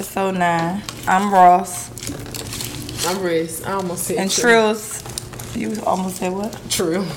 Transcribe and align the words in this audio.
episode 0.00 0.34
nine. 0.34 0.82
I'm 1.06 1.30
Ross. 1.30 1.90
I'm 3.06 3.22
Riz. 3.22 3.62
I 3.64 3.72
almost 3.72 4.04
said 4.04 4.16
And 4.16 4.30
true. 4.30 4.42
Trills. 4.44 5.04
You 5.54 5.76
almost 5.84 6.16
said 6.16 6.32
what? 6.32 6.58
True. 6.70 7.04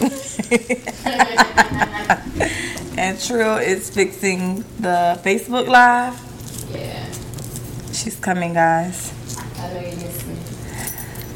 And 2.95 3.19
Trill 3.19 3.57
is 3.57 3.89
fixing 3.89 4.65
the 4.79 5.17
Facebook 5.23 5.67
Live. 5.67 6.13
Yeah, 6.75 7.05
She's 7.93 8.17
coming, 8.19 8.53
guys. 8.53 9.13
I 9.57 9.73
know 9.73 9.79
you 9.79 9.95
miss 9.95 10.25
me. 10.27 10.35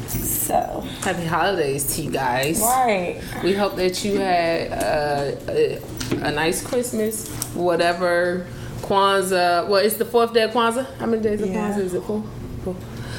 So. 0.08 0.84
Happy 1.00 1.24
holidays 1.24 1.96
to 1.96 2.02
you 2.02 2.10
guys. 2.10 2.60
Right. 2.60 3.22
We 3.42 3.54
hope 3.54 3.76
that 3.76 4.04
you 4.04 4.20
had 4.20 4.72
uh, 4.72 5.36
a, 5.48 5.80
a 6.12 6.30
nice 6.30 6.62
Christmas, 6.62 7.28
whatever 7.54 8.46
Kwanzaa. 8.88 9.68
Well, 9.68 9.84
it's 9.84 9.96
the 9.96 10.04
fourth 10.04 10.32
day 10.32 10.42
of 10.44 10.52
Kwanzaa. 10.52 10.86
How 10.98 11.06
many 11.06 11.22
days 11.22 11.40
of 11.42 11.48
Yeah. 11.48 11.70
Kwanzaa 11.72 11.80
is 11.84 11.94
it? 11.94 12.02
Four. 12.02 12.22
Four. 12.64 12.74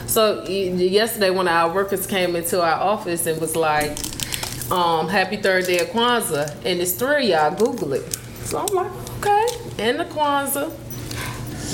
So 0.08 0.44
yesterday, 0.48 1.30
one 1.30 1.48
of 1.48 1.54
our 1.54 1.72
workers 1.74 2.08
came 2.08 2.36
into 2.36 2.62
our 2.62 2.80
office 2.80 3.28
and 3.28 3.40
was 3.40 3.56
like, 3.56 3.92
um, 4.72 5.08
"Happy 5.08 5.38
third 5.38 5.66
day 5.68 5.80
of 5.80 5.90
Kwanzaa," 5.90 6.50
and 6.66 6.82
it's 6.82 6.94
three 6.94 7.32
of 7.32 7.40
y'all. 7.42 7.52
Google 7.72 7.94
it. 7.94 8.18
So 8.46 8.58
I'm 8.58 8.74
like, 8.76 8.92
okay, 9.20 9.46
and 9.78 10.00
the 10.00 10.06
Kwanzaa. 10.06 10.72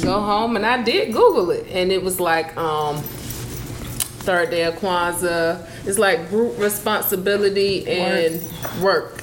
Go 0.03 0.19
home, 0.19 0.57
and 0.57 0.65
I 0.65 0.83
did 0.83 1.13
Google 1.13 1.51
it, 1.51 1.65
and 1.71 1.89
it 1.91 2.03
was 2.03 2.19
like, 2.19 2.55
um, 2.57 2.97
third 4.27 4.49
day 4.49 4.63
of 4.63 4.75
Kwanzaa. 4.75 5.65
It's 5.85 5.97
like 5.97 6.29
group 6.29 6.59
responsibility 6.59 7.87
and 7.87 8.41
work. 8.81 9.21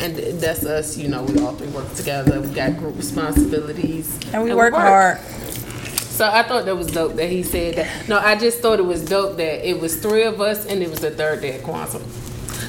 And 0.00 0.16
that's 0.40 0.64
us, 0.64 0.96
you 0.96 1.08
know, 1.08 1.22
we 1.22 1.38
all 1.40 1.52
three 1.54 1.68
work 1.68 1.92
together. 1.94 2.40
We 2.40 2.48
got 2.48 2.76
group 2.76 2.96
responsibilities. 2.96 4.18
And 4.32 4.44
we 4.44 4.54
work 4.54 4.74
hard. 4.74 5.20
So 6.12 6.28
I 6.28 6.42
thought 6.42 6.66
that 6.66 6.76
was 6.76 6.88
dope 6.88 7.14
that 7.14 7.30
he 7.30 7.42
said 7.42 7.76
that. 7.76 8.08
No, 8.08 8.18
I 8.18 8.36
just 8.36 8.60
thought 8.60 8.78
it 8.78 8.84
was 8.84 9.04
dope 9.04 9.36
that 9.38 9.68
it 9.68 9.80
was 9.80 9.96
three 9.96 10.24
of 10.24 10.40
us 10.40 10.66
and 10.66 10.82
it 10.82 10.90
was 10.90 11.00
the 11.00 11.10
third 11.10 11.40
day 11.40 11.56
of 11.56 11.62
Kwanzaa. 11.62 12.02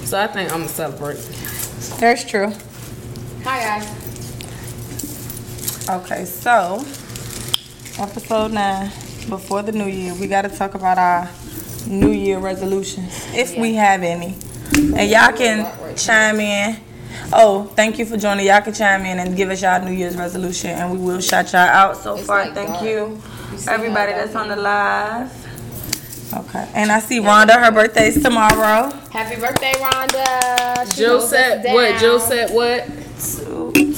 So 0.05 0.19
I 0.19 0.27
think 0.27 0.51
I'm 0.51 0.59
gonna 0.59 0.69
celebrate. 0.69 1.17
That's 1.99 2.23
true. 2.23 2.51
Hi 3.43 3.79
guys. 3.79 3.89
Okay, 5.89 6.23
so 6.25 6.85
episode 7.99 8.53
nine, 8.53 8.87
before 9.27 9.61
the 9.61 9.73
new 9.73 9.87
year, 9.87 10.13
we 10.15 10.27
got 10.27 10.43
to 10.43 10.49
talk 10.49 10.75
about 10.75 10.97
our 10.97 11.29
new 11.85 12.11
year 12.11 12.39
resolutions, 12.39 13.27
if 13.33 13.57
we 13.57 13.75
have 13.75 14.01
any. 14.01 14.35
And 14.75 15.09
y'all 15.11 15.33
can 15.33 15.95
chime 15.97 16.39
in. 16.39 16.77
Oh, 17.31 17.65
thank 17.75 17.97
you 17.99 18.05
for 18.05 18.17
joining. 18.17 18.45
Y'all 18.45 18.61
can 18.61 18.73
chime 18.73 19.05
in 19.05 19.19
and 19.19 19.35
give 19.35 19.49
us 19.49 19.61
y'all 19.61 19.83
New 19.83 19.91
Year's 19.93 20.15
resolution, 20.15 20.71
and 20.71 20.91
we 20.91 20.97
will 20.97 21.21
shout 21.21 21.51
y'all 21.51 21.61
out. 21.61 21.97
So 21.97 22.15
It's 22.15 22.25
far, 22.27 22.45
like 22.45 22.53
thank 22.53 22.69
dark. 22.69 22.83
you, 22.83 23.21
You 23.51 23.59
everybody 23.69 24.11
that's 24.13 24.35
on 24.35 24.47
the 24.49 24.55
live. 24.55 25.31
Okay, 26.35 26.67
and 26.73 26.91
I 26.91 26.99
see 26.99 27.19
Rhonda. 27.19 27.63
Her 27.63 27.71
birthday's 27.71 28.21
tomorrow. 28.21 28.89
Happy 29.11 29.39
birthday, 29.39 29.71
Rhonda. 29.73 30.91
She 30.95 31.01
Joe 31.01 31.17
holds 31.19 31.29
said 31.29 31.63
what? 31.73 31.89
down. 31.91 31.99
Joe 31.99 32.17
said 32.17 32.49
what? 32.51 32.85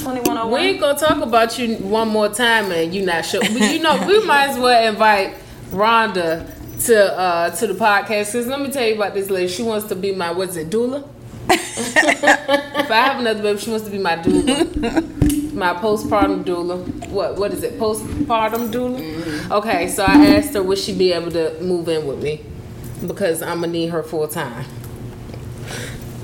Twenty-one 0.02 0.38
oh 0.38 0.48
We 0.52 0.60
ain't 0.60 0.80
gonna 0.80 0.98
talk 0.98 1.22
about 1.22 1.58
you 1.58 1.76
one 1.76 2.08
more 2.08 2.28
time 2.28 2.70
and 2.70 2.94
you 2.94 3.04
not 3.06 3.24
sure. 3.24 3.40
But 3.40 3.52
you 3.72 3.80
know, 3.80 4.06
we 4.06 4.24
might 4.26 4.50
as 4.50 4.58
well 4.58 4.86
invite 4.86 5.34
Rhonda 5.70 6.52
to 6.86 7.18
uh 7.18 7.50
to 7.56 7.66
the 7.66 7.74
podcast. 7.74 8.32
Cause 8.32 8.46
let 8.46 8.60
me 8.60 8.70
tell 8.70 8.86
you 8.86 8.94
about 8.96 9.14
this 9.14 9.30
lady. 9.30 9.48
She 9.48 9.62
wants 9.62 9.88
to 9.88 9.94
be 9.96 10.14
my 10.14 10.30
what's 10.30 10.56
it, 10.56 10.68
doula? 10.70 11.08
If 11.50 12.90
I 12.90 12.94
have 12.94 13.20
another 13.20 13.42
baby, 13.42 13.58
she 13.58 13.70
wants 13.70 13.84
to 13.86 13.90
be 13.90 13.98
my 13.98 14.16
doula. 14.16 15.54
my 15.54 15.74
postpartum 15.74 16.44
doula. 16.44 16.84
What 17.08 17.36
what 17.36 17.52
is 17.52 17.62
it? 17.62 17.78
Postpartum 17.78 18.70
doula? 18.70 19.50
Okay, 19.50 19.88
so 19.88 20.04
I 20.04 20.26
asked 20.36 20.54
her 20.54 20.62
would 20.62 20.78
she 20.78 20.96
be 20.96 21.12
able 21.12 21.30
to 21.32 21.60
move 21.60 21.88
in 21.88 22.06
with 22.06 22.22
me? 22.22 22.44
Because 23.06 23.42
I'm 23.42 23.60
gonna 23.60 23.72
need 23.72 23.88
her 23.90 24.02
full 24.02 24.28
time. 24.28 24.64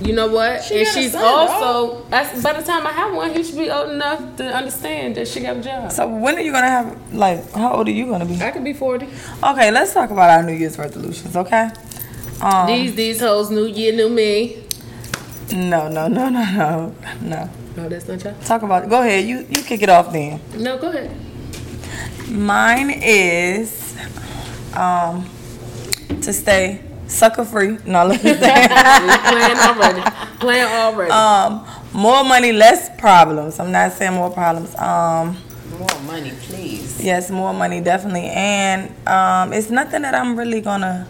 You 0.00 0.14
know 0.14 0.26
what? 0.26 0.64
She 0.64 0.78
and 0.80 0.88
she's 0.88 1.12
son, 1.12 1.22
also 1.22 2.02
by 2.10 2.24
the 2.24 2.62
time 2.62 2.86
I 2.86 2.92
have 2.92 3.14
one, 3.14 3.32
he 3.34 3.44
should 3.44 3.56
be 3.58 3.70
old 3.70 3.90
enough 3.90 4.36
to 4.36 4.44
understand 4.52 5.14
that 5.14 5.28
she 5.28 5.40
got 5.40 5.58
a 5.58 5.60
job. 5.60 5.92
So 5.92 6.08
when 6.08 6.36
are 6.36 6.40
you 6.40 6.50
gonna 6.50 6.68
have? 6.68 7.14
Like, 7.14 7.50
how 7.52 7.74
old 7.74 7.88
are 7.88 7.92
you 7.92 8.06
gonna 8.06 8.24
be? 8.26 8.40
I 8.42 8.50
could 8.50 8.64
be 8.64 8.72
forty. 8.72 9.06
Okay, 9.42 9.70
let's 9.70 9.92
talk 9.94 10.10
about 10.10 10.30
our 10.30 10.42
New 10.42 10.54
Year's 10.54 10.76
resolutions. 10.78 11.36
Okay. 11.36 11.70
Um, 12.40 12.66
These 12.66 12.96
these 12.96 13.20
hoes, 13.20 13.50
new 13.50 13.66
year, 13.66 13.92
new 13.92 14.08
me. 14.08 14.61
No, 15.52 15.88
no, 15.88 16.08
no, 16.08 16.28
no, 16.30 16.44
no, 16.44 16.94
no. 17.20 17.50
No, 17.76 17.88
that's 17.88 18.08
not 18.08 18.22
y'all. 18.24 18.34
Talk 18.44 18.62
about. 18.62 18.88
Go 18.88 19.00
ahead. 19.02 19.24
You 19.26 19.38
you 19.48 19.62
kick 19.62 19.82
it 19.82 19.88
off 19.88 20.12
then. 20.12 20.40
No, 20.56 20.78
go 20.78 20.88
ahead. 20.90 21.10
Mine 22.28 22.90
is 23.02 23.94
um 24.74 25.28
to 26.22 26.32
stay 26.32 26.80
sucker 27.06 27.44
free. 27.44 27.78
No, 27.86 28.04
let 28.06 28.22
me 28.24 28.32
say. 28.34 28.68
Playing 29.28 29.58
already. 29.58 30.02
Playing 30.40 30.64
already. 30.72 31.10
um, 31.10 31.66
more 31.92 32.24
money, 32.24 32.52
less 32.52 32.88
problems. 32.98 33.58
I'm 33.60 33.72
not 33.72 33.92
saying 33.92 34.14
more 34.14 34.30
problems. 34.30 34.74
Um, 34.76 35.36
More 35.78 36.00
money, 36.06 36.32
please. 36.42 37.02
yes, 37.02 37.30
more 37.30 37.52
money 37.52 37.80
definitely, 37.80 38.28
and 38.30 38.88
um, 39.06 39.52
it's 39.52 39.70
nothing 39.70 40.02
that 40.02 40.14
I'm 40.14 40.36
really 40.38 40.60
gonna 40.60 41.06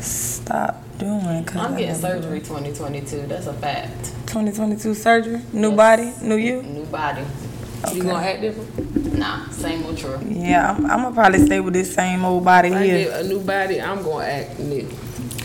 stop 0.00 0.82
doing. 1.00 1.44
Cause 1.44 1.56
I'm 1.56 1.76
getting 1.76 1.94
surgery 1.94 2.40
2022. 2.40 3.26
That's 3.26 3.46
a 3.46 3.52
fact. 3.54 4.04
2022 4.26 4.94
surgery, 4.94 5.40
new 5.52 5.68
Yes. 5.70 5.76
body, 5.76 6.12
new 6.22 6.36
you. 6.36 6.62
New 6.62 6.84
body. 6.84 7.22
You 7.94 8.02
gonna 8.04 8.22
act 8.24 8.42
different? 8.42 9.14
Nah, 9.18 9.48
same 9.50 9.84
old 9.86 9.96
true. 9.98 10.18
Yeah, 10.28 10.70
I'm, 10.76 10.84
I'm 10.86 11.02
gonna 11.02 11.14
probably 11.14 11.44
stay 11.44 11.60
with 11.60 11.72
this 11.74 11.92
same 11.94 12.24
old 12.24 12.44
body 12.44 12.72
I 12.74 12.84
here. 12.84 13.04
get 13.04 13.24
a 13.24 13.28
new 13.28 13.40
body. 13.40 13.80
I'm 13.80 14.02
gonna 14.02 14.24
act 14.24 14.58
new. 14.58 14.88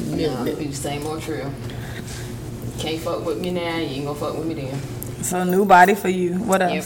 New. 0.08 0.28
Nah, 0.30 0.44
be 0.44 0.52
the 0.54 0.74
same 0.74 1.06
old 1.08 1.22
true. 1.22 1.50
Can't 2.80 3.00
fuck 3.02 3.26
with 3.26 3.40
me 3.40 3.52
now. 3.52 3.78
You 3.78 3.88
ain't 3.96 4.06
gonna 4.06 4.20
fuck 4.20 4.38
with 4.38 4.46
me 4.48 4.54
then. 4.56 4.80
So 5.24 5.44
new 5.46 5.66
body 5.66 5.96
for 5.96 6.10
you. 6.10 6.34
What 6.36 6.62
Yep. 6.62 6.84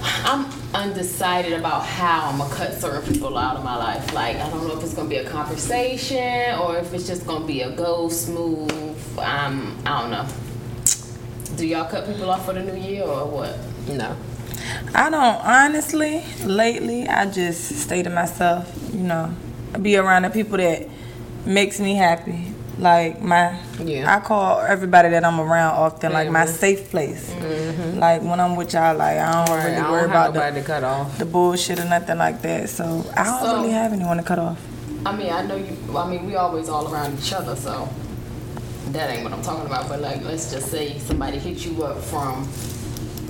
Else? 0.00 0.24
I'm 0.24 0.46
undecided 0.74 1.52
about 1.54 1.84
how 1.84 2.30
I'm 2.30 2.38
gonna 2.38 2.54
cut 2.54 2.74
certain 2.74 3.12
people 3.12 3.36
out 3.36 3.56
of 3.56 3.64
my 3.64 3.76
life. 3.76 4.12
Like 4.14 4.36
I 4.36 4.50
don't 4.50 4.66
know 4.66 4.76
if 4.76 4.82
it's 4.82 4.94
gonna 4.94 5.08
be 5.08 5.16
a 5.16 5.28
conversation 5.28 6.58
or 6.58 6.78
if 6.78 6.92
it's 6.92 7.06
just 7.06 7.26
gonna 7.26 7.46
be 7.46 7.62
a 7.62 7.70
go 7.70 8.08
smooth. 8.08 8.70
Um, 9.18 9.76
I 9.84 10.02
don't 10.02 10.10
know. 10.10 10.26
Do 11.56 11.66
y'all 11.66 11.90
cut 11.90 12.06
people 12.06 12.30
off 12.30 12.44
for 12.44 12.52
the 12.52 12.62
new 12.62 12.76
year 12.76 13.02
or 13.02 13.26
what? 13.26 13.58
No. 13.88 14.16
I 14.94 15.10
don't 15.10 15.44
honestly. 15.44 16.22
Lately, 16.44 17.08
I 17.08 17.26
just 17.26 17.68
stay 17.80 18.02
to 18.02 18.10
myself. 18.10 18.72
You 18.92 19.00
know, 19.00 19.34
be 19.80 19.96
around 19.96 20.22
the 20.22 20.30
people 20.30 20.58
that 20.58 20.88
makes 21.46 21.80
me 21.80 21.94
happy. 21.94 22.54
Like 22.78 23.20
my, 23.20 23.58
Yeah. 23.82 24.14
I 24.16 24.20
call 24.20 24.60
everybody 24.60 25.08
that 25.10 25.24
I'm 25.24 25.40
around 25.40 25.74
often 25.74 26.12
like 26.12 26.30
my 26.30 26.44
mm-hmm. 26.44 26.54
safe 26.54 26.90
place. 26.90 27.28
Mm-hmm. 27.30 27.98
Like 27.98 28.22
when 28.22 28.38
I'm 28.38 28.54
with 28.54 28.72
y'all, 28.72 28.96
like 28.96 29.18
I 29.18 29.32
don't 29.44 29.56
Right, 29.56 29.64
really 29.64 29.76
I 29.76 29.90
worry 29.90 30.00
don't 30.02 30.10
about 30.10 30.24
have 30.26 30.34
the, 30.34 30.40
nobody 30.40 30.60
to 30.60 30.66
cut 30.66 30.84
off. 30.84 31.18
the 31.18 31.24
bullshit 31.24 31.80
or 31.80 31.84
nothing 31.86 32.18
like 32.18 32.40
that. 32.42 32.68
So 32.68 33.04
I 33.16 33.24
don't 33.24 33.40
So- 33.40 33.56
really 33.56 33.72
have 33.72 33.92
anyone 33.92 34.16
to 34.18 34.22
cut 34.22 34.38
off. 34.38 34.58
I 35.06 35.16
mean, 35.16 35.32
I 35.32 35.42
know 35.46 35.56
you. 35.56 35.76
I 35.96 36.10
mean, 36.10 36.26
we 36.26 36.34
always 36.34 36.68
all 36.68 36.92
around 36.92 37.18
each 37.18 37.32
other, 37.32 37.54
so 37.56 37.88
that 38.90 39.10
ain't 39.10 39.22
what 39.22 39.32
I'm 39.32 39.42
talking 39.42 39.64
about. 39.66 39.88
But 39.88 40.00
like, 40.00 40.22
let's 40.24 40.50
just 40.52 40.70
say 40.70 40.98
somebody 40.98 41.38
hit 41.38 41.64
you 41.64 41.82
up 41.84 41.98
from 42.02 42.48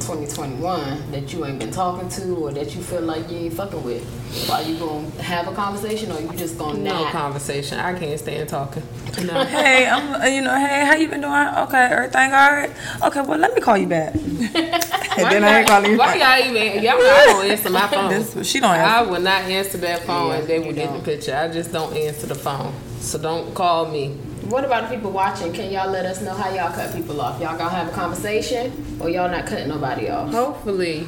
2021 0.09 1.11
that 1.13 1.33
you 1.35 1.45
ain't 1.45 1.59
been 1.59 1.71
talking 1.71 2.09
to, 2.09 2.35
or 2.37 2.51
that 2.53 2.75
you 2.75 2.81
feel 2.83 3.03
like 3.03 3.31
you 3.31 3.37
ain't 3.39 3.53
fucking 3.55 3.83
with. 3.85 4.51
Are 4.51 4.63
you 4.63 4.79
gonna 4.79 5.07
have 5.23 5.49
a 5.49 5.53
conversation, 5.53 6.11
or 6.13 6.21
you 6.21 6.31
just 6.33 6.57
gonna 6.59 6.79
No 6.79 7.03
not? 7.05 7.13
conversation. 7.13 7.79
I 7.79 7.99
can't 7.99 8.19
stand 8.19 8.49
talking. 8.49 8.83
No. 9.27 9.45
hey, 9.45 9.87
I'm, 9.87 10.33
you 10.33 10.41
know, 10.43 10.55
hey, 10.57 10.87
how 10.87 10.95
you 10.95 11.09
been 11.09 11.21
doing? 11.21 11.35
Okay, 11.35 11.89
everything 11.91 12.33
all 12.33 12.53
right? 12.53 12.71
Okay, 13.05 13.21
well, 13.21 13.39
let 13.39 13.55
me 13.55 13.61
call 13.61 13.77
you 13.77 13.87
back. 13.87 14.15
and 14.15 14.23
Why 14.55 15.31
then 15.31 15.45
I 15.45 15.59
ain't 15.59 15.69
calling 15.69 15.91
you 15.93 15.99
Why 15.99 16.19
back. 16.19 16.43
y'all 16.45 16.57
even? 16.57 16.83
Y'all, 16.83 16.95
I 17.03 17.25
don't 17.27 17.51
answer 17.51 17.71
my 17.71 17.87
phone. 17.89 18.09
This, 18.11 18.47
she 18.49 18.61
don't 18.61 18.71
I 18.71 19.01
answer. 19.01 19.11
would 19.11 19.23
not 19.23 19.43
answer 19.43 19.79
that 19.79 20.05
phone 20.05 20.29
Yeah, 20.31 20.37
and 20.39 20.47
they 20.49 20.59
you 20.61 20.67
would 20.67 20.75
get 20.77 20.93
the 20.95 21.01
picture. 21.01 21.35
I 21.37 21.49
just 21.49 21.71
don't 21.73 21.95
answer 21.97 22.27
the 22.27 22.35
phone. 22.35 22.73
So 23.01 23.19
don't 23.19 23.55
call 23.55 23.87
me. 23.91 24.17
What 24.47 24.65
about 24.65 24.89
the 24.89 24.95
people 24.97 25.11
watching? 25.11 25.53
Can 25.53 25.71
y'all 25.71 25.91
let 25.91 26.07
us 26.07 26.23
know 26.23 26.33
how 26.33 26.53
y'all 26.55 26.73
cut 26.73 26.95
people 26.95 27.21
off? 27.21 27.41
Y'all 27.41 27.59
gonna 27.59 27.71
have 27.71 27.89
a 27.89 27.93
conversation, 27.93 28.97
or 29.01 29.11
y'all 29.11 29.31
not 29.31 29.47
cutting 29.47 29.69
nobody 29.69 30.09
off? 30.09 30.31
Hopefully. 30.33 31.07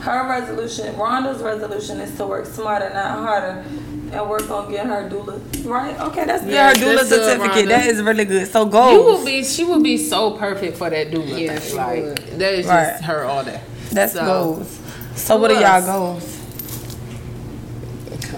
Her 0.00 0.28
resolution, 0.28 0.94
Rhonda's 0.94 1.42
resolution 1.42 2.00
is 2.00 2.16
to 2.16 2.26
work 2.26 2.46
smarter, 2.46 2.90
not 2.92 3.18
harder, 3.18 3.64
and 4.12 4.28
work 4.30 4.48
on 4.50 4.70
getting 4.70 4.88
her 4.90 5.08
doula. 5.08 5.40
Right? 5.66 5.98
Okay, 6.00 6.24
that's 6.24 6.44
good. 6.44 6.52
Yes, 6.52 6.78
her 6.78 6.84
doula 6.86 6.96
that's 6.96 7.08
good, 7.08 7.24
certificate. 7.24 7.64
Rhonda. 7.64 7.68
that 7.68 7.86
is 7.86 8.02
really 8.02 8.24
good. 8.24 8.48
So 8.48 8.64
You 8.64 8.70
goals. 8.70 9.18
will 9.18 9.24
be 9.24 9.44
she 9.44 9.64
would 9.64 9.82
be 9.82 9.96
so 9.98 10.32
perfect 10.32 10.76
for 10.76 10.90
that 10.90 11.10
doula 11.10 11.38
Yeah, 11.40 11.56
thing. 11.58 11.70
she 11.70 11.76
like 11.76 12.02
would. 12.04 12.16
that 12.38 12.54
is 12.54 12.66
Right. 12.66 12.90
just 12.92 13.04
her 13.04 13.24
all 13.24 13.44
day. 13.44 13.60
That's 13.90 14.12
So, 14.12 14.24
goals. 14.24 14.78
So 15.16 15.36
who 15.36 15.42
what 15.42 15.50
are 15.50 15.54
y'all 15.54 15.64
else? 15.64 15.86
goals? 15.86 16.32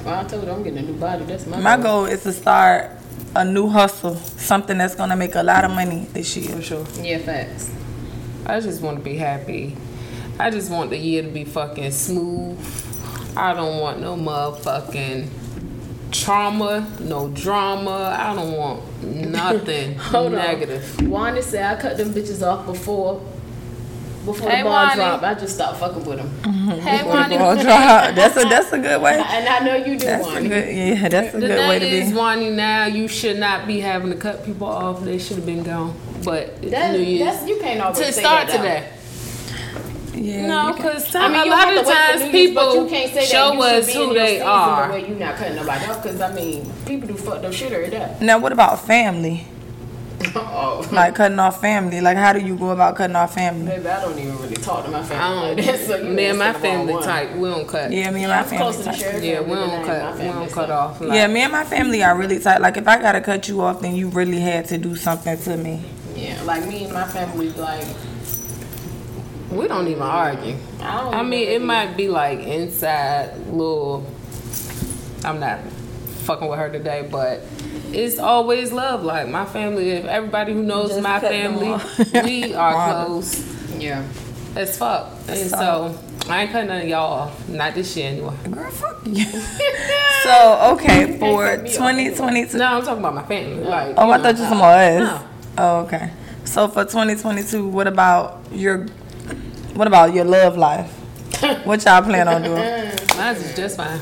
I 0.07 0.25
told 0.25 0.45
you 0.45 0.51
I'm 0.53 0.63
getting 0.63 0.79
a 0.79 0.83
new 0.83 0.95
body. 0.95 1.25
That's 1.25 1.47
my 1.47 1.59
My 1.59 1.77
goal. 1.77 1.83
goal 1.83 2.05
is 2.07 2.23
to 2.23 2.33
start 2.33 2.93
a 3.39 3.45
new 3.45 3.69
hustle, 3.69 4.17
something 4.17 4.79
that's 4.79 4.97
gonna 4.97 5.15
make 5.17 5.37
a 5.37 5.43
lot 5.43 5.65
of 5.65 5.71
money 5.71 6.07
this 6.13 6.37
year. 6.37 6.57
For 6.57 6.63
sure. 6.63 6.87
Yeah, 7.01 7.19
facts. 7.19 7.71
I 8.45 8.59
just 8.59 8.83
want 8.83 8.99
to 8.99 9.03
be 9.05 9.17
happy. 9.17 9.77
I 10.41 10.51
just 10.51 10.71
want 10.71 10.91
the 10.91 10.99
year 10.99 11.23
to 11.23 11.29
be 11.29 11.45
fucking 11.45 11.93
smooth. 11.93 12.59
I 13.37 13.55
don't 13.55 13.81
want 13.81 14.01
no 14.01 14.17
motherfucking 14.17 15.29
trauma, 16.11 16.91
no 17.01 17.29
drama. 17.29 18.17
I 18.19 18.35
don't 18.35 18.53
want 18.57 19.03
nothing 19.05 19.95
Hold 19.97 20.33
negative. 20.33 20.99
on. 20.99 21.11
Wanda 21.11 21.43
said 21.43 21.77
I 21.77 21.81
cut 21.81 21.97
them 21.97 22.13
bitches 22.13 22.45
off 22.45 22.67
before 22.67 23.23
before 24.33 24.51
Hey, 24.51 24.59
the 24.59 24.65
ball 24.65 24.73
Wanda. 24.73 24.95
dropped. 24.97 25.23
I 25.25 25.35
just 25.35 25.55
stopped 25.55 25.79
fucking 25.81 26.05
with 26.05 26.19
them. 26.19 26.31
Hey, 26.81 27.03
Ball 27.03 27.11
Wani. 27.13 27.37
drop. 27.37 28.15
That's 28.15 28.37
a 28.37 28.41
that's 28.49 28.73
a 28.73 28.79
good 28.79 29.01
way. 29.03 29.15
And 29.15 29.49
I 29.49 29.59
know 29.61 29.75
you 29.77 29.99
do, 29.99 30.05
That's 30.07 30.27
a 30.29 30.43
good 30.43 30.75
yeah. 30.77 31.09
That's 31.09 31.35
a 31.35 31.41
The 31.41 31.47
good 31.47 31.69
way 31.69 31.79
thing 31.81 31.91
to 31.91 31.97
is, 31.97 32.11
be. 32.11 32.17
Wani, 32.17 32.51
now 32.51 32.87
you 32.87 33.09
should 33.09 33.39
not 33.39 33.67
be 33.67 33.81
having 33.81 34.11
to 34.11 34.17
cut 34.17 34.45
people 34.45 34.67
off. 34.69 35.03
They 35.03 35.19
should 35.19 35.37
have 35.37 35.47
been 35.47 35.63
gone. 35.63 35.95
But 36.25 36.61
That, 36.63 36.93
New 36.93 36.99
Year's 37.01 37.37
that's, 37.37 37.49
you 37.49 37.59
can't 37.59 37.81
always 37.81 37.99
to 37.99 38.13
say 38.13 38.21
start 38.21 38.49
that, 38.49 38.57
today. 38.57 38.93
Yeah. 40.15 40.47
No, 40.49 40.73
because 40.75 41.15
I 41.15 41.29
mean, 41.29 41.41
a 41.43 41.45
you 41.45 41.51
lot 41.51 41.69
have 41.69 41.79
of 41.79 41.85
to 41.85 41.89
wait 41.89 41.97
for 41.97 42.07
times 42.09 42.21
New 42.33 42.39
Year's, 42.39 42.49
people 42.51 42.75
you 42.85 42.91
can't 42.91 43.13
say 43.15 43.25
show 43.25 43.49
that 43.51 43.55
you 43.55 43.63
us 43.63 43.95
who 43.95 44.15
they 44.15 44.29
season 44.33 44.47
are. 44.49 44.89
The 44.89 44.95
way 44.95 45.09
you 45.09 45.15
not 45.15 45.37
cutting 45.37 45.55
nobody 45.57 45.85
off, 45.87 46.03
because 46.03 46.21
I 46.21 46.35
mean, 46.35 46.73
people 46.87 47.07
do 47.09 47.15
fucked 47.15 47.45
up 47.45 47.53
shit 47.53 47.73
or 47.73 47.77
every 47.77 47.91
day. 47.91 48.17
Now, 48.21 48.39
what 48.39 48.51
about 48.53 48.85
family? 48.85 49.47
Oh, 50.35 50.89
Like 50.93 51.15
cutting 51.15 51.39
off 51.39 51.61
family. 51.61 52.01
Like, 52.01 52.17
how 52.17 52.33
do 52.33 52.41
you 52.41 52.57
go 52.57 52.71
about 52.71 52.97
cutting 52.97 53.17
off 53.17 53.35
family? 53.35 53.67
baby, 53.67 53.89
I 53.89 54.01
don't 54.01 54.19
even 54.19 54.37
really 54.39 54.57
talk 54.57 54.85
to 54.85 54.91
my 54.91 55.03
family. 55.03 55.17
I 55.17 55.19
family 55.19 55.57
don't. 55.57 55.57
like 55.57 55.67
that. 55.67 55.87
So 55.87 55.97
you 55.97 56.13
me 56.15 56.25
and 56.27 56.39
my 56.39 56.47
asking 56.47 56.63
the 56.63 56.69
wrong 56.69 56.77
family 56.79 56.95
one. 56.95 57.03
type, 57.05 57.37
we 57.37 57.49
don't 57.51 57.69
cut. 57.69 57.93
Yeah, 57.93 58.11
me 58.11 58.25
and 58.25 58.31
my 58.33 58.39
I'm 58.39 58.49
close 58.49 58.77
to 58.79 58.83
family. 58.83 58.85
the 58.85 58.91
tight. 58.91 58.99
sheriff. 58.99 59.25
Yeah, 59.25 59.41
we 59.41 59.55
don't 59.55 59.85
cut. 59.87 60.17
We 60.19 60.25
don't 60.25 60.53
cut 60.53 60.71
off. 60.71 61.01
Like, 61.01 61.13
Yeah, 61.17 61.27
me 61.29 61.41
and 61.43 61.53
my 61.53 61.65
family 61.65 62.03
are 62.03 62.17
really 62.19 62.39
tight. 62.39 62.61
Like, 62.61 62.77
if 62.77 62.89
I 62.89 63.01
gotta 63.01 63.21
cut 63.21 63.49
you 63.49 63.61
off, 63.63 63.81
then 63.81 63.95
you 63.95 64.09
really 64.09 64.41
had 64.41 64.65
to 64.67 64.79
do 64.79 64.97
something 64.97 65.39
to 65.39 65.57
me. 65.57 65.83
Yeah, 66.17 66.43
like 66.43 66.67
me 66.67 66.85
and 66.85 66.93
my 66.93 67.07
family, 67.07 67.51
like 67.53 67.87
we 69.51 69.67
don't 69.67 69.87
even 69.89 70.03
argue. 70.03 70.57
I 70.81 71.01
don't. 71.01 71.15
I 71.15 71.19
even 71.19 71.31
mean, 71.31 71.49
it 71.49 71.63
might 71.63 71.97
be 71.97 72.09
like 72.09 72.41
inside 72.41 73.37
little. 73.47 74.05
I'm 75.25 75.41
not 75.41 75.61
fucking 76.25 76.47
with 76.49 76.59
her 76.59 76.69
today, 76.71 77.09
but 77.11 77.43
it's 77.93 78.19
always 78.19 78.73
love. 78.73 79.03
Like 79.05 79.29
my 79.29 79.45
family, 79.45 79.91
if 79.91 80.05
everybody 80.05 80.53
who 80.53 80.63
knows 80.63 80.91
Just 80.91 81.03
my 81.03 81.21
family, 81.21 81.75
we 82.25 82.55
are 82.55 83.05
close 83.07 83.45
Yeah. 83.79 84.05
as 84.57 84.77
fuck. 84.79 85.11
And 85.29 85.51
so 85.51 85.99
I 86.29 86.43
ain't 86.43 86.53
cutting 86.53 86.69
none 86.69 86.83
of 86.83 86.89
y'all 86.89 87.13
off. 87.13 87.49
Not 87.49 87.75
this 87.75 87.97
year 87.97 88.09
anyway. 88.11 88.35
Girl, 88.51 88.71
fuck 88.71 89.01
you. 89.07 89.25
so, 90.23 90.75
okay, 90.75 91.19
for 91.19 91.45
cut 91.47 91.63
me 91.65 91.71
off 91.71 91.81
anyway. 91.81 92.15
2022. 92.15 92.59
No, 92.59 92.65
I'm 92.65 92.83
talking 92.83 92.99
about 92.99 93.15
my 93.15 93.25
family. 93.25 93.65
Like, 93.65 93.95
Oh, 93.97 94.11
I 94.11 94.17
know, 94.17 94.23
thought 94.23 94.37
you 94.37 94.43
were 94.43 94.49
talking 94.49 94.59
about 94.59 94.79
us. 94.79 95.23
No. 95.23 95.29
Oh, 95.59 95.81
okay. 95.87 96.11
So 96.45 96.69
for 96.69 96.85
2022, 96.85 97.67
what 97.69 97.87
about 97.87 98.41
your 98.53 98.87
what 99.75 99.87
about 99.87 100.13
your 100.15 100.25
love 100.25 100.57
life? 100.57 100.91
What 101.65 101.85
y'all 101.85 102.03
plan 102.03 102.27
on 102.27 102.43
doing? 102.43 102.91
Mine's 103.17 103.55
just 103.55 103.77
fine. 103.77 104.01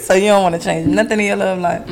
so 0.00 0.14
you 0.14 0.28
don't 0.28 0.42
want 0.42 0.54
to 0.54 0.60
change 0.60 0.86
nothing 0.88 1.20
in 1.20 1.26
your 1.26 1.36
love 1.36 1.58
life. 1.60 1.86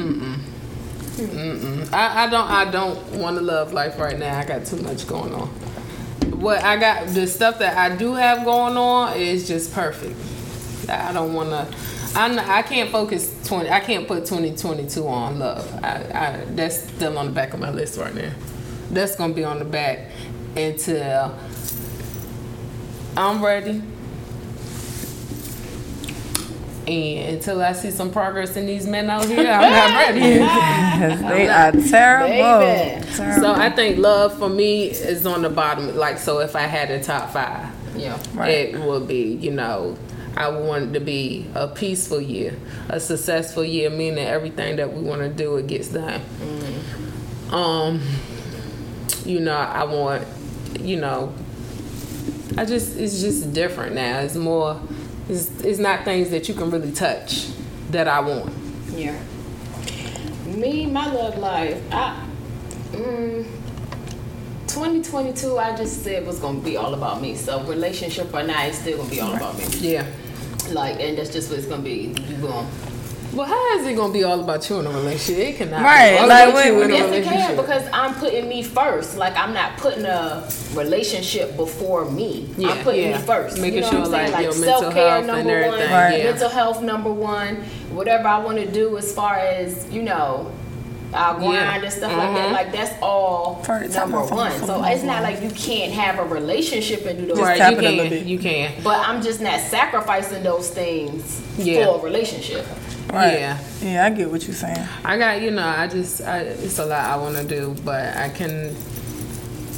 I, 1.17 2.25
I 2.25 2.29
don't 2.29 2.51
I 2.51 2.71
don't 2.71 3.21
want 3.21 3.37
to 3.37 3.43
love 3.43 3.73
life 3.73 3.99
right 3.99 4.19
now. 4.19 4.39
I 4.39 4.45
got 4.45 4.67
too 4.67 4.77
much 4.77 5.07
going 5.07 5.33
on. 5.33 5.49
What 6.41 6.63
I 6.65 6.77
got 6.77 7.09
the 7.09 7.27
stuff 7.27 7.61
that 7.61 7.77
I 7.77 7.95
do 7.95 8.15
have 8.15 8.45
going 8.45 8.77
on 8.77 9.17
is 9.17 9.47
just 9.47 9.73
perfect. 9.73 10.17
I 10.91 11.13
don't 11.13 11.33
want 11.33 11.51
to. 11.51 11.77
I'm 12.17 12.39
I 12.39 12.63
can't 12.63 12.91
focus 12.91 13.33
twenty. 13.45 13.71
I 13.71 13.81
can't 13.81 14.09
put 14.09 14.27
twenty 14.27 14.57
twenty 14.57 14.89
two 14.89 15.07
on 15.07 15.39
love. 15.39 15.73
I, 15.85 15.89
I 16.13 16.45
that's 16.51 16.83
still 16.83 17.17
on 17.17 17.27
the 17.27 17.33
back 17.33 17.55
of 17.55 17.61
my 17.61 17.71
list 17.71 17.99
right 17.99 18.15
now. 18.15 18.33
That's 18.91 19.15
gonna 19.17 19.35
be 19.35 19.45
on 19.45 19.61
the 19.61 19.65
back 19.65 20.11
until 20.57 21.39
I'm 23.17 23.45
ready. 23.45 23.83
And 26.87 27.37
until 27.37 27.63
I 27.63 27.73
see 27.73 27.91
some 27.91 28.11
progress 28.11 28.57
in 28.57 28.67
these 28.67 28.87
men 28.87 29.09
out 29.09 29.25
here, 29.27 29.39
I'm 29.51 29.71
not 29.73 29.91
ready. 30.15 30.21
Yes, 30.21 31.21
they 31.21 31.49
are 31.49 31.73
terrible. 31.89 33.15
Terrible. 33.17 33.41
So 33.43 33.53
I 33.55 33.71
think 33.71 33.99
love 33.99 34.39
for 34.39 34.49
me 34.51 34.91
is 34.91 35.25
on 35.27 35.43
the 35.43 35.51
bottom. 35.51 35.97
Like 35.97 36.19
so, 36.19 36.41
if 36.41 36.55
I 36.55 36.63
had 36.63 36.91
a 36.91 37.03
top 37.03 37.31
five, 37.31 37.69
Yeah. 37.97 38.19
Right. 38.35 38.51
it 38.51 38.81
would 38.81 39.09
be 39.09 39.35
you 39.37 39.51
know 39.53 39.97
I 40.37 40.49
want 40.49 40.91
it 40.91 40.99
to 40.99 41.01
be 41.01 41.47
a 41.55 41.69
peaceful 41.69 42.21
year, 42.21 42.57
a 42.89 42.99
successful 43.01 43.65
year, 43.65 43.89
meaning 43.89 44.19
everything 44.27 44.77
that 44.77 44.93
we 44.93 45.01
want 45.01 45.23
to 45.23 45.29
do 45.31 45.57
it 45.57 45.67
gets 45.69 45.89
done. 45.89 46.21
Um, 47.51 48.03
you 49.25 49.41
know 49.41 49.57
I 49.57 49.85
want 49.85 50.27
you 50.81 50.97
know 51.01 51.33
I 52.59 52.65
just 52.65 52.97
it's 52.99 53.21
just 53.21 53.53
different 53.53 53.95
now. 53.95 54.21
It's 54.21 54.35
more 54.37 54.81
it's 55.29 55.61
it's 55.61 55.79
not 55.79 56.05
things 56.05 56.31
that 56.31 56.49
you 56.49 56.55
can 56.55 56.71
really 56.71 56.93
touch 56.93 57.49
that 57.91 58.09
I 58.09 58.21
want. 58.21 58.53
Yeah. 58.91 59.19
Me, 60.47 60.87
my 60.87 61.07
love 61.11 61.39
life, 61.39 61.81
I, 61.91 62.27
mm, 62.93 63.45
2022, 64.69 65.59
I 65.59 65.77
just 65.77 66.03
said 66.03 66.27
was 66.27 66.39
gonna 66.39 66.61
be 66.61 66.77
all 66.77 66.95
about 66.95 67.21
me. 67.21 67.35
So 67.35 67.63
relationship 67.65 68.33
or 68.35 68.43
not, 68.43 68.67
it's 68.67 68.79
still 68.79 68.99
gonna 68.99 69.11
be 69.11 69.21
all 69.21 69.35
about 69.35 69.57
me. 69.57 69.65
Yeah. 69.79 70.07
Like, 70.71 71.01
and 71.01 71.19
that's 71.19 71.31
just 71.31 71.51
what 71.51 71.59
it's 71.59 71.69
gonna 71.69 71.83
be. 71.83 72.15
You 72.29 72.37
going 72.37 72.67
Well, 73.35 73.47
how 73.47 73.79
is 73.79 73.87
it 73.87 73.95
gonna 73.97 74.13
be 74.13 74.23
all 74.23 74.39
about 74.39 74.69
you 74.71 74.79
in 74.79 74.87
a 74.87 74.91
relationship? 74.91 75.39
It 75.45 75.57
cannot. 75.57 75.83
Right, 75.83 76.13
Be 76.13 76.19
all 76.19 76.29
like, 76.29 76.49
about 76.51 76.67
you 76.67 76.75
what- 76.77 76.85
in 76.85 76.91
a 76.91 76.95
Yes, 76.95 77.13
it 77.13 77.25
can 77.25 77.57
because 77.57 77.83
I'm 77.93 78.15
putting 78.15 78.49
me 78.49 78.63
first. 78.63 79.17
Like 79.17 79.37
I'm 79.37 79.53
not 79.53 79.77
putting 79.79 80.05
a 80.05 80.49
relationship 80.75 81.57
before 81.57 82.05
me. 82.05 82.49
Yeah, 82.57 82.71
I'm 82.71 82.85
putting 82.85 83.11
yeah. 83.11 83.19
me 83.19 83.23
first. 83.25 83.59
Making 83.59 83.75
you 83.77 83.81
know 83.83 83.91
sure, 83.91 84.01
what 84.01 84.09
I'm 84.09 84.13
saying? 84.15 84.33
like, 84.33 84.43
your 84.45 84.53
self-care 84.53 85.09
health 85.09 85.19
and 85.19 85.27
number 85.27 85.67
one, 85.69 85.79
Right. 85.81 86.19
yeah. 86.19 86.25
mental 86.25 86.49
health 86.49 86.83
number 86.83 87.13
one. 87.13 87.57
Whatever 87.93 88.29
I 88.29 88.39
want 88.39 88.59
to 88.59 88.67
do 88.71 88.97
as 88.99 89.13
far 89.13 89.35
as 89.37 89.87
you 89.91 90.03
know, 90.03 90.51
our 91.13 91.35
grind 91.35 91.53
Yeah. 91.55 91.83
and 91.83 91.93
stuff 91.93 92.13
like 92.17 92.35
that. 92.35 92.49
Mhm. 92.49 92.53
Like 92.53 92.73
that's 92.73 92.93
all 93.03 93.63
Sorry, 93.65 93.89
number 93.89 94.21
one. 94.21 94.53
So 94.65 94.83
it's 94.85 95.03
not 95.05 95.23
like 95.23 95.43
you 95.43 95.51
can't 95.51 95.93
have 95.93 96.19
a 96.19 96.25
relationship 96.25 97.05
and 97.07 97.19
do 97.21 97.27
those. 97.27 97.39
Right, 97.41 97.59
tap 97.59 97.73
you 97.73 97.79
it 97.79 97.85
a 97.85 97.91
little 97.91 98.19
can. 98.19 98.29
You 98.29 98.39
can. 98.39 98.73
But 98.83 98.99
I'm 99.09 99.23
just 99.23 99.41
not 99.41 99.61
sacrificing 99.61 100.43
those 100.43 100.69
things 100.71 101.41
Yeah. 101.59 101.87
for 101.87 101.99
a 101.99 102.03
relationship. 102.03 102.67
Right. 103.13 103.39
Yeah. 103.41 103.59
Yeah, 103.83 104.07
I 104.07 104.11
get 104.11 104.31
what 104.31 104.45
you're 104.47 104.55
saying. 104.57 104.87
I 105.05 105.19
got 105.19 105.41
you 105.43 105.51
know. 105.51 105.67
I 105.67 105.87
just 105.87 106.21
I, 106.23 106.39
it's 106.41 106.79
a 106.79 106.87
lot 106.87 107.05
I 107.05 107.17
want 107.17 107.37
to 107.37 107.45
do, 107.45 107.77
but 107.85 108.17
I 108.17 108.29
can. 108.31 108.75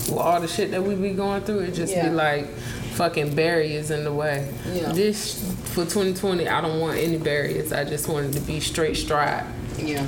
With 0.08 0.18
all 0.18 0.40
the 0.40 0.46
shit 0.48 0.70
that 0.70 0.82
we 0.82 0.94
be 0.94 1.10
going 1.10 1.42
through, 1.42 1.60
it 1.60 1.72
just 1.74 1.92
Yeah. 1.92 2.08
be 2.08 2.14
like 2.14 2.46
fucking 2.94 3.34
barriers 3.34 3.90
in 3.90 4.04
the 4.04 4.12
way. 4.12 4.48
Yeah. 4.72 4.92
This 4.92 5.34
for 5.74 5.84
2020, 5.84 6.48
I 6.48 6.60
don't 6.60 6.80
want 6.80 6.96
any 6.98 7.18
barriers. 7.18 7.72
I 7.72 7.84
just 7.84 8.08
wanted 8.08 8.32
to 8.34 8.40
be 8.40 8.60
straight 8.60 8.96
stride. 8.96 9.44
Yeah. 9.78 10.06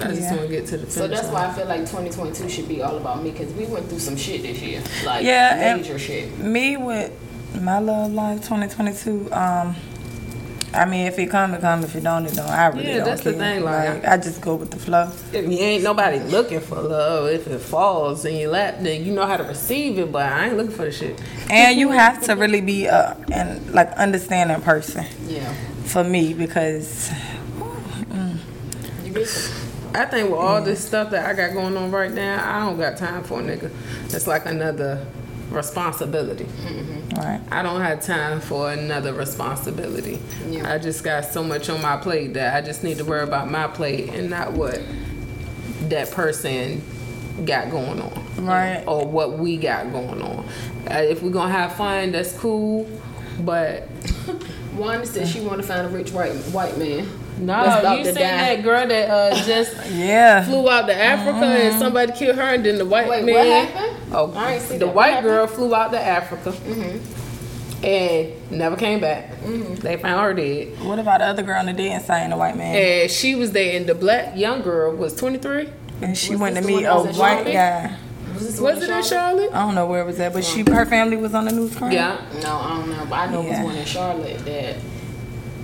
I 0.00 0.08
just 0.08 0.22
Yeah. 0.22 0.30
want 0.36 0.42
to 0.42 0.48
get 0.48 0.66
to 0.66 0.72
the 0.78 0.86
finish 0.86 0.92
So 0.94 1.06
that's 1.08 1.24
line. 1.28 1.32
why 1.32 1.46
I 1.46 1.54
feel 1.54 1.66
like 1.66 1.80
2022 1.80 2.48
should 2.48 2.68
be 2.68 2.82
all 2.82 2.96
about 2.96 3.22
me 3.22 3.30
because 3.30 3.52
we 3.54 3.64
went 3.66 3.88
through 3.88 4.00
some 4.00 4.16
shit 4.16 4.42
this 4.42 4.58
year, 4.60 4.82
like 5.06 5.24
Yeah, 5.24 5.76
major 5.76 5.98
shit. 5.98 6.36
Me 6.38 6.76
with 6.76 7.10
my 7.60 7.78
love 7.78 8.12
life 8.12 8.38
2022. 8.42 9.28
Um, 9.32 9.76
I 10.74 10.84
mean, 10.84 11.06
if 11.06 11.18
it 11.18 11.30
come, 11.30 11.54
it 11.54 11.60
come. 11.62 11.82
If 11.82 11.96
it 11.96 12.02
don't, 12.04 12.26
it 12.26 12.34
don't. 12.34 12.48
I 12.48 12.66
really 12.68 12.88
Yeah, 12.88 12.96
don't 12.98 13.04
that's 13.06 13.22
the 13.24 13.32
care. 13.32 13.40
thing, 13.40 13.64
like- 13.64 14.06
I 14.06 14.16
just 14.18 14.40
go 14.42 14.54
with 14.56 14.70
the 14.70 14.78
flow. 14.78 15.10
If 15.32 15.44
you 15.50 15.58
ain't 15.58 15.82
nobody 15.82 16.18
looking 16.18 16.60
for 16.60 16.76
love, 16.80 17.28
if 17.30 17.46
it 17.46 17.58
falls 17.60 18.24
in 18.26 18.36
your 18.36 18.50
lap, 18.50 18.76
then 18.80 19.04
you 19.04 19.12
know 19.12 19.24
how 19.26 19.38
to 19.38 19.44
receive 19.44 19.98
it. 19.98 20.12
But 20.12 20.30
I 20.30 20.46
ain't 20.48 20.56
looking 20.58 20.72
for 20.72 20.84
the 20.84 20.92
shit. 20.92 21.18
And 21.50 21.78
you 21.78 21.90
have 21.90 22.22
to 22.24 22.34
really 22.34 22.60
be 22.60 22.84
a 22.86 23.16
and 23.32 23.70
like 23.72 23.90
understanding 23.92 24.60
person 24.60 25.06
Yeah, 25.26 25.50
for 25.84 26.04
me 26.04 26.34
because 26.34 27.10
you 29.04 29.12
get. 29.12 29.52
I 29.94 30.04
think 30.04 30.28
with 30.30 30.38
all 30.38 30.62
this 30.62 30.84
stuff 30.84 31.10
that 31.10 31.24
I 31.26 31.32
got 31.32 31.54
going 31.54 31.76
on 31.76 31.90
right 31.90 32.12
now, 32.12 32.42
I 32.44 32.64
don't 32.66 32.76
got 32.78 32.98
time 32.98 33.24
for 33.24 33.40
a 33.40 33.42
nigga. 33.42 33.70
It's 34.14 34.26
like 34.26 34.44
another 34.44 35.04
responsibility. 35.50 36.46
right. 37.16 37.40
I 37.50 37.62
don't 37.62 37.80
have 37.80 38.02
time 38.02 38.40
for 38.40 38.70
another 38.70 39.12
responsibility. 39.12 40.18
Yeah. 40.48 40.72
I 40.72 40.78
just 40.78 41.04
got 41.04 41.24
so 41.24 41.42
much 41.42 41.68
on 41.68 41.80
my 41.80 41.96
plate 41.96 42.34
that 42.34 42.54
I 42.54 42.66
just 42.66 42.84
need 42.84 42.98
to 42.98 43.04
worry 43.04 43.22
about 43.22 43.50
my 43.50 43.66
plate 43.66 44.10
and 44.10 44.30
not 44.30 44.52
what 44.52 44.80
that 45.88 46.10
person 46.10 46.82
got 47.44 47.70
going 47.70 48.00
on. 48.00 48.44
Right. 48.44 48.84
Or 48.86 49.06
what 49.06 49.38
we 49.38 49.56
got 49.56 49.90
going 49.92 50.20
on. 50.22 50.48
Uh, 50.90 50.98
if 50.98 51.22
we're 51.22 51.30
gonna 51.30 51.52
have 51.52 51.74
fun, 51.76 52.12
that's 52.12 52.32
cool. 52.38 52.88
But 53.40 53.88
Wanda 54.74 55.06
said 55.06 55.28
she 55.28 55.40
want 55.40 55.60
to 55.60 55.66
find 55.66 55.86
a 55.86 55.90
rich 55.90 56.10
white 56.10 56.32
white 56.52 56.76
man. 56.78 57.08
That's 57.46 57.82
no, 57.84 57.92
you 57.92 57.98
to 57.98 58.04
seen 58.06 58.14
die. 58.14 58.56
that 58.56 58.62
girl 58.62 58.86
that 58.88 59.10
uh, 59.10 59.44
just 59.44 59.90
Yeah. 59.92 60.44
flew 60.44 60.68
out 60.68 60.86
to 60.86 60.94
Africa 60.94 61.44
and 61.44 61.70
mm-hmm. 61.72 61.78
somebody 61.78 62.12
killed 62.12 62.36
her, 62.36 62.42
and 62.54 62.64
then 62.64 62.78
the 62.78 62.84
white 62.84 63.08
Wait, 63.08 63.24
man. 63.24 63.34
what 63.34 63.46
happened? 63.46 63.96
Oh, 64.12 64.32
I 64.34 64.52
ain't 64.54 64.62
see 64.62 64.78
the 64.78 64.86
that. 64.86 64.94
White 64.94 65.22
girl 65.22 65.46
flew 65.46 65.74
out 65.74 65.90
to 65.92 66.00
Africa 66.00 66.50
mm-hmm. 66.50 67.84
and 67.84 68.50
never 68.50 68.76
came 68.76 69.00
back. 69.00 69.30
Mm-hmm. 69.40 69.74
They 69.76 69.96
found 69.96 70.20
her 70.22 70.34
dead, 70.34 70.80
What 70.84 70.98
about 70.98 71.18
the 71.20 71.26
other 71.26 71.42
girl 71.42 71.58
on 71.58 71.66
the 71.66 71.72
dating 71.72 72.00
site 72.00 72.22
and 72.22 72.32
the 72.32 72.36
white 72.36 72.56
man? 72.56 72.74
and 72.74 73.10
she 73.10 73.34
was 73.34 73.52
there. 73.52 73.76
And 73.76 73.86
the 73.86 73.94
black 73.94 74.36
young 74.36 74.62
girl 74.62 74.94
was 74.94 75.14
twenty 75.14 75.38
three. 75.38 75.68
And 76.00 76.16
she 76.16 76.30
Was 76.32 76.40
went 76.40 76.56
to 76.56 76.62
meet 76.62 76.80
a 76.80 76.82
that 76.82 76.94
was 76.96 77.06
in 77.06 77.16
white 77.16 77.34
Charlotte? 77.44 77.52
guy. 77.52 77.96
Was, 78.34 78.42
Was 78.44 78.60
one 78.60 78.76
it 78.76 78.82
in 78.82 78.88
Charlotte? 78.88 79.04
Charlotte? 79.06 79.52
I 79.52 79.62
don't 79.66 79.74
know 79.74 79.86
where 79.86 80.00
it 80.02 80.06
was 80.06 80.20
at, 80.20 80.32
but 80.32 80.44
she 80.44 80.64
oh. 80.68 80.72
her 80.72 80.86
family 80.86 81.16
was 81.16 81.34
on 81.34 81.44
the 81.46 81.50
news 81.52 81.74
crime. 81.76 81.90
Yeah. 81.92 82.20
No, 82.42 82.56
I 82.56 82.68
don't 82.78 82.90
know. 82.90 83.06
But 83.10 83.14
I 83.14 83.26
know 83.32 83.42
it 83.42 83.48
was 83.50 83.58
one 83.60 83.76
in 83.76 83.84
Charlotte 83.84 84.38
that 84.44 84.76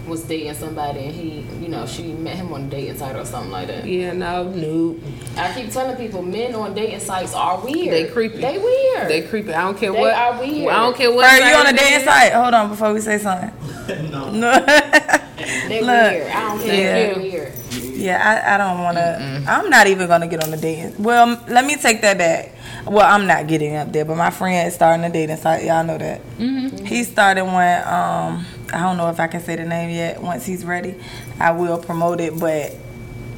was 0.06 0.23
dating 0.25 0.54
somebody 0.54 1.00
and 1.00 1.14
he, 1.14 1.40
you 1.62 1.68
know, 1.68 1.87
she 1.87 2.12
met 2.12 2.37
him 2.37 2.52
on 2.52 2.64
a 2.64 2.66
dating 2.66 2.96
site 2.96 3.16
or 3.16 3.25
something 3.25 3.50
like 3.50 3.68
that. 3.68 3.84
Yeah, 3.87 4.12
no, 4.12 4.44
nope. 4.50 5.00
I 5.37 5.52
keep 5.54 5.70
telling 5.70 5.96
people, 5.96 6.23
men 6.23 6.54
on 6.54 6.75
dating 6.75 7.00
sites 7.00 7.34
are 7.34 7.61
weird. 7.64 7.92
They 7.92 8.06
creepy. 8.11 8.38
They 8.38 8.58
weird. 8.58 9.08
They 9.08 9.23
creepy. 9.23 9.52
I 9.54 9.62
don't 9.62 9.78
care 9.78 9.92
They 9.92 10.00
what. 10.00 10.14
are 10.14 10.38
weird. 10.38 10.68
I 10.73 10.76
don't 10.78 10.96
care 10.96 11.11
what. 11.12 11.25
Are 11.25 11.49
you 11.49 11.54
on 11.56 11.66
a 11.66 11.73
dating 11.76 12.04
site? 12.04 12.32
Hold 12.32 12.54
on 12.54 12.68
before 12.68 12.92
we 12.92 13.00
say 13.00 13.18
something. 13.18 13.52
no. 14.11 14.30
No. 14.30 14.52
they 15.68 15.80
Look, 15.80 16.12
weird. 16.12 16.28
I 16.30 16.40
don't 16.49 16.61
care. 16.61 16.75
yeah. 16.75 17.12
They're 17.14 17.23
weird. 17.23 17.52
Yeah, 17.94 18.42
I, 18.44 18.54
I 18.54 18.58
don't 18.58 18.80
want 18.82 18.96
to. 18.99 19.44
I'm 19.50 19.70
not 19.70 19.87
even 19.87 20.08
gonna 20.08 20.26
get 20.26 20.42
on 20.42 20.50
the 20.50 20.56
dating. 20.56 21.02
Well, 21.02 21.40
let 21.49 21.64
me 21.64 21.76
take 21.76 22.00
that 22.02 22.18
back. 22.18 22.52
Well, 22.87 23.06
I'm 23.06 23.26
not 23.26 23.46
getting 23.46 23.76
up 23.76 23.92
there, 23.92 24.04
but 24.04 24.16
my 24.16 24.30
friend 24.30 24.68
is 24.68 24.75
starting 24.75 25.04
a 25.04 25.11
dating 25.11 25.37
site. 25.38 25.64
Y'all 25.64 25.82
know 25.84 25.96
that. 25.96 26.20
Mm-hmm. 26.37 26.84
He 26.84 27.04
started 27.04 27.44
when 27.44 27.88
um 27.88 28.44
I 28.74 28.82
don't 28.82 28.96
know 28.96 29.08
if 29.08 29.20
I 29.20 29.26
can 29.26 29.40
say 29.40 29.56
the 29.56 29.64
name 29.64 29.90
yet. 29.90 30.20
Once 30.22 30.44
he's 30.44 30.64
ready, 30.64 30.94
I 31.40 31.52
will 31.52 31.78
promote 31.78 32.20
it. 32.20 32.38
But 32.38 32.74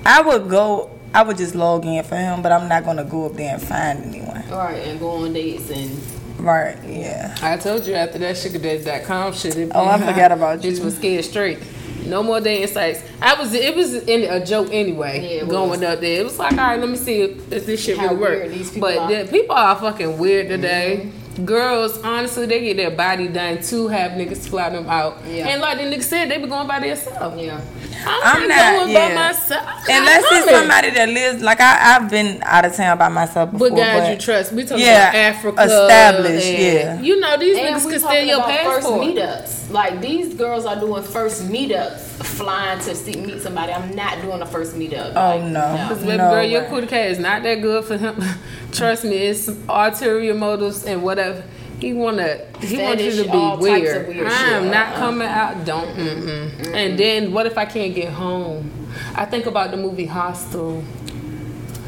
I 0.05 0.23
would 0.23 0.49
go. 0.49 0.91
I 1.15 1.23
would 1.23 1.37
just 1.39 1.55
log 1.55 1.87
in 1.87 2.03
for 2.05 2.17
him, 2.17 2.43
but 2.43 2.53
I'm 2.53 2.69
not 2.69 2.85
gonna 2.85 3.05
go 3.05 3.27
up 3.27 3.35
there 3.35 3.55
and 3.55 3.63
find 3.63 4.05
anyone. 4.05 4.43
All 4.51 4.59
right, 4.59 4.77
and 4.87 4.99
go 5.01 5.11
on 5.25 5.33
dates 5.33 5.71
and 5.71 5.99
Right? 6.39 6.77
Yeah. 6.85 7.35
I 7.41 7.57
told 7.57 7.87
you 7.87 7.95
after 7.95 8.19
that 8.19 8.37
sugardaddy.com 8.37 9.33
shit. 9.33 9.57
It, 9.57 9.73
Oh, 9.75 9.87
I 9.87 9.99
forgot 9.99 10.33
about 10.33 10.61
Bitch 10.61 10.79
you. 10.79 10.85
was 10.85 10.97
scared 10.97 11.25
straight. 11.25 11.59
No 12.05 12.23
more 12.23 12.41
dating 12.41 12.69
sites. 12.69 13.03
I 13.23 13.35
was. 13.41 13.55
It 13.55 13.75
was 13.75 13.95
in 13.95 14.31
a 14.31 14.45
joke 14.45 14.69
anyway. 14.71 15.37
Yeah, 15.39 15.45
going 15.47 15.71
was. 15.71 15.83
up 15.83 16.01
there, 16.01 16.21
it 16.21 16.25
was 16.25 16.39
like, 16.39 16.53
all 16.53 16.59
right, 16.59 16.79
let 16.79 16.89
me 16.89 16.97
see 16.97 17.23
if, 17.23 17.53
if 17.53 17.67
this 17.67 17.83
shit 17.83 17.97
How 17.97 18.09
really 18.09 18.21
work. 18.21 18.49
these 18.51 18.71
people 18.71 18.89
but 18.89 18.99
are. 18.99 19.11
Mm-hmm. 19.11 19.27
the, 19.27 19.33
people 19.33 19.57
are 19.57 19.77
fucking 19.77 20.19
weird 20.19 20.49
today. 20.49 21.11
Girls, 21.45 21.99
honestly, 22.03 22.47
they 22.47 22.61
get 22.61 22.77
their 22.79 22.91
body 22.91 23.29
done 23.29 23.61
to 23.65 23.89
have 23.89 24.13
niggas 24.13 24.49
fly 24.49 24.71
them 24.71 24.89
out. 24.89 25.19
Yeah. 25.27 25.49
And 25.49 25.61
like 25.61 25.79
the 25.79 25.85
nigga 25.85 26.03
said, 26.03 26.31
they 26.31 26.39
be 26.39 26.47
going 26.47 26.67
by 26.67 26.81
themselves. 26.81 27.41
yeah. 27.43 27.61
I'm, 28.05 28.43
I'm 28.43 28.49
not, 28.49 28.57
not- 28.57 28.73
going 28.81 28.91
yeah. 28.93 29.09
by 29.09 29.15
myself. 29.15 29.63
Unless 29.89 30.25
I'm 30.31 30.39
it's 30.43 30.51
somebody 30.51 30.91
that 30.91 31.09
lives 31.09 31.43
like 31.43 31.61
I, 31.61 31.97
I've 31.97 32.11
been 32.11 32.43
out 32.43 32.65
of 32.65 32.75
town 32.75 32.99
by 32.99 33.09
myself 33.09 33.53
before. 33.53 33.71
But 33.71 33.77
guys, 33.77 34.01
but 34.03 34.11
you 34.13 34.19
trust. 34.19 34.53
We 34.53 34.65
talking 34.65 34.85
Yeah, 34.85 35.09
about 35.11 35.15
Africa. 35.15 35.63
established, 35.63 36.47
and- 36.47 36.63
yeah. 36.63 37.01
You 37.01 37.21
know 37.21 37.37
these 37.39 37.57
And 37.59 37.67
niggas 37.77 37.85
we 37.87 37.93
can 37.93 38.01
talking 38.01 38.17
steal 38.19 38.27
your 38.27 38.37
about 38.45 38.65
first 38.65 38.87
meetups. 38.89 39.71
Like 39.71 40.01
these 40.01 40.35
girls 40.35 40.67
are 40.67 40.79
doing 40.79 41.03
first 41.03 41.43
meetups, 41.49 42.01
flying 42.25 42.79
to 42.81 42.95
see 42.95 43.17
meet 43.21 43.41
somebody. 43.43 43.73
I'm 43.73 43.95
not 43.95 44.21
doing 44.23 44.41
a 44.43 44.47
first 44.47 44.75
meetup. 44.77 45.13
Oh, 45.17 45.37
Like, 45.39 45.43
no. 45.43 45.87
Cause 45.89 45.99
baby 46.03 46.17
No 46.19 46.31
girl, 46.31 46.45
your 46.45 46.63
way. 46.63 46.69
cootie 46.69 46.87
cat 46.87 47.11
is 47.11 47.19
not 47.19 47.43
that 47.43 47.63
good 47.63 47.85
for 47.85 47.97
him. 47.97 48.23
Trust 48.73 49.05
me, 49.05 49.17
it's 49.17 49.49
ulterior 49.69 50.35
motives 50.35 50.85
and 50.85 51.03
whatever. 51.03 51.43
He 51.81 51.93
wanna, 51.93 52.39
he 52.61 52.79
wants 52.79 53.03
you 53.03 53.25
to 53.25 53.31
be 53.31 53.57
weird. 53.63 54.09
weird 54.09 54.27
I 54.27 54.51
am 54.51 54.71
not 54.71 54.89
Uh-uh. 54.89 54.99
coming 54.99 55.29
out. 55.29 55.65
Don't. 55.65 55.95
Mm-mm. 55.95 56.75
And 56.75 56.99
then 56.99 57.33
what 57.33 57.47
if 57.47 57.59
I 57.59 57.67
can't 57.67 57.95
get 57.95 58.13
home? 58.13 58.71
I 59.15 59.27
think 59.27 59.47
about 59.47 59.71
the 59.73 59.77
movie 59.77 60.07
Hostel. 60.07 60.83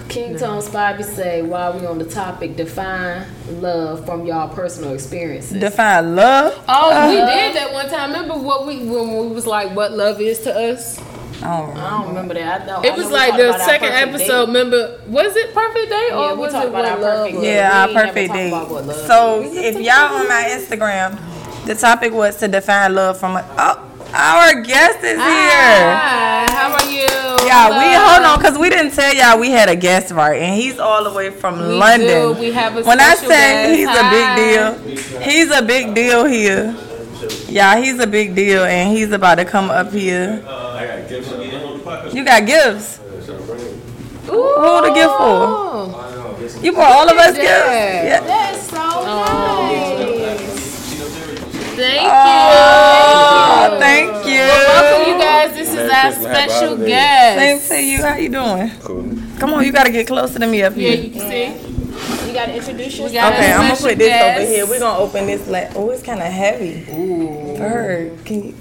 King 0.09 0.39
Tone 0.39 0.63
Spivey 0.63 1.05
say, 1.05 1.43
while 1.43 1.79
we 1.79 1.87
on 1.87 1.99
the 1.99 2.05
topic, 2.05 2.57
define 2.57 3.27
love 3.61 4.07
from 4.07 4.25
y'all 4.25 4.49
personal 4.49 4.95
experiences. 4.95 5.61
define 5.61 6.17
love. 6.17 6.55
Oh, 6.67 7.11
we 7.11 7.19
uh-huh. 7.21 7.35
did 7.35 7.57
that 7.57 7.73
one 7.75 7.89
time. 7.91 8.13
Remember 8.13 8.35
what 8.35 8.67
we 8.67 8.79
when 8.79 9.29
we 9.29 9.35
was 9.35 9.47
like, 9.47 9.75
what 9.77 9.93
love 9.93 10.21
is 10.21 10.39
to 10.41 10.55
us? 10.55 10.99
I 11.41 11.57
don't 11.57 11.77
I 11.77 11.91
don't 11.91 12.09
remember 12.09 12.35
that. 12.35 12.63
I 12.63 12.67
know, 12.67 12.81
It 12.83 12.93
I 12.93 12.97
was 12.97 13.07
know 13.07 13.13
like 13.15 13.37
the 13.37 13.59
second 13.65 13.93
episode. 13.93 14.47
date. 14.47 14.53
Remember, 14.53 15.01
was 15.07 15.37
it 15.37 15.55
Perfect 15.55 15.89
Day 15.89 16.09
or 16.13 16.35
we 16.35 16.41
was 16.41 16.55
it 16.55 16.57
about 16.57 16.73
What 16.73 16.85
our 16.85 16.99
Love 16.99 17.27
perfect 17.31 17.45
Yeah, 17.45 17.81
our 17.87 17.89
perfect 17.89 18.29
talked 18.29 18.39
date. 18.39 18.49
about 18.49 18.71
what 18.71 18.85
love 18.87 18.97
So 19.07 19.43
if 19.45 19.75
y'all 19.77 20.17
on 20.19 20.29
my 20.29 20.49
Instagram, 20.51 21.19
the 21.67 21.75
topic 21.75 22.13
was 22.13 22.37
to 22.39 22.49
define 22.49 22.95
love 22.95 23.19
from 23.21 23.37
a. 23.37 23.45
Oh, 23.57 23.85
our 24.15 24.63
guest 24.63 24.99
is 25.05 25.17
here. 25.19 25.21
Hi, 25.21 26.47
how 26.51 26.73
are 26.73 26.91
you? 26.91 27.07
Yeah, 27.47 27.69
we 27.69 27.95
hold 27.95 28.25
on 28.25 28.39
because 28.39 28.59
we 28.59 28.69
didn't 28.71 28.93
tell 28.93 29.15
y'all 29.15 29.39
we 29.39 29.51
had 29.51 29.69
a 29.69 29.77
guest 29.77 30.11
right, 30.13 30.41
and 30.41 30.55
he's 30.61 30.79
all 30.79 31.05
the 31.05 31.13
way 31.13 31.31
from 31.31 31.59
We 31.59 31.65
London. 31.75 32.09
do. 32.35 32.41
We 32.41 32.51
have 32.53 32.77
a 32.77 32.83
when 32.83 32.99
I 33.01 33.15
say 33.15 33.29
guest. 33.29 33.77
he's 33.77 33.89
Hi. 33.89 34.01
a 34.01 34.11
big 34.11 35.05
deal, 35.15 35.21
he's 35.23 35.51
a 35.51 35.63
big 35.63 35.95
deal 35.95 36.25
here. 36.25 36.75
Yeah, 37.49 37.79
he's 37.79 37.99
a 38.01 38.07
big 38.07 38.35
deal, 38.35 38.65
and 38.65 38.97
he's 38.97 39.13
about 39.13 39.35
to 39.37 39.45
come 39.45 39.71
up 39.71 39.93
here. 39.93 40.43
I 40.79 40.87
got 40.87 41.09
gifts 41.09 41.33
again. 41.33 42.17
You 42.17 42.25
got 42.25 42.47
gifts. 42.47 43.01
Ooh. 43.01 44.31
Who 44.31 44.83
the 44.87 44.93
gift 44.95 45.15
for? 45.19 46.63
You 46.65 46.73
brought 46.73 46.93
all 46.93 47.09
of 47.11 47.17
us 47.17 47.35
gifts. 47.35 47.45
Yeah. 47.49 48.21
That's 48.21 48.71
so 48.71 48.77
oh. 48.79 49.05
nice. 49.05 50.59
Oh, 51.81 51.81
thank 51.81 52.09
Oh, 52.11 53.71
you. 53.73 53.79
thank 53.81 54.27
you. 54.27 54.41
Welcome, 54.41 55.07
you. 55.09 55.15
you 55.15 55.21
guys. 55.21 55.53
This 55.55 55.69
is 55.71 55.75
Merry 55.77 55.91
our 55.91 56.13
special 56.13 56.69
holidays. 56.77 56.89
Same 56.89 57.59
guest. 57.59 57.69
to 57.71 57.83
you. 57.85 57.99
How 58.03 58.15
you 58.17 58.29
doing? 58.29 58.71
Cool. 58.81 59.19
Come 59.39 59.55
on, 59.55 59.65
you 59.65 59.73
gotta 59.73 59.91
get 59.91 60.07
closer 60.07 60.39
to 60.39 60.47
me 60.47 60.63
up 60.63 60.75
here. 60.75 60.95
Yeah, 60.95 61.01
you 61.01 61.11
can 61.11 61.21
see. 61.21 62.27
You 62.29 62.35
gotta 62.35 62.55
introduce 62.57 62.99
We 62.99 63.05
yourself. 63.05 63.13
got 63.13 63.33
Okay, 63.35 63.53
I'm 63.53 63.61
gonna 63.63 63.77
put 63.77 63.99
this 63.99 64.09
guest. 64.09 64.41
over 64.41 64.49
here. 64.51 64.67
We're 64.67 64.79
gonna 64.81 64.99
open 64.99 65.27
this. 65.27 65.49
La- 65.49 65.69
oh, 65.77 65.91
it's 65.91 66.03
kind 66.03 66.21
of 66.21 66.27
heavy. 66.27 66.83
For 67.57 67.69
her, 67.69 68.11
can 68.25 68.43
you, 68.45 68.55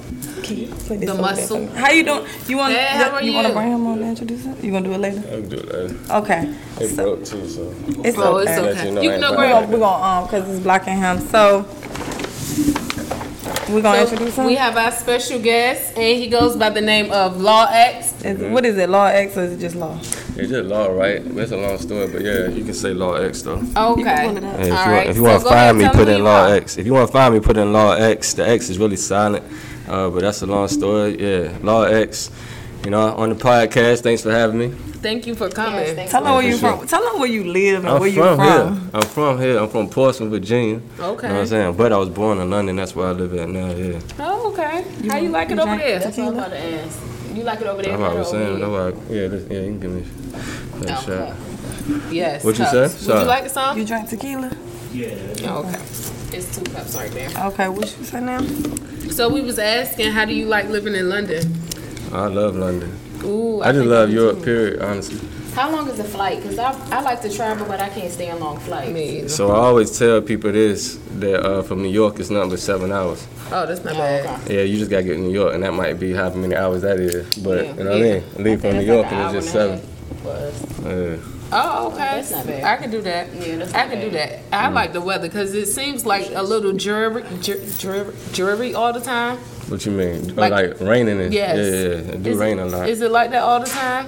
can 0.47 0.57
you 0.57 0.67
this 0.67 0.87
The 0.87 1.13
muscle. 1.15 1.59
There? 1.65 1.75
How 1.79 1.91
you 1.91 2.03
doing? 2.03 2.25
You 2.47 2.57
want? 2.57 2.73
Hey, 2.73 2.85
how 2.85 3.11
are 3.11 3.21
you 3.21 3.33
want 3.33 3.47
to 3.47 3.53
bring 3.53 3.71
him 3.71 3.85
on 3.87 3.99
and 3.99 4.09
introduce 4.09 4.43
him? 4.45 4.55
You 4.61 4.71
gonna 4.71 4.87
do 4.87 4.93
it 4.93 4.99
later? 4.99 5.23
I'll 5.31 5.41
do 5.41 5.57
it 5.57 5.67
later. 5.67 5.95
Okay. 6.11 6.53
It 6.79 6.87
So, 6.89 7.15
broke 7.15 7.25
too, 7.25 7.47
so. 7.47 7.73
it's 8.03 8.17
Oh, 8.17 8.37
okay. 8.37 8.51
it's 8.51 8.59
okay. 8.79 8.85
you 8.87 8.91
know 8.95 9.01
You 9.01 9.09
can 9.11 9.21
know 9.21 9.31
We're 9.31 9.49
gonna, 9.49 9.67
we're 9.67 9.79
gonna 9.79 10.03
um, 10.23 10.27
cause 10.29 10.49
it's 10.49 10.63
blocking 10.63 10.97
him. 10.97 11.19
So 11.19 11.65
we're 13.69 13.81
gonna 13.81 14.01
introduce 14.01 14.35
him. 14.35 14.45
We 14.45 14.55
have 14.55 14.77
our 14.77 14.91
special 14.91 15.39
guest, 15.39 15.97
and 15.97 16.17
he 16.17 16.27
goes 16.27 16.55
by 16.55 16.69
the 16.69 16.81
name 16.81 17.11
of 17.11 17.39
Law 17.41 17.67
X. 17.69 18.13
Is, 18.23 18.39
what 18.51 18.65
is 18.65 18.77
it? 18.77 18.89
Law 18.89 19.07
X 19.07 19.37
or 19.37 19.43
is 19.43 19.53
it 19.53 19.59
just 19.59 19.75
law? 19.75 19.97
It's 20.39 20.49
just 20.49 20.69
law, 20.69 20.87
right? 20.87 21.23
That's 21.35 21.51
a 21.51 21.57
long 21.57 21.77
story, 21.79 22.07
but 22.07 22.21
yeah, 22.21 22.47
you 22.47 22.63
can 22.63 22.73
say 22.73 22.93
law 22.93 23.15
X 23.15 23.41
though. 23.41 23.61
Okay. 23.75 24.27
pull 24.27 24.37
it 24.37 24.43
up. 24.43 24.59
Hey, 24.59 24.61
if 24.61 24.67
you, 24.67 24.73
All 24.73 24.91
want, 24.91 25.07
if 25.09 25.15
you 25.15 25.23
so 25.23 25.29
want 25.29 25.43
to 25.43 25.49
find 25.49 25.77
me, 25.77 25.89
put 25.89 26.07
who 26.07 26.13
in 26.13 26.23
law. 26.23 26.47
X. 26.47 26.77
If 26.77 26.85
you 26.85 26.93
want 26.93 27.07
to 27.07 27.13
find 27.13 27.33
me, 27.33 27.39
put 27.39 27.57
in 27.57 27.73
law 27.73 27.93
X. 27.93 28.33
The 28.33 28.47
X 28.47 28.69
is 28.69 28.77
really 28.77 28.97
silent, 28.97 29.43
uh, 29.87 30.09
but 30.09 30.21
that's 30.21 30.41
a 30.43 30.45
long 30.45 30.67
story. 30.67 31.19
Yeah, 31.19 31.57
law 31.63 31.83
X. 31.83 32.29
You 32.87 32.91
know, 32.91 33.13
on 33.17 33.27
the 33.27 33.35
podcast. 33.35 33.99
Thanks 33.99 34.21
for 34.21 34.31
having 34.31 34.57
me. 34.57 34.69
Thank 34.69 35.27
you 35.27 35.35
for 35.35 35.49
coming. 35.49 35.81
Yes, 35.81 35.93
thanks 35.95 36.09
Tell 36.09 36.23
them 36.23 36.35
where 36.35 36.41
for 36.41 36.47
you 36.47 36.57
sure. 36.57 36.77
from. 36.77 36.87
Tell 36.87 37.03
them 37.03 37.19
where 37.19 37.27
you 37.27 37.43
live 37.43 37.79
and 37.79 37.89
I'm 37.89 37.99
where 37.99 38.07
you 38.07 38.21
from, 38.21 38.37
from. 38.37 38.79
here. 38.79 38.89
I'm 38.93 39.01
from 39.01 39.41
here. 39.41 39.59
I'm 39.59 39.67
from 39.67 39.89
Portsmouth, 39.89 40.29
Virginia. 40.29 40.79
Okay. 40.97 41.27
You 41.27 41.33
know 41.33 41.33
what 41.35 41.41
I'm 41.41 41.47
saying? 41.47 41.75
But 41.75 41.91
I 41.91 41.97
was 41.97 42.07
born 42.07 42.39
in 42.39 42.49
London. 42.49 42.77
That's 42.77 42.95
where 42.95 43.07
I 43.07 43.11
live 43.11 43.33
at 43.33 43.49
now. 43.49 43.71
Yeah. 43.71 43.99
Oh, 44.19 44.53
okay. 44.53 44.85
How 45.09 45.17
you 45.17 45.27
like 45.27 45.49
it 45.51 45.59
over 45.59 45.75
there? 45.75 45.99
That's 45.99 46.15
what 46.17 46.27
I'm 46.29 46.33
about 46.35 46.51
to 46.51 46.59
ask. 46.63 46.99
You 47.35 47.43
like 47.43 47.59
it 47.59 47.67
over 47.67 47.81
there? 47.81 47.97
That's 47.97 48.01
what 48.01 48.11
I 48.11 48.19
was 48.19 48.29
saying. 48.29 48.57
here? 48.57 48.69
That's 48.69 48.95
why. 48.95 49.13
Yeah, 49.13 49.27
this, 49.27 49.51
yeah. 49.51 49.59
You 49.59 49.65
can 49.65 49.79
give 49.81 49.91
me 49.91 50.01
that 50.85 51.03
Okay. 51.09 51.17
shot. 51.17 52.13
Yes. 52.13 52.43
What 52.45 52.57
you 52.57 52.63
cups. 52.63 52.71
say? 52.71 52.81
Would 52.83 52.91
Sorry. 52.91 53.19
you 53.19 53.25
like 53.27 53.49
some? 53.49 53.77
You 53.77 53.83
drink 53.85 54.07
tequila? 54.07 54.49
Oh, 54.55 55.65
okay. 55.67 55.79
It's 56.37 56.55
two 56.57 56.63
cups 56.71 56.95
right 56.95 57.11
there. 57.11 57.29
Okay, 57.47 57.67
what 57.67 57.97
you 57.99 58.05
say 58.05 58.21
now? 58.21 58.39
So 59.11 59.27
we 59.27 59.41
was 59.41 59.59
asking, 59.59 60.11
how 60.13 60.23
do 60.23 60.33
you 60.33 60.45
like 60.45 60.69
living 60.69 60.95
in 60.95 61.09
London? 61.09 61.66
I 62.11 62.27
love 62.27 62.55
London. 62.55 62.97
Ooh, 63.23 63.61
I 63.61 63.71
just 63.71 63.85
love 63.85 64.09
Europe. 64.11 64.37
too. 64.39 64.43
Period. 64.45 64.81
Honestly. 64.81 65.19
How 65.53 65.71
long 65.71 65.89
is 65.89 65.97
the 65.97 66.03
flight? 66.03 66.41
Because 66.41 66.59
I, 66.59 66.71
I 66.95 67.01
like 67.01 67.19
to 67.23 67.33
travel, 67.35 67.65
but 67.67 67.79
I 67.79 67.89
can't 67.89 68.11
stay 68.11 68.29
on 68.29 68.39
long 68.39 68.59
flights. 68.59 68.91
Me 68.91 69.17
either. 69.19 69.29
So 69.29 69.51
I 69.51 69.55
always 69.57 69.97
tell 69.97 70.21
people 70.21 70.51
this 70.51 70.99
that 71.17 71.43
uh, 71.43 71.63
from 71.63 71.81
New 71.81 71.89
York 71.89 72.19
it's 72.19 72.29
nothing 72.29 72.51
but 72.51 72.59
seven 72.59 72.91
hours. 72.91 73.25
Oh, 73.51 73.65
that's 73.65 73.83
not 73.83 73.95
Oh, 73.95 73.97
bad. 73.97 74.41
okay. 74.43 74.57
Yeah, 74.57 74.61
you 74.63 74.77
just 74.77 74.91
gotta 74.91 75.03
get 75.03 75.13
to 75.13 75.19
New 75.19 75.31
York, 75.31 75.55
and 75.55 75.63
that 75.63 75.73
might 75.73 75.99
be 75.99 76.13
how 76.13 76.29
many 76.31 76.55
hours 76.55 76.83
that 76.83 76.99
is. 76.99 77.35
But 77.39 77.65
Yeah. 77.65 77.73
you 77.73 77.83
know 77.83 77.89
what 77.91 77.99
Yeah. 77.99 78.05
I 78.05 78.19
mean? 78.19 78.43
Leave 78.43 78.61
from 78.61 78.73
New 78.77 78.81
York 78.85 79.03
like 79.05 79.11
an 79.13 79.19
and 79.19 79.35
it's 79.37 79.45
just 79.45 79.55
and 79.57 79.81
seven. 79.81 80.27
a 80.27 80.29
half 80.29 80.81
for 80.83 80.87
us. 80.89 81.19
Yeah. 81.19 81.36
Oh, 81.51 81.87
okay. 81.87 81.97
That's 81.97 82.31
not 82.31 82.45
bad. 82.45 82.63
I 82.63 82.75
can 82.81 82.91
do 82.91 83.01
that. 83.01 83.33
Yeah, 83.33 83.55
that's 83.57 83.73
I 83.73 83.83
not 83.83 83.91
can 83.91 84.01
do 84.01 84.09
that. 84.11 84.39
I 84.51 84.69
mm. 84.69 84.73
like 84.73 84.93
the 84.93 85.01
weather 85.01 85.27
because 85.27 85.53
it 85.53 85.67
seems 85.67 86.05
like 86.05 86.29
a 86.33 86.41
little 86.43 86.73
dreary, 86.73 87.23
dr- 87.41 87.79
dreary, 87.79 88.13
dreary 88.33 88.73
all 88.73 88.91
the 88.91 88.99
time. 88.99 89.37
What 89.69 89.85
you 89.85 89.91
mean? 89.91 90.35
Like- 90.35 90.51
Like, 90.51 90.79
raining 90.81 91.21
and 91.21 91.33
Yes. 91.33 91.57
yeah, 91.57 91.63
yeah, 91.63 92.13
it 92.15 92.23
do 92.23 92.31
Is 92.31 92.37
rain 92.37 92.59
it- 92.59 92.63
a 92.63 92.65
lot. 92.65 92.89
Is 92.89 93.01
it 93.01 93.11
like 93.11 93.31
that 93.31 93.43
all 93.43 93.59
the 93.59 93.65
time? 93.69 94.07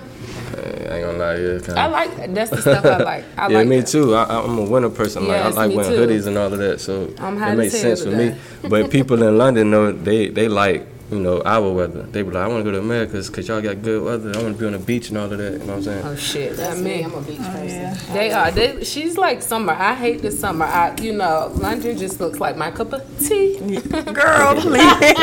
I 0.57 0.95
ain't 0.95 1.05
gonna 1.05 1.17
lie, 1.17 1.35
yeah. 1.35 1.59
Kinda. 1.59 1.79
I 1.79 1.87
like 1.87 2.33
that's 2.33 2.49
the 2.49 2.61
stuff 2.61 2.83
I 2.83 2.97
like. 2.97 3.23
I 3.37 3.47
yeah, 3.49 3.57
like 3.59 3.67
me 3.67 3.77
that. 3.79 3.87
too. 3.87 4.15
I, 4.15 4.39
I'm 4.43 4.57
a 4.57 4.63
winter 4.63 4.89
person. 4.89 5.27
Like 5.27 5.37
Yes, 5.43 5.55
I 5.55 5.65
like 5.67 5.77
wearing 5.77 5.91
too. 5.91 6.07
hoodies 6.07 6.27
and 6.27 6.37
all 6.37 6.51
of 6.51 6.59
that, 6.59 6.81
so 6.81 7.13
I'm 7.19 7.41
it 7.41 7.55
makes 7.55 7.77
sense 7.79 8.03
for 8.03 8.09
me. 8.11 8.35
But 8.67 8.89
people 8.89 9.21
in 9.23 9.37
London 9.37 9.69
know 9.69 9.91
they 9.91 10.27
they 10.29 10.47
like 10.49 10.85
you 11.11 11.19
know 11.19 11.41
our 11.43 11.71
weather. 11.71 12.03
They 12.03 12.21
be 12.21 12.31
like, 12.31 12.43
I 12.43 12.47
want 12.47 12.59
to 12.63 12.63
go 12.63 12.71
to 12.71 12.79
America 12.79 13.21
because 13.25 13.47
y'all 13.47 13.61
got 13.61 13.81
good 13.81 14.03
weather. 14.03 14.31
I 14.37 14.43
want 14.43 14.55
to 14.55 14.59
be 14.59 14.65
on 14.67 14.73
the 14.73 14.79
beach 14.79 15.09
and 15.09 15.17
all 15.17 15.31
of 15.31 15.37
that. 15.37 15.53
You 15.53 15.59
know 15.59 15.65
what 15.65 15.73
I'm 15.77 15.83
saying? 15.83 16.05
Oh 16.05 16.15
shit, 16.15 16.55
That's 16.57 16.75
that 16.77 16.83
me. 16.83 16.97
me. 16.97 17.03
I'm 17.03 17.13
a 17.15 17.21
beach 17.21 17.37
person. 17.39 17.67
Yeah. 17.67 17.93
They 18.13 18.31
are. 18.31 18.51
They, 18.51 18.83
she's 18.83 19.17
like 19.17 19.41
summer. 19.41 19.73
I 19.73 19.95
hate 19.95 20.21
the 20.21 20.31
summer. 20.31 20.65
I, 20.65 20.95
you 21.01 21.13
know, 21.13 21.51
London 21.55 21.97
just 21.97 22.19
looks 22.19 22.39
like 22.39 22.57
my 22.57 22.71
cup 22.71 22.93
of 22.93 23.01
tea. 23.27 23.57
Girl, 24.13 24.55
please. 24.61 25.13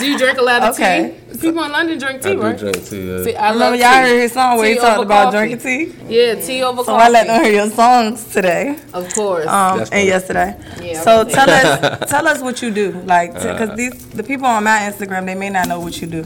Do 0.00 0.06
you 0.10 0.18
drink 0.18 0.38
a 0.38 0.42
lot 0.42 0.62
of 0.62 0.74
Okay. 0.74 1.14
tea? 1.30 1.38
People 1.38 1.62
in 1.62 1.70
London 1.70 1.98
drink 1.98 2.20
tea, 2.22 2.30
I 2.30 2.32
do 2.34 2.42
right? 2.42 2.58
drink 2.58 2.84
tea. 2.84 3.06
Yeah. 3.08 3.22
See, 3.24 3.36
I 3.36 3.52
Remember 3.52 3.76
love 3.76 3.80
y'all 3.80 4.02
tea. 4.02 4.08
heard 4.10 4.20
his 4.22 4.32
song 4.32 4.58
where 4.58 4.68
he 4.70 4.76
talked 4.76 5.02
about 5.02 5.32
coffee. 5.32 5.54
drinking 5.54 5.58
tea? 5.60 5.94
Yeah, 6.08 6.34
tea 6.34 6.62
over 6.64 6.78
So 6.82 6.86
coffee. 6.86 7.04
I 7.04 7.08
let 7.10 7.26
them 7.28 7.44
hear 7.44 7.52
your 7.54 7.70
songs 7.70 8.24
today, 8.24 8.76
Of 8.92 9.14
course. 9.14 9.46
um, 9.46 9.78
and 9.80 9.88
funny. 9.88 10.06
yesterday. 10.06 10.56
Yeah, 10.82 11.00
so 11.02 11.24
tell 11.24 11.48
us, 11.48 12.00
tell 12.10 12.26
us 12.26 12.40
what 12.42 12.60
you 12.62 12.70
do, 12.72 12.90
like, 13.04 13.30
Uh, 13.36 13.52
because 13.52 13.76
these 13.76 13.94
the 14.08 14.22
people 14.24 14.46
on 14.46 14.64
my 14.64 14.78
Instagram 14.90 15.26
they 15.26 15.34
may 15.34 15.50
not 15.50 15.68
know 15.68 15.80
what 15.80 16.00
you 16.00 16.06
do. 16.06 16.24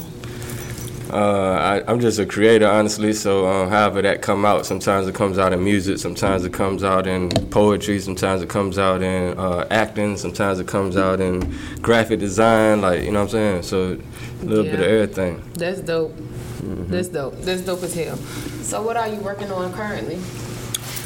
Uh, 1.13 1.83
I, 1.87 1.91
I'm 1.91 2.01
just 2.01 2.19
a 2.19 2.25
creator, 2.25 2.67
honestly. 2.67 3.13
So, 3.13 3.47
um, 3.47 3.69
however 3.69 4.01
that 4.01 4.23
come 4.23 4.47
out, 4.47 4.65
sometimes 4.65 5.07
it 5.07 5.15
comes 5.15 5.39
out 5.39 5.53
in 5.53 5.63
music, 5.63 5.99
sometimes 5.99 6.45
it 6.45 6.55
comes 6.55 6.83
out 6.83 7.07
in 7.07 7.29
poetry, 7.51 7.99
sometimes 7.99 8.41
it 8.41 8.49
comes 8.49 8.79
out 8.79 9.03
in 9.03 9.39
uh, 9.39 9.67
acting, 9.71 10.17
sometimes 10.17 10.59
it 10.59 10.67
comes 10.67 10.97
out 10.97 11.21
in 11.21 11.55
graphic 11.83 12.19
design. 12.19 12.81
Like, 12.81 13.03
you 13.03 13.13
know 13.13 13.25
what 13.25 13.35
I'm 13.35 13.63
saying? 13.63 13.63
So, 13.65 14.01
a 14.41 14.45
little 14.45 14.65
bit 14.65 14.75
of 14.75 14.87
everything. 14.87 15.43
That's 15.55 15.81
dope. 15.81 16.13
Mm-hmm. 16.13 16.91
That's 16.91 17.09
dope. 17.09 17.35
That's 17.41 17.63
dope 17.63 17.83
as 17.83 17.95
hell. 17.95 18.17
So 18.63 18.81
what 18.83 18.97
are 18.97 19.09
you 19.09 19.21
working 19.21 19.51
on 19.51 19.73
currently? 19.73 20.19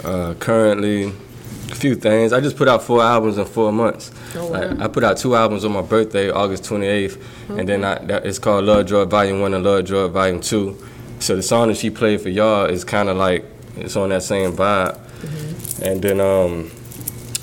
Uh, 0.04 0.34
currently, 0.34 1.12
a 1.70 1.74
few 1.74 1.94
things. 1.94 2.32
I 2.32 2.40
just 2.40 2.56
put 2.56 2.68
out 2.68 2.82
four 2.82 3.02
albums 3.02 3.38
in 3.38 3.44
four 3.44 3.72
months. 3.72 4.10
Oh, 4.34 4.46
Like. 4.48 4.78
I 4.78 4.88
put 4.88 5.04
out 5.04 5.16
two 5.16 5.34
albums 5.34 5.64
on 5.64 5.72
my 5.72 5.82
birthday, 5.82 6.30
August 6.30 6.64
28th, 6.64 7.20
and 7.58 7.68
then 7.68 7.84
I, 7.84 7.98
that, 8.06 8.26
it's 8.26 8.38
called 8.38 8.64
Love 8.64 8.86
Joy 8.86 9.04
Volume 9.04 9.40
One 9.40 9.54
and 9.54 9.64
Love 9.64 9.84
Joy 9.84 10.08
Volume 10.08 10.40
Two. 10.40 10.76
So 11.18 11.34
the 11.36 11.42
song 11.42 11.68
that 11.68 11.76
she 11.76 11.90
played 11.90 12.20
for 12.20 12.28
y'all 12.28 12.66
is 12.66 12.84
kind 12.84 13.08
of 13.08 13.16
like 13.16 13.44
it's 13.76 13.96
on 13.96 14.10
that 14.10 14.22
same 14.22 14.52
vibe. 14.52 15.00
And 15.82 16.00
then 16.02 16.20
um, 16.20 16.70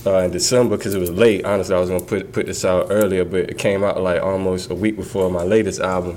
uh, 0.05 0.19
in 0.19 0.31
December, 0.31 0.77
because 0.77 0.93
it 0.93 0.99
was 0.99 1.11
late, 1.11 1.45
honestly, 1.45 1.75
I 1.75 1.79
was 1.79 1.89
gonna 1.89 2.03
put 2.03 2.31
put 2.31 2.45
this 2.45 2.63
out 2.65 2.87
earlier, 2.89 3.25
but 3.25 3.49
it 3.49 3.57
came 3.57 3.83
out 3.83 4.01
like 4.01 4.21
almost 4.21 4.71
a 4.71 4.75
week 4.75 4.95
before 4.95 5.29
my 5.29 5.43
latest 5.43 5.81
album, 5.81 6.15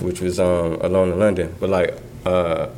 which 0.00 0.20
was 0.20 0.40
um, 0.40 0.74
Alone 0.80 1.12
in 1.12 1.18
London. 1.18 1.54
But 1.60 1.70
like. 1.70 1.94
Uh, 2.26 2.68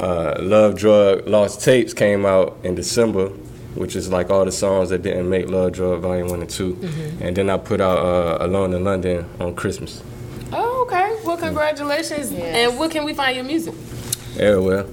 uh, 0.00 0.36
Love 0.40 0.76
Drug 0.76 1.26
Lost 1.26 1.60
Tapes 1.64 1.92
came 1.92 2.24
out 2.24 2.56
in 2.62 2.74
December, 2.74 3.32
which 3.78 3.96
is 3.96 4.10
like 4.10 4.30
all 4.30 4.44
the 4.44 4.52
songs 4.52 4.90
that 4.90 5.02
didn't 5.02 5.28
make 5.30 5.48
Love 5.48 5.72
Drug 5.72 6.00
Volume 6.02 6.28
1 6.28 6.40
and 6.40 6.50
2. 6.50 6.74
Mm-hmm. 6.74 7.22
And 7.22 7.36
then 7.36 7.48
I 7.50 7.56
put 7.58 7.80
out 7.80 7.98
uh, 7.98 8.44
Alone 8.44 8.74
in 8.74 8.84
London 8.84 9.24
on 9.40 9.54
Christmas. 9.54 10.02
Oh, 10.52 10.82
okay. 10.86 11.18
Well, 11.24 11.36
congratulations. 11.36 12.32
Yes. 12.32 12.70
And 12.70 12.78
where 12.78 12.88
can 12.88 13.04
we 13.04 13.14
find 13.14 13.36
your 13.36 13.44
music? 13.44 13.74
Everywhere. 14.38 14.84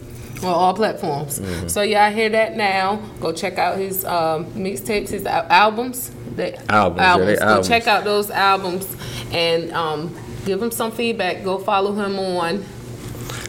On 0.43 0.45
all 0.53 0.73
platforms. 0.73 1.39
Mm-hmm. 1.39 1.67
So 1.67 1.81
y'all 1.81 2.11
hear 2.11 2.29
that 2.29 2.55
now. 2.55 2.97
Go 3.19 3.31
check 3.31 3.57
out 3.57 3.77
his 3.77 4.05
um, 4.05 4.45
mixtapes, 4.53 5.09
his 5.09 5.25
al- 5.25 5.47
albums. 5.49 6.11
The 6.35 6.59
Albums, 6.71 6.99
yeah, 7.01 7.17
they 7.17 7.35
Go 7.37 7.41
albums. 7.45 7.67
check 7.69 7.87
out 7.87 8.03
those 8.03 8.29
albums 8.29 8.93
and 9.31 9.71
um, 9.71 10.13
give 10.45 10.61
him 10.61 10.69
some 10.69 10.91
feedback. 10.91 11.45
Go 11.45 11.57
follow 11.59 11.93
him 11.93 12.19
on. 12.19 12.65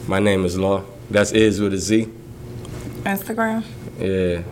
My 0.07 0.21
name 0.21 0.45
is 0.45 0.57
Law. 0.57 0.85
That's 1.11 1.33
Is 1.33 1.61
with 1.61 1.75
a 1.75 1.79
Z. 1.79 2.09
Instagram. 3.03 3.65
Yeah. 3.99 4.43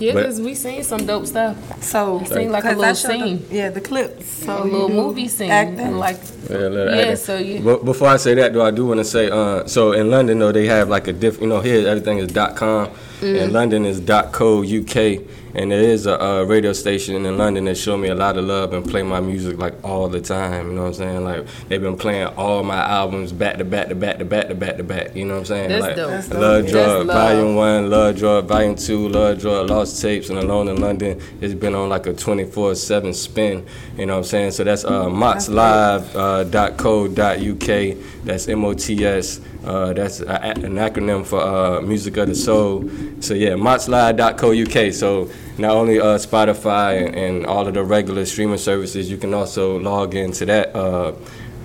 Yeah, 0.00 0.14
But- 0.14 0.22
because 0.22 0.40
we 0.40 0.54
seen 0.54 0.82
some 0.82 1.04
dope 1.06 1.26
stuff. 1.26 1.56
So 1.82 2.20
it 2.20 2.28
Seemed 2.28 2.50
like 2.52 2.64
a 2.64 2.72
little 2.72 2.94
scene. 2.94 3.46
The, 3.50 3.54
yeah, 3.54 3.68
the 3.70 3.80
clips. 3.82 4.26
So 4.44 4.62
a 4.62 4.64
little 4.64 4.88
movie 4.88 5.28
scene. 5.28 5.50
Acting. 5.50 5.96
Like, 5.98 6.16
Yeah, 6.48 6.56
little 6.56 6.94
Yeah, 6.94 7.00
acting. 7.02 7.16
so 7.16 7.36
you- 7.36 7.60
But 7.60 7.84
before 7.84 8.08
I 8.08 8.16
say 8.16 8.34
that, 8.34 8.54
though, 8.54 8.64
I 8.64 8.70
do 8.72 8.86
want 8.86 8.98
to 8.98 9.04
say, 9.04 9.28
uh, 9.30 9.66
so 9.66 9.92
in 9.92 10.10
London, 10.10 10.38
though, 10.38 10.52
they 10.52 10.66
have 10.66 10.88
like 10.88 11.06
a 11.06 11.12
diff. 11.12 11.40
You 11.40 11.46
know, 11.48 11.60
here 11.60 11.86
everything 11.86 12.18
is 12.18 12.28
dot 12.28 12.56
.com. 12.56 12.88
Mm-hmm. 13.20 13.36
In 13.36 13.52
London 13.52 13.84
is 13.84 14.00
.co 14.32 14.62
UK, 14.62 15.20
and 15.54 15.70
there 15.70 15.82
is 15.82 16.06
a, 16.06 16.18
uh 16.22 16.42
radio 16.44 16.72
station 16.72 17.26
in 17.26 17.36
London 17.36 17.66
that 17.66 17.76
show 17.76 17.98
me 17.98 18.08
a 18.08 18.14
lot 18.14 18.38
of 18.38 18.46
love 18.46 18.72
and 18.72 18.82
play 18.88 19.02
my 19.02 19.20
music 19.20 19.58
like 19.58 19.74
all 19.84 20.08
the 20.08 20.22
time. 20.22 20.68
You 20.68 20.72
know 20.74 20.82
what 20.84 20.88
I'm 20.88 20.94
saying? 20.94 21.24
Like 21.24 21.46
they've 21.68 21.82
been 21.82 21.98
playing 21.98 22.28
all 22.38 22.62
my 22.62 22.78
albums 22.78 23.32
back 23.32 23.58
to 23.58 23.64
back 23.64 23.88
to 23.88 23.94
back 23.94 24.16
to 24.18 24.24
back 24.24 24.48
to 24.48 24.54
back 24.54 24.78
to 24.78 24.84
back. 24.84 25.14
You 25.14 25.26
know 25.26 25.34
what 25.34 25.40
I'm 25.40 25.44
saying? 25.46 25.68
That's 25.68 25.82
like 25.82 25.96
dope. 25.96 26.10
That's 26.10 26.28
dope. 26.28 26.40
Love 26.40 26.62
That's 26.62 26.72
Drug 26.72 27.06
love. 27.06 27.16
Volume 27.16 27.56
One, 27.56 27.90
Love 27.90 28.16
Drug 28.16 28.46
Volume 28.46 28.74
Two, 28.76 29.08
Love 29.08 29.38
Drug 29.38 29.68
Lost 29.68 30.00
Tapes, 30.00 30.30
and 30.30 30.38
Alone 30.38 30.68
in 30.68 30.80
London. 30.80 31.20
It's 31.42 31.52
been 31.52 31.74
on 31.74 31.90
like 31.90 32.06
a 32.06 32.14
24/7 32.14 33.12
spin. 33.14 33.66
You 33.98 34.06
know 34.06 34.14
what 34.14 34.18
I'm 34.20 34.24
saying? 34.24 34.52
So 34.52 34.64
that's 34.64 34.86
uh, 34.86 35.08
motslive.co.uk. 35.08 37.96
That's 38.24 38.48
M 38.48 38.64
O 38.64 38.72
T 38.72 39.04
S. 39.04 39.40
Uh, 39.64 39.92
that's 39.92 40.20
a, 40.20 40.40
an 40.42 40.76
acronym 40.76 41.24
for 41.24 41.40
uh, 41.40 41.80
Music 41.82 42.16
of 42.16 42.28
the 42.28 42.34
Soul. 42.34 42.88
So 43.20 43.34
yeah, 43.34 43.50
motslive.co.uk. 43.50 44.92
So 44.94 45.30
not 45.58 45.72
only 45.72 46.00
uh, 46.00 46.16
Spotify 46.16 47.06
and, 47.06 47.14
and 47.14 47.46
all 47.46 47.66
of 47.68 47.74
the 47.74 47.84
regular 47.84 48.24
streaming 48.24 48.58
services, 48.58 49.10
you 49.10 49.18
can 49.18 49.34
also 49.34 49.78
log 49.78 50.14
into 50.14 50.46
that 50.46 50.74
uh, 50.74 51.12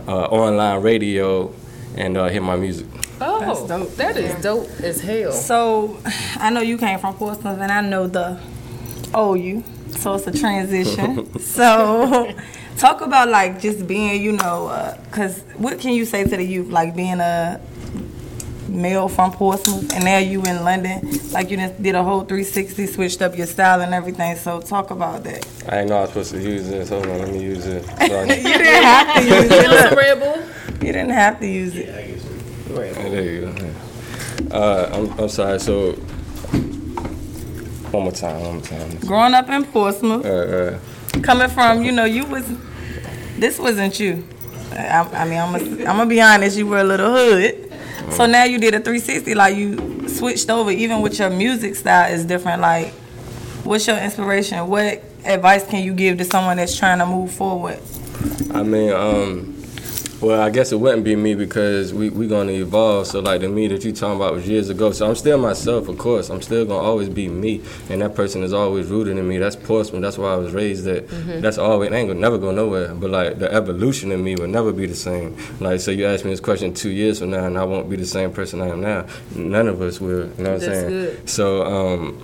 uh, 0.07 0.25
online 0.25 0.81
radio 0.81 1.53
and 1.95 2.17
uh, 2.17 2.27
hear 2.27 2.41
my 2.41 2.57
music. 2.57 2.85
oh, 3.21 3.39
That's 3.39 3.63
dope. 3.63 3.95
that 3.95 4.17
is 4.17 4.41
dope 4.43 4.69
as 4.81 4.99
hell. 4.99 5.31
So 5.31 5.97
I 6.35 6.49
know 6.49 6.59
you 6.61 6.77
came 6.77 6.99
from 6.99 7.15
Portsmouth, 7.15 7.59
and 7.59 7.71
I 7.71 7.79
know 7.81 8.07
the 8.07 8.37
OU. 9.15 9.63
So 9.91 10.15
it's 10.15 10.27
a 10.27 10.33
transition. 10.37 11.39
so 11.39 12.33
talk 12.77 12.99
about 12.99 13.29
like 13.29 13.61
just 13.61 13.87
being, 13.87 14.21
you 14.21 14.33
know, 14.33 14.97
because 15.05 15.41
what 15.55 15.79
can 15.79 15.93
you 15.93 16.03
say 16.03 16.25
to 16.25 16.35
the 16.35 16.43
youth, 16.43 16.67
like 16.67 16.93
being 16.93 17.21
a 17.21 17.61
male 18.67 19.07
from 19.07 19.31
Portsmouth, 19.31 19.93
and 19.93 20.03
now 20.05 20.17
you 20.17 20.41
in 20.43 20.63
London, 20.63 21.01
like 21.31 21.49
you 21.49 21.57
just 21.57 21.81
did 21.81 21.95
a 21.95 22.03
whole 22.03 22.21
360, 22.21 22.87
switched 22.87 23.21
up 23.21 23.37
your 23.37 23.47
style 23.47 23.81
and 23.81 23.93
everything. 23.93 24.35
So 24.35 24.61
talk 24.61 24.91
about 24.91 25.23
that. 25.23 25.45
I 25.67 25.71
didn't 25.77 25.89
know 25.89 25.97
I 25.97 26.01
was 26.01 26.09
supposed 26.09 26.31
to 26.31 26.41
use 26.41 26.67
this. 26.69 26.89
Hold 26.89 27.05
on, 27.07 27.19
let 27.19 27.29
me 27.31 27.41
use 27.41 27.65
it. 27.65 27.83
You 27.99 28.07
didn't 28.07 28.83
have 28.83 29.15
to 29.15 29.23
use 29.23 29.45
it. 29.45 29.51
want 29.51 29.71
some 29.71 29.89
Look, 29.89 29.99
Red 29.99 30.19
Bull? 30.19 30.43
you 30.87 30.93
didn't 30.93 31.09
have 31.11 31.39
to 31.39 31.47
use 31.47 31.75
it. 31.75 32.19
there 32.67 33.23
you 33.23 33.41
go. 33.41 34.55
Uh, 34.55 34.89
I'm, 34.93 35.19
I'm 35.19 35.29
sorry. 35.29 35.59
So 35.59 35.93
one 37.91 38.03
more 38.03 38.11
time. 38.11 38.41
One 38.41 38.53
more 38.55 38.61
time. 38.63 38.97
Growing 38.99 39.33
up 39.33 39.49
in 39.49 39.63
Portsmouth. 39.65 40.25
Uh, 40.25 40.29
uh, 40.29 40.79
coming 41.21 41.49
from, 41.49 41.83
you 41.83 41.91
know, 41.91 42.05
you 42.05 42.25
was, 42.25 42.45
this 43.37 43.57
wasn't 43.59 43.99
you. 43.99 44.27
I, 44.71 45.07
I 45.13 45.25
mean, 45.25 45.39
I'm 45.39 45.51
gonna 45.53 45.71
I'm 45.89 45.97
gonna 45.97 46.05
be 46.07 46.21
honest, 46.21 46.57
you 46.57 46.67
were 46.67 46.79
a 46.79 46.83
little 46.83 47.11
hood. 47.13 47.64
So 48.11 48.25
now 48.25 48.43
you 48.45 48.59
did 48.59 48.73
a 48.73 48.79
360, 48.79 49.35
like 49.35 49.55
you 49.55 50.07
switched 50.07 50.49
over, 50.49 50.71
even 50.71 51.01
with 51.01 51.19
your 51.19 51.29
music 51.29 51.75
style 51.75 52.11
is 52.13 52.25
different. 52.25 52.61
Like, 52.61 52.93
what's 53.63 53.87
your 53.87 53.97
inspiration? 53.97 54.67
What 54.67 55.03
advice 55.25 55.65
can 55.67 55.83
you 55.83 55.93
give 55.93 56.17
to 56.19 56.23
someone 56.25 56.57
that's 56.57 56.77
trying 56.77 56.99
to 56.99 57.05
move 57.05 57.31
forward? 57.31 57.79
I 58.53 58.63
mean, 58.63 58.93
um, 58.93 59.64
well, 60.21 60.41
I 60.41 60.49
guess 60.49 60.71
it 60.71 60.79
wouldn't 60.79 61.03
be 61.03 61.15
me 61.15 61.35
because 61.35 61.93
we 61.93 62.09
we 62.09 62.27
gonna 62.27 62.53
evolve. 62.53 63.07
So 63.07 63.19
like 63.19 63.41
the 63.41 63.49
me 63.49 63.67
that 63.67 63.83
you 63.83 63.91
talking 63.91 64.15
about 64.15 64.33
was 64.33 64.47
years 64.47 64.69
ago. 64.69 64.91
So 64.91 65.07
I'm 65.07 65.15
still 65.15 65.37
myself, 65.37 65.87
of 65.87 65.97
course. 65.97 66.29
I'm 66.29 66.41
still 66.41 66.65
gonna 66.65 66.85
always 66.87 67.09
be 67.09 67.27
me, 67.27 67.61
and 67.89 68.01
that 68.01 68.15
person 68.15 68.43
is 68.43 68.53
always 68.53 68.87
rooted 68.87 69.17
in 69.17 69.27
me. 69.27 69.37
That's 69.37 69.55
Portsmouth. 69.55 70.01
That's 70.01 70.17
why 70.17 70.33
I 70.33 70.35
was 70.37 70.53
raised. 70.53 70.85
That 70.85 71.07
that's 71.41 71.57
always 71.57 71.91
ain't 71.91 72.07
gonna 72.07 72.19
never 72.19 72.37
go 72.37 72.51
nowhere. 72.51 72.93
But 72.93 73.09
like 73.11 73.39
the 73.39 73.51
evolution 73.53 74.11
in 74.11 74.23
me 74.23 74.35
will 74.35 74.47
never 74.47 74.71
be 74.71 74.85
the 74.85 74.95
same. 74.95 75.35
Like 75.59 75.79
so, 75.81 75.91
you 75.91 76.05
ask 76.05 76.23
me 76.23 76.31
this 76.31 76.39
question 76.39 76.73
two 76.73 76.91
years 76.91 77.19
from 77.19 77.31
now, 77.31 77.45
and 77.45 77.57
I 77.57 77.63
won't 77.65 77.89
be 77.89 77.97
the 77.97 78.05
same 78.05 78.31
person 78.31 78.61
I 78.61 78.69
am 78.69 78.81
now. 78.81 79.05
None 79.35 79.67
of 79.67 79.81
us 79.81 79.99
will. 79.99 80.27
You 80.37 80.43
know 80.43 80.53
what 80.53 80.53
I'm 80.53 80.59
saying? 80.61 80.89
good. 80.89 81.29
So 81.29 81.65
um, 81.65 82.23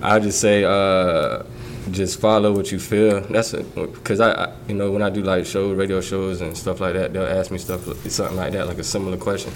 I 0.00 0.20
just 0.20 0.40
say. 0.40 0.64
Uh, 0.64 1.42
just 1.90 2.20
follow 2.20 2.52
what 2.52 2.70
you 2.70 2.78
feel. 2.78 3.20
That's 3.22 3.52
because 3.52 4.20
I, 4.20 4.32
I, 4.32 4.52
you 4.68 4.74
know, 4.74 4.92
when 4.92 5.02
I 5.02 5.10
do 5.10 5.22
like 5.22 5.46
shows, 5.46 5.76
radio 5.76 6.00
shows 6.00 6.40
and 6.40 6.56
stuff 6.56 6.80
like 6.80 6.94
that, 6.94 7.12
they'll 7.12 7.26
ask 7.26 7.50
me 7.50 7.58
stuff, 7.58 7.84
something 8.08 8.36
like 8.36 8.52
that, 8.52 8.66
like 8.66 8.78
a 8.78 8.84
similar 8.84 9.16
question. 9.16 9.52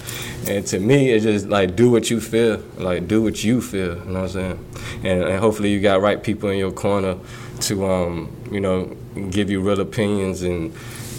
And 0.48 0.66
to 0.66 0.80
me, 0.80 1.10
it's 1.10 1.24
just 1.24 1.48
like 1.48 1.76
do 1.76 1.90
what 1.90 2.10
you 2.10 2.20
feel, 2.20 2.62
like 2.78 3.06
do 3.06 3.22
what 3.22 3.44
you 3.44 3.60
feel. 3.60 3.96
You 3.96 4.04
know 4.04 4.22
what 4.22 4.22
I'm 4.22 4.28
saying? 4.28 4.64
And, 5.04 5.22
and 5.24 5.38
hopefully 5.38 5.70
you 5.70 5.80
got 5.80 6.00
right 6.00 6.22
people 6.22 6.50
in 6.50 6.58
your 6.58 6.72
corner 6.72 7.16
to, 7.66 7.86
um, 7.86 8.30
you 8.50 8.60
know, 8.60 8.96
give 9.30 9.50
you 9.50 9.60
real 9.60 9.80
opinions 9.80 10.42
and 10.42 10.72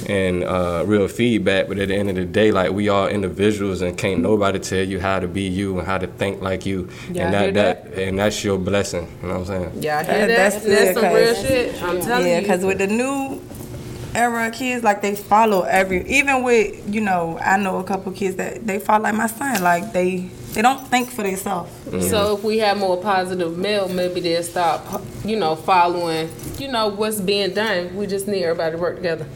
and 0.08 0.44
uh, 0.44 0.84
real 0.86 1.08
feedback. 1.08 1.68
But 1.68 1.80
at 1.80 1.88
the 1.90 1.96
end 1.96 2.10
of 2.10 2.16
the 2.16 2.26
day, 2.26 2.52
like 2.52 2.72
we 2.72 2.88
are 2.90 3.10
individuals, 3.10 3.82
and 3.82 3.98
can't 3.98 4.22
nobody 4.22 4.60
tell 4.60 4.84
you 4.84 5.00
how 5.00 5.20
to 5.20 5.28
be 5.28 5.42
you 5.44 5.78
and 5.80 5.88
how 5.88 5.98
to 5.98 6.08
think 6.08 6.42
like 6.42 6.66
you. 6.66 6.90
Yeah, 7.12 7.28
and 7.28 7.36
I 7.36 7.42
hear 7.44 7.52
that, 7.54 7.96
that 7.96 8.08
and 8.08 8.20
that's 8.20 8.44
your 8.44 8.58
blessing. 8.58 9.08
You 9.22 9.28
know 9.28 9.40
what 9.40 9.50
I'm 9.50 9.72
saying? 9.72 9.72
Yeah, 9.84 10.00
I 10.00 10.04
hear 10.04 10.14
That- 10.14 10.28
that. 10.28 10.38
that's 10.38 10.56
That's, 10.66 10.66
good, 10.66 10.94
some 11.04 11.14
real 11.14 11.34
'cause- 11.34 11.48
shit. 11.48 11.84
I'm 11.84 12.02
telling 12.02 12.28
Yeah, 12.28 12.36
you. 12.36 12.42
because 12.42 12.64
with 12.66 12.78
the 12.78 12.88
new 12.88 13.42
era 14.16 14.48
of 14.48 14.54
kids, 14.54 14.84
like 14.84 15.02
they 15.02 15.16
follow 15.16 15.64
every, 15.64 16.08
even 16.08 16.44
with 16.44 16.82
you 16.94 17.02
know, 17.02 17.38
I 17.42 17.58
know 17.58 17.78
a 17.80 17.84
couple 17.84 18.12
kids 18.14 18.36
that 18.38 18.66
they 18.66 18.80
follow 18.80 19.04
like 19.04 19.16
my 19.16 19.28
son, 19.28 19.62
like 19.64 19.94
they 19.94 20.30
they 20.58 20.64
don't 20.64 20.88
think 20.88 21.12
for 21.12 21.22
themselves. 21.22 21.72
So 21.86 21.92
mm-hmm. 21.92 22.36
if 22.36 22.44
we 22.44 22.58
have 22.58 22.80
more 22.80 23.00
positive 23.00 23.56
male, 23.56 23.88
maybe 23.90 24.22
they'll 24.22 24.42
stop, 24.42 25.04
you 25.24 25.38
know, 25.38 25.56
following, 25.56 26.32
you 26.58 26.68
know, 26.68 26.88
what's 26.88 27.22
being 27.22 27.54
done. 27.54 27.96
We 27.96 28.08
just 28.08 28.28
need 28.28 28.44
everybody 28.44 28.72
to 28.76 28.82
work 28.82 28.96
together. 28.96 29.28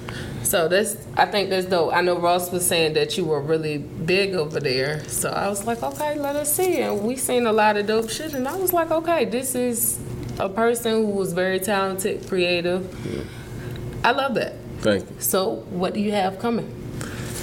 So 0.41 0.67
that's, 0.67 0.97
I 1.15 1.27
think 1.27 1.51
that's 1.51 1.67
dope. 1.67 1.93
I 1.93 2.01
know 2.01 2.17
Ross 2.17 2.51
was 2.51 2.65
saying 2.65 2.93
that 2.93 3.19
you 3.19 3.25
were 3.25 3.39
really 3.39 3.77
big 3.77 4.33
over 4.33 4.59
there. 4.59 5.07
So 5.07 5.29
I 5.29 5.47
was 5.47 5.63
like, 5.67 5.83
okay, 5.83 6.17
let 6.17 6.35
us 6.35 6.55
see. 6.55 6.79
And 6.79 7.03
we 7.03 7.17
seen 7.17 7.45
a 7.45 7.53
lot 7.53 7.77
of 7.77 7.85
dope 7.85 8.09
shit. 8.09 8.33
And 8.33 8.47
I 8.47 8.55
was 8.55 8.73
like, 8.73 8.89
okay, 8.89 9.25
this 9.25 9.53
is 9.53 9.99
a 10.39 10.49
person 10.49 10.93
who 10.93 11.05
was 11.05 11.33
very 11.33 11.59
talented, 11.59 12.27
creative. 12.27 12.81
Mm-hmm. 12.81 14.05
I 14.07 14.09
love 14.09 14.33
that. 14.33 14.55
Thank 14.79 15.07
you. 15.07 15.15
So 15.19 15.57
what 15.69 15.93
do 15.93 15.99
you 15.99 16.13
have 16.13 16.39
coming? 16.39 16.65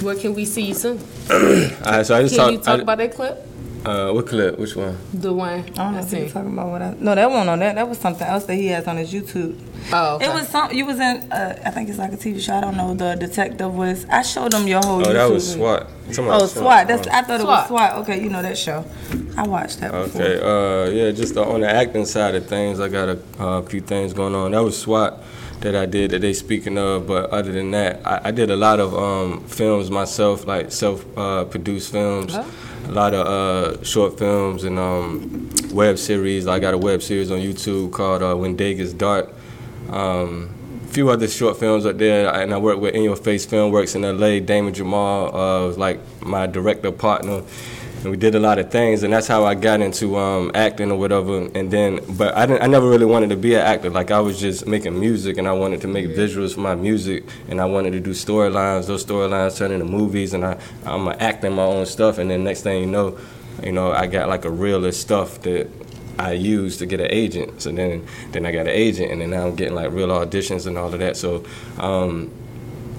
Where 0.01 0.15
can 0.15 0.33
we 0.33 0.43
see 0.43 0.63
you 0.63 0.73
soon? 0.73 0.97
All 1.31 1.37
right, 1.39 2.05
so 2.05 2.17
I 2.17 2.23
just 2.23 2.35
Can 2.35 2.43
talk. 2.43 2.51
you 2.51 2.57
talk 2.57 2.79
I- 2.79 2.81
about 2.81 2.97
that 2.97 3.15
clip? 3.15 3.45
Uh, 3.85 4.11
what 4.11 4.27
clip? 4.27 4.57
Which 4.59 4.75
one? 4.75 4.97
The 5.13 5.31
one 5.33 5.59
I 5.59 5.61
don't 5.61 5.75
know 5.77 5.83
I 5.83 6.01
if 6.01 6.11
you 6.11 6.19
seen. 6.21 6.29
talking 6.31 6.53
about 6.53 6.67
what 6.69 6.81
I. 6.81 6.93
No, 6.99 7.15
that 7.15 7.29
wasn't 7.29 7.49
on 7.49 7.59
that. 7.59 7.75
That 7.75 7.87
was 7.87 7.97
something 7.97 8.25
else 8.27 8.45
that 8.45 8.55
he 8.55 8.67
has 8.67 8.87
on 8.87 8.97
his 8.97 9.13
YouTube. 9.13 9.57
Oh, 9.93 10.15
okay. 10.15 10.25
It 10.25 10.33
was 10.33 10.47
some. 10.47 10.71
You 10.71 10.85
was 10.85 10.99
in. 10.99 11.31
Uh, 11.31 11.61
I 11.65 11.71
think 11.71 11.89
it's 11.89 11.97
like 11.97 12.11
a 12.13 12.17
TV 12.17 12.39
show. 12.41 12.55
I 12.55 12.61
don't 12.61 12.77
know. 12.77 12.93
The 12.93 13.15
detective 13.15 13.73
was. 13.73 14.05
I 14.09 14.21
showed 14.21 14.53
him 14.53 14.67
your 14.67 14.81
whole. 14.81 15.07
Oh, 15.07 15.13
that 15.13 15.29
was. 15.29 15.53
SWAT. 15.53 15.87
You 16.07 16.13
talking 16.13 16.25
about 16.29 16.41
Oh, 16.41 16.45
SWAT. 16.47 16.87
That's. 16.87 17.07
I 17.07 17.21
thought 17.21 17.39
it 17.41 17.45
was 17.45 17.67
SWAT. 17.67 17.93
SWAT. 17.93 17.95
Okay, 18.03 18.23
you 18.23 18.29
know 18.29 18.41
that 18.41 18.57
show. 18.57 18.85
I 19.37 19.47
watched 19.47 19.79
that. 19.81 19.91
Before. 19.91 20.21
Okay, 20.21 20.39
uh, 20.41 20.89
yeah, 20.91 21.11
just 21.11 21.37
on 21.37 21.61
the 21.61 21.69
acting 21.69 22.05
side 22.05 22.35
of 22.35 22.45
things, 22.47 22.79
I 22.79 22.89
got 22.89 23.09
a 23.09 23.19
uh, 23.39 23.61
few 23.63 23.81
things 23.81 24.13
going 24.13 24.35
on. 24.35 24.51
That 24.51 24.63
was 24.63 24.77
SWAT 24.79 25.21
that 25.61 25.75
I 25.75 25.85
did 25.85 26.11
that 26.11 26.19
they 26.21 26.31
speaking 26.31 26.77
of, 26.77 27.05
but 27.07 27.29
other 27.31 27.51
than 27.51 27.71
that, 27.71 27.99
I, 28.05 28.29
I 28.29 28.31
did 28.31 28.49
a 28.49 28.55
lot 28.55 28.79
of 28.79 28.95
um, 28.95 29.43
films 29.45 29.91
myself, 29.91 30.47
like 30.47 30.71
self-produced 30.71 31.91
films, 31.91 32.33
Oh. 32.33 32.49
A 32.85 32.91
lot 32.91 33.13
of 33.13 33.27
uh, 33.27 33.83
short 33.83 34.17
films 34.17 34.63
and 34.63 34.79
um, 34.79 35.49
web 35.71 35.97
series. 35.97 36.47
I 36.47 36.59
got 36.59 36.73
a 36.73 36.77
web 36.77 37.01
series 37.01 37.31
on 37.31 37.39
YouTube 37.39 37.91
called 37.91 38.23
uh, 38.23 38.35
When 38.35 38.55
Day 38.55 38.73
Gets 38.73 38.93
Dark. 38.93 39.33
Um, 39.89 40.49
a 40.83 40.87
few 40.91 41.09
other 41.09 41.27
short 41.27 41.59
films 41.59 41.85
up 41.85 41.97
there, 41.97 42.33
and 42.33 42.53
I 42.53 42.57
work 42.57 42.79
with 42.79 42.95
In 42.95 43.03
Your 43.03 43.15
Face 43.15 43.45
Filmworks 43.45 43.95
in 43.95 44.01
LA. 44.01 44.39
Damon 44.39 44.73
Jamal 44.73 45.35
uh, 45.35 45.67
was 45.67 45.77
like 45.77 45.99
my 46.21 46.47
director 46.47 46.91
partner, 46.91 47.43
and 48.01 48.11
we 48.11 48.17
did 48.17 48.33
a 48.33 48.39
lot 48.39 48.59
of 48.59 48.71
things, 48.71 49.03
and 49.03 49.11
that's 49.11 49.27
how 49.27 49.45
I 49.45 49.55
got 49.55 49.81
into 49.81 50.17
um, 50.17 50.51
acting 50.55 50.89
or 50.89 50.97
whatever. 50.97 51.49
And 51.53 51.69
then, 51.69 51.99
but 52.17 52.35
I 52.35 52.45
didn't, 52.45 52.63
I 52.63 52.67
never 52.67 52.89
really 52.89 53.05
wanted 53.05 53.29
to 53.31 53.35
be 53.35 53.55
an 53.55 53.61
actor. 53.61 53.89
Like 53.89 54.09
I 54.09 54.21
was 54.21 54.39
just 54.39 54.65
making 54.65 54.97
music, 54.97 55.37
and 55.37 55.47
I 55.47 55.51
wanted 55.51 55.81
to 55.81 55.87
make 55.87 56.07
visuals 56.07 56.53
for 56.53 56.61
my 56.61 56.75
music, 56.75 57.25
and 57.49 57.59
I 57.59 57.65
wanted 57.65 57.91
to 57.91 57.99
do 57.99 58.11
storylines. 58.11 58.87
Those 58.87 59.05
storylines 59.05 59.57
turn 59.57 59.71
into 59.71 59.85
movies, 59.85 60.33
and 60.33 60.45
I 60.45 60.57
I'm 60.85 61.09
acting 61.19 61.53
my 61.53 61.63
own 61.63 61.85
stuff. 61.85 62.17
And 62.17 62.31
then 62.31 62.43
next 62.43 62.61
thing 62.61 62.81
you 62.81 62.87
know, 62.87 63.17
you 63.61 63.73
know, 63.73 63.91
I 63.91 64.07
got 64.07 64.29
like 64.29 64.45
a 64.45 64.51
reel 64.51 64.85
of 64.85 64.95
stuff 64.95 65.41
that 65.41 65.69
I 66.17 66.33
used 66.33 66.79
to 66.79 66.85
get 66.85 66.99
an 66.99 67.11
agent. 67.11 67.61
So 67.61 67.71
then, 67.71 68.05
then 68.31 68.45
I 68.45 68.51
got 68.51 68.61
an 68.61 68.67
agent, 68.69 69.11
and 69.11 69.21
then 69.21 69.31
now 69.31 69.47
I'm 69.47 69.55
getting 69.55 69.75
like 69.75 69.91
real 69.91 70.09
auditions 70.09 70.67
and 70.67 70.77
all 70.77 70.93
of 70.93 70.99
that. 70.99 71.17
So, 71.17 71.45
um, 71.77 72.31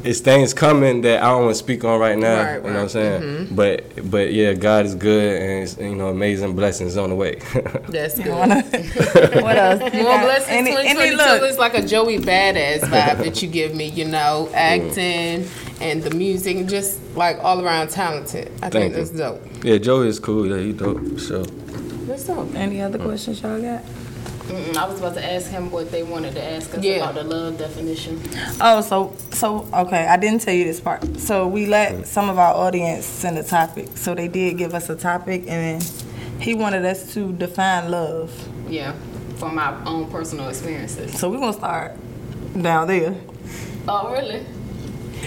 it's 0.05 0.21
things 0.21 0.55
coming 0.55 1.03
that 1.03 1.23
I 1.23 1.29
don't 1.31 1.45
want 1.45 1.57
to 1.57 1.63
speak 1.63 1.85
on 1.85 2.01
right 2.01 2.17
now. 2.19 2.43
Right, 2.43 2.55
you 2.57 2.61
know 2.61 2.63
what 2.63 2.69
I'm 2.77 2.83
right. 2.83 2.91
saying? 2.91 3.23
Mm-hmm. 3.23 3.55
But 3.55 4.11
but 4.11 4.33
yeah, 4.33 4.53
God 4.55 4.87
is 4.87 4.95
good, 4.95 5.41
and 5.43 5.63
it's, 5.65 5.77
you 5.79 5.95
know, 5.95 6.09
amazing 6.09 6.55
blessings 6.55 6.97
on 6.97 7.11
the 7.11 7.15
way. 7.17 7.37
That's 7.89 8.17
good. 8.17 8.27
You 8.27 8.33
wanna- 8.33 8.63
what 8.63 9.57
else? 9.57 9.95
You 9.95 10.03
More 10.03 10.13
got 10.13 10.25
blessings. 10.25 10.49
any- 10.51 10.71
any 10.77 11.11
2022 11.11 11.17
look? 11.17 11.43
is 11.51 11.59
like 11.59 11.75
a 11.75 11.83
Joey 11.87 12.19
Badass 12.19 12.81
vibe 12.81 13.19
that 13.25 13.43
you 13.43 13.49
give 13.49 13.75
me. 13.75 13.87
You 13.91 14.07
know, 14.07 14.51
acting 14.55 15.47
and 15.81 16.03
the 16.03 16.11
music, 16.15 16.67
just 16.67 16.99
like 17.17 17.39
all 17.43 17.65
around 17.65 17.89
talented. 17.91 18.49
I 18.63 18.69
Thank 18.71 18.73
think 18.73 18.93
you. 18.93 18.99
that's 18.99 19.11
dope. 19.11 19.43
yeah, 19.65 19.79
Joey 19.79 20.09
is 20.09 20.19
cool. 20.19 20.47
Yeah, 20.47 20.59
he 20.65 20.73
dope. 20.73 21.01
for 21.15 21.19
sure. 21.19 21.45
That's 22.07 22.25
dope. 22.25 22.55
Any 22.55 22.81
other 22.81 22.99
questions 22.99 23.41
y'all 23.43 23.61
got? 23.61 23.83
Mm, 24.51 24.77
I 24.77 24.87
was 24.89 24.99
about 24.99 25.15
to 25.15 25.25
ask 25.33 25.49
him 25.51 25.71
what 25.71 25.91
they 25.91 26.03
wanted 26.03 26.35
to 26.35 26.43
ask 26.45 26.75
us 26.75 26.83
Yeah. 26.83 26.97
about 26.97 27.15
the 27.15 27.25
love 27.25 27.59
definition. 27.59 28.21
Oh, 28.61 28.81
so 28.81 29.13
so 29.33 29.67
okay. 29.73 30.07
I 30.07 30.17
didn't 30.17 30.41
tell 30.43 30.55
you 30.55 30.65
this 30.65 30.81
part. 30.81 31.19
So 31.21 31.47
we 31.47 31.67
let 31.67 32.07
some 32.07 32.29
of 32.29 32.39
our 32.39 32.55
audience 32.55 33.05
send 33.07 33.39
a 33.39 33.43
topic. 33.43 33.89
So 33.97 34.15
they 34.15 34.29
did 34.29 34.59
give 34.59 34.75
us 34.75 34.89
a 34.91 34.97
topic, 34.97 35.45
and 35.47 35.83
he 36.41 36.55
wanted 36.55 36.85
us 36.85 37.13
to 37.15 37.33
define 37.33 37.91
love. 37.91 38.33
Yeah, 38.69 38.95
from 39.37 39.55
my 39.55 39.75
own 39.85 40.11
personal 40.11 40.49
experiences. 40.49 41.19
So 41.19 41.31
we're 41.31 41.39
gonna 41.41 41.53
start 41.53 41.97
down 42.61 42.89
there. 42.89 43.15
Oh, 43.89 44.11
really? 44.13 44.45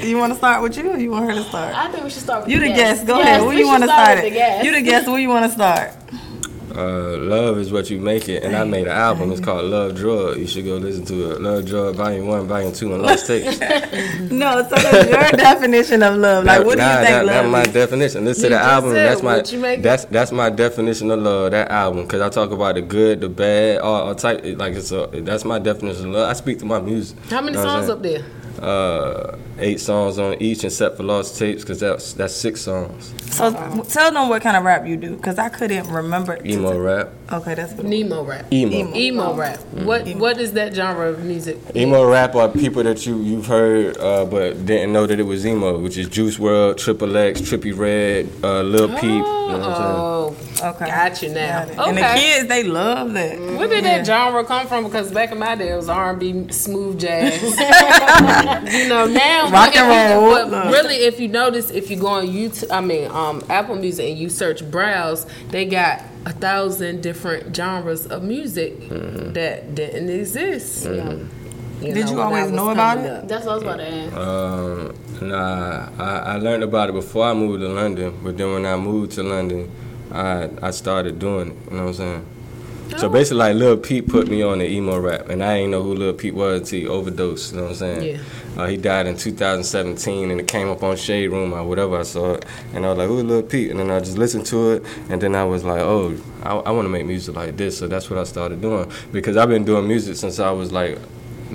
You 0.01 0.17
want 0.17 0.33
to 0.33 0.38
start 0.38 0.62
with 0.63 0.75
you, 0.75 0.89
or 0.91 0.97
you 0.97 1.12
want 1.12 1.25
her 1.29 1.36
to 1.36 1.43
start? 1.43 1.75
I 1.77 1.88
think 1.91 2.03
we 2.03 2.09
should 2.09 2.23
start 2.23 2.41
with 2.43 2.51
You 2.51 2.59
the 2.59 2.67
guest. 2.67 2.77
guest. 3.05 3.07
Go 3.07 3.17
Yes, 3.19 3.27
ahead. 3.27 3.41
Where 3.41 3.49
we 3.49 3.59
you 3.59 3.67
want 3.67 3.83
to 3.83 3.88
start 3.88 4.05
start 4.05 4.17
with 4.17 4.25
it? 4.25 4.29
the 4.31 4.36
guest. 4.36 4.65
You 4.65 4.71
the 4.73 4.81
guest. 4.81 5.07
Where 5.07 5.19
you 5.19 5.29
want 5.29 5.45
to 5.45 5.51
start? 5.51 5.91
Uh, 6.76 7.17
love 7.17 7.58
is 7.60 7.71
what 7.71 7.89
you 7.89 7.99
make 7.99 8.28
it, 8.30 8.43
and 8.43 8.56
I 8.56 8.63
made 8.63 8.88
an 8.88 8.93
album. 8.93 9.32
It's 9.32 9.39
called 9.41 9.65
Love 9.65 9.95
Drug. 9.95 10.38
You 10.38 10.47
should 10.47 10.65
go 10.65 10.78
listen 10.78 11.06
to 11.06 11.32
it. 11.32 11.41
Love 11.41 11.65
Drug 11.65 11.95
Volume 11.95 12.26
One, 12.28 12.47
Volume 12.47 12.73
Two, 12.73 12.93
and 12.93 13.02
Lost 13.04 13.28
Tapes. 13.28 13.60
No. 14.32 14.63
So 14.63 14.76
that's 14.76 15.10
your 15.32 15.32
definition 15.38 16.02
of 16.02 16.17
love. 16.17 16.45
Like, 16.45 16.65
what 16.65 16.78
do 16.78 16.84
you 16.84 16.89
think 16.89 17.08
that, 17.08 17.26
love 17.26 17.36
That's 17.36 17.52
my 17.52 17.62
is? 17.62 17.67
definition. 17.73 18.26
Listen 18.26 18.43
You 18.45 18.49
to 18.49 18.56
the 18.56 18.62
album. 18.62 18.91
said 18.91 19.06
That's 19.10 19.21
my 19.23 19.43
you 19.43 19.60
make 19.60 19.80
it. 19.80 19.82
that's 19.84 20.06
that's 20.06 20.32
my 20.32 20.49
definition 20.49 21.12
of 21.12 21.19
love. 21.19 21.52
That 21.52 21.69
album, 21.69 22.04
because 22.04 22.21
I 22.21 22.30
talk 22.30 22.52
about 22.52 22.76
the 22.76 22.82
good, 22.82 23.21
the 23.21 23.30
bad, 23.30 23.80
all, 23.82 24.08
all 24.08 24.15
type. 24.15 24.41
Like 24.43 24.73
it's 24.73 24.91
a 24.91 25.08
that's 25.12 25.45
my 25.45 25.60
definition 25.60 26.08
of 26.08 26.12
love. 26.13 26.30
I 26.30 26.34
speak 26.34 26.60
to 26.60 26.65
my 26.65 26.80
music. 26.80 27.17
How 27.30 27.41
many 27.41 27.58
You 27.58 27.63
know 27.63 27.69
songs 27.69 27.89
up 27.89 28.02
there? 28.02 28.23
Saying? 28.63 29.34
Uh, 29.34 29.38
eight 29.60 29.80
songs 29.80 30.17
on 30.19 30.41
each, 30.41 30.63
except 30.63 30.97
for 30.97 31.04
Lost 31.04 31.38
Tapes, 31.38 31.62
because 31.63 31.80
that's 31.80 32.13
that's 32.13 32.34
six 32.36 32.62
songs. 32.62 33.13
So 33.32 33.52
w- 33.52 33.84
tell 33.84 34.12
them 34.12 34.30
what 34.30 34.41
kind 34.41 34.58
of 34.58 34.63
rap 34.63 34.86
you 34.88 34.97
do, 34.97 35.15
because 35.15 35.38
I 35.38 35.49
couldn't 35.49 35.88
remember. 35.89 36.38
to- 36.38 36.47
Emo 36.47 36.80
rap, 36.80 37.10
Okay, 37.32 37.56
that's 37.56 37.73
what. 37.73 37.86
Nemo 37.86 38.23
rap. 38.23 38.52
emo. 38.54 38.95
Emo 38.95 39.34
rap. 39.36 39.60
What 39.73 40.08
What 40.15 40.38
is 40.39 40.54
that 40.54 40.73
genre 40.76 41.10
of 41.10 41.23
music? 41.23 41.58
Emo 41.76 42.10
rap 42.10 42.36
are 42.36 42.49
people 42.49 42.84
that 42.84 43.06
you 43.06 43.17
you've 43.21 43.45
heard 43.47 43.97
uh, 43.97 44.26
but 44.26 44.65
didn't 44.65 44.93
know 44.93 45.06
that 45.08 45.19
it 45.19 45.23
was 45.23 45.45
emo, 45.45 45.80
which 45.80 45.97
is 45.97 46.08
Juice 46.10 46.38
WRLD, 46.38 46.78
Triple 46.78 47.15
X, 47.17 47.41
Trippie 47.41 47.78
Redd, 47.78 48.30
uh, 48.43 48.62
Lil 48.62 48.89
Peep. 48.99 49.26
You 49.53 49.59
know 49.59 49.69
I'm? 49.69 49.95
Oh, 49.95 50.35
Okay. 50.63 50.85
got 50.85 51.21
you 51.21 51.29
now. 51.29 51.65
Got 51.65 51.69
it. 51.69 51.77
And 51.89 51.97
the 51.97 52.01
kids, 52.19 52.47
they 52.47 52.63
love 52.63 53.13
that. 53.13 53.37
Where 53.39 53.67
did 53.67 53.83
that 53.83 54.05
genre 54.05 54.43
come 54.45 54.67
from? 54.67 54.85
Because 54.85 55.11
back 55.11 55.31
in 55.31 55.39
my 55.39 55.55
day, 55.55 55.69
it 55.73 55.75
was 55.75 55.89
R&B, 55.89 56.47
smooth 56.51 56.99
jazz. 56.99 57.41
you 58.73 58.87
know, 58.87 59.05
now 59.07 59.49
Rock 59.51 59.75
and 59.75 59.87
you- 60.21 60.27
roll. 60.27 60.49
But 60.49 60.71
really, 60.71 60.95
if 60.95 61.19
you 61.19 61.27
notice, 61.27 61.69
if 61.71 61.89
you 61.89 61.97
go 61.97 62.07
on 62.07 62.27
YouTube, 62.27 62.71
I 62.71 62.81
mean, 62.81 63.09
um, 63.11 63.43
Apple 63.49 63.75
Music, 63.75 64.09
and 64.09 64.17
you 64.17 64.29
search 64.29 64.69
browse, 64.71 65.25
they 65.49 65.65
got 65.65 66.01
a 66.25 66.31
thousand 66.33 67.01
different 67.01 67.53
genres 67.55 68.05
of 68.07 68.23
music 68.23 68.79
Mm-hmm. 68.79 69.33
that 69.33 69.75
didn't 69.75 70.09
exist. 70.09 70.83
Did 70.83 70.95
you 70.95 71.29
when 71.83 72.07
you 72.07 72.21
always 72.21 72.51
know 72.51 72.69
about 72.69 72.97
it? 72.99 73.05
up. 73.09 73.27
That's 73.27 73.45
what 73.45 73.51
I 73.51 73.55
was 73.55 73.63
about 73.63 73.77
to 73.77 73.87
ask. 73.87 74.15
Um, 74.15 75.29
nah, 75.29 75.89
I, 75.97 76.17
I 76.33 76.37
learned 76.37 76.63
about 76.63 76.89
it 76.89 76.93
before 76.93 77.25
I 77.25 77.33
moved 77.33 77.61
to 77.61 77.69
London, 77.69 78.19
but 78.23 78.37
then 78.37 78.53
when 78.53 78.65
I 78.65 78.75
moved 78.75 79.11
to 79.13 79.23
London, 79.23 79.69
I 80.11 80.49
I 80.61 80.71
started 80.71 81.19
doing 81.19 81.49
it. 81.51 81.71
You 81.71 81.77
know 81.77 81.83
what 81.83 81.89
I'm 81.89 81.93
saying? 81.93 82.25
So 82.97 83.09
basically, 83.09 83.37
like 83.39 83.55
Lil 83.55 83.77
Peep 83.77 84.07
put 84.07 84.27
me 84.27 84.43
on 84.43 84.59
the 84.59 84.69
emo 84.69 84.99
rap, 84.99 85.29
and 85.29 85.43
I 85.43 85.57
didn't 85.57 85.71
know 85.71 85.81
who 85.81 85.95
Lil 85.95 86.13
Peep 86.13 86.35
was 86.35 86.61
until 86.61 86.79
he 86.79 86.87
overdosed. 86.87 87.51
You 87.51 87.57
know 87.57 87.63
what 87.63 87.71
I'm 87.71 87.77
saying? 87.77 88.15
Yeah. 88.15 88.61
Uh, 88.61 88.67
he 88.67 88.77
died 88.77 89.07
in 89.07 89.17
2017, 89.17 90.29
and 90.29 90.39
it 90.39 90.47
came 90.47 90.69
up 90.69 90.83
on 90.83 90.95
Shade 90.95 91.29
Room 91.29 91.53
or 91.53 91.63
whatever. 91.63 91.99
I 91.99 92.03
saw 92.03 92.33
it, 92.35 92.45
and 92.73 92.85
I 92.85 92.89
was 92.89 92.97
like, 92.99 93.07
"Who's 93.07 93.23
Lil 93.23 93.43
Peep?" 93.43 93.71
And 93.71 93.79
then 93.79 93.89
I 93.89 93.99
just 93.99 94.17
listened 94.17 94.45
to 94.47 94.71
it, 94.73 94.83
and 95.09 95.19
then 95.21 95.33
I 95.35 95.43
was 95.43 95.63
like, 95.63 95.81
"Oh, 95.81 96.15
I, 96.43 96.53
I 96.55 96.71
want 96.71 96.85
to 96.85 96.89
make 96.89 97.05
music 97.05 97.35
like 97.35 97.57
this." 97.57 97.77
So 97.77 97.87
that's 97.87 98.09
what 98.09 98.19
I 98.19 98.23
started 98.25 98.61
doing 98.61 98.91
because 99.11 99.37
I've 99.37 99.49
been 99.49 99.63
doing 99.65 99.87
music 99.87 100.15
since 100.15 100.39
I 100.39 100.51
was 100.51 100.71
like 100.71 100.99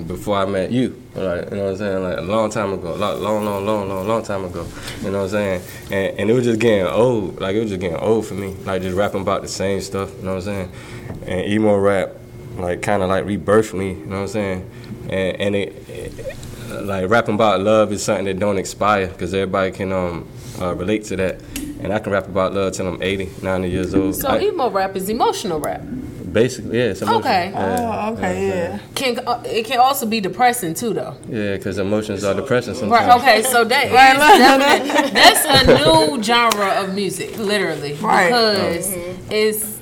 before 0.03 0.37
I 0.37 0.45
met 0.45 0.71
you. 0.71 1.01
Like, 1.15 1.49
you 1.49 1.57
know 1.57 1.63
what 1.65 1.71
I'm 1.71 1.77
saying? 1.77 2.03
Like 2.03 2.17
a 2.17 2.21
long 2.21 2.49
time 2.49 2.73
ago. 2.73 2.95
Long, 2.95 3.21
long, 3.21 3.45
long, 3.45 3.65
long, 3.65 3.89
long, 3.89 4.07
long 4.07 4.23
time 4.23 4.45
ago. 4.45 4.65
You 5.01 5.11
know 5.11 5.19
what 5.19 5.23
I'm 5.25 5.29
saying? 5.29 5.61
And, 5.91 6.19
and 6.19 6.29
it 6.29 6.33
was 6.33 6.45
just 6.45 6.59
getting 6.59 6.85
old. 6.87 7.39
Like 7.41 7.55
it 7.55 7.59
was 7.61 7.69
just 7.69 7.81
getting 7.81 7.97
old 7.97 8.25
for 8.25 8.33
me. 8.35 8.53
Like 8.65 8.81
just 8.81 8.95
rapping 8.97 9.21
about 9.21 9.41
the 9.41 9.47
same 9.47 9.81
stuff. 9.81 10.11
You 10.17 10.23
know 10.23 10.35
what 10.35 10.47
I'm 10.47 10.69
saying? 10.69 10.71
And 11.25 11.45
emo 11.51 11.77
rap, 11.77 12.09
like 12.57 12.81
kind 12.81 13.01
of 13.03 13.09
like 13.09 13.25
rebirthed 13.25 13.73
me. 13.77 13.89
You 13.91 14.05
know 14.05 14.15
what 14.17 14.21
I'm 14.21 14.27
saying? 14.29 14.69
And, 15.09 15.41
and 15.41 15.55
it, 15.55 15.89
it- 15.89 16.35
like 16.69 17.09
rapping 17.09 17.33
about 17.33 17.61
love 17.61 17.91
is 17.91 18.03
something 18.03 18.25
that 18.25 18.37
don't 18.37 18.59
expire 18.59 19.07
because 19.07 19.33
everybody 19.33 19.71
can 19.71 19.91
um 19.91 20.27
uh, 20.61 20.75
relate 20.75 21.03
to 21.05 21.15
that. 21.15 21.41
And 21.81 21.91
I 21.91 21.97
can 21.97 22.11
rap 22.11 22.27
about 22.27 22.53
love 22.53 22.73
till 22.73 22.87
I'm 22.87 23.01
80, 23.01 23.31
90 23.41 23.69
years 23.69 23.95
old. 23.95 24.15
So 24.15 24.27
I- 24.27 24.39
emo 24.41 24.69
rap 24.69 24.95
is 24.95 25.09
emotional 25.09 25.59
rap. 25.59 25.81
Basically, 26.31 26.77
yeah. 26.77 26.85
It's 26.85 27.01
emotional. 27.01 27.19
Okay. 27.21 27.49
Yeah, 27.51 28.05
Oh, 28.09 28.13
okay, 28.13 28.41
you 28.43 28.49
know 28.49 28.55
yeah. 28.55 28.79
Can 28.95 29.19
uh, 29.27 29.43
it 29.45 29.65
can 29.65 29.79
also 29.79 30.05
be 30.05 30.19
depressing 30.21 30.73
too, 30.73 30.93
though. 30.93 31.15
Yeah, 31.27 31.55
because 31.57 31.77
emotions 31.77 32.23
are 32.23 32.33
depressing 32.33 32.75
sometimes. 32.75 33.07
Right. 33.07 33.19
Okay. 33.21 33.43
So 33.43 33.63
that 33.63 33.85
is 33.87 33.91
definitely 33.91 35.11
that's 35.11 35.45
a 35.45 35.77
new 36.07 36.23
genre 36.23 36.83
of 36.83 36.93
music, 36.95 37.37
literally, 37.37 37.93
Right. 37.95 38.27
because 38.27 38.91
it's 39.29 39.79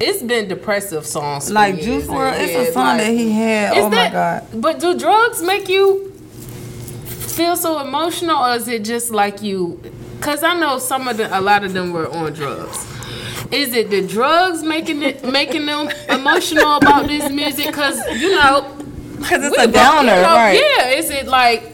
it's 0.00 0.22
been 0.22 0.48
depressive 0.48 1.06
songs. 1.06 1.50
Like 1.50 1.76
Juice 1.80 2.08
and 2.08 2.16
WRLD, 2.16 2.38
it's 2.40 2.70
a 2.70 2.72
song 2.72 2.86
like- 2.86 2.98
that 3.06 3.12
he 3.12 3.30
had. 3.32 3.76
Is 3.76 3.84
Oh 3.84 3.90
my 3.90 4.10
god. 4.10 4.46
But 4.54 4.80
do 4.80 4.98
drugs 4.98 5.40
make 5.42 5.68
you 5.68 6.10
feel 7.36 7.56
so 7.56 7.80
emotional, 7.80 8.36
or 8.44 8.54
is 8.56 8.68
it 8.68 8.84
just 8.84 9.10
like 9.10 9.42
you? 9.42 9.80
Because 10.18 10.42
I 10.42 10.54
know 10.58 10.78
some 10.78 11.06
of 11.08 11.16
the, 11.16 11.36
a 11.36 11.40
lot 11.40 11.64
of 11.64 11.72
them 11.74 11.92
were 11.92 12.08
on 12.08 12.32
drugs. 12.32 12.86
Is 13.50 13.72
it 13.74 13.90
the 13.90 14.06
drugs 14.06 14.62
making 14.62 15.02
it 15.02 15.24
making 15.24 15.66
them 15.66 15.88
emotional 16.08 16.76
about 16.76 17.06
this 17.06 17.30
music? 17.30 17.66
Because 17.66 17.98
you 18.20 18.30
know, 18.30 18.74
Because 19.18 19.44
it's 19.44 19.58
a 19.58 19.66
both- 19.66 19.74
downer, 19.74 20.16
you 20.16 20.22
know, 20.22 20.34
right? 20.34 20.60
Yeah, 20.78 20.88
is 20.90 21.10
it 21.10 21.26
like 21.26 21.72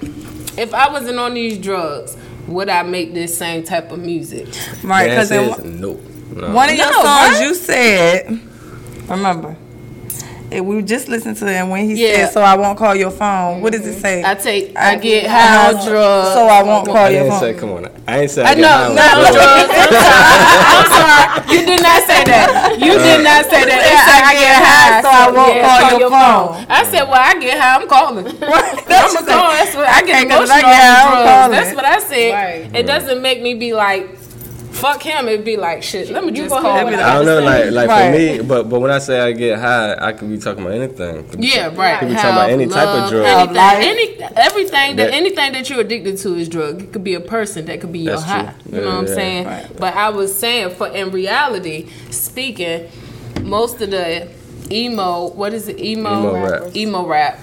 if 0.58 0.74
I 0.74 0.90
wasn't 0.92 1.18
on 1.18 1.34
these 1.34 1.58
drugs, 1.58 2.16
would 2.48 2.68
I 2.68 2.82
make 2.82 3.14
this 3.14 3.36
same 3.36 3.62
type 3.62 3.92
of 3.92 3.98
music? 4.00 4.48
Right, 4.82 5.08
because 5.08 5.30
answer 5.32 5.62
is 5.62 5.80
no. 5.80 5.92
no. 6.34 6.52
one 6.54 6.68
of 6.68 6.74
your 6.76 6.86
No, 6.86 6.92
songs 7.02 7.04
what? 7.38 7.42
you 7.44 7.54
said, 7.54 8.40
remember, 9.08 9.56
we 10.58 10.82
just 10.82 11.08
listened 11.08 11.36
to 11.38 11.46
it, 11.46 11.54
and 11.54 11.70
when 11.70 11.84
he 11.88 11.94
Yeah. 11.94 12.26
said, 12.26 12.32
"So 12.34 12.40
I 12.42 12.56
won't 12.56 12.76
call 12.76 12.94
your 12.96 13.10
phone," 13.10 13.60
what 13.60 13.72
does 13.72 13.86
it 13.86 13.92
mm-hmm. 13.92 14.00
say? 14.00 14.24
I 14.24 14.34
take, 14.34 14.76
I 14.76 14.96
get 14.96 15.30
high 15.30 15.68
on 15.68 15.74
drugs. 15.86 16.28
So 16.34 16.46
I 16.46 16.62
won't 16.62 16.86
call 16.86 16.96
I 16.96 17.08
your 17.10 17.22
didn't 17.24 17.30
phone. 17.30 17.40
say, 17.40 17.54
come 17.54 17.70
on. 17.72 17.86
I 18.08 18.20
ain't 18.22 18.30
say 18.30 18.42
I 18.42 18.50
I 18.50 18.54
get 18.54 18.60
know, 18.62 18.68
high 18.68 19.14
on 19.14 19.32
drugs. 19.32 19.70
drugs. 19.70 19.94
I'm 20.74 20.86
sorry. 20.90 21.54
You 21.54 21.60
did 21.66 21.82
not 21.82 22.02
say 22.02 22.20
that. 22.24 22.76
You 22.80 22.92
did 22.98 23.20
uh, 23.20 23.30
not 23.30 23.42
say 23.46 23.62
that. 23.64 23.80
It 23.86 23.98
said 24.02 24.22
I 24.26 24.32
get 24.34 24.56
high, 24.58 25.02
so 25.02 25.08
I 25.10 25.26
won't 25.30 25.58
call 25.62 26.00
your 26.00 26.10
phone. 26.10 26.66
I 26.68 26.82
said, 26.90 27.02
well, 27.04 27.20
I 27.20 27.38
get 27.38 27.58
high, 27.58 27.76
I'm 27.78 27.88
calling. 27.88 28.24
That's 28.24 29.14
I'm 29.16 29.26
what. 29.26 29.26
That's 29.26 29.74
what 29.76 29.86
I 29.86 30.02
get 30.02 30.24
emotional 30.26 30.50
I 30.50 30.60
get 30.60 30.82
high, 30.82 31.02
I'm 31.02 31.10
drugs. 31.10 31.30
calling. 31.30 31.52
That's 31.52 31.76
what 31.76 31.84
I 31.84 31.98
said. 32.00 32.32
Right. 32.32 32.74
It 32.74 32.86
doesn't 32.86 33.22
make 33.22 33.42
me 33.42 33.54
be 33.54 33.72
like, 33.74 34.08
fuck 34.72 35.02
him. 35.02 35.28
It'd 35.28 35.44
be 35.44 35.56
like, 35.56 35.82
shit. 35.82 36.10
Let 36.10 36.24
me 36.24 36.30
You 36.30 36.36
just 36.36 36.50
go 36.50 36.60
call. 36.60 36.70
ahead 36.76 36.92
him. 36.92 37.00
I 37.00 37.14
don't 37.14 37.26
know, 37.26 37.40
like, 37.40 37.70
like 37.70 37.88
Right. 37.88 38.12
for 38.12 38.18
me, 38.18 38.42
but 38.48 38.68
but 38.68 38.80
when 38.80 38.90
I 38.90 38.98
say 38.98 39.20
I 39.20 39.32
get 39.32 39.58
high, 39.58 39.96
I 40.00 40.12
could 40.12 40.28
be 40.30 40.38
talking 40.38 40.62
about 40.64 40.74
anything. 40.74 41.24
Could 41.28 41.40
be 41.40 41.48
Yeah, 41.48 41.74
right. 41.74 41.98
Could 41.98 42.08
be 42.08 42.14
talking 42.14 42.30
about 42.30 42.50
any 42.50 42.66
type 42.66 42.88
of 42.88 43.10
drug. 43.10 43.26
Anything, 43.26 43.56
Life. 43.56 43.76
any, 43.80 44.22
everything 44.36 44.96
that 44.96 45.10
That- 45.10 45.14
anything 45.14 45.52
that 45.52 45.68
you're 45.70 45.80
addicted 45.80 46.18
to 46.18 46.34
is 46.36 46.48
drug. 46.48 46.82
It 46.82 46.92
could 46.92 47.04
be 47.04 47.14
a 47.14 47.20
person. 47.20 47.66
That 47.66 47.80
could 47.80 47.92
be 47.92 48.00
your 48.00 48.18
high. 48.20 48.42
true. 48.42 48.50
You 48.66 48.78
know 48.78 48.82
Yeah, 48.82 48.86
what 48.94 48.98
I'm 49.02 49.06
yeah. 49.08 49.14
saying? 49.14 49.46
Right. 49.46 49.66
But 49.78 49.96
I 49.96 50.08
was 50.10 50.34
saying, 50.36 50.70
for 50.70 50.88
in 50.88 51.10
reality, 51.10 51.86
speaking, 52.10 52.86
most 53.42 53.80
of 53.80 53.90
the 53.90 54.28
emo, 54.70 55.30
what 55.30 55.52
is 55.52 55.68
it? 55.68 55.80
Emo, 55.80 56.20
Emo 56.20 56.44
rap. 56.50 56.76
emo 56.76 57.06
rap, 57.06 57.40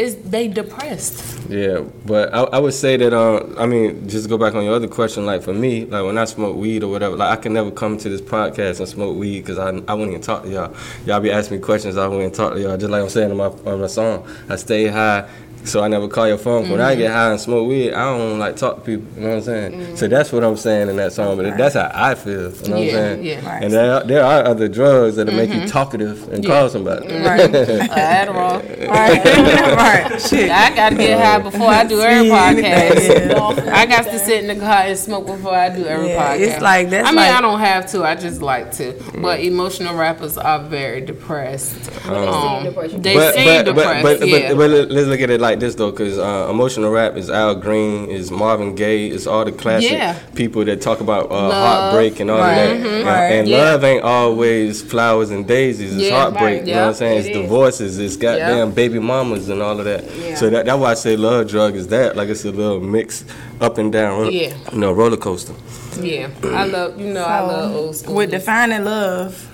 is 0.00 0.16
they 0.16 0.48
depressed. 0.48 1.48
Yeah, 1.50 1.84
but 2.06 2.32
I, 2.32 2.44
I 2.44 2.58
would 2.58 2.72
say 2.72 2.96
that 2.96 3.12
uh, 3.12 3.44
I 3.58 3.66
mean, 3.66 4.08
just 4.08 4.28
go 4.28 4.38
back 4.38 4.54
on 4.54 4.64
your 4.64 4.74
other 4.74 4.88
question. 4.88 5.26
Like 5.26 5.42
for 5.42 5.52
me, 5.52 5.84
like 5.84 6.04
when 6.04 6.16
I 6.16 6.24
smoke 6.24 6.56
weed 6.56 6.82
or 6.82 6.90
whatever, 6.90 7.16
like 7.16 7.38
I 7.38 7.40
can 7.40 7.52
never 7.52 7.70
come 7.70 7.98
to 7.98 8.08
this 8.08 8.22
podcast 8.22 8.80
and 8.80 8.88
smoke 8.88 9.16
weed 9.16 9.40
because 9.40 9.58
I, 9.58 9.68
I 9.86 9.94
wouldn't 9.94 10.10
even 10.10 10.22
talk 10.22 10.44
to 10.44 10.48
y'all. 10.48 10.74
Y'all 11.04 11.20
be 11.20 11.30
asking 11.30 11.58
me 11.58 11.62
questions, 11.62 11.98
I 11.98 12.06
wouldn't 12.06 12.34
talk 12.34 12.54
to 12.54 12.60
y'all. 12.60 12.78
Just 12.78 12.90
like 12.90 13.02
I'm 13.02 13.10
saying 13.10 13.30
on 13.30 13.36
my 13.36 13.70
on 13.70 13.80
my 13.80 13.86
song, 13.86 14.26
I 14.48 14.56
stay 14.56 14.86
high. 14.86 15.28
So 15.64 15.82
I 15.82 15.88
never 15.88 16.08
call 16.08 16.26
your 16.26 16.38
phone. 16.38 16.70
When 16.70 16.80
I 16.80 16.94
get 16.94 17.06
mm-hmm. 17.06 17.14
high 17.14 17.30
and 17.32 17.40
smoke 17.40 17.68
weed, 17.68 17.92
I 17.92 18.16
don't 18.16 18.38
like 18.38 18.56
talk 18.56 18.76
to 18.76 18.80
people. 18.80 19.06
You 19.14 19.20
know 19.20 19.28
what 19.28 19.36
I'm 19.36 19.42
saying? 19.42 19.72
Mm-hmm. 19.72 19.96
So 19.96 20.08
that's 20.08 20.32
what 20.32 20.42
I'm 20.42 20.56
saying 20.56 20.88
in 20.88 20.96
that 20.96 21.12
song. 21.12 21.36
But 21.36 21.56
that's 21.56 21.74
how 21.74 21.90
I 21.92 22.14
feel. 22.14 22.32
You 22.32 22.40
know 22.40 22.48
what 22.48 22.64
I'm 22.64 22.90
saying? 22.90 23.24
yeah. 23.24 23.46
Right. 23.46 23.64
And 23.64 23.72
there 23.72 23.94
are, 23.94 24.04
there 24.04 24.24
are 24.24 24.44
other 24.46 24.68
drugs 24.68 25.16
that'll 25.16 25.34
make 25.34 25.50
you 25.50 25.56
mm-hmm. 25.56 25.66
talkative 25.66 26.32
and 26.32 26.44
call 26.44 26.68
somebody. 26.68 27.08
Right. 27.08 27.40
Uh, 27.40 27.88
Adderall. 27.88 28.88
right. 28.88 29.24
right. 30.10 30.22
Shit. 30.22 30.50
I 30.50 30.74
gotta 30.74 30.96
get 30.96 31.20
high 31.20 31.38
before 31.38 31.68
I 31.68 31.84
do 31.84 32.00
every 32.00 32.28
See, 32.28 32.34
anything, 32.34 33.36
podcast. 33.36 33.68
I 33.72 33.86
got 33.86 34.04
to 34.04 34.18
sit 34.18 34.44
in 34.44 34.58
the 34.58 34.64
car 34.64 34.82
and 34.84 34.98
smoke 34.98 35.26
before 35.26 35.54
I 35.54 35.68
do 35.68 35.84
every 35.84 36.08
Yeah, 36.08 36.36
podcast. 36.36 36.40
it's 36.40 36.62
like- 36.62 36.90
that's 36.90 37.06
I 37.06 37.10
mean, 37.10 37.16
like- 37.16 37.34
I 37.34 37.40
don't 37.40 37.60
have 37.60 37.86
to. 37.92 38.04
I 38.04 38.14
just 38.14 38.40
like 38.42 38.72
to. 38.72 38.92
Mm. 38.92 39.22
But 39.22 39.40
emotional 39.40 39.94
rappers 39.94 40.38
are 40.38 40.62
very 40.62 41.00
depressed. 41.00 41.76
Um, 42.06 42.64
depression. 42.64 43.02
they 43.02 43.14
but, 43.14 43.34
seem 43.34 43.44
but, 43.44 43.64
depressed. 43.64 44.02
but, 44.02 44.20
but, 44.20 44.28
yeah. 44.28 44.48
but, 44.48 44.56
but 44.56 44.90
let's 44.90 45.06
look 45.06 45.20
at 45.20 45.30
it 45.30 45.40
like 45.40 45.49
this 45.58 45.74
though, 45.74 45.90
because 45.90 46.18
uh, 46.18 46.46
emotional 46.50 46.92
rap 46.92 47.16
is 47.16 47.28
Al 47.30 47.54
Green, 47.56 48.08
is 48.08 48.30
Marvin 48.30 48.74
Gaye, 48.76 49.08
is 49.10 49.26
all 49.26 49.44
the 49.44 49.50
classic 49.50 49.90
Yeah. 49.90 50.16
people 50.36 50.64
that 50.66 50.80
talk 50.80 51.00
about 51.00 51.30
uh, 51.30 51.48
Love. 51.48 51.52
heartbreak 51.52 52.20
and 52.20 52.30
all 52.30 52.38
Right. 52.38 52.52
of 52.54 52.80
that. 52.82 52.86
Mhm. 52.86 52.96
And- 52.98 53.06
Right. 53.06 53.32
And 53.32 53.48
Yeah. 53.48 53.56
love 53.58 53.82
ain't 53.84 54.04
always 54.04 54.82
flowers 54.82 55.30
and 55.30 55.46
daisies. 55.46 55.94
It's 55.94 56.04
Yeah, 56.04 56.20
heartbreak. 56.20 56.42
right. 56.60 56.66
You 56.68 56.74
know 56.74 56.80
what 56.80 56.86
I'm 56.86 56.92
Yeah, 56.92 56.98
saying? 56.98 57.18
It's 57.18 57.28
it 57.28 57.36
is. 57.36 57.42
divorces. 57.42 57.98
It's 57.98 58.16
goddamn 58.16 58.68
Yeah. 58.68 58.74
baby 58.74 58.98
mamas 59.00 59.48
and 59.48 59.60
all 59.62 59.78
of 59.78 59.84
that. 59.86 60.04
Yeah. 60.22 60.34
So 60.36 60.50
that, 60.50 60.66
that's 60.66 60.78
why 60.78 60.90
I 60.92 60.94
say 60.94 61.16
love 61.16 61.48
drug 61.48 61.74
is 61.74 61.88
that. 61.88 62.16
Like 62.16 62.28
it's 62.28 62.44
a 62.44 62.50
little 62.52 62.78
mix 62.80 63.24
up 63.60 63.78
and 63.78 63.90
down. 63.90 64.30
Yeah. 64.30 64.52
You 64.72 64.78
know, 64.78 64.92
roller 64.92 65.16
coaster. 65.16 65.54
yeah, 66.00 66.28
I 66.54 66.66
love 66.66 67.00
you 67.00 67.12
know 67.12 67.24
I 67.24 67.40
love 67.40 67.74
old 67.76 67.96
school. 67.96 68.14
With 68.14 68.30
defining 68.30 68.84
love, 68.84 69.48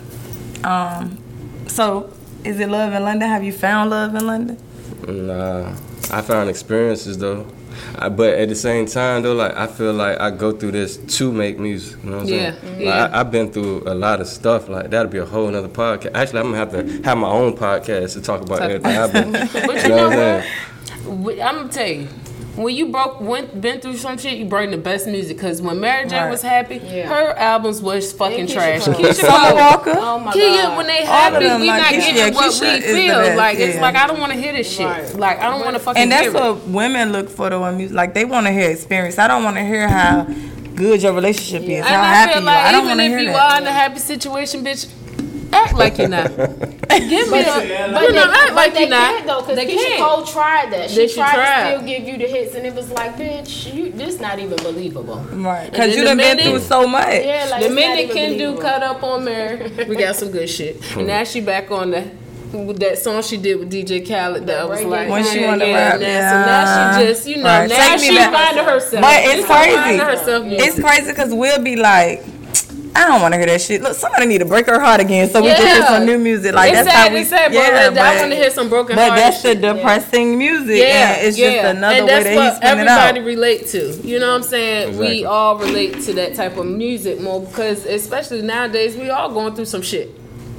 um, 0.64 1.16
so 1.66 2.10
is 2.44 2.60
it 2.60 2.68
love 2.68 2.92
in 2.92 3.02
London? 3.02 3.28
Have 3.28 3.42
you 3.42 3.52
found 3.52 3.90
love 3.90 4.14
in 4.14 4.26
London? 4.26 4.56
Nah, 5.08 5.70
I 6.10 6.22
found 6.22 6.48
experiences 6.50 7.18
though. 7.18 7.46
I, 7.98 8.08
but 8.08 8.34
at 8.38 8.48
the 8.48 8.54
same 8.54 8.86
time 8.86 9.22
though, 9.22 9.34
like 9.34 9.54
I 9.56 9.66
feel 9.66 9.92
like 9.92 10.18
I 10.20 10.30
go 10.30 10.52
through 10.52 10.72
this 10.72 10.96
to 11.18 11.30
make 11.32 11.58
music. 11.58 12.02
You 12.04 12.10
know 12.10 12.16
what 12.18 12.22
I'm 12.26 12.28
Yeah, 12.32 12.60
saying? 12.60 12.80
yeah. 12.80 13.02
Like, 13.04 13.10
I, 13.12 13.20
I've 13.20 13.30
been 13.30 13.50
through 13.52 13.82
a 13.86 13.94
lot 13.94 14.20
of 14.20 14.26
stuff. 14.28 14.68
Like 14.68 14.90
that'll 14.90 15.10
be 15.10 15.18
a 15.18 15.26
whole 15.26 15.48
nother 15.50 15.68
podcast. 15.68 16.12
Actually, 16.14 16.40
I'm 16.40 16.46
gonna 16.52 16.56
have 16.58 16.70
to 16.72 17.02
have 17.02 17.18
my 17.18 17.28
own 17.28 17.54
podcast 17.56 18.14
to 18.14 18.22
talk 18.22 18.40
about 18.42 18.62
everything 18.62 18.96
I've 18.96 19.12
been. 19.12 19.32
But 19.66 19.82
you 19.82 19.88
know 19.88 19.96
know 19.96 20.08
what 20.08 20.12
I'm 20.12 20.42
saying? 20.42 21.22
what? 21.22 21.40
I'm 21.40 21.54
gonna 21.56 21.68
tell 21.68 21.86
you. 21.88 22.08
When 22.56 22.74
you 22.74 22.86
broke, 22.86 23.20
went, 23.20 23.60
been 23.60 23.80
through 23.80 23.96
some 23.98 24.16
shit, 24.16 24.38
you 24.38 24.46
bring 24.46 24.70
the 24.70 24.78
best 24.78 25.06
music. 25.06 25.38
Cause 25.38 25.60
when 25.60 25.78
Mary 25.78 26.08
J 26.08 26.16
Right. 26.18 26.30
was 26.30 26.40
happy, 26.40 26.80
Yeah. 26.82 27.06
her 27.06 27.34
albums 27.38 27.82
was 27.82 28.12
fucking 28.14 28.40
And 28.40 28.48
trash. 28.50 28.84
Cole. 28.84 28.94
Keyshia 28.94 29.28
Cole. 29.28 29.56
Walker. 29.56 29.94
Oh 29.94 30.18
my 30.18 30.32
Kia, 30.32 30.62
god. 30.62 30.76
when 30.78 30.86
they 30.86 31.00
All 31.00 31.06
happy, 31.06 31.36
of 31.36 31.42
them, 31.42 31.60
we 31.60 31.66
like 31.68 31.82
not 31.82 31.92
Keyshia- 31.92 31.98
getting 32.00 32.16
yeah, 32.16 32.30
what 32.30 32.50
Keyshia 32.52 32.72
we 32.74 32.80
the 32.80 32.86
feel. 32.86 33.14
best, 33.14 33.36
like 33.36 33.58
it's 33.58 33.78
like 33.78 33.96
I 33.96 34.06
don't 34.06 34.18
want 34.20 34.32
to 34.32 34.38
hear 34.38 34.52
this 34.54 34.70
shit. 34.74 34.86
Right. 34.86 35.14
Like 35.18 35.38
I 35.40 35.50
don't 35.50 35.60
want 35.60 35.74
to 35.74 35.80
fucking 35.80 36.02
And 36.02 36.10
that's 36.10 36.22
hear 36.28 36.30
it. 36.34 36.40
what 36.40 36.66
women 36.68 37.12
look 37.12 37.28
for 37.28 37.50
though 37.50 37.64
in 37.66 37.76
music. 37.76 37.94
Like 37.94 38.14
they 38.14 38.24
want 38.24 38.46
to 38.46 38.52
hear 38.52 38.70
experience. 38.70 39.18
I 39.18 39.28
don't 39.28 39.44
want 39.44 39.56
to 39.56 39.62
hear 39.62 39.86
how 39.88 40.26
good 40.74 41.02
your 41.02 41.12
relationship 41.12 41.62
is, 41.62 41.78
And 41.80 41.86
how 41.86 42.00
I 42.00 42.04
happy 42.06 42.32
feel 42.34 42.42
you 42.42 42.48
are. 42.48 42.54
I 42.54 42.72
don't 42.72 42.84
even 42.84 42.88
want 42.88 43.00
to 43.00 43.04
hear 43.08 43.18
Even 43.18 43.28
if 43.28 43.32
you 43.34 43.38
that. 43.38 43.52
are 43.52 43.60
in 43.60 43.66
a 43.66 43.72
happy 43.72 43.98
situation, 43.98 44.64
bitch, 44.64 44.86
act 45.66 45.74
like 45.78 45.98
you're 45.98 46.08
not. 46.08 46.28
Give 46.96 47.30
me 47.30 47.30
But, 47.30 47.46
a, 47.46 47.92
but 47.92 48.02
you 48.02 48.08
they, 48.08 48.14
know, 48.14 48.32
act 48.32 48.52
like 48.54 48.78
you're 48.78 48.88
not. 48.88 49.10
can't 49.14 49.26
though, 49.26 49.40
because 49.40 49.56
They 49.56 49.66
Keyshia 49.66 49.82
can't. 49.96 50.02
Cole 50.02 50.24
tried 50.24 50.72
that. 50.72 50.88
She 50.90 50.96
Did 50.96 51.10
she 51.10 51.16
tried 51.16 51.34
try? 51.34 51.70
to 51.72 51.76
still 51.76 51.86
give 51.86 52.08
you 52.08 52.16
the 52.18 52.26
hits, 52.26 52.54
and 52.54 52.66
it 52.66 52.74
was 52.74 52.90
like, 52.90 53.16
bitch, 53.16 53.72
you 53.74 53.90
this 53.92 54.18
not 54.20 54.38
even 54.38 54.56
believable. 54.58 55.16
Right, 55.32 55.70
because 55.70 55.94
you 55.94 56.00
the 56.02 56.06
done 56.08 56.16
been 56.18 56.38
through 56.38 56.60
so 56.60 56.86
much. 56.86 57.06
Yeah, 57.24 57.48
like 57.50 57.60
the 57.60 57.66
it's 57.66 57.74
minute 57.74 58.04
even 58.04 58.16
can 58.16 58.38
do 58.38 58.58
cut 58.60 58.82
up 58.82 59.02
on 59.02 59.24
Mary, 59.24 59.70
we 59.88 59.96
got 59.96 60.16
some 60.16 60.30
good 60.30 60.48
shit. 60.48 60.80
And 60.96 61.06
now 61.06 61.24
she 61.24 61.40
back 61.40 61.70
on 61.70 61.90
the 61.90 62.10
with 62.52 62.78
that 62.78 62.96
song 62.96 63.20
she 63.22 63.36
did 63.36 63.58
with 63.58 63.70
DJ 63.70 64.06
Khaled 64.06 64.46
that 64.46 64.66
was 64.68 64.82
like 64.84 65.10
When 65.10 65.24
she 65.24 65.40
yeah, 65.40 65.48
wanna 65.48 65.64
yeah, 65.66 65.74
rap, 65.90 66.00
now- 66.00 66.06
yeah. 66.06 66.30
So 66.30 66.46
now 66.46 66.98
she 67.00 67.06
just 67.06 67.26
you 67.28 67.36
know 67.38 67.42
Right. 67.42 67.68
now 67.68 67.96
Take 67.96 68.00
she 68.00 68.16
finding 68.16 68.64
herself. 68.64 69.02
But 69.02 69.24
it's 69.24 69.34
She's 69.34 69.44
crazy. 69.46 69.76
finding 69.76 70.00
herself. 70.00 70.44
It's 70.46 70.80
crazy 70.80 71.10
because 71.10 71.34
we'll 71.34 71.62
be 71.62 71.76
like, 71.76 72.22
I 72.94 73.06
don't 73.06 73.20
want 73.20 73.34
to 73.34 73.38
hear 73.38 73.46
that 73.46 73.60
shit. 73.60 73.82
Look, 73.82 73.94
somebody 73.94 74.26
need 74.26 74.38
to 74.38 74.44
break 74.44 74.66
her 74.66 74.80
heart 74.80 75.00
again 75.00 75.28
so 75.28 75.42
we 75.42 75.48
can 75.48 75.66
hear 75.66 75.86
some 75.86 76.06
new 76.06 76.18
music. 76.18 76.54
Like 76.54 76.72
it's 76.72 76.84
that's 76.84 76.90
sad, 76.90 77.08
how 77.08 77.14
we. 77.14 77.20
it's 77.20 77.30
sad, 77.30 77.48
but 77.48 77.54
yeah, 77.54 78.02
I 78.02 78.20
want 78.20 78.30
to 78.32 78.36
hear 78.36 78.50
some 78.50 78.68
broken 78.68 78.96
But 78.96 79.08
heart. 79.08 79.18
that's 79.18 79.42
the 79.42 79.54
depressing 79.54 80.38
music. 80.38 80.78
yeah, 80.78 81.14
and 81.16 81.26
it's 81.26 81.38
yeah. 81.38 81.50
just 81.52 81.76
another 81.76 81.96
and 81.96 82.06
way 82.06 82.12
that's 82.12 82.24
that 82.24 82.36
what 82.36 82.44
he's 82.44 82.56
spinning 82.56 82.84
it 82.84 82.88
everybody 82.88 83.20
out. 83.20 83.26
relate 83.26 83.66
to. 83.68 83.92
You 84.06 84.18
know 84.18 84.28
what 84.30 84.36
I'm 84.36 84.42
saying? 84.42 84.98
We 84.98 85.24
all 85.24 85.58
relate 85.58 86.00
to 86.02 86.12
that 86.14 86.34
type 86.34 86.56
of 86.56 86.66
music 86.66 87.20
more 87.20 87.40
because, 87.40 87.84
especially 87.86 88.42
nowadays, 88.42 88.96
we 88.96 89.10
all 89.10 89.32
going 89.32 89.54
through 89.54 89.66
some 89.66 89.82
shit. 89.82 90.10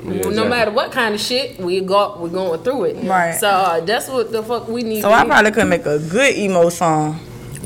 no 0.03 0.13
exactly. 0.13 0.49
matter 0.49 0.71
what 0.71 0.91
kind 0.91 1.15
of 1.15 1.21
shit 1.21 1.59
we 1.59 1.81
got, 1.81 2.19
we're 2.19 2.29
going 2.29 2.61
through 2.63 2.85
it. 2.85 3.03
Right. 3.03 3.33
So 3.39 3.47
uh, 3.49 3.79
that's 3.81 4.07
what 4.07 4.31
the 4.31 4.43
fuck 4.43 4.67
we 4.67 4.83
need. 4.83 5.01
So 5.01 5.09
to 5.09 5.15
I 5.15 5.23
do. 5.23 5.29
probably 5.29 5.51
could 5.51 5.67
make 5.67 5.85
a 5.85 5.99
good 5.99 6.35
emo 6.35 6.69
song. 6.69 7.19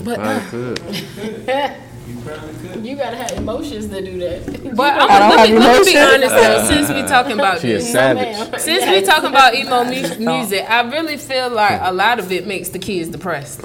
but 0.04 0.20
I 0.20 0.36
uh, 0.36 0.50
could. 0.50 1.76
You 2.22 2.96
gotta 2.96 3.18
have 3.18 3.32
emotions 3.32 3.88
to 3.90 4.02
do 4.02 4.20
that. 4.20 4.76
but 4.76 4.94
I'm, 4.94 5.30
let, 5.30 5.50
me, 5.50 5.58
let 5.58 5.86
me 5.86 5.92
be 5.92 5.98
honest 5.98 6.36
though. 6.36 6.66
Since 6.68 6.90
we 6.90 7.02
talking 7.08 7.34
about 7.34 7.62
She 7.62 7.68
this, 7.74 7.92
savage. 7.92 8.62
since 8.62 8.86
we 8.86 9.02
talking 9.02 9.30
about 9.30 9.56
emo 9.56 9.84
mu- 9.84 10.20
music, 10.26 10.70
I 10.70 10.82
really 10.90 11.18
feel 11.18 11.50
like 11.50 11.80
a 11.82 11.92
lot 11.92 12.20
of 12.20 12.32
it 12.32 12.46
makes 12.46 12.70
the 12.70 12.80
kids 12.80 13.10
depressed. 13.10 13.62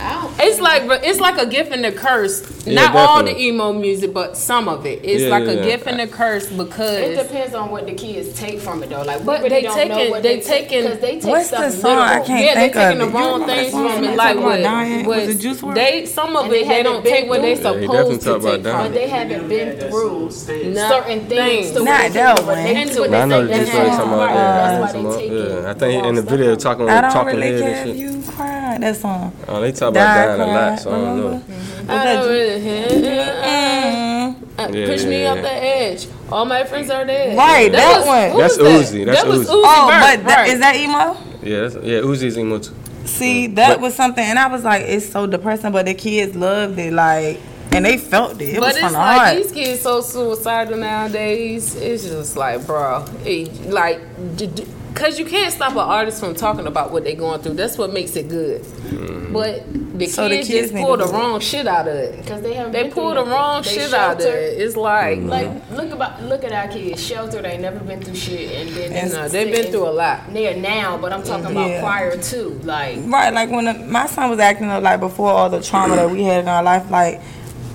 I 0.00 0.12
don't- 0.22 0.32
It's 0.46 0.60
like 0.60 0.82
it's 1.04 1.20
like 1.20 1.38
a 1.38 1.46
gift 1.46 1.72
and 1.72 1.84
a 1.86 1.92
curse. 1.92 2.42
Yeah, 2.64 2.74
Not 2.86 2.96
all 2.96 3.22
the 3.24 3.36
emo 3.40 3.72
music, 3.72 4.12
but 4.12 4.36
some 4.36 4.68
of 4.68 4.84
it. 4.86 5.00
It's 5.02 5.22
Yeah, 5.24 5.30
like 5.30 5.44
yeah, 5.44 5.50
a 5.50 5.54
yeah. 5.56 5.62
gift 5.64 5.86
and 5.86 6.00
a 6.00 6.06
curse 6.06 6.46
because 6.46 6.98
It 6.98 7.16
depends 7.16 7.54
on 7.54 7.70
what 7.70 7.86
the 7.86 7.94
kids 7.94 8.38
take 8.38 8.60
from 8.60 8.82
it 8.82 8.90
though. 8.90 9.02
Like, 9.02 9.20
we 9.20 9.24
But 9.26 9.38
really 9.42 9.48
they 9.48 9.62
don't 9.62 9.74
taking- 9.74 9.96
know 9.96 10.10
what 10.10 10.22
they 10.22 10.36
they, 10.36 10.40
take 10.42 10.68
taking- 10.68 11.00
they 11.00 11.18
take 11.20 11.24
What's 11.24 11.48
stuff 11.48 11.64
the 11.64 11.70
song? 11.72 11.98
I 11.98 12.20
can't 12.20 12.44
yeah, 12.44 12.54
they 12.54 12.60
think 12.60 12.72
taking 12.74 13.00
of 13.00 13.12
the 13.12 13.18
wrong 13.18 13.46
things 13.46 13.70
from 13.72 14.04
it. 14.04 14.16
Like 14.16 14.36
what? 14.36 14.60
what- 14.60 15.06
Was 15.06 15.28
it 15.30 15.38
Juice 15.40 15.60
WRLD? 15.62 15.74
They 15.74 16.06
some 16.06 16.36
of 16.36 16.52
it 16.52 16.68
they 16.68 16.82
don't 16.82 17.04
take 17.04 17.28
what 17.28 17.42
they 17.42 17.56
through 17.56 17.72
it. 17.72 17.74
Yeah, 17.74 17.80
he 17.80 17.86
supposed 17.86 18.20
to 18.20 18.32
take 18.32 18.42
from 18.62 18.72
But 18.82 18.86
it. 18.86 18.94
they 18.94 19.08
haven't 19.08 19.48
been 19.48 19.76
through 19.90 20.30
certain 20.30 21.20
things. 21.26 21.28
things. 21.28 21.70
to 21.72 21.82
Not 21.84 22.02
they 22.02 22.08
that 22.10 22.36
can 22.36 22.46
one. 22.46 22.58
relate 22.58 22.92
to 22.92 23.02
it. 23.04 23.10
Nah, 23.10 23.18
I 23.18 23.24
know 23.24 23.46
They 23.46 23.58
just 23.58 23.72
say 23.72 23.78
what 23.78 23.82
they 23.84 23.88
you're 23.88 23.96
talking 23.96 24.12
about. 24.12 24.28
heart. 24.28 24.30
Yeah, 24.38 24.78
That's 24.80 24.92
some 24.92 25.02
why 25.04 25.08
more- 25.08 25.12
they 25.16 25.18
take 25.22 25.32
yeah. 25.32 25.38
it. 25.38 25.64
I 25.64 25.74
think 25.74 26.04
in 26.06 26.14
the 26.14 26.22
wrong 26.22 26.30
video 26.30 26.58
stuff 26.58 26.76
from 26.76 26.86
talking 26.86 26.88
I 26.88 27.00
don't 27.00 27.10
talking 27.10 27.36
really 27.40 27.52
head 27.52 27.60
care 27.60 27.70
and 27.74 27.90
if 27.90 27.96
shit. 27.96 27.96
you 27.96 28.22
cry. 28.32 28.78
That 28.80 28.96
song. 28.96 29.32
Oh, 29.48 29.60
they 29.60 29.72
talk 29.72 29.87
about 29.88 30.14
Die, 30.14 30.26
dying 30.26 30.40
a 30.40 30.46
lot, 30.46 30.78
so 30.80 30.90
I 30.90 30.92
don't 30.94 31.16
remember? 31.16 31.30
know. 31.30 31.42
I 31.82 32.04
that 32.04 32.14
don't 32.22 32.28
really- 32.28 33.28
Mm. 33.48 34.34
Uh, 34.58 34.68
Yeah, 34.72 34.86
Push 34.86 35.04
me 35.04 35.22
yeah, 35.22 35.32
off 35.32 35.40
the 35.42 35.52
edge. 35.52 36.08
All 36.32 36.44
my 36.44 36.64
friends 36.64 36.90
are 36.90 37.04
dead. 37.04 37.36
Right, 37.36 37.70
that 37.72 38.06
one. 38.06 38.38
That's 38.40 38.58
was 38.58 38.90
Uzi, 38.92 39.04
that's 39.06 39.22
that 39.22 39.28
was 39.28 39.40
Uzi. 39.48 39.50
Uzi. 39.50 39.62
Oh, 39.64 39.88
Vert, 39.90 40.00
but 40.00 40.26
that, 40.28 40.36
right. 40.38 40.48
is 40.50 40.58
that 40.60 40.76
emo? 40.76 41.16
Yeah, 41.42 41.60
that's, 41.68 41.74
yeah, 41.86 42.00
Uzi's 42.00 42.36
emo 42.38 42.58
too. 42.58 42.74
See, 43.04 43.46
that 43.48 43.68
But- 43.74 43.80
was 43.80 43.94
something, 43.94 44.24
and 44.24 44.38
I 44.38 44.48
was 44.48 44.64
like, 44.64 44.82
it's 44.82 45.08
so 45.08 45.26
depressing, 45.26 45.70
but 45.72 45.86
the 45.86 45.94
kids 45.94 46.34
loved 46.36 46.78
it, 46.78 46.92
like, 46.92 47.38
and 47.72 47.84
they 47.84 47.96
felt 47.98 48.40
it. 48.42 48.48
It 48.50 48.54
But 48.60 48.74
was 48.74 48.76
it's 48.76 48.82
like 48.92 48.94
heart. 49.20 49.36
these 49.36 49.52
kids 49.52 49.82
so 49.82 50.00
suicidal 50.00 50.76
nowadays. 50.78 51.74
It's 51.76 52.04
just 52.04 52.36
like, 52.36 52.66
bro, 52.66 53.04
it, 53.24 53.70
like, 53.70 54.00
d- 54.36 54.46
d- 54.48 54.66
cause 54.94 55.18
you 55.18 55.24
can't 55.24 55.52
stop 55.52 55.72
an 55.72 55.78
artist 55.78 56.20
from 56.20 56.34
talking 56.34 56.66
about 56.66 56.90
what 56.90 57.04
they're 57.04 57.14
going 57.14 57.40
through. 57.40 57.54
That's 57.54 57.78
what 57.78 57.92
makes 57.92 58.16
it 58.16 58.28
good. 58.28 58.62
Mm-hmm. 58.62 59.32
But 59.32 59.98
the 59.98 60.06
So 60.06 60.28
the 60.28 60.36
kids, 60.36 60.48
kids 60.48 60.60
just 60.62 60.74
need 60.74 60.84
pull 60.84 60.96
the 60.96 61.06
wrong 61.06 61.40
shit 61.40 61.66
out 61.66 61.88
of 61.88 61.94
it. 61.94 62.16
Because 62.18 62.42
they 62.42 62.54
haven't 62.54 62.72
They 62.72 62.84
been 62.84 62.92
pull 62.92 63.14
the 63.14 63.24
wrong 63.24 63.58
nothing. 63.62 63.74
They 63.78 63.84
shit 63.84 63.94
out 63.94 64.16
of 64.16 64.26
it. 64.26 64.60
It's 64.60 64.76
like, 64.76 65.20
Like 65.20 65.70
look 65.70 65.90
about 65.90 66.22
look 66.22 66.44
at 66.44 66.52
our 66.52 66.68
kids, 66.68 67.04
sheltered. 67.04 67.44
They 67.44 67.58
never 67.58 67.80
been 67.80 68.02
through 68.02 68.14
shit, 68.14 68.52
and 68.52 68.76
then 68.76 68.92
And 68.92 69.12
no, 69.12 69.28
they've 69.28 69.54
been 69.54 69.70
through 69.70 69.88
a 69.88 69.90
lot. 69.90 70.32
They're 70.32 70.56
now, 70.56 70.98
but 70.98 71.12
I'm 71.12 71.22
talking 71.22 71.46
about 71.46 71.68
Yeah. 71.68 71.80
prior 71.80 72.16
to 72.16 72.48
like 72.64 72.98
Right, 73.04 73.32
like 73.32 73.50
when 73.50 73.66
the, 73.66 73.74
my 73.74 74.06
son 74.06 74.30
was 74.30 74.38
acting 74.38 74.68
up, 74.68 74.82
like 74.82 75.00
before 75.00 75.30
all 75.30 75.50
the 75.50 75.62
trauma 75.62 75.96
that 75.96 76.10
we 76.10 76.22
had 76.24 76.40
in 76.40 76.48
our 76.48 76.62
life, 76.62 76.90
like 76.90 77.20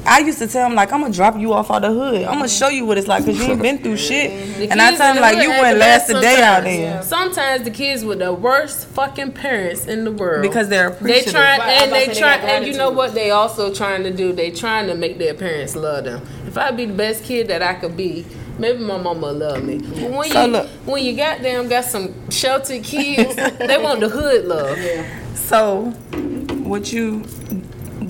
I 0.05 0.19
used 0.19 0.39
to 0.39 0.47
tell 0.47 0.67
him, 0.69 0.75
like 0.75 0.91
I'm 0.91 1.01
gonna 1.01 1.13
drop 1.13 1.37
you 1.39 1.53
off 1.53 1.71
out 1.71 1.81
the 1.83 1.91
hood. 1.91 2.23
I'm 2.23 2.35
gonna 2.35 2.47
show 2.49 2.67
you 2.67 2.85
what 2.85 2.97
it's 2.97 3.07
like, 3.07 3.23
cause 3.25 3.37
you 3.37 3.45
ain't 3.45 3.61
been 3.61 3.77
through 3.77 3.97
shit. 3.97 4.57
The 4.57 4.69
And 4.69 4.81
I 4.81 4.95
tell 4.95 5.11
in 5.11 5.17
him, 5.17 5.21
like 5.21 5.37
you 5.41 5.49
act 5.51 5.61
wouldn't 5.61 5.75
the 5.75 5.79
last 5.79 6.09
a 6.09 6.21
day 6.21 6.41
out 6.41 6.55
sometimes. 6.63 6.65
there. 6.77 7.01
Sometimes 7.03 7.63
the 7.63 7.71
kids 7.71 8.03
with 8.03 8.19
the 8.19 8.33
worst 8.33 8.87
fucking 8.87 9.31
parents 9.31 9.85
in 9.85 10.03
the 10.03 10.11
world 10.11 10.41
Because 10.41 10.67
they're 10.67 10.89
They 10.89 10.95
appreciative. 10.97 11.33
trying 11.33 11.59
Right, 11.59 11.81
and 11.83 11.91
they 11.93 12.05
to 12.07 12.13
they 12.13 12.19
try 12.19 12.35
and 12.35 12.65
you 12.67 12.73
know 12.77 12.89
what 12.91 13.13
they 13.13 13.31
also 13.31 13.73
trying 13.73 14.03
to 14.03 14.11
do. 14.11 14.33
They 14.33 14.51
trying 14.51 14.87
to 14.87 14.95
make 14.95 15.17
their 15.19 15.33
parents 15.33 15.75
love 15.75 16.03
them. 16.03 16.21
If 16.47 16.57
I 16.57 16.71
be 16.71 16.85
the 16.85 16.93
best 16.93 17.23
kid 17.23 17.47
that 17.47 17.61
I 17.61 17.73
could 17.75 17.95
be, 17.95 18.25
maybe 18.59 18.79
my 18.79 18.97
mama 18.97 19.27
will 19.27 19.33
love 19.35 19.63
me. 19.63 19.77
But 19.77 20.11
when 20.11 20.29
So 20.31 20.45
you 20.45 20.51
look. 20.51 20.67
when 20.85 21.03
you 21.05 21.15
goddamn 21.15 21.69
got 21.69 21.85
some 21.85 22.13
sheltered 22.29 22.83
kids, 22.83 23.35
they 23.35 23.77
want 23.81 24.01
the 24.01 24.09
hood 24.09 24.45
love. 24.45 24.77
So, 25.35 25.91
what 26.63 26.93
you 26.93 27.23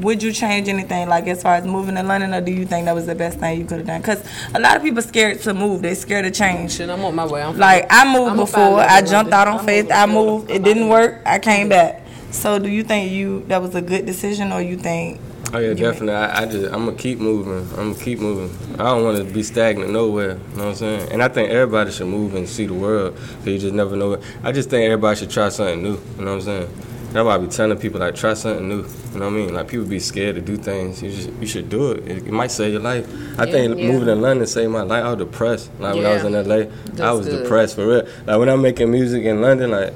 would 0.01 0.23
you 0.23 0.31
change 0.31 0.67
anything, 0.67 1.07
like 1.07 1.27
as 1.27 1.41
far 1.41 1.55
as 1.55 1.65
moving 1.65 1.95
to 1.95 2.03
London, 2.03 2.33
or 2.33 2.41
do 2.41 2.51
you 2.51 2.65
think 2.65 2.85
that 2.85 2.95
was 2.95 3.05
the 3.05 3.15
best 3.15 3.39
thing 3.39 3.59
you 3.59 3.65
could 3.65 3.79
have 3.79 3.87
done? 3.87 4.01
Because 4.01 4.23
a 4.53 4.59
lot 4.59 4.77
of 4.77 4.83
people 4.83 5.01
scared 5.01 5.39
to 5.41 5.53
move. 5.53 5.81
They 5.81 5.95
scared 5.95 6.25
to 6.25 6.31
change. 6.31 6.73
Shit, 6.73 6.89
I'm 6.89 7.03
on 7.03 7.15
my 7.15 7.25
way. 7.25 7.41
I'm 7.41 7.57
Like 7.57 7.87
I 7.89 8.05
moved 8.05 8.31
I'ma 8.31 8.45
before. 8.45 8.79
I 8.79 9.01
jumped 9.01 9.33
out 9.33 9.47
on 9.47 9.65
faith. 9.65 9.91
I 9.91 10.05
moved. 10.05 10.49
It 10.49 10.63
didn't 10.63 10.89
work. 10.89 11.21
I 11.25 11.39
came 11.39 11.69
back. 11.69 12.01
So, 12.31 12.57
do 12.57 12.69
you 12.69 12.83
think 12.83 13.11
you 13.11 13.43
that 13.47 13.61
was 13.61 13.75
a 13.75 13.81
good 13.81 14.05
decision, 14.05 14.51
or 14.51 14.61
you 14.61 14.77
think? 14.77 15.19
Oh 15.53 15.59
yeah, 15.59 15.75
definitely. 15.75 16.13
I, 16.15 16.41
I 16.41 16.45
just 16.47 16.73
I'm 16.73 16.85
gonna 16.85 16.97
keep 16.97 17.19
moving. 17.19 17.59
I'm 17.77 17.91
gonna 17.91 18.03
keep 18.03 18.17
moving. 18.17 18.49
I 18.79 18.85
don't 18.85 19.03
want 19.03 19.17
to 19.19 19.23
be 19.23 19.43
stagnant 19.43 19.91
nowhere. 19.91 20.31
You 20.31 20.57
know 20.57 20.63
what 20.63 20.69
I'm 20.69 20.75
saying? 20.75 21.11
And 21.11 21.21
I 21.21 21.27
think 21.27 21.51
everybody 21.51 21.91
should 21.91 22.07
move 22.07 22.33
and 22.33 22.49
see 22.49 22.65
the 22.65 22.73
world. 22.73 23.19
So 23.43 23.51
you 23.51 23.59
just 23.59 23.75
never 23.75 23.95
know. 23.95 24.19
I 24.43 24.51
just 24.51 24.71
think 24.71 24.85
everybody 24.85 25.19
should 25.19 25.29
try 25.29 25.49
something 25.49 25.83
new. 25.83 25.99
You 26.17 26.25
know 26.25 26.37
what 26.37 26.37
I'm 26.37 26.41
saying? 26.41 26.69
That's 27.13 27.23
why 27.25 27.35
I 27.35 27.37
be 27.37 27.47
telling 27.47 27.77
people 27.77 27.99
like 27.99 28.15
try 28.15 28.33
something 28.33 28.67
new. 28.67 28.77
You 28.77 29.19
know 29.19 29.19
what 29.19 29.27
I 29.27 29.29
mean? 29.29 29.53
Like 29.53 29.67
people 29.67 29.85
be 29.85 29.99
scared 29.99 30.35
to 30.35 30.41
do 30.41 30.57
things. 30.57 31.01
You 31.03 31.11
just 31.11 31.29
you 31.39 31.45
should 31.47 31.69
do 31.69 31.91
it. 31.91 32.07
It, 32.07 32.17
it 32.27 32.31
might 32.31 32.49
save 32.51 32.73
your 32.73 32.81
life. 32.81 33.05
I 33.39 33.45
think 33.49 33.77
Yeah. 33.77 33.87
moving 33.91 34.07
to 34.07 34.15
London 34.15 34.47
saved 34.47 34.71
my 34.71 34.81
life. 34.81 35.03
I 35.05 35.09
was 35.13 35.19
depressed. 35.19 35.69
Like 35.79 35.95
when 35.95 36.05
I 36.07 36.13
was 36.15 36.23
in 36.23 36.33
LA, 36.33 37.05
I 37.07 37.11
was 37.11 37.27
good. 37.27 37.43
depressed 37.43 37.75
for 37.75 37.87
real. 37.87 38.07
Like 38.25 38.39
when 38.39 38.49
I'm 38.49 38.61
making 38.61 38.89
music 38.91 39.23
in 39.25 39.41
London, 39.41 39.71
like. 39.71 39.93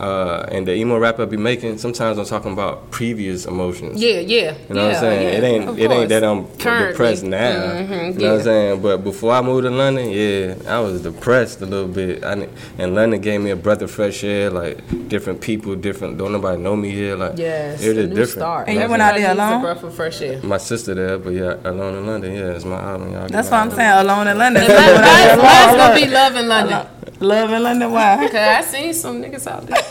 Uh, 0.00 0.46
and 0.50 0.66
the 0.66 0.74
emo 0.74 0.98
rap 0.98 1.20
I 1.20 1.26
be 1.26 1.36
making, 1.36 1.76
sometimes 1.76 2.16
I'm 2.18 2.24
talking 2.24 2.52
about 2.52 2.90
previous 2.90 3.44
emotions. 3.44 4.00
Yeah, 4.02 4.20
yeah. 4.20 4.54
You 4.68 4.74
know 4.74 4.86
what 4.86 4.94
I'm 4.94 5.00
saying? 5.00 5.22
yeah, 5.22 5.38
it 5.38 5.44
ain't 5.44 5.68
of 5.68 5.78
it 5.78 5.90
ain't 5.90 6.08
that 6.08 6.24
I'm 6.24 6.46
Currently. 6.56 6.92
depressed 6.92 7.24
now. 7.24 7.52
Mhm, 7.52 8.14
you 8.14 8.20
know 8.20 8.30
what. 8.30 8.38
I'm 8.38 8.42
saying? 8.44 8.80
But 8.82 9.04
before 9.04 9.32
I 9.34 9.42
moved 9.42 9.64
to 9.64 9.70
London, 9.70 10.08
yeah, 10.10 10.54
I 10.66 10.80
was 10.80 11.02
depressed 11.02 11.60
a 11.60 11.66
little 11.66 11.86
bit. 11.88 12.24
I, 12.24 12.48
and 12.78 12.94
London 12.94 13.20
gave 13.20 13.42
me 13.42 13.50
a 13.50 13.56
breath 13.56 13.82
of 13.82 13.90
fresh 13.90 14.24
air, 14.24 14.48
like 14.48 14.78
different 15.08 15.42
people, 15.42 15.76
different. 15.76 16.16
Don't 16.16 16.32
nobody 16.32 16.62
know 16.62 16.76
me 16.76 16.90
here. 16.92 17.14
Like 17.16 17.36
Yes, 17.36 17.82
it 17.82 17.96
a 17.98 18.00
new 18.06 18.08
different. 18.08 18.30
start. 18.30 18.68
And 18.68 18.80
you 18.80 18.88
went 18.88 19.02
out 19.02 19.14
Everybody 19.14 19.22
there 19.22 19.34
needs 19.34 19.40
a 19.40 19.50
alone? 19.50 19.62
breath 19.62 19.82
of 19.84 19.94
fresh 19.94 20.22
air. 20.22 20.40
My 20.42 20.56
sister 20.56 20.94
there, 20.94 21.18
but 21.18 21.30
yeah, 21.34 21.54
alone 21.64 21.94
in 21.98 22.06
London. 22.06 22.34
Yeah, 22.34 22.56
it's 22.56 22.64
my 22.64 22.80
album. 22.80 23.12
Y'all 23.12 23.28
That's 23.28 23.50
my 23.50 23.58
what 23.66 23.72
I'm 23.72 23.76
saying. 23.76 23.92
Alone 24.06 24.28
in 24.28 24.38
London. 24.38 24.62
Mine's, 24.62 24.78
Went 24.80 25.04
out 25.04 25.04
there 25.04 25.36
mine's 25.36 25.66
alone. 25.74 25.76
gonna 25.76 25.94
be 26.00 26.06
love 26.06 26.36
in 26.36 26.48
London. 26.48 26.86
Love 27.20 27.52
in 27.52 27.62
London. 27.62 27.92
Why? 27.92 28.16
Cause 28.32 28.34
I 28.34 28.62
seen 28.62 28.94
some 28.94 29.22
niggas 29.22 29.46
out 29.46 29.66
there. 29.66 29.76
I, 29.78 29.82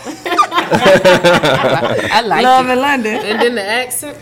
I 2.13 2.21
like 2.21 2.43
Love 2.43 2.67
it. 2.67 2.71
in 2.73 2.79
London. 2.79 3.15
And 3.15 3.41
then 3.41 3.55
the 3.55 3.63
accent. 3.63 4.17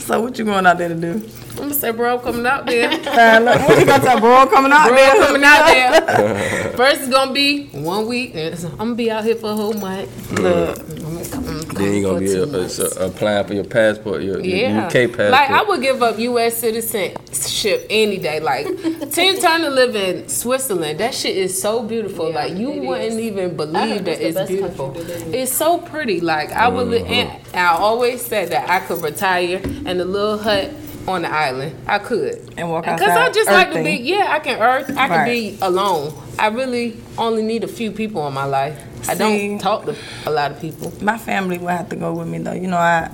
So 0.00 0.20
what 0.20 0.38
you 0.38 0.44
going 0.44 0.66
out 0.66 0.78
there 0.78 0.88
to 0.88 0.94
do? 0.94 1.20
I'm 1.54 1.68
gonna 1.68 1.74
say, 1.74 1.90
bro, 1.92 2.14
I'm 2.18 2.20
coming 2.22 2.46
out 2.46 2.66
there. 2.66 2.90
Find 3.04 3.44
love. 3.44 3.60
What 3.68 3.78
you 3.78 3.86
gonna 3.86 4.02
tell 4.02 4.20
bro 4.20 4.46
coming 4.48 4.72
out 4.72 4.88
Bro, 4.88 4.96
there? 4.96 5.10
I'm 5.12 5.26
coming 5.26 5.44
out 5.44 5.66
there. 5.66 6.72
First 6.76 7.02
it's 7.02 7.10
gonna 7.10 7.32
be 7.32 7.66
one 7.68 8.06
week. 8.08 8.34
I'm 8.34 8.76
gonna 8.76 8.94
be 8.96 9.10
out 9.10 9.24
here 9.24 9.36
for 9.36 9.50
a 9.50 9.54
whole 9.54 9.72
month. 9.74 10.32
Look, 10.32 10.78
I'm 10.78 10.98
gonna 11.00 11.24
come, 11.28 11.60
Then 11.74 11.94
you're 11.94 12.02
gonna 12.10 12.20
be 12.20 12.26
two 12.26 12.42
uh, 12.42 12.46
months. 12.46 12.78
uh, 12.80 12.90
applying 13.00 13.46
for 13.46 13.54
your 13.54 13.64
passport, 13.64 14.22
your, 14.22 14.40
your 14.40 14.80
UK 14.80 14.92
passport. 14.92 15.30
Like 15.30 15.50
I 15.50 15.62
would 15.62 15.80
give 15.80 16.02
up 16.02 16.18
US 16.18 16.56
citizenship 16.58 17.86
any 17.88 18.18
day. 18.18 18.40
Like 18.40 18.66
Tina 19.12 19.40
Turner 19.40 19.70
live 19.70 19.94
in 19.94 20.28
Switzerland. 20.28 20.98
That 21.00 21.14
shit 21.14 21.36
is 21.36 21.60
so 21.60 21.82
beautiful. 21.84 22.30
Yeah, 22.30 22.34
like 22.34 22.54
you 22.56 22.70
wouldn't 22.72 23.12
is. 23.12 23.18
even 23.20 23.56
believe 23.56 24.04
that 24.04 24.20
it's 24.20 24.36
it's 24.36 24.50
beautiful. 24.50 24.86
country 24.90 25.04
to 25.04 25.08
live 25.18 25.26
in. 25.28 25.34
It's 25.34 25.52
so 25.52 25.78
pretty. 25.78 26.20
Like 26.20 26.50
I 26.52 26.68
would 26.68 26.88
li- 26.88 27.04
and 27.04 27.30
I 27.54 27.68
always 27.76 28.24
said 28.24 28.48
that 28.50 28.68
I 28.68 28.80
could 28.80 29.02
retire 29.02 29.58
in 29.58 30.00
a 30.00 30.04
little 30.04 30.38
hut 30.38 30.70
on 31.06 31.22
the 31.22 31.28
island. 31.30 31.74
I 31.86 31.98
could. 31.98 32.54
And 32.56 32.70
walk 32.70 32.84
Cause 32.84 33.00
I 33.00 33.10
outside 33.10 33.34
just 33.34 33.50
like 33.50 33.72
to 33.72 33.82
be 33.82 33.92
yeah, 33.96 34.28
I 34.30 34.38
can 34.38 34.60
earth 34.60 34.90
I 34.90 35.08
can 35.08 35.10
Right. 35.10 35.24
be 35.26 35.58
alone. 35.60 36.12
I 36.38 36.48
really 36.48 36.96
only 37.18 37.42
need 37.42 37.62
a 37.64 37.68
few 37.68 37.90
people 37.92 38.26
in 38.26 38.32
my 38.34 38.44
life. 38.44 38.78
I 39.08 39.14
don't 39.14 39.58
talk 39.58 39.84
to 39.84 39.94
a 40.24 40.30
lot 40.30 40.50
of 40.50 40.60
people. 40.60 40.92
my 41.02 41.18
family 41.18 41.58
will 41.58 41.68
have 41.68 41.88
to 41.90 41.96
go 41.96 42.12
with 42.14 42.26
me 42.28 42.38
though. 42.38 42.52
You 42.52 42.68
know 42.68 42.78
I, 42.78 43.10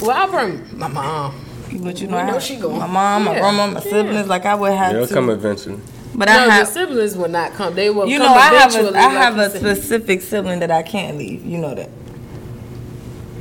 Well 0.00 0.10
I 0.12 0.26
bring 0.28 0.78
my 0.78 0.86
mom. 0.88 1.34
but 1.82 2.00
you 2.00 2.06
know, 2.06 2.16
We 2.18 2.22
know 2.30 2.36
I, 2.36 2.38
she 2.38 2.56
going. 2.56 2.78
my 2.78 2.86
mom, 2.86 3.24
my 3.24 3.32
Yeah. 3.34 3.40
grandma, 3.40 3.66
my 3.66 3.80
siblings. 3.80 4.28
Like 4.28 4.46
I 4.46 4.54
would 4.54 4.72
have 4.72 4.92
They'll 4.92 5.06
to. 5.08 5.14
come 5.14 5.28
eventually. 5.30 5.80
but 6.14 6.26
No, 6.26 6.32
I 6.32 6.42
your 6.44 6.50
have. 6.52 6.68
siblings 6.68 7.16
will 7.16 7.28
not 7.28 7.52
come. 7.54 7.74
They 7.74 7.90
will 7.90 8.06
You 8.06 8.18
come 8.18 8.28
know, 8.28 8.34
I 8.34 8.46
have 8.54 8.74
a, 8.76 8.78
I 8.78 8.90
like 8.90 9.10
have 9.10 9.38
a 9.38 9.50
said. 9.50 9.60
specific 9.60 10.22
sibling 10.22 10.60
that 10.60 10.70
I 10.70 10.82
can't 10.84 11.18
leave. 11.18 11.44
You 11.44 11.58
know 11.58 11.74
that, 11.74 11.90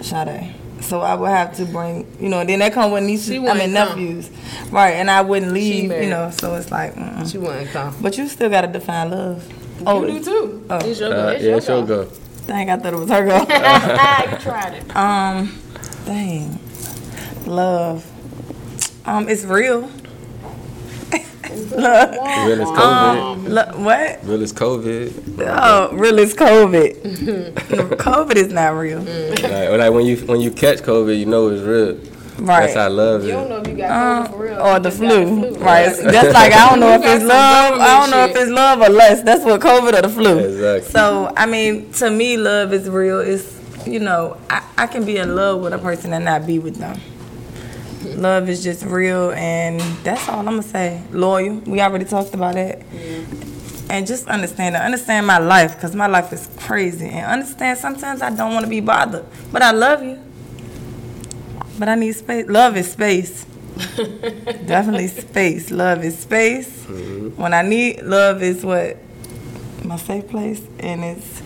Sade. 0.01 0.55
So 0.87 1.01
I 1.01 1.15
would 1.15 1.29
have 1.29 1.55
to 1.57 1.65
bring, 1.65 2.07
you 2.19 2.29
know, 2.29 2.43
then 2.45 2.59
they 2.59 2.69
come 2.69 2.91
with 2.91 3.03
nieces, 3.03 3.27
She 3.27 3.35
I 3.35 3.39
wouldn't 3.39 3.59
mean 3.59 3.73
come. 3.73 3.89
nephews, 3.89 4.29
right? 4.71 4.91
And 4.93 5.11
I 5.11 5.21
wouldn't 5.21 5.51
leave, 5.51 5.91
you 5.91 6.09
know. 6.09 6.31
So 6.31 6.55
it's 6.55 6.71
like, 6.71 6.95
mm-mm. 6.95 7.29
She 7.29 7.37
wouldn't 7.37 7.69
come. 7.71 7.93
but 8.01 8.17
you 8.17 8.27
still 8.29 8.49
gotta 8.49 8.67
define 8.67 9.11
love. 9.11 9.43
Oh, 9.85 10.05
you 10.05 10.19
do 10.19 10.23
too. 10.23 10.65
oh, 10.69 10.77
It's 10.89 10.99
your 10.99 11.13
Uh, 11.13 11.27
it's 11.31 11.43
yeah, 11.43 11.49
your 11.49 11.57
it's 11.57 11.67
your 11.67 11.85
go. 11.85 12.05
go. 12.05 12.11
dang! 12.47 12.69
I 12.69 12.77
thought 12.77 12.93
it 12.93 12.97
was 12.99 13.09
her 13.09 13.25
girl. 13.25 13.39
you 14.31 14.37
tried 14.39 14.73
it. 14.75 14.95
Um, 14.95 15.59
dang, 16.05 16.57
love. 17.45 18.05
Um, 19.05 19.27
it's 19.29 19.43
real. 19.43 19.89
Love. 21.71 22.11
Real 22.47 22.61
as 22.61 22.67
COVID. 22.69 23.21
Um, 23.33 23.45
Lo- 23.45 23.71
what? 23.83 24.19
Real 24.23 24.43
as 24.43 24.53
COVID. 24.53 25.39
Oh, 25.47 25.89
real 25.95 26.19
is 26.19 26.33
COVID. 26.33 27.53
COVID 27.97 28.35
is 28.35 28.51
not 28.51 28.69
real. 28.69 28.99
Like, 29.01 29.43
like 29.79 29.93
when 29.93 30.05
you 30.05 30.17
when 30.25 30.41
you 30.41 30.51
catch 30.51 30.79
COVID, 30.79 31.17
you 31.17 31.25
know 31.25 31.49
it's 31.49 31.63
real. 31.63 31.99
Right. 32.39 32.61
That's 32.67 32.75
how 32.75 32.89
love 32.89 33.23
You 33.23 33.31
don't 33.31 33.49
know 33.49 33.57
if 33.61 33.67
you 33.67 33.75
got 33.77 33.89
uh, 33.89 34.27
COVID 34.27 34.31
for 34.31 34.43
real. 34.43 34.61
or 34.61 34.79
the 34.79 34.89
just 34.89 35.01
got 35.01 35.09
the 35.09 35.25
flu, 35.25 35.53
flu. 35.55 35.63
right? 35.63 35.95
Yeah. 35.97 36.11
That's 36.11 36.33
like 36.33 36.53
I 36.53 36.69
don't 36.69 36.79
know 36.79 36.93
if 36.99 37.01
it's 37.03 37.23
love. 37.23 37.79
I 37.79 37.99
don't 37.99 38.11
know 38.11 38.25
if 38.25 38.35
it's 38.35 38.51
love 38.51 38.81
or 38.81 38.89
lust. 38.89 39.25
That's 39.25 39.43
what 39.43 39.59
COVID 39.61 39.93
or 39.97 40.01
the 40.03 40.09
flu. 40.09 40.37
Exactly. 40.39 40.91
So 40.91 41.33
I 41.35 41.45
mean, 41.47 41.91
to 41.93 42.11
me, 42.11 42.37
love 42.37 42.73
is 42.73 42.87
real. 42.89 43.19
It's 43.19 43.55
you 43.87 43.99
know, 43.99 44.37
I, 44.49 44.61
I 44.77 44.87
can 44.87 45.05
be 45.05 45.17
in 45.17 45.35
love 45.35 45.61
with 45.61 45.73
a 45.73 45.77
person 45.79 46.13
and 46.13 46.25
not 46.25 46.45
be 46.45 46.59
with 46.59 46.75
them. 46.75 46.99
Love 48.17 48.49
is 48.49 48.63
just 48.63 48.83
real, 48.83 49.31
and 49.33 49.79
that's 50.03 50.27
all 50.27 50.39
I'm 50.39 50.45
gonna 50.45 50.63
say. 50.63 51.03
Loyal. 51.11 51.59
We 51.67 51.79
already 51.81 52.05
talked 52.05 52.33
about 52.33 52.55
that. 52.55 52.81
And 53.89 54.07
just 54.07 54.27
understand. 54.27 54.75
Understand 54.75 55.27
my 55.27 55.37
life, 55.37 55.79
cause 55.79 55.95
my 55.95 56.07
life 56.07 56.33
is 56.33 56.49
crazy. 56.57 57.07
And 57.07 57.25
understand 57.25 57.77
sometimes 57.77 58.23
I 58.23 58.31
don't 58.31 58.53
want 58.53 58.65
to 58.65 58.69
be 58.69 58.79
bothered, 58.79 59.25
but 59.51 59.61
I 59.61 59.69
love 59.71 60.03
you. 60.03 60.19
But 61.77 61.89
I 61.89 61.95
need 61.95 62.13
space. 62.13 62.47
Love 62.47 62.75
is 62.75 62.91
space. 62.91 63.45
Definitely 64.65 65.07
space. 65.07 65.69
Love 65.69 66.03
is 66.03 66.17
space. 66.17 66.85
Mm-hmm. 66.85 67.39
When 67.39 67.53
I 67.53 67.61
need 67.61 68.01
love 68.01 68.41
is 68.41 68.65
what 68.65 68.97
my 69.83 69.97
safe 69.97 70.27
place 70.27 70.61
and 70.79 71.03
it's 71.03 71.43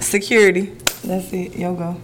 security. 0.00 0.76
That's 1.02 1.32
it. 1.32 1.56
Yo 1.56 1.74
go. 1.74 2.00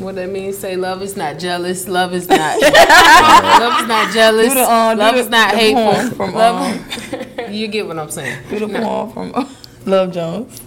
What 0.00 0.16
that 0.16 0.28
means? 0.28 0.58
Say 0.58 0.76
love 0.76 1.02
is 1.02 1.16
not 1.16 1.38
jealous. 1.38 1.86
Love 1.88 2.12
is 2.14 2.28
not. 2.28 2.60
love 2.62 3.80
is 3.82 3.88
not 3.88 4.12
jealous. 4.12 4.52
The, 4.52 4.60
uh, 4.60 4.94
love 4.96 5.14
the- 5.14 5.20
is 5.20 5.28
not 5.28 5.52
the 5.52 5.56
hateful. 5.58 5.92
poem 5.92 6.10
from, 6.10 6.34
love, 6.34 7.50
you 7.50 7.68
get 7.68 7.86
what 7.86 7.98
I'm 7.98 8.10
saying. 8.10 8.38
Do 8.50 8.58
the 8.58 8.68
poem 8.68 9.10
from 9.32 9.48
Love 9.86 10.12
Jones. 10.12 10.60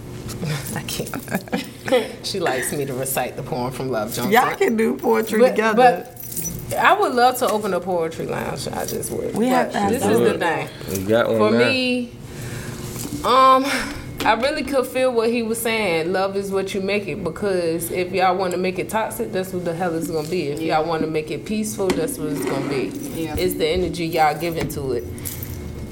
I 0.74 0.82
can't. 0.82 2.16
she 2.26 2.40
likes 2.40 2.72
me 2.72 2.84
to 2.86 2.94
recite 2.94 3.36
the 3.36 3.42
poem 3.42 3.72
from 3.72 3.90
Love 3.90 4.12
Jones. 4.14 4.30
Y'all 4.32 4.54
can 4.56 4.76
do 4.76 4.96
poetry 4.96 5.40
but, 5.40 5.50
together. 5.50 6.06
but 6.70 6.76
I 6.78 6.98
would 6.98 7.12
love 7.14 7.36
to 7.38 7.48
open 7.50 7.74
a 7.74 7.80
poetry 7.80 8.26
lounge. 8.26 8.66
I 8.68 8.86
just 8.86 9.10
would. 9.10 9.34
We 9.36 9.46
But 9.46 9.50
have 9.50 9.72
to 9.72 9.78
have 9.78 9.90
This 9.92 10.04
is 10.04 10.18
the 10.18 10.38
thing. 10.38 10.68
We 10.90 11.04
got 11.08 11.28
one 11.28 11.38
For 11.38 11.50
now. 11.50 11.68
me, 11.68 12.12
um, 13.24 13.64
I 14.24 14.32
really 14.34 14.64
could 14.64 14.86
feel 14.86 15.12
what 15.12 15.30
he 15.30 15.42
was 15.42 15.60
saying. 15.60 16.12
Love 16.12 16.36
is 16.36 16.50
what 16.50 16.74
you 16.74 16.80
make 16.80 17.06
it 17.06 17.22
because 17.22 17.90
if 17.90 18.12
y'all 18.12 18.36
want 18.36 18.52
to 18.52 18.58
make 18.58 18.78
it 18.78 18.90
toxic, 18.90 19.32
that's 19.32 19.52
what 19.52 19.64
the 19.64 19.74
hell 19.74 19.94
it's 19.94 20.10
gonna 20.10 20.28
be. 20.28 20.48
If 20.48 20.60
y'all 20.60 20.84
want 20.84 21.02
to 21.02 21.08
make 21.08 21.30
it 21.30 21.46
peaceful, 21.46 21.88
that's 21.88 22.18
what 22.18 22.28
it's 22.30 22.44
gonna 22.44 22.68
be. 22.68 22.88
Yeah. 23.22 23.36
It's 23.38 23.54
the 23.54 23.66
energy 23.66 24.06
y'all 24.06 24.38
giving 24.38 24.68
to 24.70 24.92
it. 24.92 25.04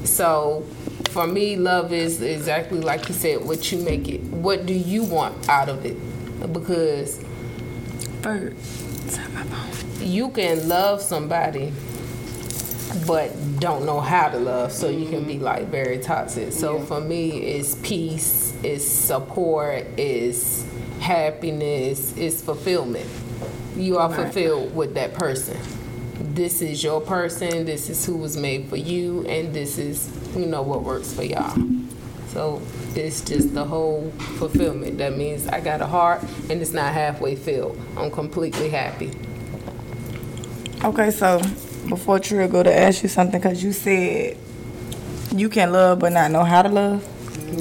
So, 0.05 0.67
for 1.11 1.27
me, 1.27 1.57
love 1.57 1.93
is 1.93 2.21
exactly 2.21 2.81
like 2.81 3.09
you 3.09 3.15
said. 3.15 3.45
What 3.45 3.71
you 3.71 3.79
make 3.79 4.09
it. 4.09 4.23
What 4.25 4.67
do 4.67 4.75
you 4.75 5.05
want 5.05 5.49
out 5.49 5.69
of 5.69 5.87
it? 5.87 5.97
Because 6.53 7.25
Bird. 8.23 8.57
you 10.01 10.31
can 10.31 10.69
love 10.69 11.01
somebody 11.01 11.73
but 13.07 13.31
don't 13.61 13.85
know 13.85 14.01
how 14.01 14.29
to 14.29 14.39
love 14.39 14.73
so 14.73 14.89
you 14.89 15.09
can 15.09 15.25
be 15.25 15.35
mm-hmm. 15.35 15.45
like 15.45 15.67
very 15.69 15.99
toxic. 15.99 16.53
So 16.53 16.81
for 16.81 17.01
me 17.01 17.43
it's 17.43 17.75
peace 17.77 18.55
it's 18.63 18.87
support 18.87 19.87
it's 19.97 20.65
happiness 21.01 22.17
it's 22.17 22.41
fulfillment. 22.43 23.09
You 23.77 23.99
are 23.99 24.13
fulfilled 24.13 24.75
with 24.75 24.95
that 24.95 25.15
person. 25.15 25.59
This 26.35 26.63
is 26.63 26.83
your 26.83 27.01
person 27.01 27.67
this 27.67 27.91
is 27.91 28.05
who 28.05 28.17
was 28.17 28.37
made 28.37 28.69
for 28.69 28.77
you 28.77 29.27
and 29.27 29.53
this 29.53 29.79
is 29.79 30.11
you 30.37 30.47
know 30.47 30.63
what 30.63 30.83
works 30.83 31.13
for 31.13 31.23
y'all. 31.23 31.57
So 32.29 32.61
it's 32.95 33.23
just 33.23 33.55
the 33.55 33.65
whole 33.65 34.11
fulfillment. 34.39 34.99
That 34.99 35.17
means 35.17 35.47
i 35.49 35.61
got 35.61 35.81
a 35.81 35.87
heart 35.87 36.23
and 36.51 36.61
it's 36.61 36.73
not 36.73 36.93
halfway 36.93 37.35
filled. 37.35 37.81
I'm 37.97 38.11
completely 38.11 38.69
happy. 38.69 39.11
Okay, 40.85 41.11
so 41.11 41.41
before 41.89 42.19
Trill 42.19 42.49
go 42.49 42.63
to 42.63 42.75
ask 42.75 43.03
you 43.03 43.09
something, 43.09 43.41
cause 43.41 43.63
you 43.63 43.73
said 43.73 44.37
you 45.35 45.49
can 45.49 45.73
love 45.73 45.99
but 45.99 46.13
not 46.13 46.31
know 46.31 46.45
how 46.45 46.63
to 46.63 46.69
love. 46.69 47.07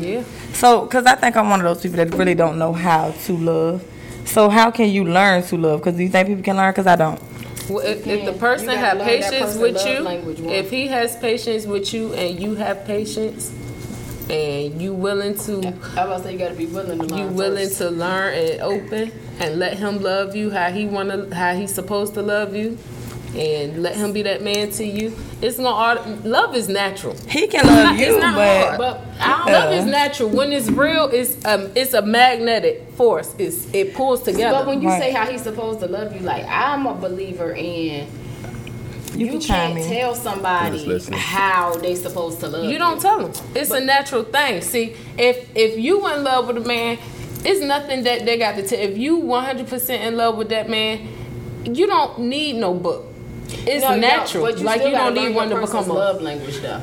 yeah 0.01 0.23
So, 0.53 0.85
cause 0.87 1.05
I 1.05 1.15
think 1.15 1.35
I'm 1.35 1.49
one 1.49 1.59
of 1.59 1.65
those 1.65 1.81
people 1.81 1.97
that 1.97 2.13
really 2.15 2.35
don't 2.35 2.57
know 2.57 2.73
how 2.73 3.11
to 3.11 3.37
love. 3.37 3.83
So 4.25 4.49
how 4.49 4.71
can 4.71 4.89
you 4.89 5.05
learn 5.05 5.43
to 5.43 5.57
love? 5.57 5.81
Cause 5.81 5.95
do 5.95 6.03
you 6.03 6.09
think 6.09 6.27
people 6.27 6.43
can 6.43 6.57
learn? 6.57 6.73
Cause 6.73 6.87
I 6.87 6.95
don't. 6.95 7.21
Well, 7.69 7.83
if, 7.85 8.05
if 8.05 8.25
the 8.25 8.33
person 8.33 8.67
gotta 8.67 8.77
have 8.79 8.99
patience 8.99 9.37
person 9.37 9.61
with 9.61 9.85
you, 9.87 9.99
language, 10.01 10.39
if 10.39 10.69
he 10.69 10.87
has 10.87 11.17
patience 11.17 11.65
with 11.65 11.93
you 11.93 12.13
and 12.13 12.39
you 12.39 12.55
have 12.55 12.85
patience, 12.85 13.51
and 14.29 14.81
you 14.81 14.93
willing 14.93 15.35
to, 15.37 15.59
I 15.59 15.71
was 15.71 15.93
about 15.93 16.17
to 16.17 16.23
say 16.23 16.33
you 16.33 16.39
gotta 16.39 16.55
be 16.55 16.65
willing 16.67 16.99
to 16.99 17.05
learn. 17.05 17.19
you 17.19 17.27
willing 17.27 17.67
first. 17.67 17.77
to 17.79 17.89
learn 17.89 18.33
and 18.33 18.61
open, 18.61 19.11
and 19.39 19.57
let 19.59 19.77
him 19.77 20.01
love 20.01 20.35
you 20.35 20.51
how 20.51 20.71
he 20.71 20.85
wanna, 20.85 21.33
how 21.33 21.55
he's 21.55 21.73
supposed 21.73 22.13
to 22.15 22.21
love 22.21 22.55
you, 22.55 22.77
and 23.35 23.83
let 23.83 23.95
him 23.95 24.13
be 24.13 24.21
that 24.23 24.41
man 24.43 24.69
to 24.71 24.85
you. 24.85 25.15
It's 25.41 25.57
gonna 25.57 26.19
love 26.23 26.55
is 26.55 26.69
natural. 26.69 27.15
He 27.27 27.47
can 27.47 27.65
love 27.67 27.99
It's 27.99 28.01
you, 28.15 28.19
not 28.19 28.35
but 28.35 28.65
hard. 28.65 28.77
But 28.77 29.01
I 29.19 29.37
don't 29.37 29.51
Love 29.51 29.73
is 29.73 29.85
natural. 29.85 30.29
When 30.29 30.51
it's 30.53 30.69
real, 30.69 31.09
it's 31.11 31.43
um, 31.45 31.71
it's 31.75 31.93
a 31.93 32.01
magnetic 32.01 32.89
force. 32.91 33.35
It's 33.37 33.71
it 33.73 33.93
pulls 33.93 34.23
together. 34.23 34.57
But 34.59 34.67
when 34.67 34.81
you 34.81 34.87
Right. 34.89 35.01
say 35.01 35.11
how 35.11 35.25
he's 35.29 35.41
supposed 35.43 35.79
to 35.81 35.87
love 35.87 36.13
you, 36.13 36.21
like 36.21 36.45
I'm 36.47 36.85
a 36.85 36.93
believer 36.93 37.51
in 37.53 38.07
You 39.15 39.25
you, 39.27 39.31
can 39.33 39.41
can't 39.41 39.77
in. 39.79 39.89
tell 39.89 40.15
somebody 40.15 40.99
how 41.13 41.75
they 41.75 41.95
supposed 41.95 42.39
to 42.41 42.47
love 42.47 42.65
you. 42.65 42.71
You 42.71 42.77
don't 42.77 42.99
tell 43.01 43.27
them. 43.27 43.31
It's 43.55 43.71
a 43.71 43.79
natural 43.81 44.23
thing. 44.23 44.61
See, 44.61 44.95
if 45.17 45.49
if 45.55 45.77
you 45.77 46.07
in 46.13 46.23
love 46.23 46.47
with 46.47 46.57
a 46.57 46.61
man, 46.67 46.97
it's 47.43 47.61
nothing 47.61 48.03
that 48.03 48.25
they 48.25 48.37
got 48.37 48.55
to 48.55 48.67
tell. 48.67 48.79
If 48.79 48.97
you 48.97 49.19
100% 49.19 49.89
in 50.01 50.17
love 50.17 50.37
with 50.37 50.49
that 50.49 50.69
man, 50.69 51.07
you 51.65 51.87
don't 51.87 52.19
need 52.19 52.55
no 52.57 52.73
book. 52.73 53.05
It's 53.49 53.83
No, 53.83 53.95
natural. 53.95 54.43
but 54.45 54.57
you 54.57 54.65
like 54.65 54.81
you 54.83 54.91
don't 54.91 55.13
need 55.13 55.35
one 55.35 55.49
to 55.49 55.59
become 55.59 55.89
a 55.89 55.93
love 55.93 56.21
language 56.21 56.61
though. 56.61 56.81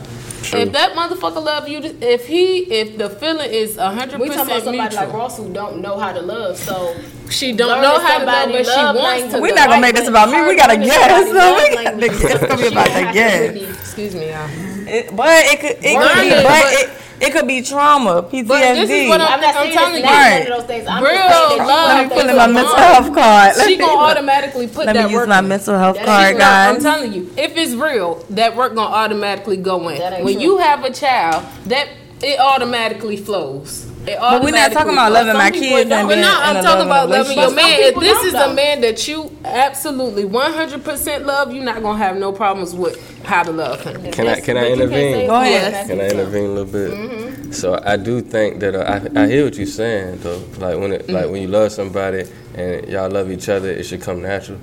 If 0.55 0.73
that 0.73 0.93
motherfucker 0.95 1.43
love 1.43 1.69
you, 1.69 1.79
if 2.01 2.27
he, 2.27 2.59
if 2.65 2.99
the 2.99 3.09
feeling 3.09 3.51
is 3.51 3.77
100% 3.77 4.19
We 4.19 4.29
talking 4.29 4.41
about 4.43 4.63
somebody 4.63 4.77
mutual, 4.81 5.05
like 5.05 5.13
Ross 5.13 5.37
who 5.39 5.53
don't 5.53 5.81
know 5.81 5.99
how 5.99 6.13
to 6.13 6.21
love, 6.21 6.57
so 6.59 6.95
she 7.31 7.53
don't 7.53 7.81
know 7.81 7.99
how 7.99 8.19
to 8.19 8.25
love, 8.27 8.49
but 8.51 8.67
she 8.67 8.73
love 8.73 8.97
wants 8.97 9.35
to. 9.35 9.41
We're 9.41 9.55
not 9.55 9.69
gonna 9.69 9.81
make 9.81 9.95
this 9.95 10.09
about 10.09 10.31
me. 10.31 10.43
We 10.47 10.57
got 10.57 10.71
a 10.71 10.75
Learning 10.75 10.89
guest, 10.89 11.29
so 11.31 11.55
we 11.57 11.75
got 11.75 11.97
language. 11.97 12.11
it's 12.13 12.41
gonna 12.47 12.57
be 12.63 12.67
about 12.69 12.87
the 12.87 12.91
have 12.91 13.15
guest. 13.15 13.81
Excuse 13.81 14.15
me, 14.15 14.31
y'all. 14.31 14.49
It, 14.89 15.17
but 15.17 15.29
it 15.47 15.61
could, 15.61 15.77
it 15.81 15.97
could 15.97 16.21
be, 16.21 16.29
it, 16.29 16.43
but 16.43 16.63
but- 16.63 16.73
it, 16.75 16.91
it 17.23 17.33
could 17.33 17.47
be 17.47 17.63
trauma, 17.63 18.23
PTSD. 18.23 18.47
But 18.49 18.75
this 18.75 18.91
is 18.91 19.09
what 19.09 19.21
I'm- 19.21 19.33
I'm 19.35 19.41
not 19.41 19.57
I'm 19.57 19.73
telling 19.73 19.97
you. 19.97 20.05
Right. 20.05 20.33
one 20.33 20.53
of 20.53 20.59
those 20.59 20.67
things. 20.67 20.87
I'm 20.89 21.03
Real 21.03 21.15
just 21.15 21.29
saying 21.29 21.49
that 21.49 21.65
you 21.65 21.69
love 21.69 21.89
Let 21.89 22.03
me 22.03 22.09
to 22.09 22.15
pull 22.15 22.29
in 22.31 22.37
my 22.37 22.43
some 22.45 22.53
mental 22.55 22.77
health 22.77 23.15
card. 23.15 23.57
Let 23.57 23.69
She 23.69 23.77
gonna 23.77 23.93
automatically 24.03 24.67
put 24.67 24.87
let 24.87 24.93
that 24.95 25.07
me 25.07 25.13
use 25.13 25.27
my 25.29 25.39
in. 25.39 25.49
mental 25.49 25.79
health 25.79 25.97
That 25.97 26.05
card, 26.07 26.27
ain't 26.31 26.39
No, 26.39 26.45
I'm 26.45 26.81
telling 26.81 27.13
you, 27.13 27.31
if 27.37 27.57
it's 27.57 27.73
real, 27.75 28.25
that 28.31 28.57
work 28.57 28.75
gonna 28.75 28.95
automatically 28.95 29.57
go 29.57 29.89
in. 29.89 30.01
When 30.25 30.35
true. 30.35 30.43
you 30.43 30.59
have 30.59 30.85
a 30.85 30.91
child, 30.91 31.45
that 31.67 31.89
it 32.23 32.39
automatically 32.41 33.17
flows. 33.17 33.87
It 34.07 34.19
But 34.19 34.43
we're 34.43 34.51
not 34.51 34.73
talking 34.73 34.93
about 34.95 35.13
loving 35.13 35.37
my 35.37 35.51
Some 35.51 35.53
people 35.53 35.85
kids 35.85 35.91
don't. 35.91 36.01
and 36.01 36.09
But 36.09 36.15
being 36.17 36.21
no, 36.23 36.29
in 36.43 36.43
I'm 36.43 36.63
talking 36.63 36.87
about 36.87 37.09
loving 37.09 37.37
loving 37.37 37.39
your 37.39 37.51
man. 37.53 37.81
If 37.81 38.01
this 38.01 38.19
don't, 38.19 38.27
is 38.27 38.35
a 38.35 38.55
man 38.55 38.81
that 38.83 39.09
you 39.09 39.37
absolutely 39.45 40.25
100% 40.25 41.25
love, 41.25 41.53
you're 41.53 41.65
not 41.65 41.83
gonna 41.83 41.99
have 41.99 42.17
no 42.17 42.33
problems 42.33 42.75
with 42.75 42.99
how 43.25 43.45
to 43.45 43.53
love 43.53 43.81
him. 43.83 44.11
Can 44.11 44.27
I 44.29 44.41
can 44.41 44.57
I 44.57 44.65
But 44.65 44.75
you 44.75 44.87
can't 44.87 45.03
say 45.13 45.13
intervene? 45.13 45.27
Go 45.27 45.35
ahead. 45.41 45.75
automatic, 45.75 45.87
Can 45.87 46.01
I 46.01 46.09
intervene 46.09 46.47
a 46.51 46.53
little 46.55 46.73
bit? 46.73 47.55
So 47.55 47.81
I 47.85 47.97
do 47.97 48.21
think 48.21 48.61
that 48.61 48.75
uh, 48.75 49.01
I, 49.17 49.23
I 49.25 49.27
hear 49.29 49.45
what 49.45 49.57
you're 49.57 49.67
saying 49.67 50.19
though. 50.21 50.43
Like 50.59 50.79
when 50.79 50.93
it, 50.93 51.09
like 51.11 51.31
when 51.31 51.43
you 51.43 51.49
love 51.49 51.73
somebody 51.73 52.25
and 52.55 52.89
y'all 52.89 53.11
love 53.11 53.31
each 53.31 53.49
other, 53.49 53.71
it 53.71 53.85
should 53.85 54.03
come 54.03 54.23
natural. 54.23 54.59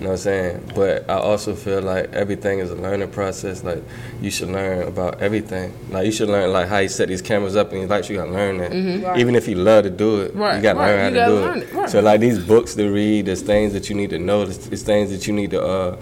You 0.00 0.06
know 0.06 0.12
what 0.12 0.20
I'm 0.20 0.22
saying? 0.22 0.72
But 0.74 1.10
I 1.10 1.14
also 1.18 1.54
feel 1.54 1.82
like 1.82 2.10
everything 2.14 2.58
is 2.60 2.70
a 2.70 2.74
learning 2.74 3.10
process. 3.10 3.62
Like 3.62 3.82
you 4.22 4.30
should 4.30 4.48
learn 4.48 4.88
about 4.88 5.20
everything. 5.20 5.74
Like 5.90 6.06
you 6.06 6.12
should 6.12 6.30
learn 6.30 6.50
like 6.52 6.68
how 6.68 6.78
you 6.78 6.88
set 6.88 7.08
these 7.08 7.20
cameras 7.20 7.54
up 7.54 7.72
and 7.72 7.86
like 7.86 8.08
you 8.08 8.16
gotta 8.16 8.30
learn 8.32 8.56
that. 8.58 8.72
Even 9.18 9.34
if 9.34 9.46
you 9.46 9.56
love 9.56 9.84
to 9.84 9.90
do 9.90 10.22
it, 10.22 10.34
Right, 10.34 10.56
you 10.56 10.62
gotta 10.62 10.78
right, 10.78 10.86
learn 10.86 10.98
how 11.00 11.04
you 11.08 11.10
to 11.10 11.16
gotta 11.20 11.30
do 11.32 11.40
learn 11.40 11.58
it. 11.58 11.62
it, 11.64 11.74
right. 11.74 11.90
So 11.90 12.00
like 12.00 12.20
these 12.20 12.38
books 12.38 12.74
to 12.76 12.90
read, 12.90 13.26
there's 13.26 13.42
things 13.42 13.74
that 13.74 13.90
you 13.90 13.94
need 13.94 14.08
to 14.10 14.18
know. 14.18 14.46
There's, 14.46 14.68
there's 14.68 14.82
things 14.82 15.10
that 15.10 15.26
you 15.26 15.34
need 15.34 15.50
to 15.50 15.62
uh 15.62 15.96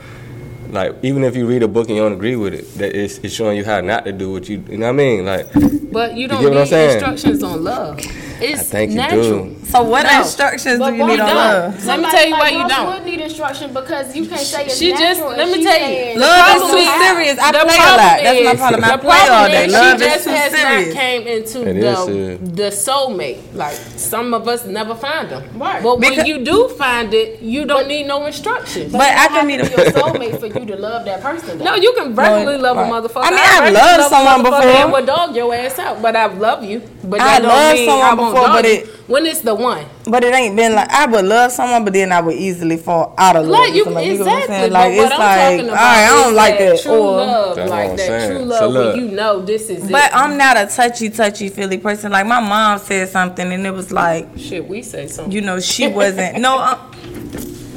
like 0.70 0.94
even 1.03 1.24
if 1.24 1.34
you 1.34 1.46
read 1.49 1.64
a 1.64 1.68
book 1.68 1.88
and 1.88 1.96
you 1.96 2.03
don't 2.03 2.12
agree 2.12 2.36
with 2.36 2.55
it, 2.55 2.72
that 2.78 2.94
it's, 2.94 3.18
it's 3.18 3.34
showing 3.34 3.57
you 3.57 3.64
how 3.64 3.80
not 3.80 4.05
to 4.05 4.12
do 4.12 4.30
what 4.30 4.49
you 4.49 4.62
you 4.68 4.78
know 4.78 4.86
what 4.86 4.92
I 4.92 4.96
mean? 4.96 5.24
Like 5.26 5.53
But 5.90 6.14
you 6.14 6.28
don't 6.28 6.40
you 6.40 6.51
get 6.51 6.55
what 6.55 6.59
I'm 6.59 6.62
need 6.64 6.68
saying? 6.68 6.92
instructions 6.99 7.42
on 7.42 7.64
love. 7.64 7.99
It's 8.41 8.61
I 8.61 8.64
think 8.64 8.91
you 8.93 8.97
natural. 8.99 9.45
do. 9.45 9.57
So 9.68 9.82
what 9.82 10.05
No. 10.05 10.18
instructions 10.20 10.78
But 10.78 10.91
do 10.91 10.97
you 10.97 11.07
need 11.07 11.20
on 11.20 11.34
love? 11.34 11.84
Let 11.86 12.01
me 12.01 12.11
tell 12.11 12.24
you 12.24 12.30
like 12.32 12.41
why 12.41 12.49
you 12.51 12.68
don't. 12.68 12.86
would 12.86 13.05
need 13.05 13.20
instruction 13.20 13.72
because 13.74 14.16
you 14.16 14.26
can't 14.26 14.41
say 14.41 14.64
it's 14.64 14.78
She 14.78 14.91
just- 14.93 15.20
natural. 15.20 15.36
let 15.36 15.49
me 15.49 15.62
tell 15.62 15.74
you, 15.78 15.86
saying- 15.86 16.18
Love 16.18 16.57
is 16.57 16.62
too 16.70 16.84
serious. 17.05 17.39
I 17.39 17.53
the 17.53 17.59
play 17.59 17.74
a 17.74 17.78
problem 17.78 18.07
lot. 18.07 18.22
That's 18.22 18.45
my 18.45 18.51
is- 18.53 18.59
problem. 18.61 18.84
I 18.84 18.97
play 18.97 19.11
all 19.18 19.26
problem 19.26 19.51
day. 19.53 19.64
is 19.66 19.72
Love 19.72 19.99
she 20.01 20.05
is 20.07 20.12
just 20.12 20.24
too 20.24 20.30
has 20.30 20.53
serious. 20.53 20.86
not 20.95 20.97
came 21.03 21.26
into 21.26 21.59
the 21.59 22.39
the 22.62 22.70
soulmate. 22.70 23.39
Like 23.55 23.76
some 23.97 24.32
of 24.34 24.49
us 24.49 24.64
never 24.64 24.95
find 24.95 25.28
them. 25.28 25.43
Right. 25.57 25.82
But 25.82 26.01
when 26.01 26.24
you 26.26 26.39
do 26.45 26.68
find 26.68 27.12
it, 27.12 27.41
you 27.43 27.66
don't 27.66 27.89
need 27.89 28.07
no 28.07 28.24
instructions. 28.26 28.93
But 28.93 29.03
I 29.03 29.24
I 29.24 29.26
can 29.28 29.36
can 29.39 29.47
meet 29.49 29.61
be 29.61 29.66
a 29.74 29.76
your 29.84 29.93
soulmate 29.93 30.41
for 30.41 30.47
you 30.47 30.64
to 30.66 30.76
love 30.76 31.05
that 31.05 31.22
person. 31.22 31.59
No, 31.59 31.74
you 31.74 31.93
can 31.93 32.14
regularly 32.14 32.57
No, 32.62 32.72
love 32.72 32.76
a 32.78 32.84
motherfucker. 32.91 33.24
I 33.24 33.30
mean, 33.30 33.39
I 33.39 33.43
I've 33.43 33.61
regularly 33.64 33.74
loved 33.74 33.99
love 34.01 34.07
a 34.07 34.14
someone 34.14 34.41
motherfucker 34.41 34.62
before. 34.62 34.82
And 34.82 34.93
will 34.93 35.05
dog 35.07 35.36
your 35.36 35.55
ass 35.55 35.78
out, 35.78 36.01
but 36.03 36.16
I 36.16 36.26
love 36.26 36.64
you. 36.64 36.80
But 37.05 37.20
I 37.20 37.24
love 37.39 37.43
don't 37.43 37.49
loved 37.53 37.76
mean 37.76 37.89
someone 37.89 38.07
I 38.07 38.14
won't 38.35 38.47
before, 38.47 38.49
but 38.57 38.64
it- 38.66 38.87
when 39.09 39.24
it's 39.26 39.41
the 39.41 39.55
one. 39.55 39.85
But 40.07 40.22
it 40.24 40.35
ain't 40.35 40.55
been 40.57 40.74
like 40.74 40.91
I 40.91 41.07
would 41.07 41.24
love 41.24 41.51
someone, 41.53 41.85
but 41.85 41.93
then 41.95 42.12
I 42.12 42.20
would 42.20 42.35
easily 42.37 42.76
fall 42.76 43.14
out 43.16 43.37
of 43.37 43.47
love. 43.47 43.53
Like 43.53 43.66
with 43.68 43.76
you 43.76 43.85
somebody. 43.85 44.07
what 44.18 44.20
I'm 44.20 44.26
exactly. 44.29 44.47
saying? 44.55 44.62
But 44.64 44.72
Like 44.72 44.97
what 44.97 45.05
it's 45.07 45.12
I'm 45.14 45.18
like, 45.20 45.39
talking 45.39 45.61
all 45.61 45.66
about 45.68 45.83
right, 45.83 46.05
I 46.05 46.22
don't 46.24 46.35
like 46.35 46.59
that. 46.59 46.81
True 46.83 46.93
Or, 46.93 47.16
love, 47.16 47.57
That's 47.57 47.70
what 47.70 47.79
like 47.79 47.91
I'm 47.91 47.97
that 47.97 48.07
saying. 48.07 48.31
true 48.31 48.39
So 48.39 48.45
love, 48.68 48.72
look. 48.72 48.95
when 48.97 49.05
you 49.05 49.11
know 49.16 49.41
this 49.43 49.70
is 49.70 49.91
but 49.91 50.05
it. 50.05 50.11
I'm 50.16 50.37
not 50.37 50.57
a 50.57 50.66
touchy, 50.66 51.11
touchy, 51.11 51.49
feely 51.49 51.79
person. 51.79 52.12
Like 52.12 52.26
my 52.26 52.41
mom 52.41 52.79
said 52.79 53.09
something, 53.09 53.53
and 53.53 53.66
it 53.66 53.70
was 53.72 53.91
like, 53.93 54.29
Shit, 54.37 54.68
we 54.68 54.83
say 54.83 55.07
something. 55.07 55.33
you 55.33 55.41
know, 55.41 55.59
she 55.61 55.87
wasn't. 55.89 56.39
no, 56.39 56.59
uh, 56.61 56.79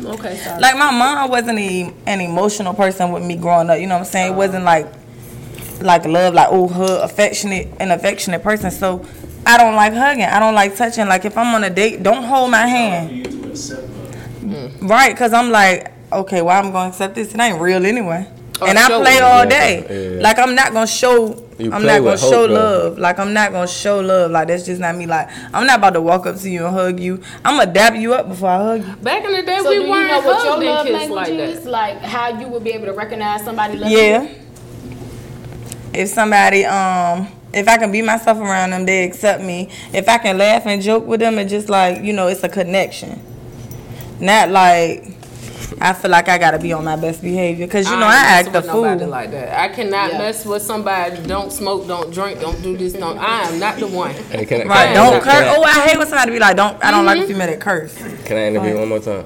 okay, 0.08 0.36
sorry. 0.38 0.60
like 0.62 0.76
my 0.78 0.92
mom 0.92 1.30
wasn't 1.30 1.60
a, 1.60 1.94
an 2.08 2.20
emotional 2.22 2.74
person 2.74 3.12
with 3.12 3.24
me 3.24 3.36
growing 3.38 3.70
up. 3.70 3.80
You 3.80 3.88
know 3.88 3.96
what 3.96 4.00
I'm 4.08 4.12
saying? 4.12 4.34
It 4.34 4.36
wasn't 4.36 4.66
like 4.66 4.88
like 5.82 6.06
love, 6.06 6.34
like 6.36 6.48
oh, 6.52 6.68
her 6.68 7.00
affectionate, 7.04 7.68
an 7.80 7.90
affectionate 7.92 8.44
person. 8.44 8.70
So 8.70 9.00
I 9.46 9.58
don't 9.58 9.76
like 9.76 9.94
hugging. 9.94 10.24
I 10.24 10.40
don't 10.40 10.54
like 10.56 10.76
touching. 10.76 11.08
Like 11.08 11.26
if 11.26 11.38
I'm 11.38 11.54
on 11.56 11.64
a 11.64 11.70
date, 11.70 12.04
don't 12.04 12.24
hold 12.24 12.52
my 12.52 12.66
hand. 12.68 13.28
Right, 14.82 15.16
cause 15.16 15.34
I'm 15.34 15.50
like, 15.52 15.92
okay, 16.12 16.42
well 16.42 16.64
I'm 16.64 16.72
gonna 16.72 16.90
accept 16.90 17.16
this. 17.16 17.34
It 17.34 17.40
ain't 17.40 17.60
real 17.60 17.86
anyway. 17.86 18.28
Or 18.62 18.68
and 18.68 18.78
I 18.78 18.88
show 18.88 19.02
play 19.02 19.16
it. 19.18 19.24
all 19.24 19.44
Yeah, 19.44 19.50
day. 19.50 20.16
yeah. 20.18 20.22
Like 20.22 20.38
I'm 20.38 20.54
not 20.56 20.72
gonna 20.74 20.86
show. 20.88 21.48
You 21.58 21.72
I'm 21.72 21.84
not 21.84 22.00
gonna 22.00 22.04
with 22.12 22.20
show 22.20 22.30
hope, 22.32 22.50
though. 22.50 22.54
love. 22.90 23.00
Like 23.00 23.20
I'm 23.20 23.34
not 23.34 23.52
gonna 23.52 23.68
show 23.68 24.00
love. 24.00 24.32
Like 24.32 24.48
that's 24.48 24.66
just 24.66 24.80
not 24.82 24.96
me. 24.96 25.06
Like 25.08 25.30
I'm 25.54 25.66
not 25.66 25.80
about 25.80 25.92
to 25.94 26.02
walk 26.02 26.26
up 26.28 26.38
to 26.38 26.50
you 26.50 26.66
and 26.66 26.74
hug 26.76 27.00
you. 27.00 27.22
I'm 27.44 27.58
gonna 27.58 27.72
dap 27.74 27.96
you 27.96 28.14
up 28.14 28.28
before 28.30 28.50
I 28.50 28.58
hug 28.58 28.88
you. 28.88 28.96
Back 28.98 29.24
in 29.26 29.32
the 29.32 29.42
day, 29.42 29.60
So 29.64 29.70
we 29.70 29.76
you 29.84 29.90
weren't 29.90 30.08
know 30.08 30.22
what 30.22 30.44
your 30.44 30.54
hugged 30.54 30.66
love 30.66 30.86
and 30.88 30.96
language 30.96 31.18
like 31.18 31.30
is? 31.30 31.64
that. 31.64 31.70
Like 31.70 31.98
how 32.00 32.40
you 32.40 32.48
would 32.48 32.64
be 32.64 32.72
able 32.72 32.86
to 32.86 32.94
recognize 32.94 33.44
somebody 33.44 33.78
loving 33.78 33.98
Yeah. 33.98 34.22
you? 34.24 34.30
If 35.94 36.10
somebody, 36.10 36.66
um, 36.66 37.28
if 37.54 37.68
I 37.68 37.78
can 37.78 37.92
be 37.92 38.02
myself 38.02 38.38
around 38.38 38.72
them, 38.72 38.86
they 38.86 39.04
accept 39.04 39.44
me. 39.44 39.70
If 39.94 40.08
I 40.10 40.18
can 40.18 40.38
laugh 40.38 40.66
and 40.66 40.82
joke 40.82 41.06
with 41.06 41.20
them, 41.20 41.38
and 41.38 41.50
just 41.50 41.70
like 41.70 42.02
you 42.04 42.14
know, 42.14 42.28
it's 42.28 42.44
a 42.44 42.50
connection. 42.50 43.22
Not 44.20 44.50
like 44.52 45.06
I 45.80 45.94
feel 45.94 46.12
like 46.12 46.28
I 46.30 46.38
gotta 46.38 46.60
be 46.60 46.74
on 46.74 46.84
my 46.84 46.96
best 46.96 47.22
behavior 47.22 47.66
because 47.66 47.90
you 47.90 47.96
know 47.98 48.06
I, 48.06 48.16
ain't 48.40 48.48
act 48.48 48.48
a 48.50 48.52
messing 48.52 48.68
with 48.68 48.76
nobody 48.76 49.00
fool. 49.00 49.10
like 49.10 49.32
that. 49.32 49.60
I 49.60 49.68
cannot 49.70 50.12
Yeah. 50.12 50.18
mess 50.20 50.46
with 50.46 50.62
somebody. 50.62 51.26
Don't 51.26 51.52
smoke. 51.52 51.88
Don't 51.88 52.14
drink. 52.14 52.40
Don't 52.40 52.62
do 52.62 52.78
this. 52.78 52.94
Don't. 52.94 53.18
I 53.18 53.44
am 53.50 53.60
not 53.60 53.78
the 53.80 53.88
one. 53.88 54.12
Hey, 54.12 54.46
can 54.46 54.62
I, 54.62 54.66
Right? 54.66 54.88
can 54.88 54.98
I- 54.98 55.10
Don't 55.10 55.22
curse. 55.24 55.56
Oh, 55.58 55.64
I 55.64 55.88
hate 55.88 55.98
when 55.98 56.08
somebody 56.08 56.32
be 56.34 56.40
like, 56.40 56.56
"Don't." 56.56 56.78
I 56.84 56.92
don't 56.92 57.06
like 57.06 57.18
if 57.18 57.24
Mm-hmm. 57.24 57.32
you 57.32 57.38
made 57.38 57.50
it 57.50 57.60
curse. 57.62 57.96
Can 58.26 58.38
I 58.38 58.48
interview 58.48 58.78
one 58.78 58.90
more 58.90 59.00
time? 59.00 59.26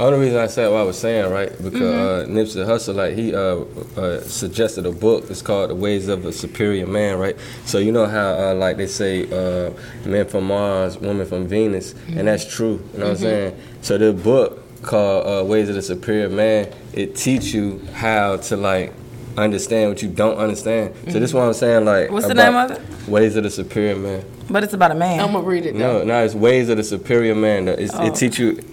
The 0.00 0.06
only 0.06 0.18
reason 0.20 0.38
I 0.38 0.46
said 0.46 0.68
what 0.68 0.78
I 0.78 0.82
was 0.84 0.98
saying, 0.98 1.30
right? 1.30 1.50
Because 1.62 1.80
Mm-hmm. 2.26 2.32
uh, 2.32 2.34
Nipsey 2.34 2.64
Hussle, 2.66 2.94
like 2.94 3.14
he 3.14 3.34
uh, 3.34 4.00
uh, 4.00 4.20
suggested 4.22 4.86
a 4.86 4.92
book. 4.92 5.28
It's 5.28 5.42
called 5.42 5.68
The 5.68 5.74
Ways 5.74 6.08
of 6.08 6.24
a 6.24 6.32
Superior 6.32 6.86
Man, 6.86 7.18
right? 7.18 7.36
So 7.66 7.76
you 7.76 7.92
know 7.92 8.06
how, 8.06 8.30
uh, 8.32 8.54
like 8.54 8.78
they 8.78 8.86
say, 8.86 9.24
uh, 9.30 9.72
men 10.06 10.26
from 10.26 10.44
Mars, 10.46 10.96
women 10.96 11.26
from 11.26 11.46
Venus, 11.46 11.92
Mm-hmm. 11.92 12.18
and 12.18 12.28
that's 12.28 12.46
true. 12.50 12.82
You 12.94 12.98
know 12.98 13.04
what 13.06 13.10
I'm 13.10 13.16
saying? 13.18 13.56
So 13.82 13.98
the 13.98 14.14
book 14.14 14.62
called 14.82 15.26
uh, 15.26 15.44
Ways 15.46 15.68
of 15.68 15.74
the 15.74 15.82
Superior 15.82 16.30
Man. 16.30 16.72
It 16.94 17.14
teach 17.14 17.52
you 17.52 17.86
how 17.92 18.38
to 18.38 18.56
like 18.56 18.94
understand 19.36 19.90
what 19.90 20.00
you 20.00 20.08
don't 20.08 20.38
understand. 20.38 20.94
So 21.08 21.20
this 21.20 21.28
is 21.30 21.34
what 21.34 21.42
I'm 21.42 21.52
saying. 21.52 21.84
Like, 21.84 22.10
What's 22.10 22.26
the 22.26 22.32
name 22.34 22.54
of 22.56 22.70
it? 22.70 22.80
Ways 23.06 23.36
of 23.36 23.42
the 23.44 23.50
Superior 23.50 23.96
Man. 23.96 24.24
But 24.48 24.64
it's 24.64 24.72
about 24.72 24.92
a 24.92 24.94
man. 24.94 25.20
I'm 25.20 25.32
gonna 25.32 25.46
read 25.46 25.66
it. 25.66 25.74
Though. 25.74 25.98
No, 25.98 26.04
no, 26.04 26.24
it's 26.24 26.34
Ways 26.34 26.70
of 26.70 26.78
the 26.78 26.84
Superior 26.84 27.34
Man. 27.34 27.68
It's, 27.68 27.92
Oh. 27.94 28.06
It 28.06 28.14
teach 28.14 28.38
you. 28.38 28.64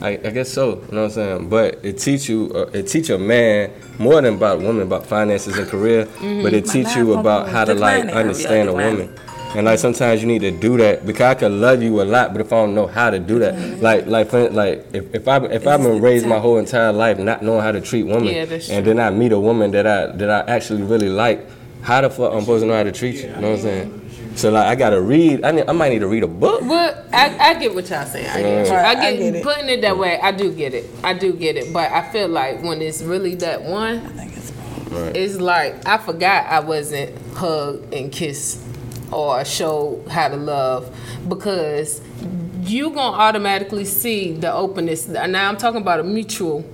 I, 0.00 0.10
I 0.10 0.30
guess 0.30 0.50
so. 0.52 0.70
You 0.70 0.74
know 0.92 1.02
what 1.02 1.04
I'm 1.04 1.10
saying? 1.10 1.48
But 1.48 1.84
it 1.84 1.98
teach 1.98 2.28
you. 2.28 2.50
Uh, 2.54 2.70
it 2.72 2.84
teach 2.88 3.10
a 3.10 3.18
man 3.18 3.70
more 3.98 4.20
than 4.20 4.34
about 4.34 4.58
women, 4.58 4.82
about 4.82 5.06
finances 5.06 5.56
and 5.58 5.66
career. 5.68 6.06
But 6.42 6.52
it 6.52 6.66
My 6.66 6.72
teach 6.72 6.96
you 6.96 7.14
about 7.14 7.48
how 7.48 7.64
to 7.64 7.74
like 7.74 8.06
understand 8.06 8.68
a 8.68 8.72
woman. 8.72 9.14
And 9.56 9.66
like 9.66 9.78
sometimes 9.78 10.20
you 10.20 10.26
need 10.26 10.40
to 10.40 10.50
do 10.50 10.76
that 10.78 11.06
because 11.06 11.22
I 11.22 11.34
could 11.36 11.52
love 11.52 11.80
you 11.80 12.02
a 12.02 12.04
lot, 12.04 12.32
but 12.32 12.40
if 12.40 12.52
I 12.52 12.56
don't 12.56 12.74
know 12.74 12.88
how 12.88 13.08
to 13.10 13.20
do 13.20 13.38
that, 13.38 13.54
Mm-hmm. 13.54 13.82
like 13.82 14.06
like 14.06 14.32
like 14.52 14.84
if, 14.92 15.14
if 15.14 15.28
I 15.28 15.36
if 15.46 15.64
I've 15.68 15.80
been 15.80 16.00
raised 16.02 16.26
my 16.26 16.40
whole 16.40 16.58
entire 16.58 16.92
life 16.92 17.18
not 17.20 17.40
knowing 17.40 17.60
how 17.62 17.70
to 17.70 17.80
treat 17.80 18.02
women, 18.02 18.24
Yeah, 18.34 18.46
and 18.70 18.84
then 18.84 18.98
I 18.98 19.10
meet 19.10 19.30
a 19.30 19.38
woman 19.38 19.70
that 19.70 19.86
I 19.86 20.06
that 20.08 20.28
I 20.28 20.40
actually 20.52 20.82
really 20.82 21.08
like, 21.08 21.46
how 21.82 22.00
the 22.00 22.10
fuck 22.10 22.32
I'm 22.32 22.40
supposed 22.40 22.62
to 22.62 22.66
know 22.66 22.74
how 22.74 22.82
to 22.82 22.90
treat 22.90 23.14
you? 23.14 23.28
You 23.28 23.36
know 23.36 23.50
what 23.50 23.58
I'm 23.58 23.62
saying? 23.62 24.03
So 24.36 24.50
like 24.50 24.66
I 24.66 24.74
gotta 24.74 25.00
read. 25.00 25.44
I 25.44 25.52
need, 25.52 25.68
I 25.68 25.72
might 25.72 25.90
need 25.90 26.00
to 26.00 26.08
read 26.08 26.24
a 26.24 26.28
book. 26.28 26.62
But 26.66 27.06
I, 27.12 27.36
I 27.38 27.54
get 27.54 27.74
what 27.74 27.88
y'all 27.88 28.04
saying. 28.04 28.28
I 28.28 28.42
get, 28.42 28.66
you. 28.66 28.72
Right, 28.72 28.84
I 28.84 28.90
I 28.90 28.94
get, 28.94 29.18
get 29.18 29.34
it. 29.36 29.42
putting 29.44 29.68
it 29.68 29.80
that 29.82 29.96
way. 29.96 30.18
I 30.20 30.32
do 30.32 30.52
get 30.52 30.74
it. 30.74 30.90
I 31.04 31.14
do 31.14 31.32
get 31.32 31.56
it. 31.56 31.72
But 31.72 31.90
I 31.92 32.10
feel 32.10 32.28
like 32.28 32.62
when 32.62 32.82
it's 32.82 33.02
really 33.02 33.36
that 33.36 33.62
one, 33.62 33.98
I 33.98 34.08
think 34.08 34.36
it's 34.36 34.52
right. 34.90 35.16
it's 35.16 35.36
like 35.36 35.86
I 35.86 35.98
forgot 35.98 36.46
I 36.46 36.60
wasn't 36.60 37.16
hugged 37.34 37.94
and 37.94 38.10
kissed 38.10 38.60
or 39.12 39.44
showed 39.44 40.06
how 40.08 40.28
to 40.28 40.36
love 40.36 40.94
because 41.28 42.00
you 42.62 42.90
gonna 42.90 43.16
automatically 43.16 43.84
see 43.84 44.32
the 44.32 44.52
openness. 44.52 45.06
Now 45.06 45.48
I'm 45.48 45.56
talking 45.56 45.80
about 45.80 46.00
a 46.00 46.04
mutual 46.04 46.64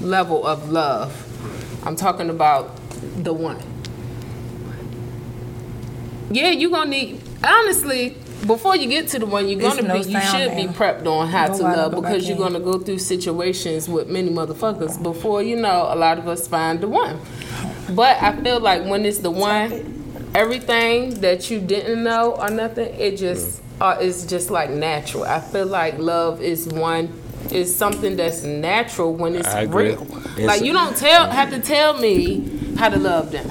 level 0.00 0.46
of 0.46 0.70
love. 0.70 1.26
I'm 1.84 1.96
talking 1.96 2.30
about 2.30 2.76
the 3.22 3.32
one. 3.32 3.60
Yeah, 6.30 6.50
you're 6.50 6.70
gonna 6.70 6.90
need 6.90 7.20
honestly. 7.44 8.16
Before 8.46 8.74
you 8.74 8.88
get 8.88 9.06
to 9.08 9.18
the 9.18 9.26
one, 9.26 9.48
you're 9.48 9.60
gonna 9.60 9.82
no 9.82 9.92
be. 9.94 10.00
You 10.10 10.18
sound 10.18 10.26
should 10.26 10.56
be 10.56 10.66
prepped 10.72 11.04
on 11.06 11.28
how 11.28 11.48
Go 11.48 11.58
to 11.58 11.62
love 11.62 11.94
because 11.94 12.26
you're 12.26 12.36
in. 12.38 12.42
gonna 12.42 12.60
go 12.60 12.78
through 12.78 12.98
situations 12.98 13.86
with 13.86 14.08
many 14.08 14.30
motherfuckers 14.30 15.00
before 15.02 15.42
you 15.42 15.56
know. 15.56 15.88
A 15.90 15.94
lot 15.96 16.18
of 16.18 16.26
us 16.26 16.48
find 16.48 16.80
the 16.80 16.88
one, 16.88 17.20
but 17.90 18.16
I 18.22 18.34
feel 18.42 18.58
like 18.60 18.86
when 18.86 19.04
it's 19.04 19.18
the 19.18 19.30
one, 19.30 20.30
everything 20.34 21.20
that 21.20 21.50
you 21.50 21.60
didn't 21.60 22.02
know 22.02 22.32
or 22.40 22.48
nothing, 22.48 22.94
it 22.98 23.18
just 23.18 23.60
uh, 23.80 23.98
is 24.00 24.24
just 24.24 24.50
like 24.50 24.70
natural. 24.70 25.24
I 25.24 25.40
feel 25.40 25.66
like 25.66 25.98
love 25.98 26.40
is 26.40 26.66
one. 26.66 27.12
Is 27.50 27.74
something 27.74 28.16
that's 28.16 28.42
natural 28.42 29.12
when 29.14 29.34
it's 29.34 29.52
real. 29.68 30.02
It's- 30.02 30.46
Like 30.46 30.62
you 30.62 30.72
don't 30.72 30.96
tell 30.96 31.28
have 31.30 31.50
to 31.50 31.58
tell 31.58 31.94
me 31.98 32.48
how 32.76 32.88
to 32.88 32.98
love 32.98 33.32
them. 33.32 33.50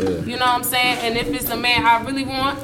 You 0.00 0.36
know 0.36 0.46
what 0.46 0.48
I'm 0.48 0.64
saying? 0.64 0.98
And 0.98 1.16
if 1.16 1.28
it's 1.28 1.50
a 1.50 1.56
man 1.56 1.84
I 1.84 2.02
really 2.04 2.24
want, 2.24 2.58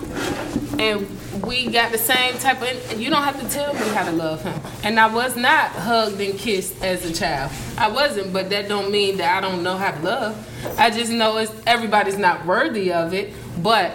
and 0.79 1.07
we 1.45 1.67
got 1.69 1.93
the 1.93 1.99
same 1.99 2.35
type 2.39 2.63
of, 2.63 3.01
you 3.01 3.11
don't 3.11 3.23
have 3.23 3.41
to 3.41 3.49
tell 3.49 3.73
me 3.75 3.87
how 3.89 4.05
to 4.05 4.13
love 4.13 4.43
him. 4.43 4.59
And 4.83 4.99
I 4.99 5.13
was 5.13 5.37
not 5.37 5.71
hugged 5.71 6.21
and 6.21 6.39
kissed 6.39 6.83
as 6.83 7.05
a 7.05 7.13
child. 7.13 7.53
I 7.77 7.89
wasn't, 7.89 8.33
but 8.33 8.51
that 8.51 8.69
don't 8.69 8.91
mean 8.91 9.19
that 9.19 9.37
I 9.43 9.47
don't 9.47 9.63
know 9.63 9.77
how 9.77 9.93
to 9.93 10.03
love. 10.03 10.79
I 10.79 10.91
just 10.91 11.13
know 11.13 11.37
it's 11.39 11.53
everybody's 11.67 12.19
not 12.19 12.47
worthy 12.47 12.93
of 12.93 13.13
it. 13.15 13.33
But 13.63 13.93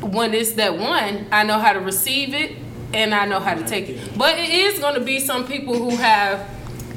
when 0.00 0.34
it's 0.34 0.52
that 0.52 0.78
one, 0.78 1.26
I 1.30 1.44
know 1.44 1.58
how 1.58 1.72
to 1.72 1.80
receive 1.80 2.34
it 2.34 2.56
and 2.92 3.14
I 3.14 3.26
know 3.26 3.40
how 3.40 3.54
to 3.54 3.64
take 3.64 3.88
it. 3.88 4.18
But 4.18 4.38
it 4.38 4.50
is 4.50 4.78
going 4.78 4.94
to 4.94 5.00
be 5.00 5.20
some 5.20 5.46
people 5.46 5.74
who 5.74 5.96
have 5.96 6.48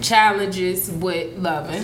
challenges 0.08 0.90
with 0.92 1.38
loving. 1.38 1.84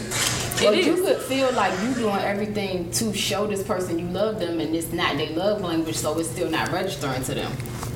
But 0.63 0.75
It 0.77 0.85
you 0.85 0.95
could 1.03 1.17
feel 1.23 1.51
like 1.53 1.73
you 1.81 1.93
doing 1.95 2.17
everything 2.17 2.91
to 2.91 3.13
show 3.13 3.47
this 3.47 3.63
person 3.63 3.97
you 3.97 4.05
love 4.07 4.39
them, 4.39 4.59
and 4.59 4.75
it's 4.75 4.91
not 4.91 5.17
their 5.17 5.31
love 5.31 5.61
language, 5.61 5.95
so 5.95 6.17
it's 6.19 6.29
still 6.29 6.49
not 6.49 6.71
registering 6.71 7.23
to 7.23 7.33
them. 7.33 7.51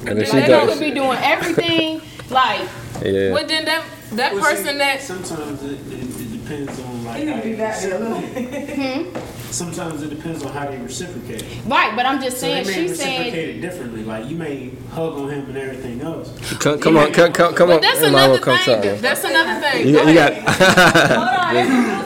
And 0.07 0.19
if 0.19 0.33
Like 0.33 0.45
she 0.45 0.51
does, 0.51 0.69
could 0.69 0.79
be 0.79 0.91
doing 0.91 1.17
everything, 1.21 2.01
like 2.29 2.61
yeah. 3.03 3.33
But 3.33 3.47
then 3.47 3.65
that 3.65 3.83
that 4.13 4.33
Well, 4.33 4.43
see, 4.43 4.55
person 4.55 4.77
that 4.79 5.01
sometimes 5.01 5.61
it, 5.63 5.71
it, 5.73 6.03
it 6.03 6.14
depends 6.45 6.79
on 6.79 7.05
like 7.05 7.27
how 7.27 7.41
they 7.41 7.55
reciprocate. 7.55 8.75
Hmm? 8.75 9.17
Sometimes 9.51 10.01
it 10.03 10.09
depends 10.09 10.43
on 10.43 10.51
how 10.51 10.69
they 10.69 10.77
reciprocate. 10.77 11.43
right. 11.65 11.95
But 11.95 12.05
I'm 12.05 12.21
just 12.21 12.39
So 12.39 12.47
they 12.47 12.63
saying, 12.63 12.67
may 12.67 12.87
she's 12.87 12.97
saying 12.99 13.19
reciprocate 13.21 13.55
it 13.57 13.61
differently. 13.61 14.03
Like 14.03 14.29
you 14.29 14.35
may 14.37 14.71
hug 14.91 15.13
on 15.13 15.29
him 15.29 15.45
and 15.47 15.57
everything 15.57 16.01
else. 16.01 16.29
Come, 16.59 16.79
come 16.79 16.97
on, 16.97 17.11
come, 17.13 17.31
come, 17.33 17.53
come 17.55 17.69
But 17.69 17.75
on. 17.75 17.81
that's 17.81 17.99
Hey, 17.99 18.11
Mama, 18.11 18.17
another 18.35 18.39
come 18.39 18.57
thing. 18.57 19.01
That's 19.01 19.23
another 19.23 19.59
thing. 19.61 19.87
You, 19.87 19.93
Go 19.93 20.03
you 20.07 20.19
ahead. 20.19 20.45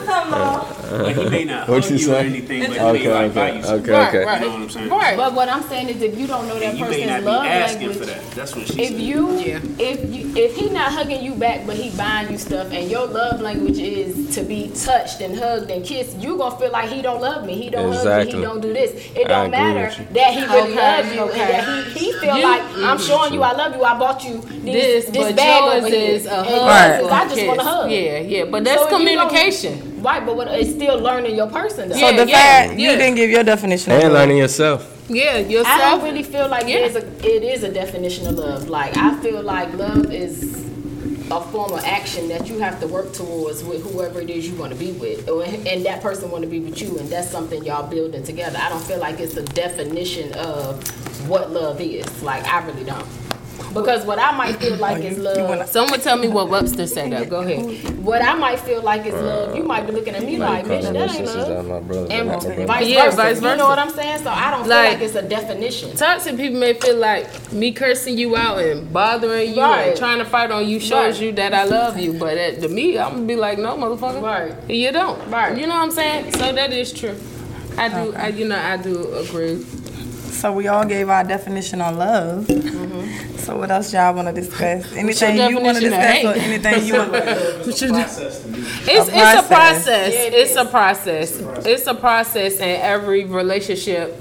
got. 0.10 0.76
Like 0.92 1.16
he 1.16 1.30
may 1.30 1.46
not 1.46 1.68
What 1.70 1.84
hug 1.84 1.92
you 1.92 1.98
you 1.98 2.12
or 2.12 2.16
say? 2.20 2.26
anything, 2.26 2.62
but 2.62 2.72
he 2.72 2.80
Okay, 2.80 3.14
like 3.14 3.34
buy 3.34 3.50
okay, 3.50 3.58
you 3.58 3.64
something. 3.64 3.82
okay, 3.84 3.92
Right, 3.94 4.08
okay. 4.10 4.26
right. 4.26 4.42
You 4.42 4.48
know 4.48 4.54
what 4.54 4.62
I'm 4.64 4.70
saying? 4.70 4.90
Right. 4.90 5.18
But 5.18 5.34
what 5.34 5.50
I'm 5.50 5.64
saying 5.64 5.90
is, 5.90 6.02
if 6.02 6.18
you 6.18 6.28
don't 6.28 6.48
know 6.48 6.60
that 6.60 6.70
And 6.70 6.80
you 6.80 6.86
may 6.86 6.92
person's 6.92 7.08
not 7.12 7.20
be 7.20 7.26
love 7.26 7.46
asking 7.46 7.88
language, 7.90 7.98
for 7.98 8.06
that. 8.06 8.32
That's 8.32 8.56
what 8.56 8.68
she 8.68 8.82
if 8.82 8.90
said. 8.90 9.00
you 9.00 9.40
Yeah. 9.40 9.60
if 9.80 10.14
you 10.16 10.34
if 10.36 10.56
he 10.56 10.70
not 10.70 10.92
hugging 10.92 11.24
you 11.24 11.34
back 11.36 11.66
but 11.68 11.76
he 11.76 11.90
buying 11.98 12.32
you 12.32 12.38
stuff 12.38 12.72
and 12.72 12.90
your 12.90 13.06
love 13.08 13.42
language 13.42 13.78
is 13.80 14.34
to 14.36 14.42
be 14.44 14.70
touched 14.70 15.22
and 15.22 15.38
hugged 15.38 15.70
and 15.72 15.84
kissed 15.86 16.18
you 16.20 16.38
gonna 16.38 16.56
feel 16.58 16.72
like 16.72 16.90
he 16.90 17.02
don't 17.02 17.22
love 17.22 17.46
me 17.46 17.56
he 17.56 17.70
don't 17.70 17.92
hug 17.92 18.06
me 18.06 18.12
Exactly. 18.12 18.36
he 18.40 18.42
don't 18.42 18.62
do 18.62 18.74
this 18.74 18.92
it 19.16 19.26
I 19.26 19.30
don't 19.30 19.46
agree 19.48 19.58
matter 19.60 19.86
with 19.88 20.00
you. 20.00 20.06
that 20.16 20.34
he 20.34 20.42
really 20.46 20.72
Okay, 20.74 20.76
loves 20.76 21.14
you 21.16 21.22
okay. 21.22 21.42
and 21.42 21.50
that 21.52 21.64
he, 21.98 22.00
he 22.06 22.12
feel 22.14 22.38
You- 22.38 22.44
like 22.44 22.62
I'm 22.62 22.70
mm-hmm. 22.98 23.08
showing 23.08 23.34
you 23.34 23.42
I 23.44 23.52
love 23.54 23.76
you 23.76 23.84
I 23.84 23.98
bought 24.00 24.24
you 24.24 24.38
This, 24.40 25.06
this 25.06 25.06
this 25.06 25.24
but 25.28 25.36
bag 25.36 25.64
yours 25.64 25.78
over 25.84 25.88
here 25.96 26.12
is 26.16 26.26
a 26.26 26.32
And 26.38 26.48
hug. 26.48 27.02
yours 27.02 27.06
is, 27.06 27.12
I 27.12 27.28
just 27.36 27.48
want 27.48 27.60
to 27.60 27.66
hug 27.66 27.92
Yeah, 27.92 28.20
yeah. 28.20 28.44
But 28.46 28.64
that's 28.64 28.82
So 28.82 28.86
you 28.86 28.90
don't- 28.92 29.00
communication. 29.00 29.89
Right 30.02 30.26
but 30.26 30.36
what, 30.36 30.48
it's 30.50 30.72
still 30.72 31.00
learning 31.00 31.36
your 31.36 31.50
person 31.50 31.90
though 31.90 31.96
So 31.96 32.10
Yeah, 32.10 32.24
the 32.26 32.30
yeah, 32.30 32.38
fact 32.38 32.80
yeah. 32.80 32.92
you 32.92 32.98
didn't 32.98 33.16
give 33.16 33.30
your 33.30 33.44
definition. 33.44 33.92
of 33.92 34.00
And 34.04 34.14
love. 34.14 34.22
learning 34.22 34.38
yourself. 34.38 34.96
Yeah, 35.10 35.38
yourself. 35.38 35.68
I 35.68 35.76
yourself. 35.76 35.80
don't 36.02 36.04
really 36.04 36.24
feel 36.24 36.48
like 36.50 36.68
Yeah. 36.68 36.88
there's 36.88 36.96
a 37.04 37.08
it 37.38 37.44
is 37.44 37.64
a 37.64 37.72
definition 37.72 38.28
of 38.28 38.36
love. 38.36 38.70
Like 38.70 38.96
I 38.98 39.16
feel 39.22 39.42
like 39.42 39.74
love 39.74 40.12
is 40.12 40.58
a 41.32 41.42
form 41.52 41.72
of 41.74 41.84
action 41.86 42.28
that 42.30 42.48
you 42.50 42.58
have 42.60 42.80
to 42.80 42.88
work 42.88 43.14
towards 43.14 43.64
with 43.64 43.84
whoever 43.92 44.20
it 44.20 44.30
is 44.32 44.48
you 44.50 44.56
want 44.56 44.74
to 44.74 44.80
be 44.80 44.94
with, 44.94 45.30
or, 45.30 45.44
and 45.44 45.86
that 45.86 46.02
person 46.02 46.32
want 46.32 46.44
to 46.44 46.50
be 46.50 46.60
with 46.60 46.82
you, 46.82 46.98
and 46.98 47.08
that's 47.08 47.30
something 47.30 47.64
y'all 47.64 47.88
building 47.88 48.24
together. 48.24 48.58
I 48.60 48.68
don't 48.70 48.82
feel 48.84 48.98
like 48.98 49.20
it's 49.20 49.38
a 49.38 49.44
definition 49.44 50.34
of 50.34 50.82
what 51.30 51.52
love 51.52 51.80
is. 51.82 52.24
Like 52.24 52.44
I 52.46 52.66
really 52.66 52.84
don't, 52.84 53.06
because 53.74 54.06
what 54.06 54.20
I 54.20 54.36
might 54.36 54.56
feel 54.58 54.76
like 54.78 55.04
is 55.04 55.18
love. 55.30 55.68
Someone 55.70 56.00
tell 56.02 56.18
me 56.18 56.28
what 56.28 56.50
Webster 56.50 56.88
said. 56.88 57.12
Though. 57.12 57.26
Go 57.26 57.42
ahead. 57.42 57.98
What 58.04 58.22
I 58.22 58.34
might 58.34 58.60
feel 58.60 58.82
like 58.82 59.06
is 59.06 59.14
love, 59.14 59.56
you 59.56 59.64
might 59.64 59.86
be 59.86 59.92
looking 59.94 60.16
at 60.16 60.24
me 60.24 60.38
like, 60.38 60.66
bitch, 60.66 60.92
that 60.92 61.16
ain't 61.16 61.26
love. 61.26 61.66
my 61.68 61.76
And 62.16 62.28
not 62.28 62.44
my 62.44 62.50
brother. 62.50 62.66
vice 62.66 62.88
Yeah, 62.88 63.06
versa. 63.06 63.18
vice 63.18 63.42
You 63.42 63.56
know 63.56 63.68
what 63.68 63.80
I'm 63.80 63.90
saying? 63.92 64.20
So 64.24 64.30
I 64.30 64.52
don't 64.52 64.62
feel 64.64 64.70
Like- 64.70 64.94
like 64.94 65.02
it's 65.02 65.16
a 65.16 65.22
definition. 65.22 65.96
Toxic 65.96 66.38
people 66.38 66.60
may 66.60 66.74
feel 66.74 66.96
like 66.98 67.52
me 67.52 67.72
cursing 67.72 68.18
you 68.18 68.36
out 68.36 68.60
and 68.60 68.92
bothering 68.92 69.54
you 69.54 69.62
Right. 69.62 69.90
and 69.90 69.98
trying 69.98 70.20
to 70.20 70.26
fight 70.26 70.52
on 70.52 70.68
you 70.68 70.80
shows 70.80 71.16
Right. 71.16 71.22
you 71.28 71.32
that 71.34 71.54
I 71.54 71.64
love 71.66 72.00
you. 72.00 72.14
But 72.14 72.38
at, 72.38 72.62
to 72.62 72.68
me, 72.70 72.98
I'm 72.98 73.14
gonna 73.14 73.26
be 73.26 73.36
like, 73.36 73.58
no, 73.60 73.76
motherfucker. 73.78 74.22
Right. 74.22 74.54
You 74.70 74.92
don't. 74.92 75.20
Right. 75.30 75.58
You 75.58 75.68
know 75.68 75.76
what 75.76 75.84
I'm 75.84 75.92
saying? 75.92 76.34
So 76.34 76.52
that 76.52 76.72
is 76.74 76.92
true. 76.92 77.16
I 77.78 77.88
do. 77.88 78.14
I, 78.16 78.28
you 78.28 78.46
know, 78.48 78.58
I 78.60 78.76
do 78.78 79.14
agree. 79.16 79.66
So 80.40 80.54
we 80.54 80.68
all 80.70 80.86
gave 80.86 81.10
our 81.10 81.26
definition 81.26 81.82
on 81.82 81.98
love. 81.98 82.46
Mm-hmm. 82.46 83.38
So 83.40 83.58
what 83.58 83.70
else 83.72 83.92
y'all 83.92 84.14
want 84.14 84.30
to 84.30 84.34
discuss? 84.34 84.90
Anything 84.94 85.50
you 85.50 85.60
want 85.60 85.78
to 85.78 85.84
discuss 85.84 86.24
or 86.24 86.34
anything 86.40 86.86
you 86.86 86.94
want? 86.94 87.14
It's 87.70 87.82
a 87.82 87.90
process 87.90 88.42
to 88.44 88.48
me. 88.48 88.60
It's 88.60 88.88
it's 88.88 89.10
a 89.10 89.12
process. 89.12 89.48
process. 89.48 90.14
Yeah, 90.14 90.22
it 90.22 90.34
it's 90.34 90.52
is. 90.52 90.58
a 90.58 90.66
process. 90.66 91.40
It's 91.66 91.88
a 91.88 91.94
process, 91.94 92.54
and 92.62 92.82
every 92.82 93.26
relationship 93.26 94.18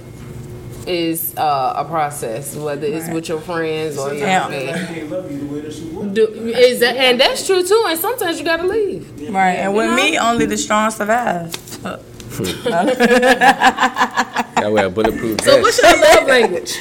is 0.88 1.36
uh, 1.36 1.74
a 1.76 1.84
process, 1.84 2.56
whether 2.56 2.84
it's 2.86 3.06
Right. 3.06 3.14
with 3.14 3.28
your 3.28 3.40
friends 3.40 3.96
or 3.96 4.12
your 4.12 4.26
family. 4.26 4.70
I 4.72 4.86
can't 4.86 5.10
love 5.10 5.30
you 5.30 5.38
the 5.38 5.46
way 5.54 5.60
that 5.60 5.72
she 5.72 5.84
would. 5.84 6.14
Do, 6.14 6.26
is 6.26 6.80
that, 6.80 6.96
and 6.96 7.20
that's 7.20 7.46
true 7.46 7.62
too. 7.62 7.84
And 7.86 7.98
sometimes 7.98 8.40
you 8.40 8.44
gotta 8.44 8.66
leave. 8.66 9.06
Right, 9.30 9.54
and 9.62 9.72
with 9.72 9.94
me, 9.94 10.18
only 10.18 10.46
the 10.46 10.56
strong 10.56 10.90
survive. 10.90 11.54
I 14.64 14.68
wear 14.68 14.86
a 14.86 14.90
bulletproof 14.90 15.40
So 15.42 15.60
what's 15.60 15.80
your 15.82 15.96
love 16.00 16.26
language? 16.28 16.76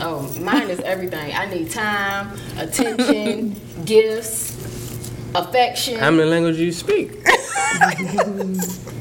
Oh, 0.00 0.32
mine 0.40 0.68
is 0.70 0.80
everything. 0.80 1.32
I 1.34 1.46
need 1.46 1.70
time, 1.70 2.36
attention, 2.58 3.54
gifts, 3.84 4.56
affection. 5.34 5.98
How 5.98 6.10
many 6.10 6.28
languages 6.28 6.60
you 6.60 6.72
speak? 6.72 7.12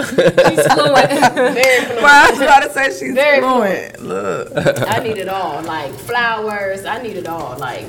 She's 0.02 0.68
fluent. 0.68 1.10
very 1.10 1.82
fluent. 1.86 2.02
Well, 2.02 2.28
I 2.28 2.32
was 2.32 2.42
about 2.42 2.64
to 2.64 2.70
say 2.74 2.86
she's 2.90 3.14
Very 3.14 3.40
fluent. 3.42 4.02
Look, 4.02 4.52
I 4.56 5.00
need 5.04 5.18
it 5.18 5.28
all. 5.28 5.62
Like 5.64 5.92
flowers, 5.94 6.86
I 6.86 7.02
need 7.02 7.18
it 7.18 7.28
all. 7.28 7.58
Like 7.58 7.86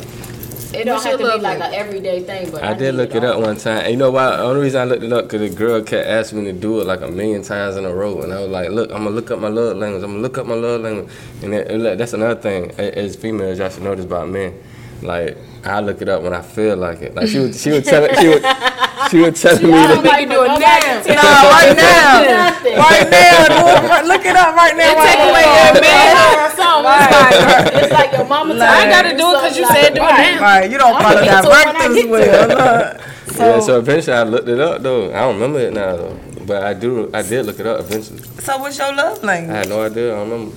it 0.74 0.84
don't 0.84 0.94
What's 0.94 1.04
have 1.04 1.18
to 1.18 1.24
be 1.36 1.38
like 1.42 1.60
an 1.60 1.74
everyday 1.74 2.22
thing, 2.22 2.50
but 2.50 2.62
I, 2.62 2.70
I 2.70 2.74
did 2.74 2.94
look 2.94 3.14
it 3.14 3.24
all. 3.24 3.34
up 3.34 3.40
one 3.40 3.56
time. 3.56 3.80
And 3.82 3.90
you 3.90 3.96
know 3.96 4.10
why? 4.10 4.36
The 4.36 4.42
only 4.42 4.60
reason 4.62 4.80
I 4.80 4.84
looked 4.84 5.02
it 5.02 5.12
up 5.12 5.24
because 5.24 5.48
the 5.50 5.56
girl 5.56 5.82
kept 5.82 6.06
asking 6.06 6.38
me 6.44 6.44
to 6.46 6.52
do 6.52 6.80
it 6.80 6.86
like 6.86 7.00
a 7.02 7.08
million 7.08 7.42
times 7.42 7.76
in 7.76 7.84
a 7.84 7.94
row, 7.94 8.22
and 8.22 8.32
I 8.32 8.40
was 8.40 8.48
like, 8.50 8.70
"Look, 8.70 8.90
I'm 8.90 9.04
gonna 9.04 9.10
look 9.10 9.30
up 9.30 9.38
my 9.38 9.48
love 9.48 9.76
language. 9.76 10.02
I'm 10.02 10.10
gonna 10.10 10.22
look 10.22 10.38
up 10.38 10.46
my 10.46 10.54
love 10.54 10.80
language." 10.80 11.10
And 11.42 11.52
that, 11.52 11.68
and 11.70 11.82
look, 11.82 11.98
that's 11.98 12.12
another 12.12 12.40
thing. 12.40 12.70
As 12.72 13.16
females, 13.16 13.58
y'all 13.58 13.68
should 13.70 13.82
know 13.82 13.94
this 13.94 14.04
about 14.04 14.28
men. 14.28 14.54
Like 15.02 15.36
I 15.64 15.80
look 15.80 16.00
it 16.00 16.08
up 16.08 16.22
when 16.22 16.32
I 16.32 16.42
feel 16.42 16.76
like 16.76 17.02
it. 17.02 17.14
Like 17.14 17.28
she 17.28 17.38
would, 17.40 17.54
she 17.54 17.70
would 17.70 17.84
tell 17.84 18.04
it. 18.04 18.16
she 18.18 18.28
would, 18.28 18.42
she 19.10 19.18
was 19.18 19.40
telling 19.40 19.66
me 19.66 19.72
I 19.72 19.86
that. 19.86 19.94
don't 19.94 20.04
like 20.04 20.28
oh, 20.28 20.32
do 20.32 20.38
it 20.44 20.48
nobody 20.48 20.62
now. 20.62 21.02
to 21.02 21.08
No, 21.12 21.22
right 21.52 21.74
now. 21.76 22.22
Right 22.62 23.06
now, 23.10 23.36
do 23.48 23.60
it 23.96 24.04
look 24.06 24.24
it 24.26 24.36
up 24.36 24.54
right 24.54 24.76
now. 24.76 24.92
Take 24.92 25.18
right 25.18 25.30
away 25.30 25.46
your 25.48 25.72
man. 25.82 26.14
Something. 26.52 27.82
It's 27.82 27.92
like, 27.92 28.12
your 28.12 28.26
mama 28.26 28.54
Like- 28.54 28.68
telling 28.68 28.78
I 28.78 28.84
you 28.84 28.90
gotta 28.90 29.14
do 29.16 29.26
it 29.30 29.34
because 29.34 29.56
you 29.58 29.64
something 29.66 29.82
said 29.84 29.94
do 29.94 30.00
it 30.02 30.04
now. 30.04 30.40
Right, 30.42 30.70
you 30.70 30.78
don't 30.78 31.02
follow 31.02 31.22
get 31.22 31.42
to 31.42 31.48
it 31.48 31.50
when 31.50 31.52
I 31.52 31.72
directives 31.72 31.94
get 31.94 32.08
well. 32.10 32.48
Look. 32.48 33.38
yeah, 33.38 33.60
so 33.60 33.78
eventually 33.78 34.16
I 34.16 34.22
looked 34.24 34.48
it 34.48 34.60
up 34.60 34.82
though. 34.82 35.08
I 35.14 35.20
don't 35.20 35.34
remember 35.34 35.58
it 35.60 35.72
now 35.72 35.96
though, 35.96 36.18
but 36.46 36.62
I 36.64 36.74
do. 36.74 37.10
I 37.14 37.22
did 37.22 37.46
look 37.46 37.58
it 37.60 37.66
up 37.66 37.80
eventually. 37.80 38.20
So 38.40 38.58
what's 38.58 38.78
your 38.78 38.94
love 38.94 39.22
language? 39.24 39.54
I 39.54 39.58
had 39.58 39.68
no 39.68 39.82
idea. 39.82 40.12
I 40.12 40.16
don't 40.16 40.30
remember. 40.30 40.56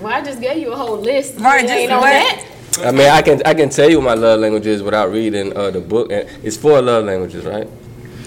Well, 0.00 0.12
I 0.12 0.22
just 0.22 0.40
gave 0.40 0.58
you 0.58 0.72
a 0.72 0.76
whole 0.76 0.98
list. 0.98 1.38
Right, 1.38 1.62
You 1.62 1.68
just 1.68 1.78
ain't 1.78 1.92
on 1.92 2.00
what? 2.00 2.08
that. 2.10 2.44
I 2.82 2.90
mean, 2.92 3.08
I 3.08 3.22
can 3.22 3.42
I 3.44 3.54
can 3.54 3.68
tell 3.68 3.88
you 3.90 3.98
what 4.00 4.04
my 4.04 4.14
love 4.14 4.40
language 4.40 4.66
is 4.66 4.82
without 4.82 5.10
reading 5.10 5.56
uh, 5.56 5.70
the 5.70 5.80
book. 5.80 6.10
And 6.12 6.28
it's 6.44 6.56
four 6.56 6.80
love 6.80 7.04
languages, 7.04 7.44
right? 7.44 7.68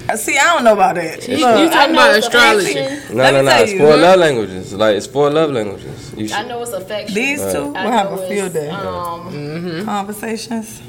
Uh, 0.10 0.18
See, 0.18 0.38
I 0.38 0.44
don't 0.54 0.64
know 0.66 0.74
about 0.74 0.96
that. 0.96 1.26
You, 1.28 1.38
Look, 1.38 1.60
you 1.60 1.70
talking 1.70 1.94
about 1.96 2.18
astrology? 2.18 2.72
affection. 2.78 3.18
No, 3.18 3.24
Let 3.24 3.34
no, 3.34 3.42
no. 3.42 3.50
tell 3.52 3.64
It's 3.64 3.72
you. 3.72 3.78
four 3.80 3.98
love 3.98 4.20
languages. 4.20 4.74
Like 4.74 4.96
it's 4.98 5.08
four 5.08 5.30
love 5.30 5.52
languages. 5.52 6.14
You 6.18 6.30
I 6.36 6.44
know 6.48 6.62
it's 6.62 6.72
affection. 6.74 7.16
these 7.16 7.40
two 7.54 7.68
will 7.68 7.74
have 7.76 8.12
a 8.12 8.28
field 8.28 8.54
day. 8.54 8.70
Um, 8.70 9.86
Conversations. 9.86 10.82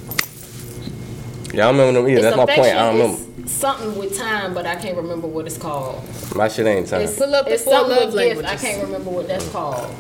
yeah, 1.55 1.69
I 1.69 1.73
don't 1.73 1.79
remember 1.79 2.01
them 2.01 2.09
either. 2.11 2.27
it's 2.27 2.37
That's 2.37 2.37
my 2.37 2.47
point. 2.57 2.69
I 2.77 2.91
don't 2.91 2.99
remember. 3.01 3.41
it's 3.43 3.53
something 3.53 3.97
with 3.99 4.19
time, 4.19 4.53
but 4.53 4.67
I 4.67 4.75
can't 4.75 4.97
remember 4.97 5.29
what 5.29 5.47
it's 5.47 5.59
called. 5.59 6.03
My 6.35 6.49
shit 6.49 6.67
ain't 6.67 6.89
time. 6.89 7.03
It's, 7.03 7.17
Pull 7.17 7.33
up 7.35 7.47
it's 7.47 7.62
four 7.62 7.73
something 7.75 7.97
love 7.97 8.12
with 8.15 8.37
gift. 8.37 8.45
I 8.45 8.57
can't 8.57 8.83
remember 8.83 9.11
what 9.11 9.29
that's 9.29 9.49
called. 9.51 9.95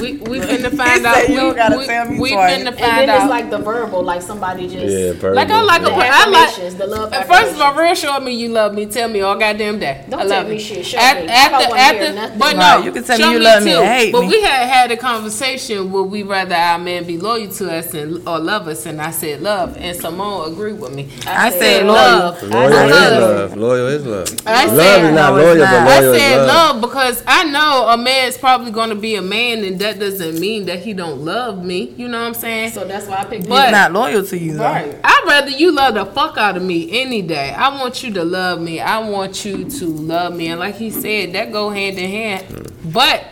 We 0.00 0.18
we 0.18 0.38
finna 0.70 0.76
find 0.84 1.02
said 1.02 1.06
out. 1.06 1.28
you 1.28 1.34
We, 1.34 1.40
don't 1.40 1.56
gotta 1.56 1.78
we, 1.78 1.86
tell 1.86 2.08
me 2.10 2.20
we 2.20 2.30
twice. 2.32 2.52
finna 2.58 2.66
And 2.68 2.78
find 2.78 3.08
then 3.08 3.20
it's 3.22 3.30
like 3.30 3.50
the 3.50 3.58
verbal, 3.58 4.02
like 4.02 4.22
somebody 4.22 4.68
just 4.68 4.86
Yeah, 4.86 5.12
verbal. 5.12 5.34
Like 5.36 5.50
I 5.50 5.62
like 5.62 5.82
a 5.82 5.84
the 5.84 5.90
per- 5.90 5.96
I 5.96 6.26
like. 6.26 6.48
affirmations, 6.48 6.74
the 6.76 6.86
love. 6.86 7.10
First 7.12 7.30
of 7.54 7.60
all, 7.60 7.70
affirmations. 7.72 7.78
real 8.04 8.12
show 8.12 8.20
me 8.20 8.32
you 8.34 8.48
love 8.48 8.74
me. 8.74 8.86
Tell 8.86 9.08
me 9.08 9.20
all 9.20 9.36
goddamn 9.38 9.78
day. 9.78 10.04
Don't 10.08 10.20
I 10.20 10.24
love 10.24 10.44
tell 10.46 10.48
me 10.54 10.58
shit, 10.58 10.84
show 10.86 10.98
At- 10.98 11.22
me. 11.22 11.28
I 11.28 11.32
After, 11.34 11.68
wanna 11.68 11.82
hear 11.82 12.20
after, 12.22 12.38
but 12.38 12.52
no, 12.52 12.58
Right, 12.58 12.84
you 12.84 12.92
can 12.92 13.04
tell 13.04 13.18
me 13.18 13.32
you 13.32 13.38
love 13.40 13.62
me 13.64 13.72
too. 13.72 13.78
and 13.78 13.86
hate 14.00 14.12
but 14.12 14.20
me. 14.22 14.28
we 14.28 14.42
had 14.42 14.66
had 14.68 14.90
a 14.90 14.96
conversation 14.96 15.90
where 15.92 16.02
we 16.02 16.22
rather 16.22 16.54
our 16.54 16.78
man 16.78 17.04
be 17.04 17.18
loyal 17.18 17.48
to 17.50 17.70
us 17.72 17.92
and 17.94 18.26
or 18.28 18.38
love 18.38 18.68
us, 18.68 18.86
and 18.86 19.00
I 19.00 19.10
said 19.10 19.42
love, 19.42 19.76
and 19.78 19.96
Simone 19.96 20.52
agreed 20.52 20.78
with 20.80 20.94
me. 20.94 21.08
I 21.26 21.50
said 21.50 21.58
said 21.60 21.86
love. 21.86 22.42
loyal. 22.42 22.50
Loyal 22.52 22.72
is 22.72 23.20
love. 23.20 23.56
Loyal 23.56 23.86
is 23.88 24.06
love. 24.06 24.28
I 24.46 24.66
love 24.66 24.76
said- 24.76 25.04
is 25.04 25.14
not 25.14 25.30
No, 25.32 25.36
it's 25.38 25.46
loyal, 25.46 25.56
not. 25.58 25.84
but 25.84 25.92
I 25.92 26.00
said 26.00 26.40
is 26.40 26.46
love. 26.46 26.76
love 26.76 26.80
because 26.80 27.22
I 27.26 27.44
know 27.44 27.88
a 27.88 27.96
man's 27.96 28.38
probably 28.38 28.70
going 28.70 28.90
to 28.90 28.94
be 28.94 29.16
a 29.16 29.22
man, 29.22 29.64
and 29.64 29.78
that 29.80 29.98
doesn't 29.98 30.38
mean 30.40 30.55
that 30.64 30.80
he 30.80 30.94
don't 30.94 31.20
love 31.24 31.62
me. 31.64 31.92
You 31.96 32.08
know 32.08 32.18
what 32.18 32.26
I'm 32.28 32.34
saying? 32.34 32.70
So 32.70 32.84
that's 32.86 33.06
why 33.06 33.18
I 33.18 33.24
picked. 33.26 33.48
But- 33.48 33.64
He's 33.64 33.72
not 33.72 33.92
loyal 33.92 34.24
to 34.24 34.38
you 34.38 34.54
though. 34.56 34.64
right. 34.64 34.98
I'd 35.04 35.24
rather 35.26 35.50
you 35.50 35.70
love 35.72 35.94
the 35.94 36.06
fuck 36.06 36.36
out 36.38 36.56
of 36.56 36.62
me 36.62 37.00
any 37.00 37.20
day. 37.22 37.50
I 37.52 37.68
want 37.78 38.02
you 38.02 38.12
to 38.14 38.24
love 38.24 38.60
me. 38.60 38.80
I 38.80 38.98
want 39.08 39.44
you 39.44 39.68
to 39.68 39.86
love 39.86 40.34
me. 40.34 40.48
And 40.48 40.58
like 40.58 40.76
he 40.76 40.90
said, 40.90 41.32
that 41.34 41.52
go 41.52 41.70
hand 41.70 41.98
in 41.98 42.10
hand. 42.10 42.72
But 42.84 43.24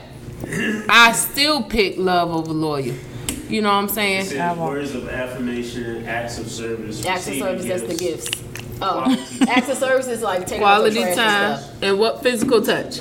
I 0.89 1.13
still 1.13 1.63
pick 1.63 1.97
love 1.97 2.31
over 2.31 2.53
loyal. 2.53 2.95
You 3.49 3.63
know 3.63 3.69
what 3.69 3.75
I'm 3.77 3.89
saying? 3.89 4.59
Words 4.59 4.95
of 4.95 5.09
affirmation, 5.09 6.07
acts 6.07 6.39
of 6.39 6.51
service, 6.51 7.05
Acts 7.05 7.27
of 7.29 7.35
receiving 7.35 7.63
service, 7.63 7.83
that's 7.83 7.93
the 7.93 8.05
gifts. 8.05 8.29
Gifts. 8.81 9.41
Oh, 9.41 9.47
acts 9.49 9.69
of 9.69 9.77
service 9.79 10.07
is 10.09 10.23
like 10.23 10.47
taking 10.47 10.59
Quality 10.61 10.99
out 11.03 11.09
the 11.09 11.15
trash 11.15 11.17
time 11.17 11.53
and 11.53 11.61
stuff. 11.61 11.83
and 11.83 11.99
what 11.99 12.23
physical 12.23 12.63
touch. 12.63 13.01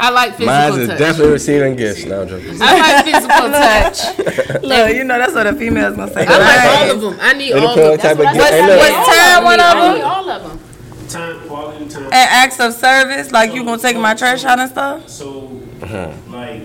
I 0.00 0.10
like 0.10 0.30
physical 0.32 0.46
Mine 0.46 0.80
is 0.80 0.88
touch. 0.88 0.98
definitely 0.98 1.32
receiving 1.32 1.76
gifts. 1.76 2.04
No, 2.04 2.22
I'm 2.22 2.28
joking. 2.28 2.58
I 2.60 2.92
like 2.92 3.04
physical 3.04 3.50
touch. 3.50 4.62
Look, 4.62 4.94
you 4.96 5.04
know 5.04 5.18
that's 5.18 5.34
what 5.34 5.44
the 5.44 5.52
females 5.54 5.96
gonna 5.96 6.12
say. 6.12 6.26
I 6.26 6.38
like 6.38 6.90
all 6.90 6.96
of 6.96 7.00
them. 7.02 7.18
I 7.20 7.32
need 7.34 7.50
It 7.50 7.62
all 7.64 7.74
depends 7.74 7.78
of 7.78 7.90
what 7.90 8.02
them. 8.02 8.16
type 8.16 8.18
of 8.18 8.24
That's 8.24 8.36
gift. 8.36 8.50
what 8.50 8.52
I 8.52 8.56
Hey, 8.56 8.66
said. 8.66 8.76
look. 8.76 9.06
Was 9.06 9.16
time 9.16 9.44
one 9.44 9.60
of 9.60 9.66
I 9.66 9.92
need 9.94 10.00
them? 10.00 10.10
all 10.10 10.30
of 10.30 10.42
them. 10.42 10.60
Time, 11.08 11.40
quality 11.48 11.88
time. 11.88 12.04
And 12.04 12.14
acts 12.14 12.60
of 12.60 12.72
service, 12.74 13.30
like 13.30 13.52
you 13.54 13.64
gonna 13.64 13.80
take 13.80 13.96
my 13.96 14.14
trash 14.14 14.44
out 14.44 14.58
and 14.58 14.70
stuff. 14.70 15.08
So, 15.08 15.60
Uh-huh. 15.82 16.10
like 16.30 16.62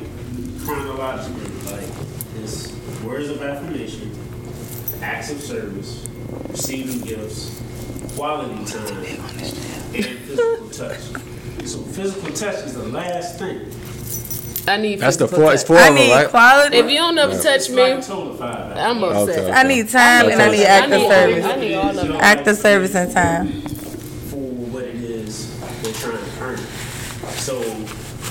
chronologically, 0.66 1.72
like 1.72 1.88
it's 2.42 2.72
words 3.04 3.30
of 3.30 3.42
affirmation, 3.42 4.12
acts 5.02 5.30
of 5.32 5.42
service, 5.42 6.06
receiving 6.50 7.02
gifts, 7.02 7.60
quality 8.20 8.66
time, 8.66 8.98
and 8.98 9.22
physical 9.94 10.70
touch. 10.70 11.00
So 11.68 11.80
physical 11.84 12.32
touch 12.34 12.56
is 12.66 12.74
the 12.76 12.84
last 12.90 13.40
thing. 13.40 13.72
I 14.68 14.78
need 14.78 15.00
That's 15.00 15.18
the 15.18 15.28
physical 15.28 15.46
four. 15.46 15.54
It's 15.54 15.64
touch. 15.64 15.68
four 15.68 15.78
I 15.78 15.88
of 15.88 15.96
them, 15.96 16.04
need 16.06 16.12
right? 16.14 16.28
quality. 16.30 16.78
If 16.78 16.92
you 16.92 16.98
don't 16.98 17.18
ever 17.18 17.34
touch 17.36 17.46
It's 17.56 17.70
like 17.70 17.98
me, 17.98 18.04
total 18.04 18.34
five. 18.36 18.78
I'm 18.78 19.04
upset. 19.04 19.40
okay. 19.40 19.52
I 19.52 19.64
need 19.64 19.90
time 19.90 20.30
and 20.30 20.42
I 20.42 20.50
need 20.52 20.66
I 20.66 20.70
act 20.70 20.86
of 20.92 21.00
need- 21.00 21.10
service. 21.10 21.46
I 21.46 21.56
need 21.56 21.74
all 21.76 21.90
of 21.90 22.08
them. 22.08 22.18
Act 22.20 22.48
of 22.48 22.58
service 22.58 22.96
and 22.96 23.12
time. 23.12 23.48
for 24.30 24.36
what 24.38 24.84
it 24.84 24.96
is 24.96 25.58
they're 25.82 25.94
trying 25.94 26.24
to 26.24 26.42
earn. 26.44 26.58
So, 27.40 27.62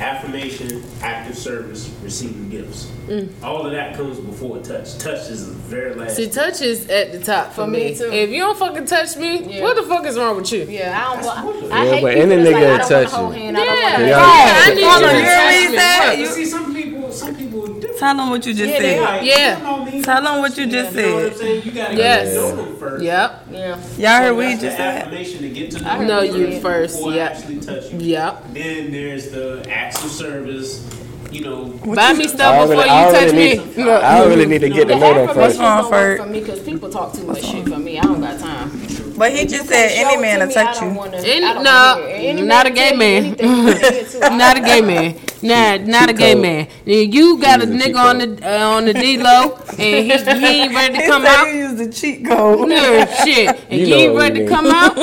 affirmation, 0.00 0.82
active 1.02 1.36
service, 1.36 1.90
receiving 2.02 2.48
gifts. 2.50 2.86
Mm. 3.06 3.30
All 3.42 3.64
of 3.66 3.72
that 3.72 3.94
comes 3.96 4.18
before 4.20 4.58
touch. 4.58 4.96
Touch 4.98 5.28
is 5.30 5.46
the 5.46 5.52
very 5.54 5.94
last. 5.94 6.16
See, 6.16 6.28
touch 6.28 6.60
is 6.62 6.88
at 6.88 7.12
the 7.12 7.20
top 7.20 7.48
for, 7.48 7.62
For 7.62 7.66
me. 7.66 7.90
me, 7.90 7.94
too. 7.96 8.12
If 8.12 8.30
you 8.30 8.40
don't 8.40 8.58
fucking 8.58 8.86
touch 8.86 9.16
me, 9.16 9.56
Yeah. 9.56 9.62
what 9.62 9.76
the 9.76 9.82
fuck 9.82 10.04
is 10.06 10.16
wrong 10.18 10.36
with 10.36 10.52
you? 10.52 10.66
Yeah, 10.68 10.96
I 10.96 11.14
don't. 11.16 11.24
want- 11.24 11.62
Yeah, 11.68 11.74
I 11.74 11.86
hate 11.86 12.02
but 12.02 12.14
people 12.14 12.32
any 12.32 12.42
that's 12.42 12.48
nigga 12.48 12.52
like, 12.52 12.62
I 12.62 12.78
don't 12.78 12.88
touch 12.88 12.90
want 12.90 13.10
to 13.10 13.16
hold 13.16 13.34
you. 13.34 13.40
hand. 13.42 13.56
I 13.58 13.64
don't 13.64 13.76
Yeah, 13.78 13.82
want 13.84 13.98
to. 13.98 14.06
Yeah. 14.06 14.18
I 14.18 14.74
need 14.74 14.80
you 14.80 14.84
to 14.84 14.90
touch 14.90 15.70
me. 15.70 15.70
me? 15.70 15.76
What? 15.76 16.18
You 16.18 16.24
You- 16.24 16.32
see, 16.32 16.44
some 16.44 16.74
people, 16.74 17.12
some 17.12 17.34
people 17.36 17.64
are 17.64 17.66
different. 17.68 17.87
Tell 17.98 18.16
them 18.16 18.30
what 18.30 18.46
you 18.46 18.54
just 18.54 18.70
Yeah, 18.72 18.78
said. 18.78 19.00
Like, 19.02 19.22
Yeah. 19.24 19.58
you 19.58 19.64
know. 19.98 20.02
Tell 20.02 20.22
them 20.22 20.38
what 20.40 20.56
you 20.56 20.66
just 20.66 20.94
You 20.94 21.02
know 21.02 21.14
what 21.14 21.22
I'm 21.24 21.30
said. 21.30 21.38
saying? 21.38 21.62
You 21.64 21.70
gotta 21.72 21.96
Yes. 21.96 22.24
get 22.24 22.32
to 22.34 22.40
know 22.40 22.56
them 22.64 22.76
first. 22.78 23.04
Yep. 23.04 23.46
Yeah. 23.50 23.58
Y'all 23.68 23.76
So 23.78 24.08
heard 24.08 24.36
what 24.36 24.44
he 24.46 24.50
that's 24.52 24.62
just 24.62 24.76
said? 24.76 25.10
to 25.40 25.48
get 25.48 25.70
to 25.72 25.78
I 25.78 25.82
know, 25.82 25.98
heard 25.98 26.08
Know 26.08 26.20
you 26.36 26.60
first. 26.60 26.96
before 26.96 27.12
Yep. 27.12 27.30
actually 27.32 27.56
touch 27.58 27.92
you. 27.92 27.98
Yep. 28.00 28.44
Then 28.54 28.92
there's 28.92 29.30
the 29.30 29.62
acts 29.70 30.04
of 30.04 30.10
service. 30.10 30.84
You 31.30 31.42
know, 31.44 31.64
Buy 31.94 32.14
me 32.14 32.26
stuff 32.26 32.54
already- 32.54 32.70
before 32.70 32.84
you 32.86 32.90
I 32.90 33.04
already 33.04 33.26
touch 33.26 33.34
me. 33.34 33.48
need- 33.76 33.84
Look. 33.84 34.02
I 34.02 34.24
really 34.24 34.46
need 34.46 34.60
to 34.62 34.68
get 34.70 34.88
to 34.88 34.94
The 34.94 34.94
know 34.94 35.00
them 35.14 35.28
affirmations 35.28 35.36
first. 35.36 35.58
wrong, 35.60 35.82
don't 35.82 35.90
work 35.90 36.18
Ferg? 36.18 36.22
for 36.24 36.26
me 36.30 36.40
because 36.40 36.58
people 36.60 36.88
talk 36.88 37.12
too 37.12 37.24
much 37.24 37.42
shit 37.44 37.68
for 37.68 37.78
me. 37.78 37.98
I 37.98 38.02
don't 38.02 38.20
got 38.22 38.38
time. 38.40 38.77
But 39.18 39.32
he 39.32 39.46
just 39.46 39.68
said 39.68 39.90
any 39.92 40.16
man 40.20 40.40
will 40.46 40.52
touch 40.54 40.80
you. 40.80 40.88
Any- 40.88 41.62
no, 41.62 42.44
not 42.44 42.66
a 42.66 42.70
gay 42.70 42.92
man. 42.96 43.36
Not 44.38 44.56
a 44.56 44.60
gay 44.60 44.80
man. 44.80 45.18
Nah, 45.42 45.76
not 45.76 46.10
a 46.10 46.12
gay 46.12 46.34
man. 46.34 46.68
You 46.84 47.38
got 47.40 47.62
a 47.62 47.66
Use 47.66 47.72
the 47.78 47.78
cheat 47.84 47.94
nigga 47.94 48.04
on 48.10 48.18
the 48.18 48.48
uh, 48.60 48.68
on 48.70 48.84
the 48.86 48.92
D 48.92 49.18
low, 49.18 49.56
and 49.78 49.78
he, 49.78 50.18
he 50.18 50.46
ain't 50.62 50.74
ready 50.74 50.94
to 50.94 51.00
He 51.02 51.06
come 51.06 51.22
said 51.22 51.30
out. 51.36 51.46
you 51.46 51.54
use 51.54 51.74
the 51.78 51.92
cheat 51.92 52.26
code. 52.26 52.68
Yeah, 52.68 53.24
shit. 53.24 53.60
And 53.70 53.80
You 53.80 53.86
you, 53.86 53.90
know 53.90 53.96
ain't 53.98 54.16
ready 54.18 54.40
we 54.40 54.46
to 54.46 54.50
come 54.50 54.66
out? 54.66 54.96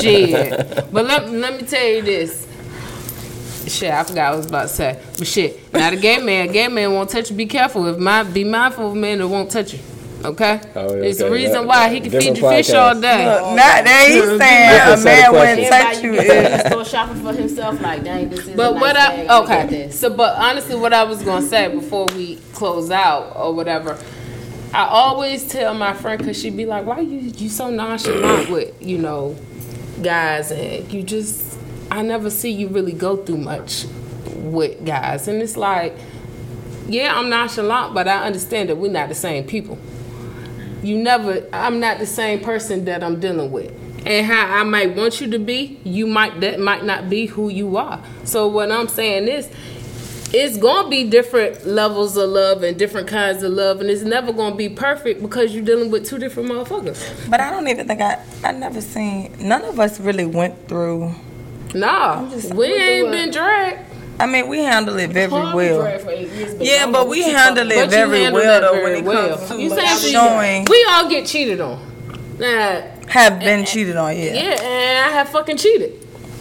shit. 0.00 0.50
But 0.92 1.04
let, 1.04 1.30
let 1.30 1.60
me 1.60 1.66
tell 1.66 1.86
you 1.86 2.02
this. 2.02 2.46
Shit, 3.66 3.90
I 3.92 4.02
forgot 4.04 4.28
what 4.30 4.34
I 4.34 4.36
was 4.36 4.46
about 4.46 4.62
to 4.62 4.68
say. 4.68 5.02
But 5.18 5.26
shit, 5.26 5.72
not 5.72 5.92
a 5.92 5.96
gay 5.96 6.18
man. 6.18 6.48
A 6.48 6.52
gay 6.52 6.68
man 6.68 6.92
won't 6.92 7.10
touch 7.10 7.30
you. 7.30 7.36
Be 7.36 7.46
careful. 7.46 7.86
If 7.86 7.98
my, 7.98 8.22
be 8.22 8.44
mindful 8.44 8.86
of 8.88 8.92
a 8.92 8.96
man 8.96 9.18
that 9.18 9.28
won't 9.28 9.50
touch 9.50 9.74
you. 9.74 9.78
Okay? 10.24 10.60
Oh, 10.74 10.94
yeah, 10.96 11.02
It's 11.04 11.18
the 11.18 11.30
reason 11.30 11.52
That- 11.52 11.66
why 11.66 11.88
he 11.90 12.00
can 12.00 12.10
different 12.10 12.36
feed 12.38 12.42
you 12.42 12.50
fish 12.50 12.70
all 12.72 12.94
day. 12.98 13.24
Look, 13.26 13.42
not 13.42 13.56
that 13.84 14.06
he's 14.08 14.24
saying 14.24 14.40
a 14.40 15.04
man 15.04 15.26
of 15.28 15.32
wouldn't 15.34 15.68
touch 15.68 16.02
you. 16.02 16.14
Everybody 16.14 16.54
is- 16.54 16.66
store 16.66 16.84
shopping 16.84 17.22
for 17.22 17.32
himself. 17.34 17.80
Like, 17.82 18.04
dang, 18.04 18.30
this 18.30 18.46
is. 18.46 18.56
But 18.56 18.70
a 18.70 18.74
nice 18.74 18.80
what 18.80 18.94
bag, 18.94 19.28
I 19.28 19.38
let 19.38 19.44
okay, 19.68 19.90
so 19.90 20.10
but 20.10 20.34
honestly, 20.36 20.76
what 20.76 20.92
I 20.94 21.04
was 21.04 21.22
gonna 21.22 21.46
say 21.46 21.68
before 21.68 22.06
we 22.16 22.36
close 22.54 22.90
out 22.90 23.32
or 23.36 23.52
whatever, 23.54 23.98
I 24.72 24.86
always 24.86 25.46
tell 25.46 25.74
my 25.74 25.92
friend 25.92 26.18
because 26.18 26.40
she'd 26.40 26.56
be 26.56 26.64
like, 26.64 26.86
"Why 26.86 27.00
you 27.00 27.18
you 27.36 27.48
so 27.50 27.68
nonchalant 27.70 28.48
with 28.50 28.72
you 28.80 28.96
know 28.98 29.36
guys 30.02 30.50
and 30.50 30.90
you 30.92 31.02
just 31.02 31.58
I 31.90 32.00
never 32.02 32.30
see 32.30 32.50
you 32.50 32.68
really 32.68 32.92
go 32.92 33.16
through 33.18 33.38
much 33.38 33.84
with 34.36 34.84
guys." 34.86 35.28
And 35.28 35.42
it's 35.42 35.56
like, 35.58 35.94
yeah, 36.88 37.14
I'm 37.14 37.28
nonchalant, 37.28 37.92
but 37.94 38.08
I 38.08 38.24
understand 38.24 38.68
that 38.70 38.76
we're 38.76 38.90
not 38.90 39.08
the 39.10 39.14
same 39.14 39.44
people. 39.44 39.78
You 40.84 40.98
never, 40.98 41.46
I'm 41.52 41.80
not 41.80 41.98
the 41.98 42.06
same 42.06 42.40
person 42.40 42.84
that 42.84 43.02
I'm 43.02 43.18
dealing 43.18 43.50
with. 43.50 43.72
And 44.06 44.26
how 44.26 44.46
I 44.60 44.64
might 44.64 44.94
want 44.96 45.20
you 45.20 45.30
to 45.30 45.38
be, 45.38 45.80
you 45.82 46.06
might 46.06 46.40
that 46.40 46.60
might 46.60 46.84
not 46.84 47.08
be 47.08 47.24
who 47.26 47.48
you 47.48 47.78
are. 47.78 48.02
So 48.24 48.46
what 48.48 48.70
I'm 48.70 48.86
saying 48.86 49.28
is 49.28 49.48
it's 50.34 50.58
gonna 50.58 50.90
be 50.90 51.04
different 51.08 51.64
levels 51.66 52.16
of 52.18 52.28
love 52.28 52.62
and 52.62 52.78
different 52.78 53.08
kinds 53.08 53.42
of 53.42 53.52
love 53.52 53.80
and 53.80 53.88
it's 53.88 54.02
never 54.02 54.30
gonna 54.32 54.56
be 54.56 54.68
perfect 54.68 55.22
because 55.22 55.54
you're 55.54 55.64
dealing 55.64 55.90
with 55.90 56.04
two 56.06 56.18
different 56.18 56.50
motherfuckers. 56.50 57.30
But 57.30 57.40
I 57.40 57.50
don't 57.50 57.66
even 57.68 57.86
think 57.88 58.02
I 58.02 58.18
I 58.42 58.52
never 58.52 58.82
seen 58.82 59.32
none 59.40 59.62
of 59.64 59.80
us 59.80 59.98
really 59.98 60.26
went 60.26 60.68
through. 60.68 61.14
Nah, 61.74 62.28
just- 62.30 62.52
we 62.52 62.66
ain't 62.74 63.10
been 63.10 63.30
dragged. 63.30 63.78
I 64.20 64.26
mean, 64.26 64.46
we 64.48 64.58
handle 64.62 64.96
it 64.98 65.10
very 65.10 65.28
Harvey 65.30 65.56
well. 65.56 65.80
tried 65.80 66.00
for 66.00 66.10
eight 66.10 66.28
years, 66.30 66.54
but 66.54 66.66
Yeah, 66.66 66.86
but 66.90 67.08
we 67.08 67.22
handle 67.22 67.70
it 67.70 67.90
very 67.90 68.20
handle 68.24 68.40
well 68.42 68.60
though 68.60 68.72
very 68.72 68.84
when 68.84 68.94
it 69.02 69.04
well. 69.04 69.36
comes 69.38 69.48
to 69.50 69.60
You 69.62 69.70
saying 69.70 70.12
showing 70.12 70.64
We 70.70 70.86
all 70.88 71.08
get 71.08 71.26
cheated 71.26 71.60
on. 71.60 71.80
Nah, 72.38 72.80
have 73.08 73.40
been 73.40 73.64
cheated 73.64 73.96
on. 73.96 74.16
yeah, 74.16 74.24
Yeah, 74.34 74.62
and 74.62 75.10
I 75.10 75.12
have 75.16 75.28
fucking 75.30 75.56
cheated. 75.56 75.92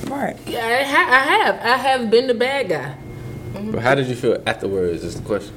right. 0.08 0.36
Yeah, 0.48 0.66
I, 0.66 0.84
ha- 0.84 1.10
I 1.12 1.20
have. 1.44 1.56
I 1.62 1.78
have 1.78 2.10
been 2.12 2.28
the 2.28 2.34
bad 2.34 2.70
guy. 2.70 2.96
But 3.72 3.82
how 3.82 3.96
did 3.96 4.08
you 4.08 4.16
feel 4.16 4.42
afterwards? 4.46 5.04
Is 5.04 5.16
the 5.16 5.22
question. 5.24 5.54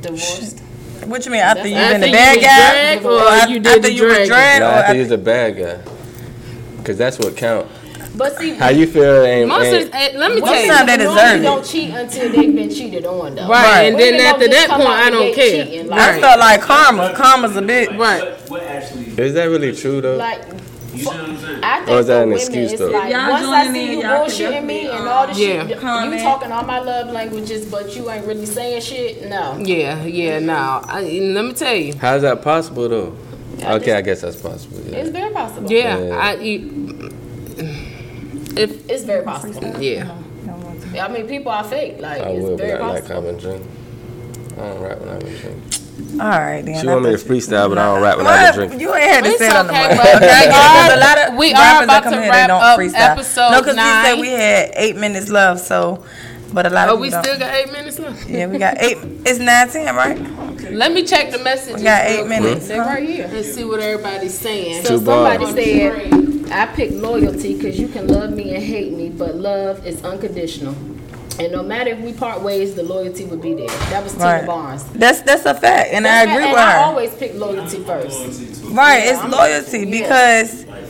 Divorced. 0.00 0.60
What 1.06 1.24
you 1.26 1.32
mean? 1.32 1.40
After 1.40 1.68
you 1.68 1.74
After 1.76 1.98
been 1.98 2.02
a 2.04 2.06
you 2.06 2.12
bad 2.12 2.36
was 2.36 2.44
guy, 2.44 2.70
dragged 2.72 3.04
or 3.06 3.52
you 3.52 3.58
did 3.60 3.66
after 3.66 3.80
the 3.82 3.92
you 3.92 4.04
was 4.04 4.12
dragging? 4.12 4.28
dragged, 4.28 4.60
No, 4.60 4.66
or 4.66 4.70
I 4.70 4.74
have 4.82 4.94
to 4.94 5.00
after- 5.02 5.14
a 5.14 5.18
bad 5.18 5.56
guy. 5.56 6.82
Cause 6.84 6.96
that's 6.98 7.18
what 7.18 7.36
count. 7.36 7.66
But 8.16 8.38
see, 8.38 8.54
How 8.54 8.68
you 8.68 8.86
feel 8.86 9.22
ain't, 9.24 9.48
Most 9.48 9.64
ain't 9.66 9.88
of, 9.88 9.94
eh, 9.94 10.12
let 10.14 10.32
me 10.34 10.40
tell 10.40 10.62
you. 10.64 10.72
time 10.72 10.86
they 10.86 10.96
deserve 10.98 11.40
it. 11.40 11.42
don't 11.42 11.64
cheat 11.64 11.90
until 11.90 12.30
they've 12.30 12.54
been 12.54 12.70
cheated 12.70 13.06
on, 13.06 13.34
though. 13.34 13.48
Right, 13.48 13.82
and 13.86 13.98
then 13.98 14.20
after 14.20 14.46
that 14.46 14.68
point, 14.70 14.88
I 14.88 15.10
don't 15.10 15.34
care. 15.34 15.64
cheating, 15.66 15.92
I 15.92 16.20
felt 16.20 16.38
like 16.38 16.60
karma. 16.60 17.12
Karma's 17.16 17.56
a 17.56 17.62
bit. 17.62 17.90
Right. 17.98 18.22
What, 18.22 18.50
what 18.50 18.62
actually, 18.62 19.06
is 19.18 19.34
that 19.34 19.44
really 19.46 19.74
true 19.74 20.00
though? 20.00 20.16
like 20.16 20.42
you 20.92 21.00
see 21.00 21.06
what 21.06 21.16
I'm 21.16 21.36
saying? 21.38 21.64
I 21.64 21.76
think 21.78 21.88
Or 21.88 21.98
is 21.98 22.06
that 22.06 22.22
an 22.22 22.28
women, 22.28 22.38
excuse, 22.40 22.78
though? 22.78 22.90
like 22.90 23.12
Y'all 23.12 23.30
once 23.30 23.46
I 23.48 23.72
see 23.72 23.84
in, 23.84 23.90
you 23.98 24.02
y'all 24.04 24.26
bullshitting 24.26 24.64
me 24.64 24.86
and 24.86 25.08
all 25.08 25.26
this 25.26 25.38
Yeah. 25.40 25.66
shit, 25.66 25.70
you 25.70 26.18
talking 26.20 26.52
all 26.52 26.62
my 26.64 26.78
love 26.78 27.10
languages, 27.10 27.66
but 27.66 27.96
you 27.96 28.08
ain't 28.12 28.24
really 28.26 28.46
saying 28.46 28.80
shit. 28.80 29.28
No, 29.28 29.58
Yeah, 29.58 30.04
yeah, 30.04 30.38
no. 30.38 30.82
I, 30.84 31.02
let 31.02 31.44
me 31.44 31.52
tell 31.52 31.74
you. 31.74 31.94
How's 31.96 32.22
that 32.22 32.42
possible 32.42 32.88
though? 32.88 33.16
I 33.64 33.74
okay, 33.74 33.86
just- 33.86 33.96
I 33.96 34.02
guess 34.02 34.20
that's 34.20 34.36
possible. 34.36 34.78
Yeah. 34.88 34.98
it's 34.98 35.10
very 35.10 35.32
possible. 35.32 35.68
Yeah, 35.72 35.98
Yeah. 35.98 36.14
I. 36.16 36.34
You, 36.34 37.10
if 38.56 38.88
it's 38.90 39.04
very 39.04 39.24
possible. 39.24 39.80
yeah, 39.80 40.10
I 41.00 41.08
mean, 41.08 41.26
people 41.26 41.50
are 41.52 41.64
fake. 41.64 42.00
Like 42.00 42.22
I 42.22 42.30
it's 42.30 42.42
will, 42.42 42.56
but 42.56 42.58
very 42.58 42.80
I 42.80 42.86
like 42.86 43.02
possible. 43.08 43.22
having 43.22 43.38
drink. 43.40 43.66
I 44.52 44.56
don't 44.56 44.80
rap 44.82 45.00
when 45.00 45.08
I 45.08 45.12
have 45.14 45.22
a 45.22 45.38
drink. 45.38 45.62
All 46.20 46.28
right, 46.28 46.62
then. 46.64 46.80
She 46.80 46.86
want 46.86 47.04
me 47.04 47.10
to 47.10 47.16
freestyle, 47.16 47.68
but 47.68 47.78
I 47.78 47.86
don't 47.94 48.02
rap 48.02 48.16
when 48.18 48.26
I 48.26 48.36
have 48.36 48.54
a 48.54 48.66
drink. 48.66 48.80
You 48.80 48.94
ain't 48.94 49.10
had 49.10 49.24
to 49.24 49.30
It's 49.30 49.38
say 49.38 49.46
it 49.48 49.56
on 49.56 49.66
the 49.66 49.72
okay, 49.72 49.88
mic. 49.88 49.96
but 49.96 50.16
Okay, 50.22 50.46
we 50.48 50.54
are- 50.54 50.92
a 50.92 51.00
lot 51.00 51.18
of 51.18 51.34
we 51.36 51.52
are 51.52 51.52
rappers 51.54 51.78
that 51.78 51.84
about 51.84 52.02
come 52.04 52.12
to 52.12 52.18
here, 52.20 52.26
they 52.26 52.30
wrap 52.38 52.48
don't 52.48 52.62
up 52.62 52.78
freestyle. 52.78 53.10
episode 53.10 53.50
no, 53.50 53.60
because 53.62 53.76
we 53.76 53.82
said 53.82 54.14
we 54.20 54.28
had 54.28 54.70
eight 54.76 54.96
minutes 54.96 55.28
left, 55.30 55.60
so. 55.60 56.04
But 56.52 56.66
a 56.66 56.70
lot 56.70 56.88
oh, 56.88 56.94
of 56.94 57.00
we 57.00 57.08
people 57.08 57.22
still 57.24 57.38
don't. 57.38 57.48
got 57.48 57.54
eight 57.56 57.72
minutes 57.72 57.98
left. 57.98 58.28
Yeah, 58.28 58.46
we 58.46 58.58
got 58.58 58.76
eight. 58.80 58.98
It's 59.26 59.38
nine 59.40 59.68
ten, 59.68 59.94
right? 59.96 60.18
Let 60.70 60.92
me 60.92 61.04
check 61.04 61.30
the 61.30 61.38
messages. 61.38 61.76
We 61.76 61.82
got 61.84 62.04
eight 62.06 62.18
real 62.18 62.26
minutes. 62.28 62.68
They're 62.68 62.80
right 62.82 63.08
here. 63.08 63.28
quick 63.28 63.36
and 63.44 63.54
see 63.54 63.64
what 63.64 63.80
everybody's 63.80 64.36
saying. 64.38 64.84
So 64.84 64.98
Two 64.98 65.04
bars. 65.04 65.38
somebody 65.40 65.64
said, 65.64 66.50
I 66.52 66.66
pick 66.66 66.90
loyalty 66.92 67.54
because 67.54 67.78
you 67.78 67.88
can 67.88 68.06
love 68.08 68.32
me 68.32 68.54
and 68.54 68.62
hate 68.62 68.92
me, 68.92 69.08
but 69.10 69.34
love 69.36 69.86
is 69.86 70.04
unconditional. 70.04 70.74
And 71.40 71.50
no 71.50 71.62
matter 71.64 71.90
if 71.90 71.98
we 71.98 72.12
part 72.12 72.42
ways, 72.42 72.74
the 72.76 72.84
loyalty 72.84 73.24
would 73.24 73.42
be 73.42 73.54
there. 73.54 73.66
That 73.90 74.04
was 74.04 74.12
Tina 74.12 74.24
Right. 74.24 74.46
Barnes. 74.46 74.84
That's 74.90 75.20
that's 75.22 75.44
a 75.46 75.54
fact, 75.54 75.90
and 75.92 76.06
I 76.06 76.22
agree 76.22 76.34
right, 76.44 76.50
with 76.52 76.58
and 76.60 76.60
I 76.60 76.72
her. 76.74 76.78
always 76.84 77.12
pick 77.16 77.34
loyalty 77.34 77.82
first. 77.82 78.62
Right, 78.66 79.04
it's 79.06 79.18
I'm- 79.18 79.30
loyalty 79.32 79.80
yeah. 79.80 79.84
because 79.86 80.64
Like, 80.66 80.84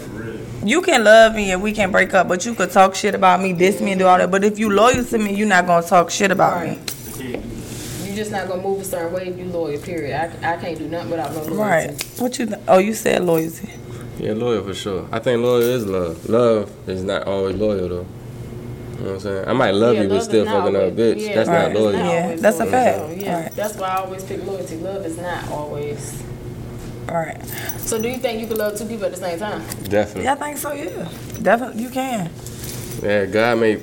you 0.62 0.82
can 0.82 1.02
love 1.02 1.34
me 1.34 1.50
and 1.52 1.62
we 1.62 1.72
can 1.72 1.90
break 1.90 2.12
up, 2.12 2.28
but 2.28 2.44
you 2.44 2.54
could 2.54 2.70
talk 2.70 2.94
shit 2.94 3.14
about 3.14 3.40
me, 3.40 3.54
diss 3.54 3.80
me, 3.80 3.92
and 3.92 3.98
do 3.98 4.06
all 4.06 4.18
that. 4.18 4.30
But 4.30 4.44
if 4.44 4.58
you 4.58 4.68
loyal 4.68 5.02
to 5.04 5.18
me, 5.18 5.34
you're 5.34 5.48
not 5.48 5.66
gonna 5.66 5.86
talk 5.86 6.10
shit 6.10 6.30
about 6.30 6.62
me. 6.66 6.78
You're 8.14 8.22
just 8.22 8.30
not 8.30 8.46
gonna 8.46 8.62
move 8.62 8.80
a 8.80 8.84
certain 8.84 9.12
way 9.12 9.26
if 9.26 9.36
you 9.36 9.46
loyal. 9.46 9.76
Period. 9.80 10.14
I, 10.14 10.54
I 10.54 10.56
can't 10.56 10.78
do 10.78 10.86
nothing 10.86 11.10
without 11.10 11.32
no 11.32 11.38
loyalty. 11.42 11.56
Right? 11.56 12.02
What 12.18 12.38
you? 12.38 12.46
Th- 12.46 12.60
oh, 12.68 12.78
you 12.78 12.94
said 12.94 13.24
loyalty. 13.24 13.68
Yeah, 14.18 14.34
loyal 14.34 14.62
for 14.62 14.72
sure. 14.72 15.08
I 15.10 15.18
think 15.18 15.42
loyal 15.42 15.62
is 15.62 15.84
love. 15.84 16.28
Love 16.28 16.70
is 16.88 17.02
not 17.02 17.26
always 17.26 17.56
loyal 17.56 17.88
though. 17.88 17.94
You 17.96 18.98
know 19.00 19.04
what 19.06 19.10
I'm 19.14 19.20
saying? 19.20 19.48
I 19.48 19.52
might 19.52 19.72
love 19.72 19.96
Yeah, 19.96 20.02
you, 20.02 20.08
but 20.08 20.12
love 20.14 20.20
is 20.20 20.28
still 20.28 20.44
not 20.44 20.62
fucking 20.62 20.76
up 20.76 20.92
bitch. 20.92 21.20
yeah, 21.26 21.34
That's 21.34 21.48
right. 21.48 21.58
not 21.62 21.70
it's 21.72 21.80
loyal. 21.80 21.92
Yeah, 21.96 22.22
always 22.22 22.40
that's 22.40 22.60
a 22.60 22.66
fact. 22.66 22.98
So, 22.98 23.10
yeah, 23.10 23.42
Right. 23.42 23.52
that's 23.56 23.76
why 23.78 23.88
I 23.88 23.94
always 23.96 24.24
pick 24.24 24.46
loyalty. 24.46 24.76
Love 24.76 25.06
is 25.06 25.16
not 25.18 25.48
always. 25.48 26.22
All 27.08 27.14
right. 27.16 27.44
So 27.78 28.00
do 28.00 28.08
you 28.08 28.18
think 28.18 28.40
you 28.40 28.46
can 28.46 28.58
love 28.58 28.78
two 28.78 28.86
people 28.86 29.06
at 29.06 29.10
the 29.10 29.18
same 29.18 29.40
time? 29.40 29.60
Definitely. 29.88 30.22
Yeah, 30.22 30.34
I 30.34 30.36
think 30.36 30.58
so. 30.58 30.72
Yeah, 30.72 31.08
definitely 31.42 31.82
you 31.82 31.90
can. 31.90 32.30
Yeah, 33.02 33.26
God 33.26 33.58
made 33.58 33.82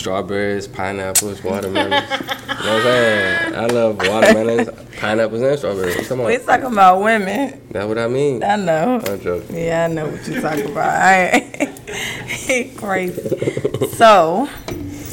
strawberries, 0.00 0.66
pineapples, 0.66 1.44
watermelons. 1.44 1.92
you 2.10 2.18
know 2.18 2.54
what 2.56 2.66
I'm 2.66 2.82
saying? 2.82 3.54
I 3.54 3.66
love 3.66 3.96
watermelons, 3.98 4.68
pineapples, 4.98 5.42
and 5.42 5.58
strawberries. 5.58 6.08
Come 6.08 6.20
on. 6.20 6.26
We 6.26 6.38
talking 6.38 6.66
about 6.66 7.02
women. 7.02 7.60
That's 7.70 7.86
what 7.86 7.98
I 7.98 8.08
mean. 8.08 8.42
I 8.42 8.56
know. 8.56 9.00
I'm 9.06 9.20
joking. 9.20 9.56
Yeah, 9.56 9.84
I 9.84 9.92
know 9.92 10.08
what 10.08 10.26
you're 10.26 10.40
talking 10.40 10.70
about. 10.72 10.88
I 10.88 12.70
crazy. 12.76 13.86
So, 13.96 14.48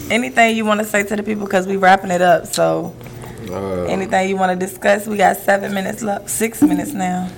anything 0.09 0.55
you 0.55 0.65
want 0.65 0.79
to 0.79 0.85
say 0.85 1.03
to 1.03 1.15
the 1.15 1.23
people 1.23 1.45
because 1.45 1.67
we're 1.67 1.79
wrapping 1.79 2.11
it 2.11 2.21
up. 2.21 2.47
So, 2.47 2.95
Uh, 3.49 3.83
anything 3.85 4.29
you 4.29 4.35
want 4.37 4.57
to 4.57 4.65
discuss? 4.65 5.05
We 5.07 5.17
got 5.17 5.37
seven 5.37 5.73
minutes 5.73 6.01
left. 6.01 6.29
Six 6.29 6.61
minutes 6.61 6.93
now. 6.93 7.29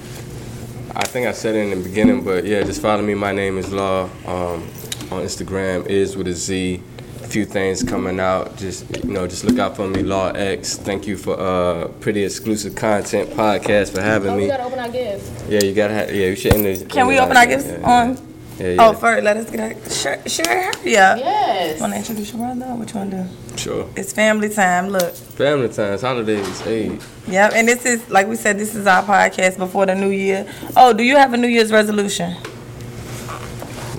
I 0.95 1.03
think 1.05 1.27
I 1.27 1.31
said 1.33 1.55
it 1.55 1.71
in 1.71 1.77
the 1.77 1.87
beginning, 1.89 2.23
but 2.23 2.45
yeah, 2.45 2.63
just 2.63 2.81
follow 2.81 3.01
me. 3.03 3.13
My 3.15 3.31
name 3.31 3.57
is 3.57 3.71
Law. 3.71 4.05
Um, 4.25 4.67
on 5.11 5.23
Instagram 5.23 5.85
is 5.87 6.15
with 6.15 6.27
a 6.27 6.33
Z. 6.33 6.81
A 7.29 7.31
few 7.31 7.45
things 7.45 7.83
coming 7.83 8.19
out. 8.19 8.57
Just 8.57 8.89
you 9.05 9.11
know, 9.11 9.27
just 9.27 9.43
look 9.43 9.59
out 9.59 9.75
for 9.75 9.87
me, 9.87 10.01
Law 10.01 10.29
X. 10.31 10.77
Thank 10.77 11.05
you 11.05 11.15
for 11.15 11.39
uh 11.39 11.87
pretty 11.99 12.23
exclusive 12.23 12.73
content 12.75 13.29
podcast 13.29 13.93
for 13.93 14.01
having 14.01 14.31
Oh, 14.31 14.35
we 14.35 14.41
me. 14.43 14.47
gotta 14.47 14.63
open 14.63 14.79
our 14.79 14.89
gift. 14.89 15.47
Yeah, 15.47 15.59
you 15.63 15.75
gotta 15.75 15.93
have. 15.93 16.09
Yeah, 16.09 16.25
you 16.25 16.35
should. 16.35 16.55
End 16.55 16.65
this, 16.65 16.81
Can 16.81 17.01
end 17.01 17.07
we 17.09 17.19
open 17.19 17.37
our 17.37 17.45
gifts 17.45 17.67
Yeah, 17.67 17.83
on? 17.87 18.17
Yeah, 18.57 18.67
yeah. 18.69 18.75
Oh, 18.87 18.93
first, 18.93 19.23
let 19.23 19.37
us 19.37 19.47
get 19.51 19.59
our. 19.59 19.89
Sure, 19.91 20.17
sure, 20.27 20.47
hurry 20.47 20.97
up. 20.97 21.19
Yes. 21.19 21.79
Want 21.79 21.93
to 21.93 21.99
introduce 21.99 22.33
your 22.33 22.39
brother? 22.41 22.73
What 22.73 22.91
you 22.91 22.99
want 22.99 23.11
to 23.11 23.17
do? 23.23 23.57
sure. 23.57 23.87
It's 23.95 24.11
family 24.11 24.49
time. 24.49 24.89
Look. 24.89 25.13
Family 25.13 25.69
times, 25.69 26.01
holidays. 26.01 26.59
Hey, 26.61 26.97
Yep, 27.27 27.51
and 27.53 27.67
this 27.67 27.85
is 27.85 28.09
like 28.09 28.25
we 28.27 28.37
said, 28.37 28.57
this 28.57 28.73
is 28.73 28.87
our 28.87 29.03
podcast 29.03 29.59
before 29.59 29.85
the 29.85 29.93
new 29.93 30.09
year. 30.09 30.51
Oh, 30.75 30.93
do 30.93 31.03
you 31.03 31.15
have 31.17 31.31
a 31.33 31.37
New 31.37 31.47
Year's 31.47 31.71
resolution? 31.71 32.35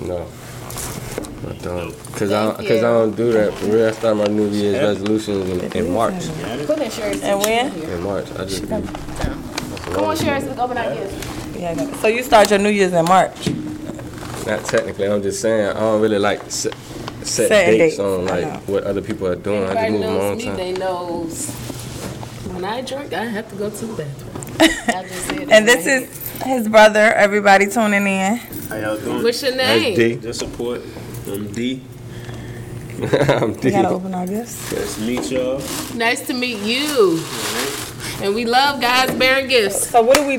no. 0.05 0.27
I. 1.67 1.91
Cause 2.17 2.31
I, 2.31 2.43
don't- 2.45 2.57
cause 2.57 2.77
I 2.77 2.81
don't 2.81 3.15
do 3.15 3.31
that 3.33 3.53
for 3.53 3.65
real. 3.65 3.87
I 3.87 3.91
start 3.91 4.17
my 4.17 4.25
New 4.25 4.47
Year's 4.49 4.77
resolutions 4.81 5.49
in, 5.49 5.85
in 5.85 5.93
March. 5.93 6.27
Put 6.67 6.79
in 6.79 6.91
Sherry's 6.91 7.21
And 7.23 7.39
when? 7.39 7.73
In 7.81 8.03
March, 8.03 8.25
I 8.31 8.45
just. 8.45 8.67
Come 8.67 10.05
on, 10.05 10.15
Sherry, 10.17 10.39
so 10.41 10.47
we 10.47 10.51
can 10.53 10.59
open 10.59 10.77
our 10.77 10.93
gift. 10.93 11.57
Yeah, 11.59 11.71
I 11.71 11.75
got 11.75 11.89
it. 11.89 11.95
So 11.97 12.07
you 12.07 12.23
start 12.23 12.49
your 12.49 12.59
New 12.59 12.69
Year's 12.69 12.93
in 12.93 13.05
March. 13.05 13.47
Not 14.47 14.65
technically. 14.65 15.07
I'm 15.07 15.21
just 15.21 15.41
saying. 15.41 15.69
I 15.69 15.73
don't 15.79 16.01
really 16.01 16.17
like 16.19 16.49
set, 16.49 16.73
set 17.23 17.49
dates 17.49 17.95
dates, 17.95 17.99
on 17.99 18.25
like 18.25 18.61
what 18.67 18.83
other 18.85 19.01
people 19.01 19.27
are 19.27 19.35
doing. 19.35 19.63
I 19.65 19.73
just 19.73 19.77
Everybody 19.77 19.91
move 19.91 20.01
my 20.01 20.07
own 20.07 20.29
knows 20.29 20.37
me. 20.37 20.45
time. 20.45 20.57
They 20.57 20.71
knows 20.73 21.49
when 22.51 22.65
I 22.65 22.81
drink, 22.81 23.13
I 23.13 23.25
have 23.25 23.49
to 23.51 23.55
go 23.55 23.69
to 23.69 23.85
the 23.85 24.03
bathroom. 24.03 24.31
I 24.97 25.03
just 25.07 25.25
said 25.27 25.39
it 25.41 25.51
And 25.51 25.67
this 25.67 25.85
right 25.85 26.03
is 26.03 26.43
his 26.43 26.67
brother. 26.69 26.99
Everybody 27.13 27.67
tuning 27.67 28.07
in. 28.07 28.37
How 28.37 28.75
y'all 28.77 28.97
doing? 28.97 29.23
What's 29.23 29.41
your 29.43 29.51
That's 29.51 29.81
name? 29.81 29.95
D. 29.95 30.15
Just 30.15 30.39
support. 30.39 30.81
I'm 31.31 31.51
D. 31.51 31.81
I'm 33.01 33.53
We 33.53 33.61
D. 33.61 33.71
gotta 33.71 33.89
open 33.89 34.13
our 34.13 34.27
gifts. 34.27 34.71
Nice 34.71 34.95
to 34.95 35.01
meet 35.01 35.31
y'all. 35.31 35.61
Nice 35.95 36.27
to 36.27 36.33
meet 36.33 36.59
you. 36.59 37.23
And 38.21 38.35
we 38.35 38.45
love 38.45 38.79
guys 38.81 39.11
bearing 39.11 39.47
gifts. 39.47 39.87
So 39.89 40.01
what 40.01 40.17
do 40.17 40.27
we? 40.27 40.37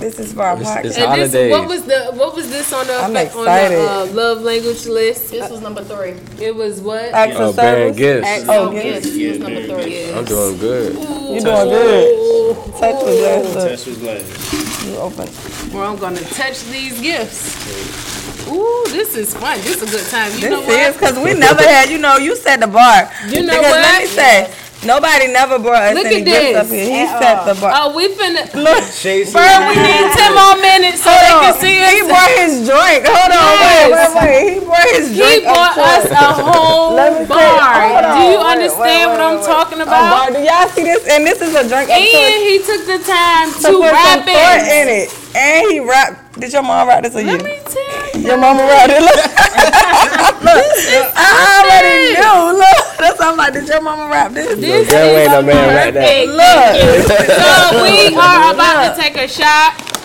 This 0.00 0.18
is 0.18 0.32
for 0.32 0.42
our 0.42 0.56
It's- 0.56 0.66
podcast. 0.70 0.84
it's 0.86 0.96
And 0.96 1.20
this, 1.20 1.32
holidays. 1.34 1.52
what 1.52 1.68
was 1.68 1.82
the 1.82 2.00
what 2.14 2.34
was 2.34 2.48
this 2.48 2.72
on 2.72 2.86
the 2.86 2.94
I'm 2.94 3.04
on 3.06 3.12
the 3.12 3.22
excited. 3.22 3.78
uh, 3.78 4.06
love 4.14 4.40
language 4.40 4.86
list? 4.86 5.30
This 5.30 5.50
was 5.50 5.60
number 5.60 5.84
three. 5.84 6.14
It 6.42 6.54
was 6.54 6.80
what? 6.80 7.04
Acts 7.12 7.36
Oh, 7.36 7.50
of 7.50 7.56
bearing 7.56 7.92
service. 7.94 7.98
gifts. 7.98 8.26
Acts 8.28 8.44
Oh, 8.48 8.66
of 8.68 8.72
gifts. 8.72 9.06
gifts. 9.06 9.16
This 9.16 9.28
was 9.30 9.38
number 9.40 9.62
three. 9.82 10.12
I'm 10.14 10.24
doing 10.24 10.56
good. 10.58 10.94
You're 10.94 11.40
doing 11.40 11.68
good. 11.68 12.56
Touch 12.80 13.04
the 13.04 13.12
glass. 13.20 13.54
Look, 13.54 13.68
Test 13.68 13.86
was 13.88 13.98
glass. 13.98 14.86
you 14.86 14.96
open. 14.96 15.26
Where 15.74 15.84
I'm 15.84 15.96
gonna 15.98 16.20
touch 16.22 16.64
these 16.64 16.98
gifts. 17.02 18.09
Ooh, 18.50 18.84
this 18.90 19.14
is 19.16 19.34
fun. 19.34 19.58
This 19.62 19.80
is 19.82 19.82
a 19.82 19.90
good 19.96 20.06
time. 20.10 20.32
You 20.34 20.40
This 20.40 20.50
know 20.50 20.62
is 20.90 20.94
because 20.96 21.16
we 21.18 21.34
never 21.34 21.62
had. 21.62 21.88
You 21.90 21.98
know, 21.98 22.16
you 22.16 22.36
set 22.36 22.60
the 22.60 22.66
bar. 22.66 23.10
You 23.28 23.42
know 23.46 23.54
because 23.54 23.70
what? 23.70 23.80
let 23.82 24.02
me 24.02 24.06
say, 24.08 24.50
nobody 24.84 25.28
never 25.32 25.58
brought 25.58 25.82
us 25.82 25.94
Look 25.94 26.06
any 26.06 26.22
at 26.22 26.24
gifts 26.26 26.50
this. 26.50 26.56
up 26.56 26.66
here. 26.66 26.86
He 26.86 27.06
set 27.06 27.44
the 27.46 27.54
bar. 27.60 27.70
Oh, 27.74 27.94
we 27.94 28.08
finna. 28.18 28.42
Look, 28.58 28.82
Bro, 29.30 29.46
we 29.70 29.74
need 29.78 30.04
ten 30.18 30.30
more 30.40 30.56
minutes 30.58 31.02
so 31.06 31.10
they 31.14 31.30
can 31.30 31.54
see 31.62 31.78
He 31.78 32.02
brought 32.10 32.32
his 32.42 32.52
drink. 32.66 33.06
Hold 33.06 33.32
on, 33.32 33.52
Yes. 33.62 33.86
wait, 33.90 33.94
wait, 33.94 34.10
wait. 34.18 34.54
He 34.54 34.58
brought 34.66 34.88
his 34.98 35.06
He 35.14 35.16
drink. 35.20 35.46
up 35.46 35.54
bought 35.54 35.78
us 35.78 36.10
a 36.10 36.26
whole 36.42 36.94
Let 36.96 37.10
me 37.20 37.26
bar. 37.26 37.70
Hold 37.70 38.04
Do 38.18 38.22
you 38.34 38.38
wait, 38.40 38.52
understand 38.58 38.80
wait, 38.80 39.06
what 39.14 39.20
I'm 39.20 39.36
wait. 39.38 39.46
talking 39.46 39.80
A 39.80 39.86
bar. 39.86 40.10
about? 40.10 40.32
Do 40.34 40.40
y'all 40.42 40.68
see 40.74 40.82
this? 40.84 41.06
And 41.06 41.22
this 41.26 41.38
is 41.40 41.54
a 41.54 41.62
drink 41.68 41.86
And 41.90 42.02
front. 42.10 42.34
he 42.42 42.58
took 42.66 42.82
the 42.86 42.98
time 43.06 43.46
To 43.62 43.70
to 43.70 43.70
put 43.78 43.92
wrap 43.94 44.18
some 44.18 44.22
thought 44.26 44.60
in 44.66 44.86
it. 44.90 45.06
it. 45.06 45.36
And 45.36 45.70
he 45.70 45.78
wrapped. 45.80 46.40
Did 46.40 46.52
your 46.52 46.62
mom 46.62 46.88
wrap 46.88 47.02
this 47.02 47.14
or 47.14 47.20
you? 47.20 47.38
Let 47.38 47.44
me 47.44 47.58
tell 47.64 47.84
you. 47.84 47.89
Your 48.18 48.38
mama 48.38 48.62
wrapped 48.64 48.92
it. 48.92 49.02
Look. 49.02 49.20
Look. 50.42 50.64
I 51.16 51.62
already 51.62 52.18
knew. 52.18 52.58
Look. 52.58 52.98
That's 52.98 53.18
what 53.18 53.28
I'm 53.28 53.36
like. 53.36 53.52
Did 53.52 53.68
your 53.68 53.80
mama 53.82 54.10
wrap 54.10 54.32
this? 54.32 54.58
This 54.58 54.88
There 54.88 55.20
is 55.20 55.28
ain't 55.28 55.32
no 55.32 55.42
man 55.42 55.74
right 55.74 55.94
there. 55.94 56.26
Look. 56.26 57.06
So 57.06 57.82
we 57.82 58.14
are 58.16 58.52
about 58.54 58.94
to 58.94 59.00
take 59.00 59.16
a 59.16 59.28
shot. 59.28 59.99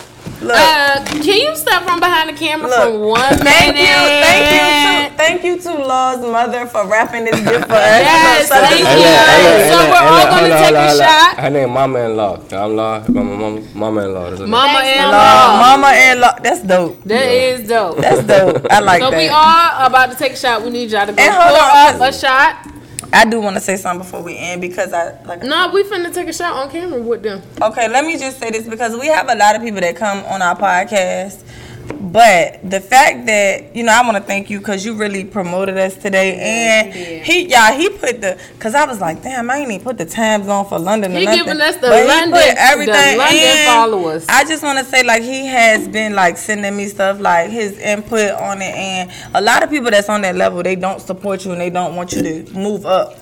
Look. 0.46 0.56
Uh, 0.56 1.04
can 1.04 1.36
you 1.40 1.56
step 1.56 1.82
from 1.82 1.98
behind 2.00 2.28
the 2.30 2.34
camera 2.34 2.68
Look. 2.68 2.82
for 2.82 2.98
one 2.98 3.36
Thank 3.38 3.74
minute? 3.74 3.82
you, 3.82 3.98
thank 4.22 4.44
you 4.54 5.10
to 5.10 5.16
thank 5.16 5.44
you 5.44 5.58
to 5.58 5.70
Law's 5.86 6.20
mother 6.20 6.66
for 6.66 6.86
wrapping 6.86 7.24
this 7.24 7.34
gift 7.40 7.66
for 7.66 7.74
us. 7.74 8.00
Yes, 8.06 8.48
So 8.48 8.54
thank 8.54 8.70
this- 8.70 8.80
you. 8.80 8.86
Hey, 8.86 9.42
look, 9.42 9.58
So 9.66 9.78
hey, 9.78 9.90
we're 9.90 9.90
look, 9.90 10.00
all 10.00 10.30
gonna 10.30 10.54
on, 10.54 10.60
take 10.60 10.60
hold 10.60 10.74
a 10.74 10.86
hold 10.86 11.00
shot. 11.00 11.36
Her 11.38 11.50
name 11.50 11.70
Mama-in-law. 11.70 12.40
I'm 12.52 12.76
Law. 12.76 13.02
Mama, 13.08 13.36
mama, 13.36 13.60
Mama-in-law. 13.74 14.24
That's 14.30 14.40
her 14.40 14.46
name. 14.46 14.50
Mama 14.50 14.78
and 14.78 15.10
Law, 15.10 15.18
law. 15.18 15.58
mama 15.58 15.86
and 15.88 16.20
Law. 16.20 16.38
That's 16.42 16.60
dope. 16.62 17.02
That 17.04 17.24
is 17.26 17.68
dope. 17.68 17.96
That's 17.98 18.22
dope. 18.24 18.66
I 18.70 18.80
like 18.80 19.02
So 19.02 19.10
that. 19.10 19.16
So 19.16 19.18
we 19.18 19.28
are 19.28 19.86
about 19.86 20.10
to 20.12 20.16
take 20.16 20.32
a 20.32 20.36
shot. 20.36 20.62
We 20.62 20.70
need 20.70 20.90
y'all 20.90 21.06
to 21.06 21.12
go 21.12 21.22
And 21.22 21.34
pour 21.34 21.42
hold 21.42 22.00
on, 22.02 22.08
a 22.08 22.12
shot. 22.12 22.66
I 23.12 23.24
do 23.24 23.40
want 23.40 23.56
to 23.56 23.60
say 23.60 23.76
something 23.76 24.04
before 24.04 24.22
we 24.22 24.36
end 24.36 24.60
because 24.60 24.92
I 24.92 25.20
like. 25.24 25.42
No, 25.42 25.70
we 25.72 25.82
finna 25.84 26.12
take 26.12 26.28
a 26.28 26.32
shot 26.32 26.52
on 26.54 26.70
camera 26.70 27.00
with 27.00 27.22
them. 27.22 27.42
Okay, 27.62 27.88
let 27.88 28.04
me 28.04 28.18
just 28.18 28.38
say 28.38 28.50
this 28.50 28.68
because 28.68 28.96
we 28.98 29.06
have 29.06 29.28
a 29.28 29.34
lot 29.34 29.56
of 29.56 29.62
people 29.62 29.80
that 29.80 29.96
come 29.96 30.18
on 30.24 30.42
our 30.42 30.56
podcast. 30.56 31.42
But 31.88 32.68
the 32.68 32.80
fact 32.80 33.26
that 33.26 33.74
you 33.76 33.82
know, 33.82 33.92
I 33.92 34.02
want 34.02 34.16
to 34.16 34.22
thank 34.22 34.48
you 34.48 34.58
because 34.58 34.84
you 34.84 34.94
really 34.94 35.24
promoted 35.24 35.76
us 35.76 35.96
today, 35.96 36.36
and 36.38 36.92
he, 37.24 37.48
y'all, 37.48 37.72
he 37.76 37.90
put 37.90 38.20
the 38.20 38.38
because 38.54 38.74
I 38.74 38.84
was 38.86 39.00
like, 39.00 39.22
damn, 39.22 39.50
I 39.50 39.58
ain't 39.58 39.70
even 39.70 39.84
put 39.84 39.98
the 39.98 40.06
times 40.06 40.48
on 40.48 40.66
for 40.66 40.78
London. 40.78 41.12
He 41.12 41.26
giving 41.26 41.60
us 41.60 41.74
the 41.76 41.88
But 41.88 42.02
he 42.02 42.08
London- 42.08 42.30
put 42.32 42.54
the 42.54 42.60
everything 42.60 43.18
London 43.18 43.36
in. 43.36 43.66
followers. 43.66 44.26
I 44.28 44.44
just 44.44 44.62
want 44.62 44.78
to 44.78 44.84
say, 44.84 45.02
like, 45.02 45.22
he 45.22 45.46
has 45.46 45.88
been 45.88 46.14
like 46.14 46.36
sending 46.38 46.76
me 46.76 46.86
stuff, 46.86 47.20
like 47.20 47.50
his 47.50 47.78
input 47.78 48.32
on 48.32 48.62
it, 48.62 48.74
and 48.74 49.10
a 49.34 49.40
lot 49.40 49.62
of 49.62 49.70
people 49.70 49.90
that's 49.90 50.08
on 50.08 50.22
that 50.22 50.36
level, 50.36 50.62
they 50.62 50.76
don't 50.76 51.00
support 51.00 51.44
you 51.44 51.52
and 51.52 51.60
they 51.60 51.70
don't 51.70 51.96
want 51.96 52.12
you 52.12 52.22
to 52.22 52.52
move 52.52 52.86
up. 52.86 53.16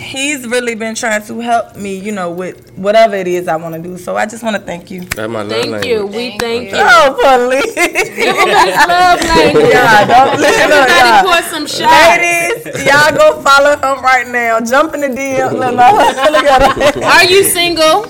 He's 0.00 0.46
really 0.48 0.74
been 0.74 0.94
trying 0.94 1.22
to 1.26 1.40
help 1.40 1.76
me, 1.76 1.94
you 1.94 2.10
know, 2.10 2.30
with 2.30 2.70
whatever 2.76 3.14
it 3.16 3.26
is 3.28 3.46
I 3.48 3.56
want 3.56 3.74
to 3.74 3.82
do. 3.82 3.98
So 3.98 4.16
I 4.16 4.24
just 4.26 4.42
want 4.42 4.56
to 4.56 4.62
thank 4.62 4.90
you. 4.90 5.02
That's 5.02 5.30
my 5.30 5.42
love 5.42 5.50
Thank 5.50 5.66
language. 5.70 5.84
you. 5.86 6.06
We 6.06 6.38
thank 6.38 6.70
you. 6.70 6.76
Oh, 6.80 7.18
Polly. 7.22 7.60
Give 7.60 8.34
him 8.34 8.48
his 8.48 8.76
love 8.88 9.20
language. 9.36 9.74
y'all, 9.74 10.06
don't 10.08 10.40
listen 10.40 10.72
up, 10.72 10.88
Everybody 10.88 11.10
y'all. 11.10 11.22
pour 11.24 11.42
some 11.50 11.66
shots. 11.66 12.16
Ladies, 12.18 12.86
y'all 12.86 13.14
go 13.14 13.42
follow 13.42 13.72
him 13.76 14.02
right 14.02 14.26
now. 14.26 14.60
Jump 14.60 14.94
in 14.94 15.00
the 15.02 15.08
DM. 15.08 15.52
Look, 15.52 15.60
look, 15.60 16.32
look 16.32 16.44
at 16.44 16.94
her. 16.96 17.02
Are 17.04 17.24
you 17.24 17.44
single? 17.44 18.06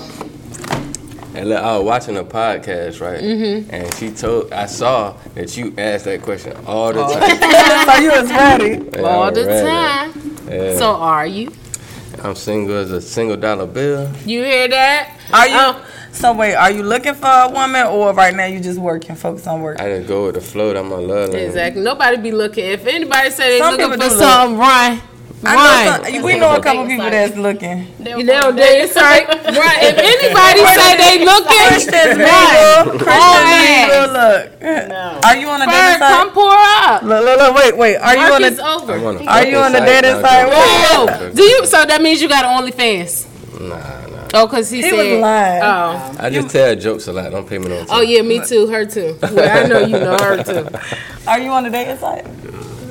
And 1.33 1.47
look, 1.49 1.63
I 1.63 1.77
was 1.77 1.85
watching 1.85 2.17
a 2.17 2.23
podcast, 2.23 2.99
right? 2.99 3.21
Mm-hmm. 3.21 3.73
And 3.73 3.93
she 3.95 4.11
told, 4.11 4.51
I 4.51 4.65
saw 4.65 5.15
that 5.35 5.55
you 5.55 5.73
asked 5.77 6.03
that 6.05 6.21
question 6.23 6.55
all 6.65 6.89
Oh. 6.89 6.93
the 6.93 7.03
time. 7.03 7.85
so 7.95 8.01
you 8.01 8.09
was 8.11 8.29
ready. 8.29 8.89
Yeah, 8.93 9.01
All 9.01 9.31
the 9.31 9.45
ready. 9.45 9.67
time. 9.67 10.47
Yeah. 10.49 10.77
So 10.77 10.91
are 10.95 11.25
you? 11.25 11.51
I'm 12.23 12.35
single 12.35 12.77
as 12.77 12.91
a 12.91 13.01
single 13.01 13.37
dollar 13.37 13.65
bill. 13.65 14.11
You 14.25 14.43
hear 14.43 14.67
that? 14.67 15.17
Are 15.33 15.47
you? 15.47 15.55
Oh. 15.57 15.85
So 16.11 16.33
wait, 16.33 16.55
are 16.55 16.69
you 16.69 16.83
looking 16.83 17.13
for 17.13 17.27
a 17.27 17.49
woman, 17.49 17.87
or 17.87 18.13
right 18.13 18.35
now 18.35 18.45
you 18.45 18.59
just 18.59 18.77
working, 18.77 19.15
focus 19.15 19.47
on 19.47 19.61
work? 19.61 19.79
I 19.79 19.97
just 19.97 20.07
go 20.07 20.25
with 20.25 20.35
the 20.35 20.41
flow. 20.41 20.73
That's 20.73 20.85
my 20.87 20.97
love 20.97 21.07
language. 21.29 21.41
Exactly. 21.41 21.81
Nobody 21.81 22.17
be 22.17 22.31
looking. 22.31 22.65
If 22.65 22.85
anybody 22.85 23.29
say 23.31 23.51
they 23.51 23.59
Some 23.59 23.77
looking 23.77 23.91
for 23.91 23.97
do 23.97 24.09
look. 24.09 24.19
something, 24.19 24.57
run. 24.57 25.01
I 25.43 25.55
know 25.55 26.03
some, 26.03 26.23
we 26.23 26.37
know 26.37 26.55
a 26.55 26.61
couple 26.61 26.85
people 26.85 27.09
that's 27.09 27.35
looking. 27.35 27.87
You 27.99 28.23
know, 28.23 28.51
they 28.51 28.85
right. 28.95 29.27
Right. 29.61 29.79
If 29.83 29.97
anybody 29.97 30.61
say 30.77 30.97
they 30.97 31.25
looking, 31.25 31.67
Christian 31.67 32.17
run. 32.19 32.29
Mingle, 32.29 32.93
All 32.93 32.99
Christian 32.99 33.43
ass. 33.49 33.89
Mingle, 33.89 34.07
look. 34.13 35.25
Are 35.25 35.37
you 35.37 35.47
on 35.49 35.59
the 35.59 35.65
Bird, 35.65 35.99
side? 35.99 35.99
come 35.99 36.31
pour 36.31 36.53
up. 36.53 37.01
Look, 37.03 37.25
look, 37.25 37.39
look, 37.39 37.55
wait, 37.55 37.77
wait. 37.77 37.97
Are 37.97 38.15
you 38.15 38.33
on 38.33 38.43
is 38.43 38.57
the? 38.57 38.63
I'm 38.63 38.81
over. 38.81 38.93
on 39.07 39.15
the 39.17 39.27
Are 39.27 39.45
you 39.45 39.57
on 39.57 39.71
the 39.71 39.79
fucking 39.79 40.01
dating 40.01 40.21
site? 40.21 40.51
site? 40.51 40.89
Oh, 40.93 41.31
do 41.33 41.43
you? 41.43 41.65
So 41.65 41.85
that 41.85 42.01
means 42.01 42.21
you 42.21 42.29
got 42.29 42.45
OnlyFans? 42.45 43.59
Nah, 43.59 43.67
nah. 43.77 44.27
Oh, 44.33 44.47
cause 44.47 44.69
he, 44.69 44.81
He 44.81 44.89
said. 44.89 45.11
was 45.13 45.19
lying. 45.21 45.61
Oh. 45.63 46.15
I 46.19 46.29
just 46.29 46.49
tell 46.49 46.75
jokes 46.75 47.07
a 47.07 47.13
lot. 47.13 47.31
Don't 47.31 47.47
pay 47.47 47.57
me 47.57 47.67
no 47.67 47.71
oh, 47.71 47.77
attention. 47.77 47.95
Oh 47.97 48.01
yeah, 48.01 48.21
me 48.21 48.41
too. 48.45 48.67
Her 48.67 48.85
too. 48.85 49.17
Well, 49.21 49.65
I 49.65 49.67
know 49.67 49.79
you 49.79 49.99
know 49.99 50.17
her 50.17 50.43
too. 50.43 50.67
Are 51.27 51.39
you 51.39 51.49
on 51.49 51.63
the 51.63 51.69
dating 51.69 51.97
site? 51.97 52.25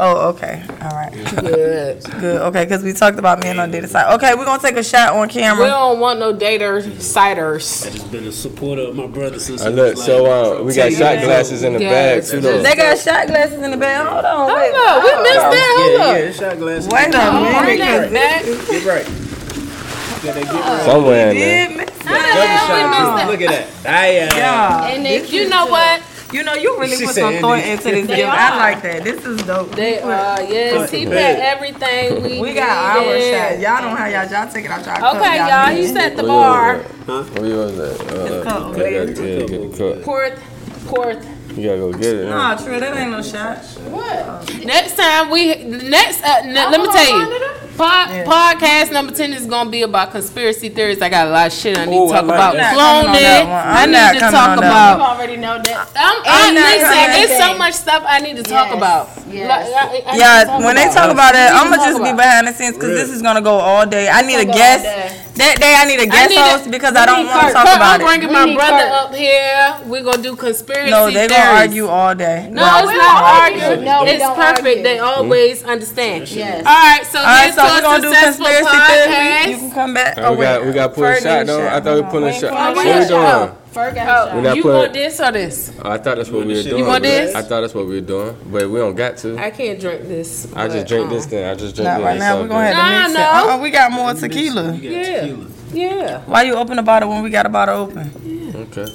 Oh, 0.03 0.31
okay. 0.31 0.63
All 0.81 0.97
right. 0.97 1.13
Good. 1.13 2.03
Good. 2.21 2.41
Okay, 2.41 2.65
because 2.65 2.83
we 2.83 2.95
talked 2.95 3.19
about 3.19 3.41
men 3.41 3.61
on 3.61 3.71
dating 3.71 3.91
site. 3.91 4.11
Okay, 4.15 4.35
we're 4.35 4.47
gonna 4.47 4.63
take 4.63 4.77
a 4.77 4.83
shot 4.83 5.13
on 5.15 5.29
camera. 5.29 5.65
We 5.65 5.69
don't 5.71 6.01
want 6.01 6.19
no 6.19 6.33
dater 6.33 6.81
ciders. 6.83 7.87
I 7.87 7.91
just 7.91 8.11
been 8.11 8.27
a 8.27 8.33
supporter 8.33 8.81
of 8.83 8.97
my 8.97 9.07
brother 9.07 9.39
since. 9.39 9.61
Uh, 9.61 9.69
he 9.69 9.77
look, 9.77 9.97
was 9.97 10.05
so 10.07 10.61
uh, 10.61 10.63
we 10.63 10.75
got 10.75 10.91
10 10.91 10.93
shot 10.99 11.23
glasses 11.23 11.63
in 11.65 11.75
the 11.75 11.81
Yeah, 11.83 11.91
bag 11.91 12.25
too, 12.25 12.41
though. 12.41 12.63
They 12.63 12.75
got 12.75 12.97
shot 12.99 13.27
glasses 13.27 13.61
in 13.63 13.71
the 13.71 13.77
bag. 13.77 14.07
Hold 14.07 14.25
on. 14.25 14.47
Wait. 14.57 14.73
Hold 14.75 14.89
up, 14.89 15.05
we 15.05 15.23
missed 15.23 15.35
that. 15.37 15.77
Hold 15.77 15.93
Yeah, 16.01 16.07
up. 16.07 16.19
yeah, 16.19 16.33
shot 16.49 16.59
glasses. 16.59 16.89
Wait 16.89 17.15
a 17.15 17.33
minute. 17.33 17.61
Bring 17.61 18.13
back. 18.15 18.45
Get 18.45 18.85
right. 18.87 19.05
Got 20.25 20.35
that 20.35 20.45
get 20.45 20.53
right. 20.55 20.83
Somewhere 20.87 21.31
in 21.31 21.37
there. 21.37 21.69
Did 21.69 21.77
miss 21.77 21.99
How 22.07 22.15
the 22.15 22.47
hell 22.47 22.77
we 22.77 22.83
missed 22.89 23.17
that? 23.17 23.29
Look 23.31 23.41
at 23.43 23.83
that. 23.85 23.87
I, 23.87 24.13
Yeah. 24.37 24.87
And 24.89 25.07
if 25.07 25.31
You 25.31 25.49
know 25.51 25.67
what? 25.67 26.03
You 26.33 26.45
know, 26.45 26.55
you 26.55 26.79
really 26.79 26.97
She 26.97 27.07
put 27.07 27.15
some 27.17 27.35
thought 27.39 27.59
into 27.65 27.83
this 27.91 28.07
They 28.07 28.17
gift. 28.17 28.29
I 28.31 28.57
like 28.57 28.83
that. 28.83 29.03
This 29.03 29.25
is 29.27 29.43
dope. 29.43 29.75
They 29.75 30.01
are. 30.01 30.41
Yes, 30.43 30.91
he 30.91 31.05
put 31.05 31.15
everything 31.15 32.23
we 32.23 32.41
We 32.41 32.55
got 32.55 32.97
our 32.99 33.03
needed. 33.05 33.35
shot. 33.35 33.59
Y'all 33.61 33.83
don't 33.89 33.97
have 33.97 34.31
y'all. 34.31 34.43
Y'all 34.45 34.53
take 34.53 34.65
it 34.67 34.71
out 34.71 34.87
y'all 34.87 34.97
cup. 34.97 35.17
Okay, 35.17 35.37
y'all. 35.39 35.75
He 35.77 35.87
set 35.89 36.17
the 36.17 36.23
Where 36.23 36.29
bar. 36.33 36.77
yours 36.77 36.87
at? 37.35 37.39
Where 37.41 37.49
yours 37.49 37.79
at? 37.79 38.01
Uh, 38.13 38.43
cup, 38.45 38.63
okay, 38.69 38.79
man. 39.05 39.15
gotta- 39.15 39.29
yeah, 39.41 39.47
get 39.47 39.73
the 39.73 39.95
cup. 39.95 40.05
Fourth, 40.05 40.43
fourth. 40.89 41.29
You 41.59 41.67
gotta 41.69 41.79
go 41.81 41.93
get 41.93 42.15
it. 42.15 42.29
huh? 42.29 42.31
Nah, 42.31 42.57
Trey, 42.57 42.79
that 42.79 42.97
ain't 42.97 43.11
no 43.11 43.23
shot. 43.23 43.59
What? 43.91 44.65
Next 44.65 44.97
time 44.97 45.31
we 45.31 45.57
next 45.65 46.23
uh, 46.23 46.43
n- 46.45 46.55
let 46.55 46.81
me 46.81 46.87
tell 46.87 47.19
you. 47.19 47.51
Pod, 47.81 48.09
Podcast 48.29 48.93
number 48.93 49.11
ten 49.15 49.33
is 49.33 49.47
gonna 49.47 49.71
be 49.71 49.81
about 49.83 50.11
conspiracy 50.11 50.69
theories. 50.69 51.01
I 51.01 51.09
got 51.09 51.29
a 51.29 51.31
lot 51.31 51.47
of 51.47 51.53
shit 51.55 51.79
I 51.79 51.87
need 51.87 51.97
Oh, 51.97 52.09
to 52.09 52.13
talk 52.13 52.27
like 52.27 52.35
about 52.37 52.53
that. 52.55 52.77
I'm 52.77 52.77
not 52.77 53.07
coming 53.09 53.25
on 53.25 53.41
cloning. 53.41 53.73
I 53.73 53.87
need 54.13 54.21
to 54.21 54.27
talk 54.29 54.59
about. 54.59 54.61
that 54.61 54.97
You 54.99 55.05
already 55.17 55.37
know 55.41 55.57
that. 55.65 55.89
I'm, 55.97 56.17
I, 56.21 56.49
I'm 56.49 56.55
not 56.55 56.77
listen, 56.77 56.93
coming. 56.93 57.23
it's 57.25 57.39
so 57.41 57.57
much 57.57 57.73
stuff 57.75 58.03
I 58.07 58.21
need 58.21 58.37
to 58.37 58.43
talk 58.43 58.69
Yes. 58.69 58.77
about. 58.77 59.09
Yes. 59.33 59.49
Like, 59.49 60.05
I- 60.07 60.13
I 60.13 60.17
Yeah, 60.17 60.45
talk 60.45 60.61
when 60.61 60.77
they 60.77 60.85
talk 60.93 61.11
about 61.11 61.35
it, 61.35 61.49
I'm 61.51 61.71
to 61.73 61.77
gonna 61.79 61.91
just 61.91 62.03
be 62.05 62.13
behind 62.13 62.47
the 62.49 62.53
scenes 62.53 62.75
because 62.77 62.93
this 63.01 63.09
is 63.09 63.23
gonna 63.23 63.41
go 63.41 63.55
all 63.57 63.87
day. 63.87 64.11
I 64.11 64.21
need 64.23 64.37
a 64.41 64.45
guest. 64.45 64.85
All. 65.41 65.47
That 65.49 65.57
day, 65.61 65.75
I 65.77 65.85
need 65.89 66.01
a 66.01 66.07
guest 66.07 66.31
need 66.31 66.37
a- 66.37 66.43
host 66.51 66.71
because 66.71 66.95
I 66.95 67.07
don't 67.07 67.27
want 67.27 67.49
to 67.49 67.53
talk 67.53 67.67
Kurt, 67.67 67.77
about 67.77 67.95
I'm 67.95 68.01
it. 68.01 68.05
bringing 68.05 68.29
We 68.29 68.35
my 68.35 68.55
brother 68.55 68.85
Kurt. 68.85 68.93
up 68.93 69.15
here. 69.15 69.75
We're 69.87 70.03
gonna 70.05 70.23
do 70.23 70.37
conspiracy 70.37 70.91
No, 70.91 71.07
they 71.07 71.27
theories. 71.27 71.31
gonna 71.33 71.59
argue 71.61 71.87
all 71.89 72.15
day. 72.15 72.49
No, 72.51 72.63
it's 72.63 72.93
not 72.99 73.25
arguing. 73.25 73.85
No, 73.85 74.05
we 74.05 74.11
it's 74.11 74.23
don't 74.23 74.37
perfect. 74.37 74.67
argue. 74.67 74.83
They 74.83 74.99
always 74.99 75.65
understand. 75.65 76.29
Yes. 76.31 76.65
All 76.67 76.73
right, 76.73 77.05
so 77.07 77.19
All 77.19 77.25
right, 77.25 77.43
here's 77.45 77.55
so 77.55 77.63
we're 77.65 77.79
a 77.79 77.83
gonna 77.83 78.03
do 78.03 78.09
successful 78.13 78.47
conspiracy 78.47 78.79
theory. 78.79 79.09
podcast. 79.09 79.47
You 79.51 79.57
can 79.59 79.71
come 79.73 79.95
back. 79.95 80.19
Uh, 80.19 80.35
we 80.37 80.45
got 80.45 80.65
we 80.67 80.73
got 80.73 80.87
to 80.89 80.95
put 80.95 81.05
a 81.17 81.21
shot 81.21 81.47
though. 81.47 81.67
I 81.69 81.81
thought 81.81 81.97
we 81.97 82.03
put 82.11 82.23
a 82.23 82.33
shot. 82.33 82.53
Wait, 82.53 82.77
What 82.77 82.87
we 82.87 83.01
we 83.01 83.07
doing? 83.09 83.57
Shot. 83.73 83.93
Ferg 83.93 83.95
got 83.95 84.09
Oh, 84.35 84.43
shot. 84.43 84.57
you 84.57 84.65
want 84.65 84.93
this 84.93 85.21
or 85.21 85.33
this? 85.33 85.73
Oh, 85.83 85.91
I 85.91 85.99
thought 85.99 86.17
that's 86.17 86.31
what 86.31 86.47
we 86.47 86.55
were 86.55 86.63
doing. 86.63 86.65
You 86.67 86.71
doing. 86.73 86.87
want 86.87 87.03
this? 87.03 87.35
I 87.35 87.43
thought 87.43 87.61
that's 87.61 87.75
what 87.75 87.87
we 87.87 87.95
were 87.97 88.01
doing, 88.07 88.37
but 88.47 88.69
we 88.71 88.79
don't 88.79 88.95
got 88.95 89.17
to. 89.19 89.39
I 89.39 89.51
can't 89.51 89.81
drink 89.81 90.03
this. 90.03 90.53
I 90.55 90.69
just 90.69 90.87
drink 90.87 91.07
um, 91.07 91.13
this 91.13 91.27
thing. 91.27 91.45
I 91.45 91.55
just 91.55 91.75
drink 91.77 91.87
Not 91.87 91.99
this. 91.99 92.05
right 92.07 92.19
now. 92.19 92.41
We're 92.41 92.49
gonna 92.49 92.67
have 92.67 92.77
to 92.77 93.01
mix 93.01 93.11
it. 93.11 93.15
no. 93.15 93.51
Uh-uh, 93.53 93.59
we 93.63 93.71
got 93.71 93.93
more 93.93 94.15
tequila. 94.15 94.73
Got 94.73 94.83
Yeah. 94.83 95.21
tequila. 95.21 95.47
Yeah. 95.73 96.21
Why 96.27 96.43
you 96.43 96.55
open 96.55 96.77
the 96.77 96.83
bottle 96.83 97.09
when 97.11 97.23
we 97.23 97.31
got 97.31 97.47
a 97.47 97.49
bottle 97.49 97.77
open? 97.77 98.11
Yeah. 98.25 98.61
Okay. 98.63 98.87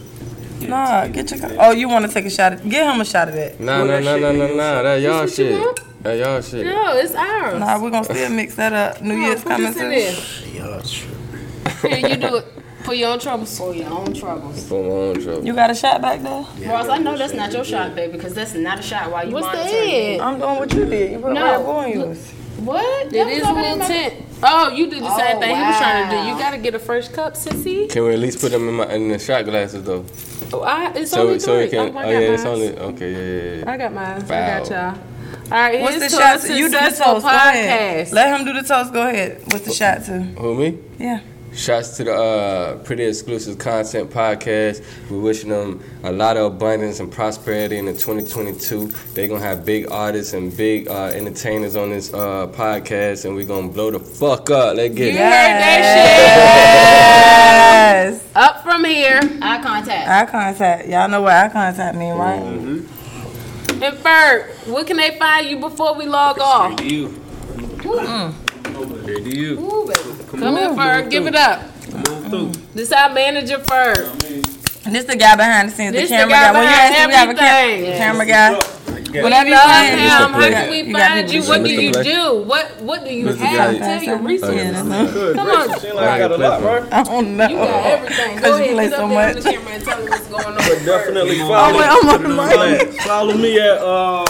Nah, 0.68 1.08
get 1.08 1.32
your. 1.32 1.40
Oh, 1.62 1.72
you 1.72 1.88
want 1.88 2.06
to 2.06 2.12
take 2.12 2.26
a 2.26 2.30
shot? 2.30 2.54
Of, 2.54 2.68
get 2.70 2.92
him 2.92 3.00
a 3.00 3.06
shot 3.06 3.28
of 3.30 3.36
that. 3.36 3.60
Nah, 3.60 3.78
Well, 3.84 3.86
nah, 3.86 3.92
that 3.94 4.04
nah, 4.04 4.14
shit 4.14 4.22
nah, 4.22 4.32
nah, 4.48 4.56
nah. 4.56 4.82
That 4.84 5.02
y'all 5.02 5.22
This 5.22 5.36
shit. 5.36 5.80
That 6.02 6.18
y'all 6.18 6.42
shit. 6.42 6.66
No, 6.66 6.94
it's 6.98 7.16
ours. 7.16 7.60
Nah, 7.60 7.82
we're 7.82 7.90
gonna 7.92 8.04
still 8.06 8.30
mix 8.32 8.56
that 8.56 8.74
up. 8.74 9.02
New 9.02 9.16
Year's 9.16 9.42
Put 9.44 9.52
coming 9.54 9.74
soon. 9.74 9.90
there. 9.90 10.14
Y'all 10.54 10.82
true. 10.82 11.90
Here, 11.90 12.08
you 12.10 12.16
do 12.18 12.36
it. 12.38 12.46
For 12.86 12.94
your 12.94 13.10
own 13.12 13.20
troubles. 13.20 13.58
For 13.58 13.74
your 13.74 13.90
own 13.90 14.14
troubles. 14.14 14.68
For 14.68 14.84
my 14.84 14.90
own 14.90 15.22
trouble. 15.22 15.46
You 15.46 15.54
got 15.54 15.72
a 15.72 15.76
shot 15.76 16.02
back 16.02 16.22
there? 16.22 16.46
Ross, 16.72 16.88
I 16.88 16.98
know 17.00 17.18
that's 17.18 17.34
not 17.34 17.52
your 17.52 17.64
shot, 17.66 17.96
baby, 17.96 18.14
because 18.14 18.34
that's 18.34 18.54
not 18.54 18.80
a 18.80 18.82
shot 18.82 19.12
while 19.12 19.26
you 19.28 19.34
What's 19.34 19.48
the 19.48 19.58
monitoring 19.58 20.22
I'm 20.22 20.40
doing 20.40 20.56
what 20.58 20.74
you 20.74 20.86
did. 20.86 21.12
You 21.14 21.20
put 21.20 21.34
No. 21.34 21.44
Red 21.44 21.66
Bull 21.66 21.82
in 21.82 21.92
yours. 22.00 22.32
What? 22.60 23.08
It 23.08 23.12
That 23.14 23.26
was 23.28 23.38
is 23.38 23.44
a 23.44 23.52
little 23.54 23.88
tint. 23.88 24.14
Oh, 24.44 24.70
you 24.70 24.90
did 24.90 25.02
the 25.04 25.18
same 25.18 25.38
Oh, 25.38 25.40
thing 25.40 25.56
he 25.56 25.62
was 25.62 25.78
trying 25.78 26.10
to 26.10 26.16
do. 26.16 26.28
You 26.30 26.38
gotta 26.38 26.58
get 26.58 26.76
a 26.76 26.80
fresh 26.80 27.08
cup, 27.10 27.34
sissy. 27.34 27.90
Can 27.90 28.04
we 28.06 28.14
at 28.14 28.20
least 28.20 28.40
put 28.40 28.52
them 28.52 28.68
in 28.70 28.76
my 28.76 28.86
in 28.94 29.10
the 29.10 29.20
shot 29.20 29.44
glasses 29.46 29.84
though? 29.84 30.06
Oh, 30.54 30.62
I, 30.62 30.92
it's 30.94 31.12
So 31.12 31.22
only 31.28 31.40
so 31.40 31.56
three. 31.56 31.66
it 31.66 31.70
can. 31.72 31.80
oh, 31.80 31.92
Oh 31.96 31.98
I 32.00 32.04
got 32.04 32.10
yeah, 32.12 32.20
it's 32.20 32.44
mine. 32.44 32.54
only 32.54 32.78
okay. 32.78 33.12
Yeah, 33.12 33.20
yeah, 33.56 33.60
yeah. 33.66 33.72
I 33.72 33.78
got 33.78 33.94
mine. 33.94 34.22
I 34.24 34.28
got 34.60 34.70
y'all. 34.70 34.90
All 34.90 35.50
right, 35.52 35.82
What's 35.82 36.00
the 36.00 36.10
shot? 36.10 36.44
You 36.50 36.56
do 36.56 36.70
the 36.70 36.78
successful 36.78 37.14
toast. 37.16 37.24
Go 37.26 37.30
ahead. 37.30 38.08
podcast. 38.08 38.14
Let 38.14 38.40
him 38.40 38.46
do 38.46 38.54
the 38.54 38.68
toast. 38.68 38.94
Go 38.94 39.08
ahead. 39.08 39.42
What's 39.52 39.66
the 39.66 39.74
shot 39.74 40.04
to? 40.06 40.20
Who 40.22 40.56
me? 40.56 40.78
Yeah. 41.00 41.20
Shouts 41.56 41.96
to 41.98 42.04
the 42.04 42.14
uh, 42.14 42.76
Pretty 42.84 43.06
Exclusive 43.06 43.58
Content 43.58 44.10
Podcast. 44.10 44.84
We're 45.10 45.22
wishing 45.22 45.50
them 45.50 45.82
a 46.04 46.12
lot 46.12 46.36
of 46.36 46.52
abundance 46.54 47.00
and 47.00 47.10
prosperity 47.10 47.78
in 47.78 47.86
the 47.86 47.94
2022. 47.94 48.88
They're 49.14 49.28
going 49.30 49.40
to 49.40 49.48
have 49.48 49.64
big 49.64 49.90
artists 49.90 50.34
and 50.34 50.56
big 50.56 50.90
uh, 50.90 51.06
entertainers 51.14 51.78
on 51.78 51.92
this 51.92 52.14
uh, 52.14 52.48
podcast, 52.48 53.24
and 53.24 53.36
we're 53.36 53.46
going 53.46 53.70
to 53.70 53.74
blow 53.74 53.90
the 53.90 54.00
fuck 54.00 54.50
up. 54.50 54.76
Let's 54.76 54.94
get 54.96 55.14
You 55.14 55.20
it. 55.20 55.24
heard 55.24 55.30
that 55.62 55.80
Yes. 58.06 58.28
Up 58.36 58.62
from 58.64 58.84
here. 58.84 59.20
Eye 59.42 59.62
contact. 59.64 60.10
Eye 60.10 60.26
contact. 60.30 60.90
Y'all 60.90 61.08
know 61.08 61.22
what 61.22 61.32
eye 61.32 61.48
contact 61.50 61.98
mean, 61.98 62.16
right? 62.16 62.42
And 62.42 62.86
Ferg, 63.80 64.68
where 64.68 64.84
can 64.84 64.98
they 64.98 65.18
find 65.18 65.48
you 65.48 65.58
before 65.60 65.96
we 65.96 66.06
log 66.06 66.38
off? 66.40 66.74
Straight 66.80 67.10
to 67.84 68.36
you. 68.90 69.02
Straight 69.04 69.24
to 69.24 69.36
you. 69.36 69.60
Ooh, 69.60 69.86
baby. 69.88 70.24
Come 70.30 70.56
here, 70.58 70.70
Ferg. 70.70 71.10
Give 71.10 71.28
it 71.28 71.36
up. 71.36 71.62
Come 71.92 72.04
on 72.16 72.30
through. 72.30 72.52
This 72.74 72.92
our 72.92 73.14
manager, 73.14 73.58
Ferg. 73.60 74.22
And 74.86 74.94
this 74.94 75.06
the 75.06 75.16
guy 75.16 75.36
behind 75.36 75.70
the 75.70 75.74
scenes, 75.74 75.94
This 75.94 76.10
the 76.10 76.16
the 76.18 76.22
camera 76.22 76.34
guy 76.36 76.42
guy. 76.44 76.52
When 76.54 76.62
you 76.64 76.70
behind 76.70 76.94
ask 76.94 77.02
him, 77.02 77.10
we 77.10 77.16
have 77.16 77.30
a 77.30 77.34
cam- 77.34 77.70
everything. 77.74 77.98
camera 77.98 78.26
guy. 78.26 78.60
Whatever 79.16 79.48
you 79.50 79.56
Love 79.56 79.66
want. 79.66 79.88
him. 79.88 80.00
How 80.10 80.28
Play. 80.38 80.50
can 80.52 80.70
we 80.70 80.94
find 80.94 81.32
you? 81.32 81.40
people- 81.42 81.48
What 81.56 81.64
do 81.64 81.70
you 81.74 81.92
do? 82.04 82.44
What 82.44 82.82
What 82.82 83.06
do 83.06 83.14
you 83.14 83.26
Mr. 83.28 83.38
have? 83.38 83.78
Tell 83.80 84.04
your 84.04 84.16
Yeah, 84.20 84.28
resources. 84.28 85.36
Come 85.36 85.48
on. 85.48 85.80
Seem 85.80 85.96
like 85.96 86.10
I 86.10 86.20
got 86.20 86.32
a 86.32 86.38
lot, 86.38 86.62
right? 86.64 86.84
I 86.94 87.04
don't 87.04 87.38
know. 87.38 87.48
You 87.48 87.56
got 87.56 87.86
everything. 87.86 88.36
Go 88.42 88.42
Cause 88.42 88.60
you 88.60 88.66
ahead, 88.66 88.76
play 88.76 88.90
get 88.90 88.98
so 88.98 89.04
up 89.06 89.10
there 89.10 89.20
on 89.30 89.34
much. 89.36 89.44
the 89.44 89.52
camera 89.52 89.72
and 89.74 89.84
tell 89.86 89.98
me 90.04 90.10
what's 90.10 90.28
going 90.28 90.46
on. 90.46 90.56
But 90.56 90.86
definitely 90.86 91.42
Oh, 91.42 91.48
follow, 91.48 91.80
wait, 91.80 91.88
I'm 91.90 92.10
on 92.10 92.24
the 92.24 92.30
mic. 92.86 93.02
follow 93.02 93.34
me 93.38 93.60
at 93.60 93.78
uh, 93.80 94.26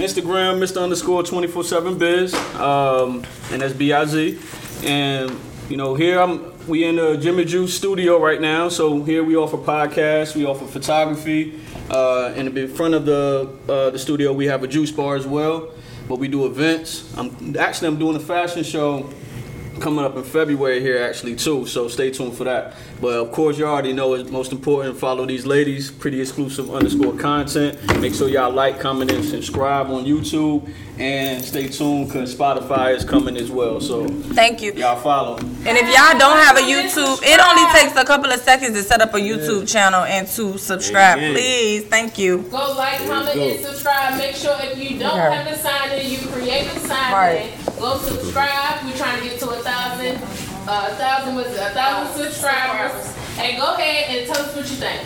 Instagram, 0.00 0.58
Mr. 0.58 0.82
Underscore 0.82 1.22
24/7 1.22 1.98
Biz, 1.98 2.34
um, 2.58 3.24
and 3.52 3.60
that's 3.60 3.74
B 3.74 3.92
I 3.92 4.04
Z. 4.06 4.38
And 4.84 5.36
you 5.68 5.76
know, 5.76 5.94
here 5.94 6.20
I'm. 6.20 6.48
We 6.66 6.84
in 6.84 6.96
the 6.96 7.16
Jimmy 7.16 7.44
Juice 7.44 7.74
studio 7.74 8.20
right 8.20 8.40
now. 8.40 8.68
So 8.68 9.02
here 9.02 9.24
we 9.24 9.34
offer 9.34 9.56
podcasts, 9.56 10.36
we 10.36 10.44
offer 10.44 10.66
photography, 10.66 11.58
uh, 11.90 12.32
and 12.36 12.56
in 12.56 12.68
front 12.68 12.94
of 12.94 13.06
the 13.06 13.50
uh, 13.68 13.90
the 13.90 13.98
studio 13.98 14.32
we 14.32 14.46
have 14.46 14.62
a 14.62 14.68
juice 14.68 14.92
bar 14.92 15.16
as 15.16 15.26
well. 15.26 15.70
But 16.08 16.18
we 16.18 16.28
do 16.28 16.46
events. 16.46 17.12
I'm 17.16 17.56
actually 17.58 17.88
I'm 17.88 17.98
doing 17.98 18.16
a 18.16 18.20
fashion 18.20 18.62
show 18.62 19.08
coming 19.80 20.04
up 20.04 20.16
in 20.16 20.22
February 20.22 20.80
here 20.80 21.02
actually 21.02 21.36
too. 21.36 21.66
So 21.66 21.88
stay 21.88 22.10
tuned 22.10 22.36
for 22.36 22.44
that. 22.44 22.74
But 23.00 23.14
of 23.14 23.32
course, 23.32 23.56
you 23.58 23.64
already 23.66 23.92
know 23.94 24.12
it's 24.14 24.30
most 24.30 24.52
important. 24.52 24.96
Follow 24.98 25.24
these 25.24 25.46
ladies. 25.46 25.90
Pretty 25.90 26.20
exclusive 26.20 26.70
underscore 26.74 27.14
content. 27.16 27.78
Make 28.00 28.14
sure 28.14 28.28
y'all 28.28 28.52
like, 28.52 28.78
comment, 28.78 29.10
and 29.10 29.24
subscribe 29.24 29.86
on 29.90 30.04
YouTube. 30.04 30.68
And 30.98 31.42
stay 31.42 31.66
tuned 31.68 32.08
because 32.08 32.34
Spotify 32.34 32.94
is 32.94 33.06
coming 33.06 33.38
as 33.38 33.50
well. 33.50 33.80
So 33.80 34.06
Thank 34.06 34.60
you. 34.60 34.72
y'all 34.74 35.00
follow. 35.00 35.38
And 35.38 35.78
if 35.78 35.86
y'all 35.96 36.18
don't 36.18 36.36
have 36.36 36.58
a 36.58 36.60
YouTube, 36.60 37.22
it 37.22 37.40
only 37.40 37.72
takes 37.72 37.96
a 37.96 38.04
couple 38.04 38.30
of 38.30 38.38
seconds 38.40 38.74
to 38.76 38.82
set 38.82 39.00
up 39.00 39.14
a 39.14 39.16
YouTube 39.18 39.66
channel 39.66 40.02
and 40.02 40.28
to 40.28 40.58
subscribe. 40.58 41.18
Yeah. 41.18 41.32
Please, 41.32 41.86
thank 41.86 42.18
you. 42.18 42.42
Go 42.50 42.74
like, 42.76 42.98
comment, 43.06 43.34
and 43.34 43.64
subscribe. 43.64 44.18
Make 44.18 44.36
sure 44.36 44.54
if 44.60 44.76
you 44.76 44.98
don't 44.98 45.10
Okay. 45.18 45.36
have 45.36 45.46
a 45.46 45.56
sign 45.58 45.90
in, 45.92 46.10
you 46.10 46.18
create 46.28 46.66
a 46.66 46.78
sign 46.80 47.12
Right. 47.14 47.50
in. 47.66 47.74
Go 47.80 47.96
subscribe. 47.96 48.84
We're 48.84 48.92
trying 48.98 49.22
to 49.22 49.24
get 49.26 49.38
to 49.40 49.48
a 49.48 49.56
thousand, 49.56 50.18
uh, 50.68 50.88
a 50.90 50.94
thousand 50.96 51.34
was 51.34 51.46
a 51.46 51.70
thousand 51.70 52.24
subscribers. 52.24 53.16
And 53.38 53.56
go 53.58 53.74
ahead 53.74 54.16
and 54.16 54.26
tell 54.26 54.44
us 54.44 54.54
what 54.54 54.68
you 54.68 54.76
think. 54.76 55.02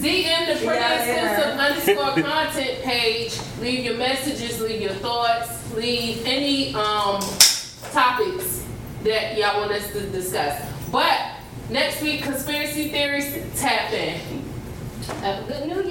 DM 0.00 0.46
the 0.46 0.66
pretty 0.66 0.82
exclusive 0.82 1.58
underscore 1.58 2.22
content 2.22 2.82
page. 2.82 3.38
Leave 3.60 3.84
your 3.84 3.96
messages, 3.96 4.60
leave 4.60 4.80
your 4.80 4.92
thoughts, 4.94 5.74
leave 5.74 6.22
any 6.24 6.74
um 6.74 7.20
topics 7.92 8.64
that 9.02 9.36
y'all 9.36 9.60
want 9.60 9.72
us 9.72 9.90
to 9.92 10.00
discuss. 10.10 10.60
But 10.90 11.20
next 11.70 12.00
week, 12.02 12.22
conspiracy 12.22 12.88
theories 12.90 13.34
tap 13.60 13.92
in. 13.92 14.18
Have 15.20 15.44
a 15.44 15.52
good 15.52 15.66
new 15.68 15.74
year. 15.82 15.84